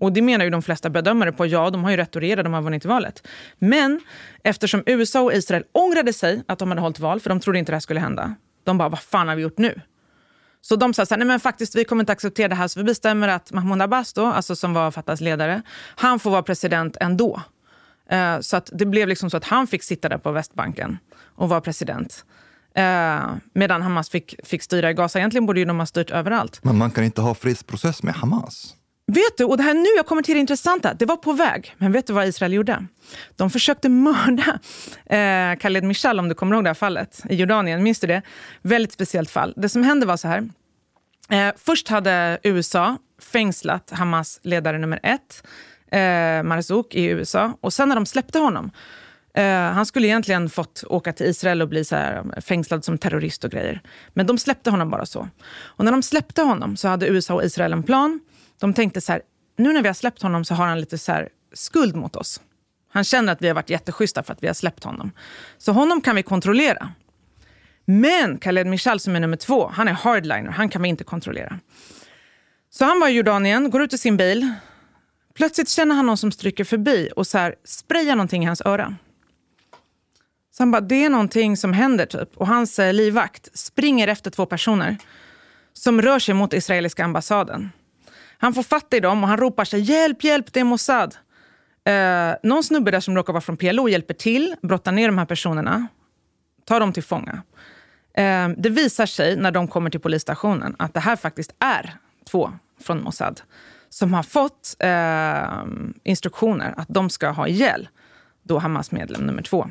Och 0.00 0.12
det 0.12 0.22
menar 0.22 0.44
ju 0.44 0.50
de 0.50 0.62
flesta 0.62 0.90
bedömare 0.90 1.32
på. 1.32 1.46
Ja, 1.46 1.70
de 1.70 1.84
har 1.84 1.90
ju 1.90 1.96
rätt 1.96 2.16
att 2.16 2.22
regera, 2.22 2.42
de 2.42 2.52
har 2.52 2.62
vunnit 2.62 2.84
valet. 2.84 3.26
Men 3.58 4.00
eftersom 4.42 4.82
USA 4.86 5.20
och 5.20 5.32
Israel 5.32 5.64
ångrade 5.72 6.12
sig 6.12 6.42
att 6.48 6.58
de 6.58 6.68
hade 6.68 6.80
hållit 6.80 6.98
val, 6.98 7.20
för 7.20 7.28
de 7.30 7.40
trodde 7.40 7.58
inte 7.58 7.72
det 7.72 7.76
här 7.76 7.80
skulle 7.80 8.00
hända. 8.00 8.34
De 8.64 8.78
bara, 8.78 8.88
vad 8.88 9.00
fan 9.00 9.28
har 9.28 9.36
vi 9.36 9.42
gjort 9.42 9.58
nu? 9.58 9.80
Så 10.60 10.76
de 10.76 10.94
sa 10.94 11.06
så 11.06 11.14
här, 11.14 11.18
nej 11.18 11.26
men 11.26 11.40
faktiskt 11.40 11.76
vi 11.76 11.84
kommer 11.84 12.02
inte 12.02 12.12
acceptera 12.12 12.48
det 12.48 12.54
här, 12.54 12.68
så 12.68 12.80
vi 12.80 12.84
bestämmer 12.84 13.28
att 13.28 13.52
Mahmoud 13.52 13.82
Abbas, 13.82 14.12
då, 14.12 14.26
alltså 14.26 14.56
som 14.56 14.74
var 14.74 14.90
Fatahs 14.90 15.20
ledare, 15.20 15.62
han 15.96 16.18
får 16.18 16.30
vara 16.30 16.42
president 16.42 16.96
ändå. 17.00 17.42
Uh, 18.12 18.40
så 18.40 18.56
att 18.56 18.70
det 18.74 18.86
blev 18.86 19.08
liksom 19.08 19.30
så 19.30 19.36
att 19.36 19.44
han 19.44 19.66
fick 19.66 19.82
sitta 19.82 20.08
där 20.08 20.18
på 20.18 20.32
Västbanken 20.32 20.98
och 21.34 21.48
vara 21.48 21.60
president. 21.60 22.24
Uh, 22.78 23.36
medan 23.52 23.82
Hamas 23.82 24.10
fick, 24.10 24.34
fick 24.44 24.62
styra 24.62 24.90
i 24.90 24.94
Gaza. 24.94 25.18
Egentligen 25.18 25.46
borde 25.46 25.60
ju 25.60 25.66
de 25.66 25.78
ha 25.78 25.86
styrt 25.86 26.10
överallt. 26.10 26.60
Men 26.62 26.78
man 26.78 26.90
kan 26.90 27.04
inte 27.04 27.20
ha 27.20 27.34
fredsprocess 27.34 28.02
med 28.02 28.14
Hamas? 28.14 28.74
Vet 29.12 29.36
du, 29.36 29.44
och 29.44 29.56
det 29.56 29.62
här 29.62 29.74
nu 29.74 29.88
jag 29.96 30.06
kommer 30.06 30.22
till 30.22 30.34
det 30.34 30.40
intressanta. 30.40 30.94
Det 30.94 31.06
var 31.06 31.16
på 31.16 31.32
väg, 31.32 31.74
men 31.78 31.92
vet 31.92 32.06
du 32.06 32.12
vad 32.12 32.26
Israel 32.26 32.52
gjorde? 32.52 32.86
De 33.36 33.50
försökte 33.50 33.88
mörda 33.88 34.58
eh, 35.06 35.58
Khaled 35.58 35.84
Mishal, 35.84 36.18
om 36.18 36.28
du 36.28 36.34
kommer 36.34 36.54
ihåg 36.54 36.64
det 36.64 36.68
här 36.68 36.74
fallet, 36.74 37.22
i 37.28 37.34
Jordanien. 37.34 37.82
Minns 37.82 38.00
du 38.00 38.06
det? 38.06 38.22
Väldigt 38.62 38.92
speciellt 38.92 39.30
fall. 39.30 39.54
Det 39.56 39.68
som 39.68 39.82
hände 39.82 40.06
var 40.06 40.16
så 40.16 40.28
här. 40.28 40.48
Eh, 41.30 41.54
först 41.56 41.88
hade 41.88 42.38
USA 42.42 42.96
fängslat 43.32 43.90
Hamas 43.90 44.40
ledare 44.42 44.78
nummer 44.78 45.00
ett, 45.02 45.46
eh, 45.92 46.42
Marzouk, 46.42 46.94
i 46.94 47.04
USA. 47.04 47.52
Och 47.60 47.72
sen 47.72 47.88
när 47.88 47.94
de 47.94 48.06
släppte 48.06 48.38
honom, 48.38 48.70
eh, 49.34 49.44
han 49.44 49.86
skulle 49.86 50.06
egentligen 50.06 50.50
fått 50.50 50.84
åka 50.86 51.12
till 51.12 51.26
Israel 51.26 51.62
och 51.62 51.68
bli 51.68 51.84
så 51.84 51.96
här, 51.96 52.24
eh, 52.36 52.40
fängslad 52.40 52.84
som 52.84 52.98
terrorist 52.98 53.44
och 53.44 53.50
grejer. 53.50 53.80
Men 54.14 54.26
de 54.26 54.38
släppte 54.38 54.70
honom 54.70 54.90
bara 54.90 55.06
så. 55.06 55.28
Och 55.62 55.84
när 55.84 55.92
de 55.92 56.02
släppte 56.02 56.42
honom 56.42 56.76
så 56.76 56.88
hade 56.88 57.06
USA 57.06 57.34
och 57.34 57.44
Israel 57.44 57.72
en 57.72 57.82
plan 57.82 58.20
de 58.60 58.74
tänkte 58.74 59.00
så 59.00 59.12
här, 59.12 59.22
nu 59.56 59.72
när 59.72 59.82
vi 59.82 59.88
har 59.88 59.94
släppt 59.94 60.22
honom 60.22 60.44
så 60.44 60.54
har 60.54 60.66
han 60.66 60.80
lite 60.80 60.98
så 60.98 61.12
här, 61.12 61.28
skuld 61.52 61.96
mot 61.96 62.16
oss. 62.16 62.40
Han 62.90 63.04
känner 63.04 63.32
att 63.32 63.42
vi 63.42 63.48
har 63.48 63.54
varit 63.54 63.70
jätteschyssta 63.70 64.22
för 64.22 64.32
att 64.32 64.42
vi 64.42 64.46
har 64.46 64.54
släppt 64.54 64.84
honom. 64.84 65.12
Så 65.58 65.72
honom 65.72 66.00
kan 66.00 66.16
vi 66.16 66.22
kontrollera. 66.22 66.92
Men 67.84 68.38
Khaled 68.38 68.66
Mishal 68.66 69.00
som 69.00 69.16
är 69.16 69.20
nummer 69.20 69.36
två, 69.36 69.68
han 69.74 69.88
är 69.88 69.92
hardliner. 69.92 70.50
Han 70.50 70.68
kan 70.68 70.82
vi 70.82 70.88
inte 70.88 71.04
kontrollera. 71.04 71.58
Så 72.70 72.84
han 72.84 73.00
var 73.00 73.08
i 73.08 73.12
Jordanien, 73.12 73.70
går 73.70 73.82
ut 73.82 73.92
i 73.92 73.98
sin 73.98 74.16
bil. 74.16 74.54
Plötsligt 75.34 75.68
känner 75.68 75.94
han 75.94 76.06
någon 76.06 76.16
som 76.16 76.32
stryker 76.32 76.64
förbi 76.64 77.10
och 77.16 77.26
så 77.26 77.38
här, 77.38 77.54
sprayar 77.64 78.16
någonting 78.16 78.42
i 78.42 78.46
hans 78.46 78.62
öra. 78.64 78.96
Så 80.50 80.62
han 80.62 80.70
bara, 80.70 80.80
det 80.80 81.04
är 81.04 81.10
någonting 81.10 81.56
som 81.56 81.72
händer 81.72 82.06
typ. 82.06 82.36
Och 82.36 82.46
hans 82.46 82.78
eh, 82.78 82.92
livvakt 82.92 83.58
springer 83.58 84.08
efter 84.08 84.30
två 84.30 84.46
personer 84.46 84.96
som 85.72 86.02
rör 86.02 86.18
sig 86.18 86.34
mot 86.34 86.52
israeliska 86.52 87.04
ambassaden. 87.04 87.70
Han 88.38 88.54
får 88.54 88.62
fatt 88.62 88.94
i 88.94 89.00
dem 89.00 89.22
och 89.22 89.28
han 89.28 89.38
ropar 89.38 89.64
sig 89.64 89.80
hjälp, 89.80 90.24
hjälp, 90.24 90.52
det 90.52 90.60
är 90.60 90.64
Mossad. 90.64 91.16
Eh, 91.84 92.34
någon 92.42 92.64
snubbe 92.64 92.90
där 92.90 93.00
som 93.00 93.16
råkar 93.16 93.32
vara 93.32 93.40
från 93.40 93.56
PLO 93.56 93.88
hjälper 93.88 94.14
till, 94.14 94.54
brottar 94.62 94.92
ner 94.92 95.08
de 95.08 95.18
här 95.18 95.26
personerna, 95.26 95.86
tar 96.64 96.80
dem 96.80 96.92
till 96.92 97.02
fånga. 97.02 97.42
Eh, 98.14 98.48
det 98.48 98.70
visar 98.70 99.06
sig 99.06 99.36
när 99.36 99.50
de 99.50 99.68
kommer 99.68 99.90
till 99.90 100.00
polisstationen 100.00 100.76
att 100.78 100.94
det 100.94 101.00
här 101.00 101.16
faktiskt 101.16 101.54
är 101.58 101.96
två 102.30 102.52
från 102.80 103.02
Mossad 103.02 103.40
som 103.88 104.14
har 104.14 104.22
fått 104.22 104.76
eh, 104.78 105.64
instruktioner 106.04 106.74
att 106.76 106.88
de 106.88 107.10
ska 107.10 107.28
ha 107.28 107.48
ihjäl 107.48 107.88
då 108.42 108.58
Hamas 108.58 108.90
medlem 108.90 109.22
nummer 109.26 109.42
två. 109.42 109.70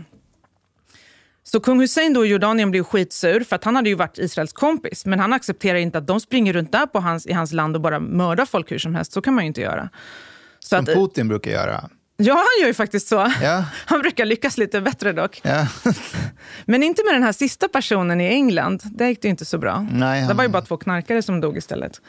Så 1.51 1.59
kung 1.59 1.79
Hussein 1.79 2.13
då 2.13 2.25
i 2.25 2.29
Jordanien 2.29 2.71
blev 2.71 2.83
skitsur 2.83 3.43
för 3.43 3.55
att 3.55 3.63
han 3.63 3.75
hade 3.75 3.89
ju 3.89 3.95
varit 3.95 4.17
Israels 4.17 4.53
kompis. 4.53 5.05
Men 5.05 5.19
han 5.19 5.33
accepterar 5.33 5.77
inte 5.77 5.97
att 5.97 6.07
de 6.07 6.19
springer 6.19 6.53
runt 6.53 6.71
där 6.71 6.85
på 6.85 6.99
hans, 6.99 7.25
i 7.25 7.33
hans 7.33 7.53
land 7.53 7.75
och 7.75 7.81
bara 7.81 7.99
mördar 7.99 8.45
folk 8.45 8.71
hur 8.71 8.77
som 8.77 8.95
helst. 8.95 9.11
Så 9.11 9.21
kan 9.21 9.33
man 9.33 9.43
ju 9.43 9.47
inte 9.47 9.61
göra. 9.61 9.89
Så 10.59 10.67
som 10.67 10.79
att, 10.79 10.85
Putin 10.85 11.27
brukar 11.27 11.51
göra. 11.51 11.89
Ja, 12.17 12.33
han 12.33 12.61
gör 12.61 12.67
ju 12.67 12.73
faktiskt 12.73 13.07
så. 13.07 13.31
Ja. 13.41 13.65
Han 13.85 13.99
brukar 13.99 14.25
lyckas 14.25 14.57
lite 14.57 14.81
bättre 14.81 15.13
dock. 15.13 15.41
Ja. 15.43 15.67
Men 16.65 16.83
inte 16.83 17.03
med 17.05 17.13
den 17.13 17.23
här 17.23 17.31
sista 17.31 17.67
personen 17.67 18.21
i 18.21 18.25
England. 18.25 18.81
Det 18.83 19.07
gick 19.07 19.21
det 19.21 19.27
inte 19.27 19.45
så 19.45 19.57
bra. 19.57 19.87
Nej, 19.91 20.19
han... 20.19 20.27
Det 20.27 20.33
var 20.33 20.43
ju 20.43 20.49
bara 20.49 20.61
två 20.61 20.77
knarkare 20.77 21.21
som 21.21 21.41
dog 21.41 21.57
istället. 21.57 22.01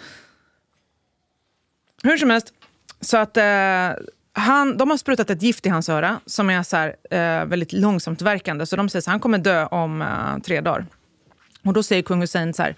Hur 2.03 2.18
som 2.18 2.30
helst, 2.30 2.53
så 3.01 3.16
att 3.16 3.36
eh, 3.36 3.91
han, 4.33 4.76
de 4.76 4.91
har 4.91 4.97
sprutat 4.97 5.31
ett 5.31 5.43
gift 5.43 5.66
i 5.66 5.68
hans 5.68 5.89
öra 5.89 6.20
som 6.26 6.51
är 6.51 6.62
så 6.62 6.76
här, 6.76 6.97
eh, 7.11 7.45
väldigt 7.45 7.72
långsamt 7.72 8.22
verkande. 8.22 8.66
Så 8.66 8.76
de 8.76 8.89
säger 8.89 9.01
att 9.01 9.07
han 9.07 9.20
kommer 9.20 9.39
dö 9.39 9.66
om 9.66 10.03
eh, 10.03 10.39
tre 10.45 10.61
dagar. 10.61 10.87
Och 11.64 11.72
då 11.72 11.83
säger 11.83 12.03
kung 12.03 12.20
Hussein 12.20 12.55
så 12.55 12.62
här. 12.62 12.76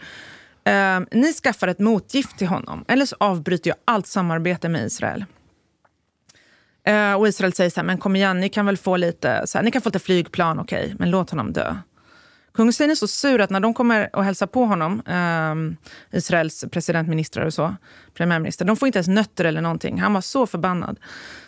Eh, 0.65 1.07
ni 1.13 1.33
skaffar 1.33 1.69
ett 1.69 1.79
motgift 1.79 2.39
till 2.39 2.47
honom, 2.47 2.85
eller 2.89 3.07
så 3.07 3.17
avbryter 3.21 3.71
jag 3.71 3.77
allt 3.85 4.07
samarbete 4.07 4.69
med 4.69 4.87
Israel. 4.87 5.25
Eh, 6.85 7.15
och 7.15 7.29
Israel 7.29 7.53
säger 7.53 7.71
så 7.71 7.81
här, 7.81 7.87
men 7.87 7.99
kom 7.99 8.17
igen, 8.17 8.41
ni 8.41 8.49
kan 8.49 8.67
väl 8.67 8.77
få 8.77 8.97
lite, 8.97 9.47
så 9.47 9.59
här, 9.59 9.65
ni 9.65 9.71
kan 9.71 9.83
få 9.83 9.89
lite 9.89 9.99
flygplan, 9.99 10.59
okej, 10.59 10.85
okay, 10.85 10.97
men 10.99 11.11
låt 11.11 11.31
honom 11.31 11.53
dö. 11.53 11.77
Kung 12.55 12.67
Hussein 12.67 12.91
är 12.91 12.95
så 12.95 13.09
sur 13.09 13.41
att 13.41 13.51
när 13.51 13.61
de 13.61 13.75
kommer 13.75 14.17
och 14.17 14.25
hälsar 14.25 14.47
på 14.47 14.65
honom, 14.65 15.03
eh, 15.07 16.19
Israels 16.19 16.65
presidentministrar 16.71 17.47
och 17.47 17.55
så, 17.55 17.77
premiärminister, 18.15 18.65
de 18.65 18.77
får 18.77 18.87
inte 18.87 18.99
ens 18.99 19.09
nötter 19.09 19.45
eller 19.45 19.61
någonting. 19.61 20.01
Han 20.01 20.13
var 20.13 20.21
så 20.21 20.47
förbannad. 20.47 20.99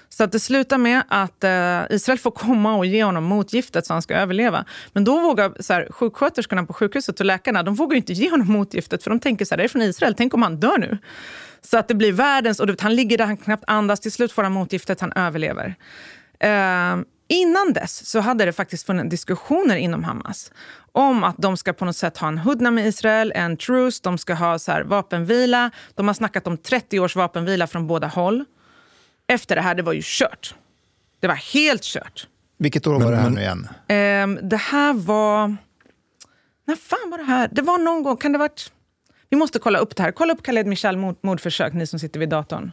Så 0.08 0.24
att 0.24 0.32
det 0.32 0.40
slutar 0.40 0.78
med 0.78 1.02
att 1.08 1.44
eh, 1.44 1.96
Israel 1.96 2.18
får 2.18 2.30
komma 2.30 2.74
och 2.74 2.86
ge 2.86 3.04
honom 3.04 3.24
motgiftet 3.24 3.86
så 3.86 3.92
han 3.92 4.02
ska 4.02 4.14
överleva. 4.14 4.64
Men 4.92 5.04
då 5.04 5.20
vågar 5.20 5.62
så 5.62 5.72
här, 5.72 5.88
sjuksköterskorna 5.90 6.64
på 6.64 6.72
sjukhuset 6.72 7.20
och 7.20 7.26
läkarna, 7.26 7.62
de 7.62 7.74
vågar 7.74 7.96
inte 7.96 8.12
ge 8.12 8.30
honom 8.30 8.52
motgiftet 8.52 9.02
för 9.02 9.10
de 9.10 9.20
tänker 9.20 9.44
så 9.44 9.54
här, 9.54 9.56
det 9.56 9.64
är 9.64 9.68
från 9.68 9.82
Israel, 9.82 10.14
tänk 10.14 10.34
om 10.34 10.42
han 10.42 10.56
dör 10.56 10.78
nu. 10.78 10.98
Så 11.62 11.78
att 11.78 11.88
det 11.88 11.94
blir 11.94 12.12
världens, 12.12 12.60
och 12.60 12.66
du 12.66 12.72
vet, 12.72 12.80
han 12.80 12.96
ligger 12.96 13.18
där, 13.18 13.26
han 13.26 13.36
knappt 13.36 13.64
andas, 13.66 14.00
till 14.00 14.12
slut 14.12 14.32
får 14.32 14.42
han 14.42 14.52
motgiftet, 14.52 15.00
han 15.00 15.12
överlever. 15.12 15.74
Eh, 16.40 16.96
Innan 17.32 17.72
dess 17.72 18.06
så 18.06 18.20
hade 18.20 18.44
det 18.44 18.52
faktiskt 18.52 18.86
funnits 18.86 19.10
diskussioner 19.10 19.76
inom 19.76 20.04
Hamas 20.04 20.52
om 20.92 21.24
att 21.24 21.36
de 21.38 21.56
ska 21.56 21.72
på 21.72 21.84
något 21.84 21.96
sätt 21.96 22.18
ha 22.18 22.28
en 22.28 22.38
hudna 22.38 22.70
med 22.70 22.86
Israel, 22.86 23.32
en 23.34 23.56
truce, 23.56 24.00
de 24.02 24.18
ska 24.18 24.34
ha 24.34 24.58
så 24.58 24.72
här 24.72 24.82
vapenvila. 24.82 25.70
De 25.94 26.06
har 26.06 26.14
snackat 26.14 26.46
om 26.46 26.56
30 26.58 27.00
års 27.00 27.16
vapenvila 27.16 27.66
från 27.66 27.86
båda 27.86 28.06
håll. 28.06 28.44
Efter 29.26 29.56
det 29.56 29.62
här, 29.62 29.74
det 29.74 29.82
var 29.82 29.92
ju 29.92 30.00
kört. 30.04 30.54
Det 31.20 31.28
var 31.28 31.34
helt 31.34 31.82
kört. 31.82 32.26
Vilket 32.58 32.86
år 32.86 33.00
var 33.00 33.10
det 33.10 33.16
här 33.16 33.30
nu 33.30 33.40
igen? 33.40 33.68
Ehm, 33.88 34.38
det 34.42 34.56
här 34.56 34.92
var... 34.92 35.56
När 36.64 36.76
fan 36.76 37.10
var 37.10 37.18
det 37.18 37.24
här? 37.24 37.48
Det 37.52 37.62
var 37.62 37.78
någon 37.78 38.02
gång, 38.02 38.16
kan 38.16 38.32
det 38.32 38.38
varit... 38.38 38.72
Vi 39.28 39.36
måste 39.36 39.58
kolla 39.58 39.78
upp 39.78 39.96
det 39.96 40.02
här. 40.02 40.12
Kolla 40.12 40.32
upp 40.32 40.42
Khaled 40.42 40.66
Michal 40.66 40.96
mord, 40.96 41.16
mordförsök, 41.22 41.72
ni 41.72 41.86
som 41.86 41.98
sitter 41.98 42.20
vid 42.20 42.28
datorn. 42.28 42.70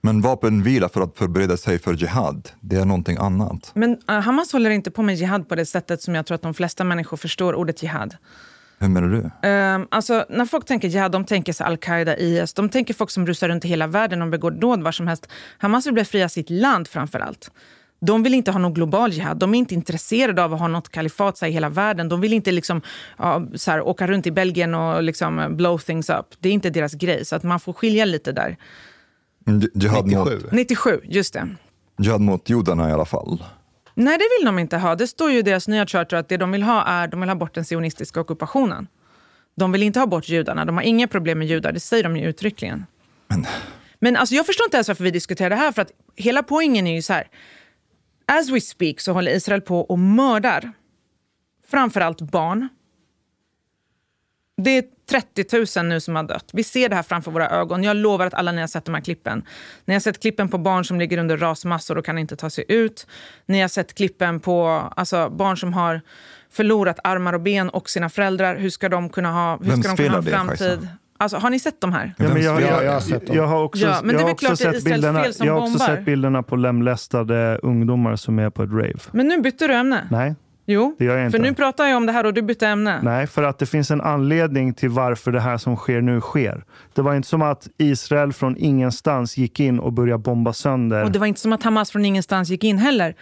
Men 0.00 0.20
vapenvila 0.20 0.88
för 0.88 1.00
att 1.00 1.18
förbereda 1.18 1.56
sig 1.56 1.78
för 1.78 1.94
jihad, 1.94 2.48
det 2.60 2.76
är 2.76 2.84
någonting 2.84 3.16
annat. 3.16 3.70
Men 3.74 3.90
uh, 3.90 4.14
Hamas 4.14 4.52
håller 4.52 4.70
inte 4.70 4.90
på 4.90 5.02
med 5.02 5.14
jihad 5.14 5.48
på 5.48 5.54
det 5.54 5.66
sättet 5.66 6.02
som 6.02 6.14
jag 6.14 6.26
tror 6.26 6.34
att 6.34 6.42
de 6.42 6.54
flesta 6.54 6.84
människor 6.84 7.16
förstår 7.16 7.54
ordet 7.54 7.82
jihad. 7.82 8.16
Hur 8.78 8.88
menar 8.88 9.08
du? 9.08 9.48
Um, 9.48 9.88
alltså, 9.90 10.24
när 10.28 10.44
folk 10.44 10.66
tänker 10.66 10.88
jihad, 10.88 11.12
de 11.12 11.24
tänker 11.24 11.52
sig 11.52 11.66
al-Qaida, 11.66 12.16
IS. 12.16 12.54
De 12.54 12.68
tänker 12.68 12.94
folk 12.94 13.10
som 13.10 13.26
rusar 13.26 13.48
runt 13.48 13.64
i 13.64 13.68
hela 13.68 13.86
världen 13.86 14.22
och 14.22 14.28
begår 14.28 14.50
dåd 14.50 14.82
var 14.82 14.92
som 14.92 15.06
helst. 15.06 15.28
Hamas 15.58 15.86
vill 15.86 15.94
befria 15.94 16.28
sitt 16.28 16.50
land 16.50 16.88
framför 16.88 17.20
allt. 17.20 17.50
De 18.00 18.22
vill 18.22 18.34
inte 18.34 18.50
ha 18.50 18.58
någon 18.58 18.74
global 18.74 19.12
jihad. 19.12 19.38
De 19.38 19.54
är 19.54 19.58
inte 19.58 19.74
intresserade 19.74 20.44
av 20.44 20.54
att 20.54 20.60
ha 20.60 20.68
något 20.68 20.88
kalifat 20.88 21.42
i 21.42 21.46
hela 21.46 21.68
världen. 21.68 22.08
De 22.08 22.20
vill 22.20 22.32
inte 22.32 22.52
liksom, 22.52 22.82
ja, 23.18 23.42
så 23.54 23.70
här, 23.70 23.80
åka 23.80 24.06
runt 24.06 24.26
i 24.26 24.30
Belgien 24.30 24.74
och 24.74 25.02
liksom 25.02 25.56
blow 25.56 25.78
things 25.78 26.10
up. 26.10 26.26
Det 26.38 26.48
är 26.48 26.52
inte 26.52 26.70
deras 26.70 26.94
grej. 26.94 27.24
Så 27.24 27.36
att 27.36 27.42
man 27.42 27.60
får 27.60 27.72
skilja 27.72 28.04
lite 28.04 28.32
där. 28.32 28.56
Jihad 29.74 30.06
97. 30.06 30.42
Mot, 30.42 30.52
97, 30.52 31.00
just 31.04 31.34
det. 31.34 31.48
jihad 31.98 32.20
mot 32.20 32.50
judarna 32.50 32.90
i 32.90 32.92
alla 32.92 33.04
fall. 33.04 33.44
Nej, 33.94 34.18
det 34.18 34.24
vill 34.38 34.46
de 34.46 34.58
inte 34.58 34.76
ha. 34.76 34.94
Det 34.94 35.06
står 35.06 35.30
ju 35.30 35.38
i 35.38 35.42
deras 35.42 35.68
nya 35.68 35.86
charter 35.86 36.16
att 36.16 36.28
det 36.28 36.36
de 36.36 36.50
vill 36.52 36.62
ha 36.62 36.84
är 36.84 37.08
de 37.08 37.20
vill 37.20 37.28
ha 37.28 37.36
bort 37.36 37.54
den 37.54 37.64
sionistiska 37.64 38.20
ockupationen. 38.20 38.86
De 39.56 39.72
vill 39.72 39.82
inte 39.82 39.98
ha 39.98 40.06
bort 40.06 40.28
judarna. 40.28 40.64
De 40.64 40.76
har 40.76 40.84
inga 40.84 41.08
problem 41.08 41.38
med 41.38 41.48
judar. 41.48 41.72
Det 41.72 41.80
säger 41.80 42.02
de 42.04 42.16
ju 42.16 42.28
uttryckligen. 42.28 42.86
Men, 43.28 43.46
Men 43.98 44.16
alltså, 44.16 44.34
jag 44.34 44.46
förstår 44.46 44.64
inte 44.66 44.76
ens 44.76 44.88
varför 44.88 45.04
vi 45.04 45.10
diskuterar 45.10 45.50
det 45.50 45.56
här. 45.56 45.72
För 45.72 45.82
att 45.82 45.92
hela 46.16 46.42
poängen 46.42 46.86
är 46.86 46.94
ju 46.94 47.02
så 47.02 47.12
här. 47.12 47.28
As 48.26 48.50
we 48.50 48.60
speak 48.60 49.00
så 49.00 49.12
håller 49.12 49.32
Israel 49.32 49.60
på 49.60 49.80
och 49.80 49.98
mördar 49.98 50.72
framförallt 51.68 52.20
barn. 52.20 52.68
Det 54.56 54.70
är 54.70 54.84
30 55.10 55.78
000 55.80 55.86
nu 55.86 56.00
som 56.00 56.16
har 56.16 56.22
dött. 56.22 56.50
Vi 56.52 56.64
ser 56.64 56.88
det 56.88 56.94
här 56.96 57.02
framför 57.02 57.30
våra 57.30 57.48
ögon. 57.50 57.82
Jag 57.82 57.96
lovar 57.96 58.26
att 58.26 58.34
alla 58.34 58.52
ni 58.52 58.60
har 58.60 58.68
sett 58.68 58.84
de 58.84 58.94
här 58.94 59.00
klippen. 59.02 59.42
Ni 59.84 59.94
har 59.94 60.00
sett 60.00 60.20
klippen 60.22 60.48
på 60.48 60.58
barn 60.58 60.84
som 60.84 60.98
ligger 60.98 61.18
under 61.18 61.36
rasmassor 61.36 61.98
och 61.98 62.04
kan 62.04 62.18
inte 62.18 62.36
ta 62.36 62.50
sig 62.50 62.64
ut. 62.68 63.06
Ni 63.46 63.60
har 63.60 63.68
sett 63.68 63.94
klippen 63.94 64.40
på 64.40 64.66
alltså, 64.96 65.30
barn 65.30 65.56
som 65.56 65.72
har 65.74 66.00
förlorat 66.50 66.98
armar 67.04 67.32
och 67.32 67.40
ben 67.40 67.68
och 67.68 67.90
sina 67.90 68.08
föräldrar. 68.08 68.56
Hur 68.56 68.70
ska 68.70 68.88
de 68.88 69.08
kunna 69.08 69.32
ha, 69.32 69.58
hur 69.62 69.70
Vems 69.70 69.84
ska 69.86 69.96
de 69.96 70.02
kunna 70.02 70.10
ha 70.10 70.18
en 70.18 70.24
det, 70.24 70.30
framtid? 70.30 70.58
Kajsa? 70.58 70.88
Alltså, 71.20 71.38
har 71.38 71.50
ni 71.50 71.58
sett 71.58 71.80
de 71.80 71.92
här? 71.92 72.14
Ja, 72.18 72.28
men 72.28 72.42
jag, 72.42 72.62
Ja, 72.62 72.66
jag, 72.66 72.84
jag 72.84 72.92
har 72.92 73.00
sett 73.00 73.26
dem. 73.26 73.36
jag 73.36 73.46
har 73.46 73.62
också, 73.62 73.84
Ja, 73.84 74.02
det 74.02 74.12
jag 74.12 74.20
har 74.20 74.30
också 74.30 74.48
det 74.48 74.56
sett 74.56 74.84
bilderna, 74.84 75.24
jag 75.38 75.52
har 75.52 75.60
också 75.60 75.78
sett 75.78 76.04
bilderna 76.04 76.42
på 76.42 76.56
lemlästade 76.56 77.58
ungdomar 77.62 78.16
som 78.16 78.38
är 78.38 78.50
på 78.50 78.62
ett 78.62 78.70
rave. 78.70 78.98
Men 79.12 79.28
nu 79.28 79.40
bytte 79.40 79.66
du 79.66 79.74
ämne. 79.74 80.08
Nej, 80.10 80.34
Jo, 80.70 80.94
det 80.98 81.04
gör 81.04 81.16
jag 81.16 81.26
inte. 81.26 81.38
för 81.38 81.42
nu 81.42 81.54
pratar 81.54 81.86
jag 81.86 81.96
om 81.96 82.06
det 82.06 82.12
här 82.12 82.26
och 82.26 82.34
du 82.34 82.42
bytte 82.42 82.66
ämne. 82.66 83.00
Nej, 83.02 83.26
för 83.26 83.42
att 83.42 83.58
det 83.58 83.66
finns 83.66 83.90
en 83.90 84.00
anledning 84.00 84.74
till 84.74 84.88
varför 84.88 85.32
det 85.32 85.40
här 85.40 85.58
som 85.58 85.76
sker 85.76 86.00
nu 86.00 86.20
sker. 86.20 86.64
Det 86.94 87.02
var 87.02 87.14
inte 87.14 87.28
som 87.28 87.42
att 87.42 87.68
Israel 87.78 88.32
från 88.32 88.56
ingenstans 88.56 89.36
gick 89.36 89.60
in 89.60 89.78
och 89.78 89.92
började 89.92 90.18
bomba 90.18 90.52
sönder. 90.52 91.04
Och 91.04 91.12
det 91.12 91.18
var 91.18 91.26
inte 91.26 91.40
som 91.40 91.52
att 91.52 91.62
Hamas 91.62 91.90
från 91.90 92.04
ingenstans 92.04 92.48
gick 92.48 92.64
in 92.64 92.78
heller. 92.78 93.14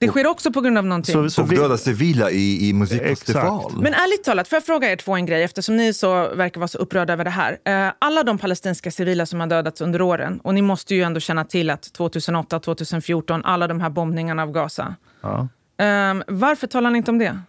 Det 0.00 0.08
sker 0.08 0.26
också 0.26 0.52
på 0.52 0.60
grund 0.60 0.78
av 0.78 0.84
någonting. 0.84 1.12
Så, 1.12 1.30
så 1.30 1.42
Och 1.42 1.52
vi, 1.52 1.56
döda 1.56 1.76
civila 1.76 2.30
i, 2.30 2.68
i 2.68 2.72
musikfestival. 2.72 3.72
Men 3.82 3.94
ärligt 3.94 4.24
talat, 4.24 4.48
får 4.48 4.56
jag 4.56 4.64
fråga 4.64 4.92
er 4.92 4.96
två 4.96 5.14
en 5.14 5.26
grej 5.26 5.42
eftersom 5.42 5.76
ni 5.76 5.92
så 5.92 6.34
verkar 6.34 6.60
vara 6.60 6.68
så 6.68 6.78
upprörda 6.78 7.12
över 7.12 7.24
det 7.24 7.30
här. 7.30 7.58
Eh, 7.64 7.92
alla 7.98 8.22
de 8.22 8.38
palestinska 8.38 8.90
civila 8.90 9.26
som 9.26 9.40
har 9.40 9.46
dödats 9.46 9.80
under 9.80 10.02
åren, 10.02 10.40
och 10.44 10.54
ni 10.54 10.62
måste 10.62 10.94
ju 10.94 11.02
ändå 11.02 11.20
känna 11.20 11.44
till 11.44 11.70
att 11.70 11.92
2008, 11.92 12.60
2014, 12.60 13.44
alla 13.44 13.68
de 13.68 13.80
här 13.80 13.90
bombningarna 13.90 14.42
av 14.42 14.52
Gaza. 14.52 14.94
ja. 15.22 15.48
Eh, 15.80 16.22
varför 16.26 16.66
talar 16.66 16.90
ni 16.90 16.98
inte 16.98 17.10
om 17.10 17.18
det? 17.18 17.40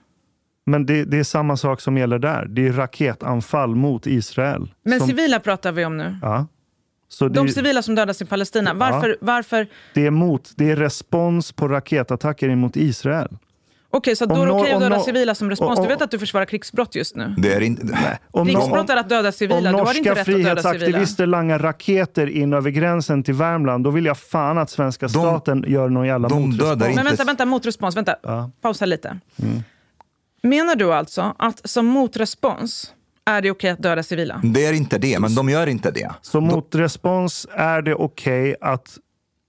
Men 0.65 0.85
det, 0.85 1.05
det 1.05 1.17
är 1.17 1.23
samma 1.23 1.57
sak 1.57 1.81
som 1.81 1.97
gäller 1.97 2.19
där. 2.19 2.45
Det 2.45 2.67
är 2.67 2.73
raketanfall 2.73 3.75
mot 3.75 4.07
Israel. 4.07 4.73
Men 4.83 4.99
som, 4.99 5.07
civila 5.07 5.39
pratar 5.39 5.71
vi 5.71 5.85
om 5.85 5.97
nu. 5.97 6.17
ja. 6.21 6.47
Så 7.07 7.27
De 7.27 7.45
det, 7.45 7.53
civila 7.53 7.81
som 7.81 7.95
dödas 7.95 8.21
i 8.21 8.25
Palestina. 8.25 8.73
Varför? 8.73 9.17
varför? 9.21 9.67
det, 9.93 10.05
är 10.05 10.11
mot, 10.11 10.51
det 10.55 10.71
är 10.71 10.75
respons 10.75 11.51
på 11.51 11.67
raketattacker 11.67 12.55
mot 12.55 12.75
Israel. 12.75 13.37
Okej, 13.93 14.15
så 14.15 14.25
då 14.25 14.35
Om 14.35 14.41
är 14.41 14.45
det 14.45 14.51
okej 14.51 14.71
att 14.73 14.79
döda 14.79 14.99
civila 14.99 15.35
som 15.35 15.49
respons? 15.49 15.79
om- 15.79 15.85
Du 15.85 15.89
vet 15.93 16.01
att 16.01 16.11
du 16.11 16.19
försvarar 16.19 16.45
krigsbrott 16.45 16.95
just 16.95 17.15
nu. 17.15 17.35
Det 17.37 17.53
är 17.53 17.61
inte... 17.61 17.97
Om, 18.31 18.47
Krigsbrott 18.47 18.89
är 18.89 18.97
att 18.97 19.09
döda 19.09 19.31
civila. 19.31 19.57
om 19.57 19.63
Du 19.63 19.83
har 19.83 19.97
inte 19.97 20.09
norska 20.09 20.25
frihetsaktivister 20.25 21.25
langar 21.25 21.59
raketer 21.59 22.27
in 22.27 22.53
över 22.53 22.69
gränsen 22.69 23.23
till 23.23 23.33
Värmland, 23.33 23.83
då 23.83 23.89
vill 23.89 24.05
jag 24.05 24.17
fan 24.17 24.57
att 24.57 24.69
svenska 24.69 25.09
staten 25.09 25.65
gör 25.67 25.89
någon 25.89 26.07
jävla 26.07 26.27
de 26.27 26.41
motrespons. 26.41 26.69
dödar 26.69 26.87
inte- 26.89 26.95
Men 26.95 27.05
vänta, 27.05 27.23
vänta, 27.23 27.45
motrespons. 27.45 27.95
Vänta, 27.95 28.15
Ja. 28.23 28.51
pausa 28.61 28.85
lite. 28.85 29.19
Menar 30.43 30.75
du 30.75 30.93
alltså 30.93 31.35
att 31.39 31.69
som 31.69 31.85
motrespons 31.85 32.93
är 33.25 33.41
det 33.41 33.51
okej 33.51 33.69
att 33.69 33.79
döda 33.83 34.03
civila? 34.03 34.41
Det 34.43 34.65
är 34.65 34.73
inte 34.73 34.97
det, 34.97 35.19
men 35.19 35.35
de 35.35 35.49
gör 35.49 35.67
inte 35.67 35.91
det. 35.91 36.11
Så 36.21 36.41
motrespons 36.41 37.47
är 37.53 37.81
det 37.81 37.95
okej 37.95 38.55
att 38.61 38.97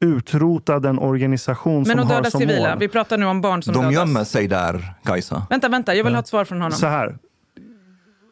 utrota 0.02 0.78
den 0.80 0.98
organisation 0.98 1.74
Men 1.76 1.84
som 1.86 1.98
att 2.00 2.06
har 2.06 2.14
döda 2.14 2.30
som 2.30 2.40
civila? 2.40 2.68
mål. 2.70 2.78
Vi 2.78 2.88
pratar 2.88 3.18
nu 3.18 3.26
om 3.26 3.40
barn 3.40 3.62
som 3.62 3.74
De 3.74 3.80
dödas. 3.80 3.94
gömmer 3.94 4.24
sig 4.24 4.48
där, 4.48 4.94
Kajsa. 5.04 5.46
Vänta, 5.50 5.68
vänta. 5.68 5.94
Jag 5.94 6.04
vill 6.04 6.14
ha 6.14 6.20
ett 6.20 6.26
svar 6.26 6.44
från 6.44 6.60
honom. 6.60 6.78
Så 6.78 6.86
här. 6.86 7.18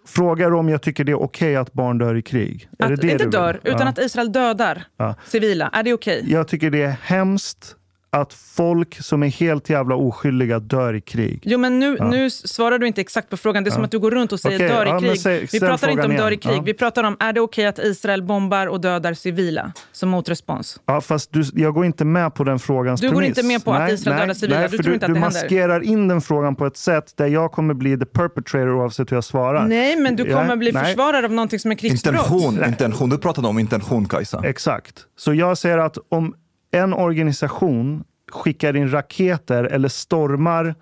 Frågar 0.06 0.54
om 0.54 0.68
jag 0.68 0.82
tycker 0.82 1.04
det 1.04 1.12
är 1.12 1.22
okej 1.22 1.56
att 1.56 1.72
barn 1.72 1.98
dör 1.98 2.14
i 2.16 2.22
krig. 2.22 2.68
Är 2.78 2.88
det 2.88 2.94
Att, 2.94 3.00
det 3.00 3.10
inte 3.12 3.26
dör, 3.26 3.60
utan 3.64 3.80
Ja. 3.80 3.88
att 3.88 3.98
Israel 3.98 4.32
dödar 4.32 4.84
Ja. 4.96 5.14
civila. 5.26 5.68
Är 5.72 5.82
det 5.82 5.92
okej? 5.92 6.24
Jag 6.28 6.48
tycker 6.48 6.70
det 6.70 6.82
är 6.82 6.96
hemskt 7.02 7.76
att 8.12 8.32
folk 8.32 9.02
som 9.02 9.22
är 9.22 9.28
helt 9.28 9.70
jävla 9.70 9.94
oskyldiga 9.94 10.58
dör 10.58 10.94
i 10.94 11.00
krig. 11.00 11.42
Jo, 11.46 11.58
men 11.58 11.78
nu, 11.78 11.96
Ja. 11.98 12.08
nu 12.11 12.30
svarar 12.30 12.78
du 12.78 12.86
inte 12.86 13.00
exakt 13.00 13.28
på 13.30 13.36
frågan. 13.36 13.64
Det 13.64 13.68
är 13.70 13.72
som 13.72 13.80
Ja. 13.80 13.84
att 13.84 13.90
du 13.90 13.98
går 13.98 14.11
runt 14.11 14.32
och 14.32 14.40
säger 14.40 14.56
Okej, 14.56 14.68
dör 14.68 14.86
i 14.86 14.88
ja, 14.88 15.00
krig. 15.00 15.20
säg- 15.20 15.48
vi 15.52 15.61
pratar 15.61 15.88
inte 15.90 16.02
om 16.02 16.08
frågan 16.11 16.16
dör 16.24 16.30
i 16.30 16.34
igen. 16.34 16.40
krig. 16.40 16.56
Ja. 16.56 16.62
Vi 16.62 16.74
pratar 16.74 17.04
om, 17.04 17.16
är 17.20 17.32
det 17.32 17.40
okej 17.40 17.66
att 17.66 17.78
Israel 17.78 18.22
bombar 18.22 18.66
och 18.66 18.80
dödar 18.80 19.14
civila 19.14 19.72
som 19.92 20.08
motrespons? 20.08 20.80
Ja, 20.86 21.00
fast 21.00 21.32
du, 21.32 21.42
jag 21.54 21.74
går 21.74 21.84
inte 21.84 22.04
med 22.04 22.34
på 22.34 22.44
den 22.44 22.58
frågans 22.58 23.00
Du 23.00 23.06
går 23.08 23.14
premiss. 23.14 23.28
inte 23.38 23.42
med 23.48 23.64
på 23.64 23.72
att 23.72 23.90
Israel 23.92 24.18
dödar 24.18 24.34
civila. 24.34 24.58
Nej, 24.61 24.68
Du 24.70 24.78
tror 24.78 24.94
inte 24.94 25.06
att 25.06 25.11
du 25.11 25.14
det 25.14 25.20
händer. 25.20 25.40
maskerar 25.42 25.80
in 25.80 26.08
den 26.08 26.20
frågan 26.20 26.56
på 26.56 26.66
ett 26.66 26.76
sätt 26.76 27.12
där 27.16 27.26
jag 27.26 27.52
kommer 27.52 27.74
bli 27.74 27.98
the 27.98 28.04
perpetrator 28.06 28.70
oavsett 28.74 29.11
hur 29.12 29.16
jag 29.16 29.24
svarar. 29.24 29.66
Nej, 29.68 29.96
men 29.96 30.16
du 30.16 30.24
kommer 30.24 30.56
bli 30.56 30.72
nej. 30.72 30.84
försvarare 30.84 31.24
av 31.26 31.32
någonting 31.32 31.58
som 31.58 31.70
är 31.70 31.74
krigsbrott. 31.74 32.14
Intention, 32.14 32.64
intention. 32.64 33.11
Du 33.11 33.18
pratade 33.18 33.48
om 33.48 33.58
intention, 33.58 34.08
Kajsa. 34.08 34.42
Exakt. 34.44 34.94
Så 35.16 35.34
jag 35.34 35.58
säger 35.58 35.78
att 35.78 35.98
om 36.08 36.34
en 36.70 36.94
organisation 36.94 38.04
skickar 38.32 38.76
in 38.76 38.90
raketer 38.90 39.64
eller 39.64 39.88
stormar 39.88 40.74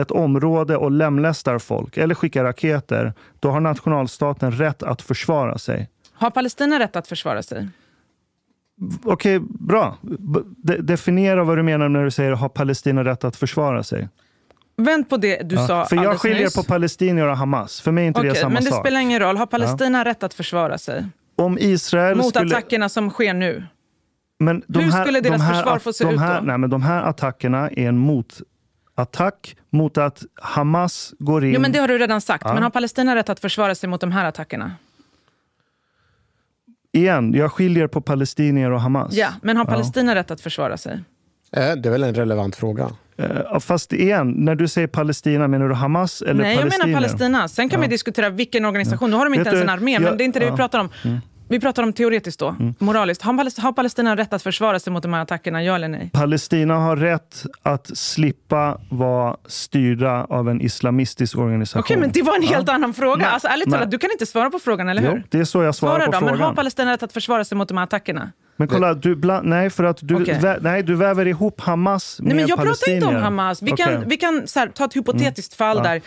ett 0.00 0.10
område 0.10 0.76
och 0.76 0.90
lemlästar 0.90 1.58
folk 1.58 1.96
eller 1.96 2.14
skickar 2.14 2.44
raketer, 2.44 3.12
då 3.40 3.50
har 3.50 3.60
nationalstaten 3.60 4.52
rätt 4.52 4.82
att 4.82 5.02
försvara 5.02 5.58
sig. 5.58 5.88
Har 6.12 6.30
Palestina 6.30 6.78
rätt 6.78 6.96
att 6.96 7.08
försvara 7.08 7.42
sig? 7.42 7.68
Okej, 9.04 9.40
bra. 9.40 9.96
B- 10.02 10.40
de- 10.56 10.76
definiera 10.76 11.44
vad 11.44 11.58
du 11.58 11.62
menar 11.62 11.88
när 11.88 12.04
du 12.04 12.10
säger 12.10 12.32
har 12.32 12.48
Palestina 12.48 13.04
rätt 13.04 13.24
att 13.24 13.36
försvara 13.36 13.82
sig. 13.82 14.08
Vänd 14.76 15.08
på 15.10 15.16
det 15.16 15.42
du 15.48 15.54
Ja, 15.54 15.66
sa 15.66 15.84
För 15.86 15.96
jag 15.96 16.20
skiljer 16.20 16.44
nyss. 16.44 16.54
på 16.56 16.62
palestinier 16.62 17.26
och 17.26 17.36
Hamas. 17.36 17.80
För 17.80 17.92
mig 17.92 18.04
är 18.04 18.08
inte 18.08 18.22
det 18.22 18.30
Okej, 18.30 18.40
samma 18.40 18.54
men 18.54 18.64
det 18.64 18.70
sak. 18.70 18.80
spelar 18.86 19.00
ingen 19.00 19.20
roll. 19.20 19.36
Har 19.36 19.46
Palestina 19.46 20.04
rätt 20.04 20.22
att 20.22 20.34
försvara 20.34 20.78
sig? 20.78 21.06
Om 21.36 21.58
Israel 21.58 22.16
Mot 22.16 22.26
skulle... 22.34 22.56
attackerna 22.56 22.88
som 22.88 23.10
sker 23.10 23.34
nu? 23.34 23.64
Men 24.40 24.62
de 24.66 24.78
Hur 24.84 24.92
här, 24.92 25.04
skulle 25.04 25.20
deras 25.20 25.38
de 25.40 25.44
här, 25.44 25.54
försvar 25.54 25.78
få 25.78 25.92
se 25.92 26.04
de 26.04 26.14
ut 26.14 26.20
här, 26.20 26.40
då? 26.40 26.46
Nej, 26.46 26.58
men 26.58 26.70
de 26.70 26.82
här 26.82 27.02
attackerna 27.02 27.70
är 27.70 27.88
en 27.88 27.98
motattack 27.98 29.56
mot 29.70 29.98
att 29.98 30.22
Hamas 30.34 31.14
går 31.18 31.44
in... 31.44 31.52
Jo, 31.54 31.60
men 31.60 31.72
det 31.72 31.78
har 31.78 31.88
du 31.88 31.98
redan 31.98 32.20
sagt. 32.20 32.44
Ja. 32.46 32.54
Men 32.54 32.62
har 32.62 32.70
Palestina 32.70 33.16
rätt 33.16 33.28
att 33.28 33.40
försvara 33.40 33.74
sig 33.74 33.88
mot 33.88 34.00
de 34.00 34.12
här 34.12 34.24
attackerna? 34.24 34.72
Igen, 36.92 37.34
jag 37.34 37.52
skiljer 37.52 37.86
på 37.86 38.00
palestinier 38.00 38.70
och 38.70 38.80
Hamas. 38.80 39.12
Ja, 39.14 39.28
men 39.42 39.56
har 39.56 39.64
Ja. 39.64 39.70
Palestina 39.70 40.14
rätt 40.14 40.30
att 40.30 40.40
försvara 40.40 40.76
sig? 40.76 40.92
Eh, 41.52 41.72
Det 41.76 41.88
är 41.88 41.90
väl 41.90 42.02
en 42.02 42.14
relevant 42.14 42.56
fråga. 42.56 42.90
Eh, 43.16 43.58
Fast 43.58 43.92
igen, 43.92 44.30
när 44.30 44.54
du 44.54 44.68
säger 44.68 44.86
Palestina, 44.88 45.48
menar 45.48 45.68
du 45.68 45.74
Hamas 45.74 46.22
eller 46.22 46.42
Nej, 46.42 46.52
jag 46.52 46.60
palestinier? 46.60 46.86
menar 46.86 47.08
Palestina. 47.08 47.48
Sen 47.48 47.68
kan 47.68 47.80
Ja. 47.80 47.86
vi 47.86 47.90
diskutera 47.90 48.28
vilken 48.30 48.64
organisation. 48.64 49.10
Nu 49.10 49.16
har 49.16 49.24
de 49.24 49.34
inte 49.34 49.44
Vet 49.44 49.52
ens 49.54 49.62
en 49.64 49.68
armé, 49.70 49.92
jag- 49.92 50.02
men 50.02 50.16
det 50.16 50.24
är 50.24 50.26
inte 50.26 50.38
det 50.38 50.44
vi 50.44 50.50
ja. 50.50 50.56
pratar 50.56 50.78
om. 50.78 50.88
Mm. 51.04 51.18
Vi 51.50 51.60
pratar 51.60 51.82
om 51.82 51.92
teoretiskt 51.92 52.40
då, 52.40 52.56
moraliskt. 52.78 53.22
Har 53.22 53.32
Palestina, 53.36 53.66
har 53.68 53.72
Palestina 53.72 54.16
rätt 54.16 54.32
att 54.32 54.42
försvara 54.42 54.78
sig 54.78 54.92
mot 54.92 55.02
de 55.02 55.12
här 55.12 55.22
attackerna, 55.22 55.62
ja 55.62 55.74
eller 55.74 55.88
nej? 55.88 56.10
Palestina 56.12 56.74
har 56.74 56.96
rätt 56.96 57.44
att 57.62 57.98
slippa 57.98 58.80
vara 58.90 59.36
styrda 59.46 60.24
av 60.24 60.48
en 60.48 60.60
islamistisk 60.60 61.38
organisation. 61.38 61.80
Okej, 61.80 61.96
men 61.96 62.10
det 62.12 62.22
var 62.22 62.36
en 62.36 62.42
helt 62.42 62.68
Ja. 62.68 62.74
annan 62.74 62.94
fråga. 62.94 63.16
Nej, 63.16 63.26
Alltså, 63.26 63.48
ärligt 63.48 63.70
talat, 63.70 63.90
du 63.90 63.98
kan 63.98 64.10
inte 64.10 64.26
svara 64.26 64.50
på 64.50 64.58
frågan, 64.58 64.88
eller 64.88 65.02
hur? 65.02 65.10
Jo, 65.16 65.22
det 65.28 65.38
är 65.38 65.44
så 65.44 65.62
jag 65.62 65.74
svarar 65.74 65.92
Svara 65.94 66.06
på 66.06 66.12
då, 66.12 66.18
frågan. 66.18 66.36
men 66.38 66.46
har 66.46 66.54
Palestina 66.54 66.92
rätt 66.92 67.02
att 67.02 67.12
försvara 67.12 67.44
sig 67.44 67.58
mot 67.58 67.68
de 67.68 67.76
här 67.76 67.84
attackerna? 67.84 68.32
Men 68.56 68.68
kolla, 68.68 68.94
du 68.94 69.16
bland, 69.16 69.48
nej, 69.48 69.70
för 69.70 69.84
att 69.84 69.98
du, 70.02 70.14
Okej. 70.22 70.38
vä, 70.42 70.58
nej, 70.60 70.82
du 70.82 70.94
väver 70.94 71.26
ihop 71.26 71.60
Hamas 71.60 72.20
med 72.20 72.26
Nej, 72.26 72.36
men 72.36 72.40
jag 72.48 72.56
pratar 72.56 72.64
palestinier. 72.64 72.96
inte 72.96 73.16
om 73.16 73.22
Hamas. 73.22 73.62
Vi 73.62 73.70
kan, 73.70 73.94
Okej. 73.94 74.04
vi 74.06 74.16
kan 74.16 74.46
så 74.46 74.58
här, 74.58 74.66
ta 74.68 74.84
ett 74.84 74.96
hypotetiskt 74.96 75.54
fall 75.54 75.76
Ja. 75.76 75.82
där. 75.82 76.00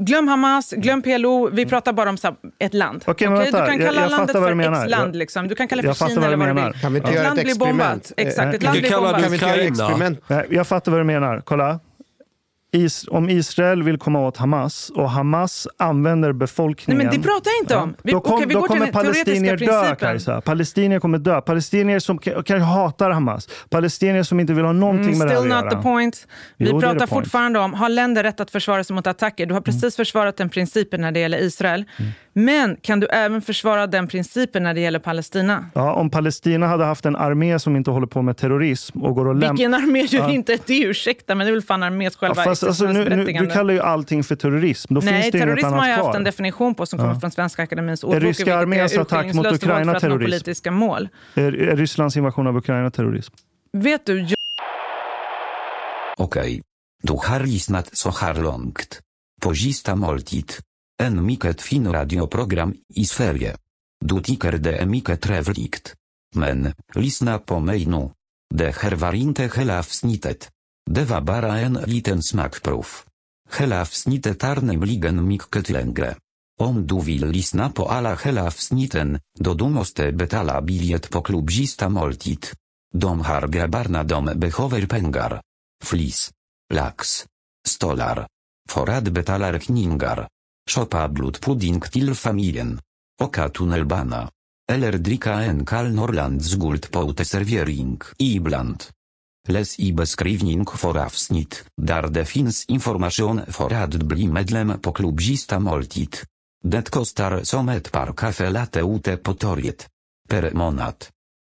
Glöm 0.00 0.28
Hamas, 0.28 0.72
glöm 0.76 1.02
PLO. 1.02 1.50
Vi 1.52 1.66
pratar 1.66 1.92
bara 1.92 2.10
om 2.10 2.16
så 2.16 2.26
här, 2.26 2.36
ett 2.58 2.74
land. 2.74 3.04
Okej, 3.06 3.28
Okej? 3.28 3.38
vänta. 3.38 3.60
Du 3.60 3.66
kan 3.70 3.78
Jag- 3.80 3.86
kalla 3.88 4.00
jag 4.00 4.10
landet 4.10 4.26
fattar 4.28 4.40
vad 4.40 4.42
för 4.42 4.48
du 4.50 4.54
menar. 4.54 4.82
X-land. 4.84 5.08
Jag- 5.14 5.16
Liksom. 5.18 5.48
Du 5.48 5.54
kan 5.54 5.68
kalla 5.68 5.82
det 5.82 5.88
jag 5.88 5.96
för 5.96 6.06
Kina 6.08 6.20
vad 6.20 6.26
eller 6.32 6.36
vad 6.36 6.56
du 6.56 6.62
vill. 6.62 6.72
Kan 6.80 6.92
vi 6.92 6.98
inte 6.98 7.08
Ett 7.10 7.14
göra 7.16 7.26
land 7.26 7.38
ett 7.38 7.44
blir 7.44 7.54
bombat. 7.54 7.96
experiment? 7.96 8.12
Exakt, 8.16 8.54
ett 8.54 8.62
land 8.62 8.74
vi 8.76 8.80
blir 8.82 8.90
bombat. 8.90 9.12
Kan 9.22 9.30
vi 9.30 9.34
inte 9.36 9.46
göra 9.46 9.54
Ukraina. 9.56 9.84
experiment? 9.84 10.20
Nej, 10.26 10.46
jag 10.50 10.66
fattar 10.66 10.92
vad 10.92 11.00
du 11.00 11.04
menar. 11.04 11.42
Kolla. 11.44 11.80
Is, 12.72 13.04
om 13.10 13.30
Israel 13.30 13.82
vill 13.82 13.98
komma 13.98 14.20
åt 14.26 14.36
Hamas 14.36 14.90
och 14.94 15.10
Hamas 15.10 15.68
använder 15.78 16.28
Nej, 16.28 16.38
befolkningen... 16.38 16.98
men 17.06 17.16
det 17.16 17.22
pratar 17.28 17.50
jag 17.50 17.62
inte 17.64 17.76
om. 17.76 17.94
Vi, 18.02 18.12
då 18.12 18.20
kom, 18.20 18.34
okej, 18.34 18.46
vi 18.48 18.54
då 18.54 18.62
kommer 18.62 18.92
palestinier 18.92 19.56
dö. 19.56 19.94
Kajsa. 19.94 20.40
Palestinier 20.40 21.00
kommer 21.00 21.18
dö. 21.18 21.40
Palestinier 21.40 21.98
som 21.98 22.18
kanske 22.18 22.58
hatar 22.58 23.10
Hamas. 23.10 23.48
Palestinier 23.70 24.22
som 24.22 24.40
inte 24.40 24.52
vill 24.52 24.64
ha 24.64 24.72
någonting 24.72 25.06
Mm, 25.06 25.18
med 25.18 25.26
det 25.28 25.32
här 25.32 25.40
still 25.40 25.52
att 25.52 25.64
not 25.64 25.72
göra. 25.72 25.82
the 25.82 25.88
point. 25.88 26.26
Vi 26.56 26.66
Jo, 26.70 26.80
pratar 26.80 26.94
the 26.94 27.06
point. 27.06 27.10
fortfarande 27.24 27.58
om, 27.58 27.74
har 27.74 27.88
länder 27.88 28.22
rätt 28.22 28.40
att 28.40 28.50
försvara 28.50 28.84
sig 28.84 28.94
mot 28.96 29.06
attacker? 29.06 29.46
Du 29.46 29.54
har 29.54 29.60
precis 29.60 29.96
försvarat 29.96 30.36
den 30.36 30.48
principen 30.48 31.00
när 31.00 31.12
det 31.12 31.20
gäller 31.20 31.38
Israel. 31.38 31.84
Mm. 31.98 32.12
Men 32.44 32.76
kan 32.82 33.00
du 33.00 33.06
även 33.06 33.42
försvara 33.42 33.86
den 33.86 34.08
principen 34.08 34.62
när 34.62 34.74
det 34.74 34.80
gäller 34.80 34.98
Palestina? 34.98 35.70
Ja, 35.74 35.92
om 35.94 36.10
Palestina 36.10 36.66
hade 36.66 36.84
haft 36.84 37.06
en 37.06 37.16
armé 37.16 37.58
som 37.58 37.76
inte 37.76 37.90
håller 37.90 38.06
på 38.06 38.22
med 38.22 38.36
terrorism 38.36 39.02
och 39.02 39.14
går 39.14 39.28
och 39.28 39.34
lämnar... 39.34 39.48
Vilken 39.48 39.74
armé 39.74 40.00
gör 40.00 40.20
Ja. 40.20 40.30
inte 40.30 40.58
det? 40.66 40.78
Ursäkta, 40.82 41.34
men 41.34 41.46
det 41.46 41.50
är 41.50 41.52
väl 41.52 41.62
fan 41.62 41.82
armés 41.82 42.12
Ja, 42.14 42.18
själva 42.28 42.44
fast 42.44 42.64
alltså, 42.64 42.84
nu, 42.86 43.04
nu, 43.16 43.24
du 43.24 43.46
kallar 43.50 43.74
ju 43.74 43.80
allting 43.80 44.24
för 44.24 44.36
terrorism. 44.36 44.94
Då 44.94 45.00
Nej, 45.04 45.12
finns 45.22 45.32
det 45.32 45.38
inget 45.38 45.46
terrorism 45.48 45.66
annat 45.66 45.80
har 45.80 45.86
jag 45.88 45.96
haft 45.96 46.04
kvar. 46.04 46.16
en 46.16 46.24
definition 46.24 46.74
på 46.74 46.86
som 46.86 46.98
kommer 46.98 47.14
Ja. 47.14 47.20
från 47.20 47.30
Svenska 47.30 47.62
Akademins 47.62 48.02
Är 48.02 48.06
ordbok. 48.08 48.22
ryska 48.22 48.44
vilket 48.44 48.54
arméns 48.60 48.92
är 48.94 49.00
attack 49.00 49.34
mot 49.34 49.46
Ukraina 49.46 50.00
terrorism? 50.00 50.30
politiska 50.30 50.70
mål. 50.70 51.08
Är, 51.34 51.52
är 51.68 51.76
Rysslands 51.76 52.16
invasion 52.16 52.46
av 52.46 52.56
Ukraina 52.56 52.90
terrorism? 52.90 53.34
Vet 53.72 54.06
du, 54.06 54.20
jag 54.20 54.34
Okej. 56.16 56.62
Du 57.02 57.12
har 57.12 57.40
lyssnat 57.40 57.96
så 57.96 58.10
här 58.10 58.34
långt. 58.34 59.00
På 59.42 59.54
sista 59.54 59.94
måltid. 59.96 60.52
En 61.02 61.26
mycket 61.26 61.62
fin 61.62 61.92
radioprogram 61.92 62.74
i 62.94 63.04
Sverige. 63.04 63.56
Du 64.04 64.20
tycker 64.20 64.52
det 64.52 64.76
är 64.76 64.86
mycket 64.86 65.20
trevligt. 65.20 65.94
Men, 66.34 66.74
lyssna 66.94 67.38
på 67.38 67.60
mig 67.60 67.86
nu. 67.86 68.10
Det 68.54 68.76
här 68.76 68.92
var 68.92 69.12
inte 69.12 69.50
hela 69.56 69.78
avsnittet. 69.78 70.50
Det 70.90 71.04
var 71.04 71.20
bara 71.20 71.58
en 71.58 71.72
liten 71.72 72.22
smakprov. 72.22 72.86
Hela 73.58 73.80
avsnittet 73.80 74.44
är 74.44 74.60
nämligen 74.60 75.28
mycket 75.28 75.70
längre. 75.70 76.16
Om 76.60 76.86
du 76.86 77.00
vill 77.00 77.26
lyssna 77.26 77.70
på 77.70 77.86
alla 77.86 78.14
hela 78.14 78.46
avsnitten, 78.46 79.20
då 79.38 79.54
du 79.54 79.68
måste 79.68 80.12
betala 80.12 80.62
biljet 80.62 81.10
på 81.10 81.22
klubb 81.22 81.50
sista 81.50 81.88
måltid. 81.88 82.46
De 82.94 83.20
har 83.20 83.48
grabbarna 83.48 84.04
de 84.04 84.24
behöver 84.24 84.86
pengar. 84.86 85.40
Flis. 85.84 86.30
Lax. 86.74 87.26
Stolar. 87.66 88.26
För 88.68 88.90
att 88.90 89.04
betala 89.04 89.52
räkningar. 89.52 90.28
Shoppa 90.68 91.08
blodpudding 91.08 91.80
till 91.80 92.14
familjen. 92.14 92.80
Oka 93.22 93.48
tunnelbana. 93.48 94.30
Eller 94.72 94.92
dricka 94.92 95.32
en 95.32 95.66
kall 95.66 95.90
Norrlands 95.94 96.54
guld 96.54 96.90
på 96.90 97.10
uteservering 97.10 98.00
ibland. 98.18 98.84
Läs 99.48 99.78
i 99.78 99.92
beskrivning 99.92 100.66
för 100.66 100.98
avsnitt, 100.98 101.64
där 101.76 102.02
det 102.08 102.24
finns 102.24 102.64
information 102.64 103.40
för 103.48 103.72
att 103.72 103.94
bli 103.94 104.28
medlem 104.28 104.80
på 104.80 104.92
klubb 104.92 105.20
Sista 105.20 105.58
måltid. 105.58 106.16
Det 106.64 106.90
kostar 106.90 107.40
som 107.42 107.68
ett 107.68 107.92
par 107.92 108.12
kaffe 108.12 108.50
latte 108.50 108.80
ute 108.80 109.16
på 109.16 109.34
torget. 109.34 109.88
Per 110.28 110.52
månad. 110.52 110.94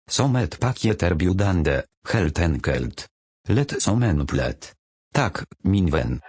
Som 0.10 0.36
ett 0.36 0.60
paketerbjudande, 0.60 1.82
helt 2.10 2.40
enkelt. 2.40 3.08
Lätt 3.48 3.82
som 3.82 4.04
en 4.04 4.28
plätt. 4.28 4.74
Tak, 5.14 5.38
min 5.64 5.92
vän. 5.92 6.22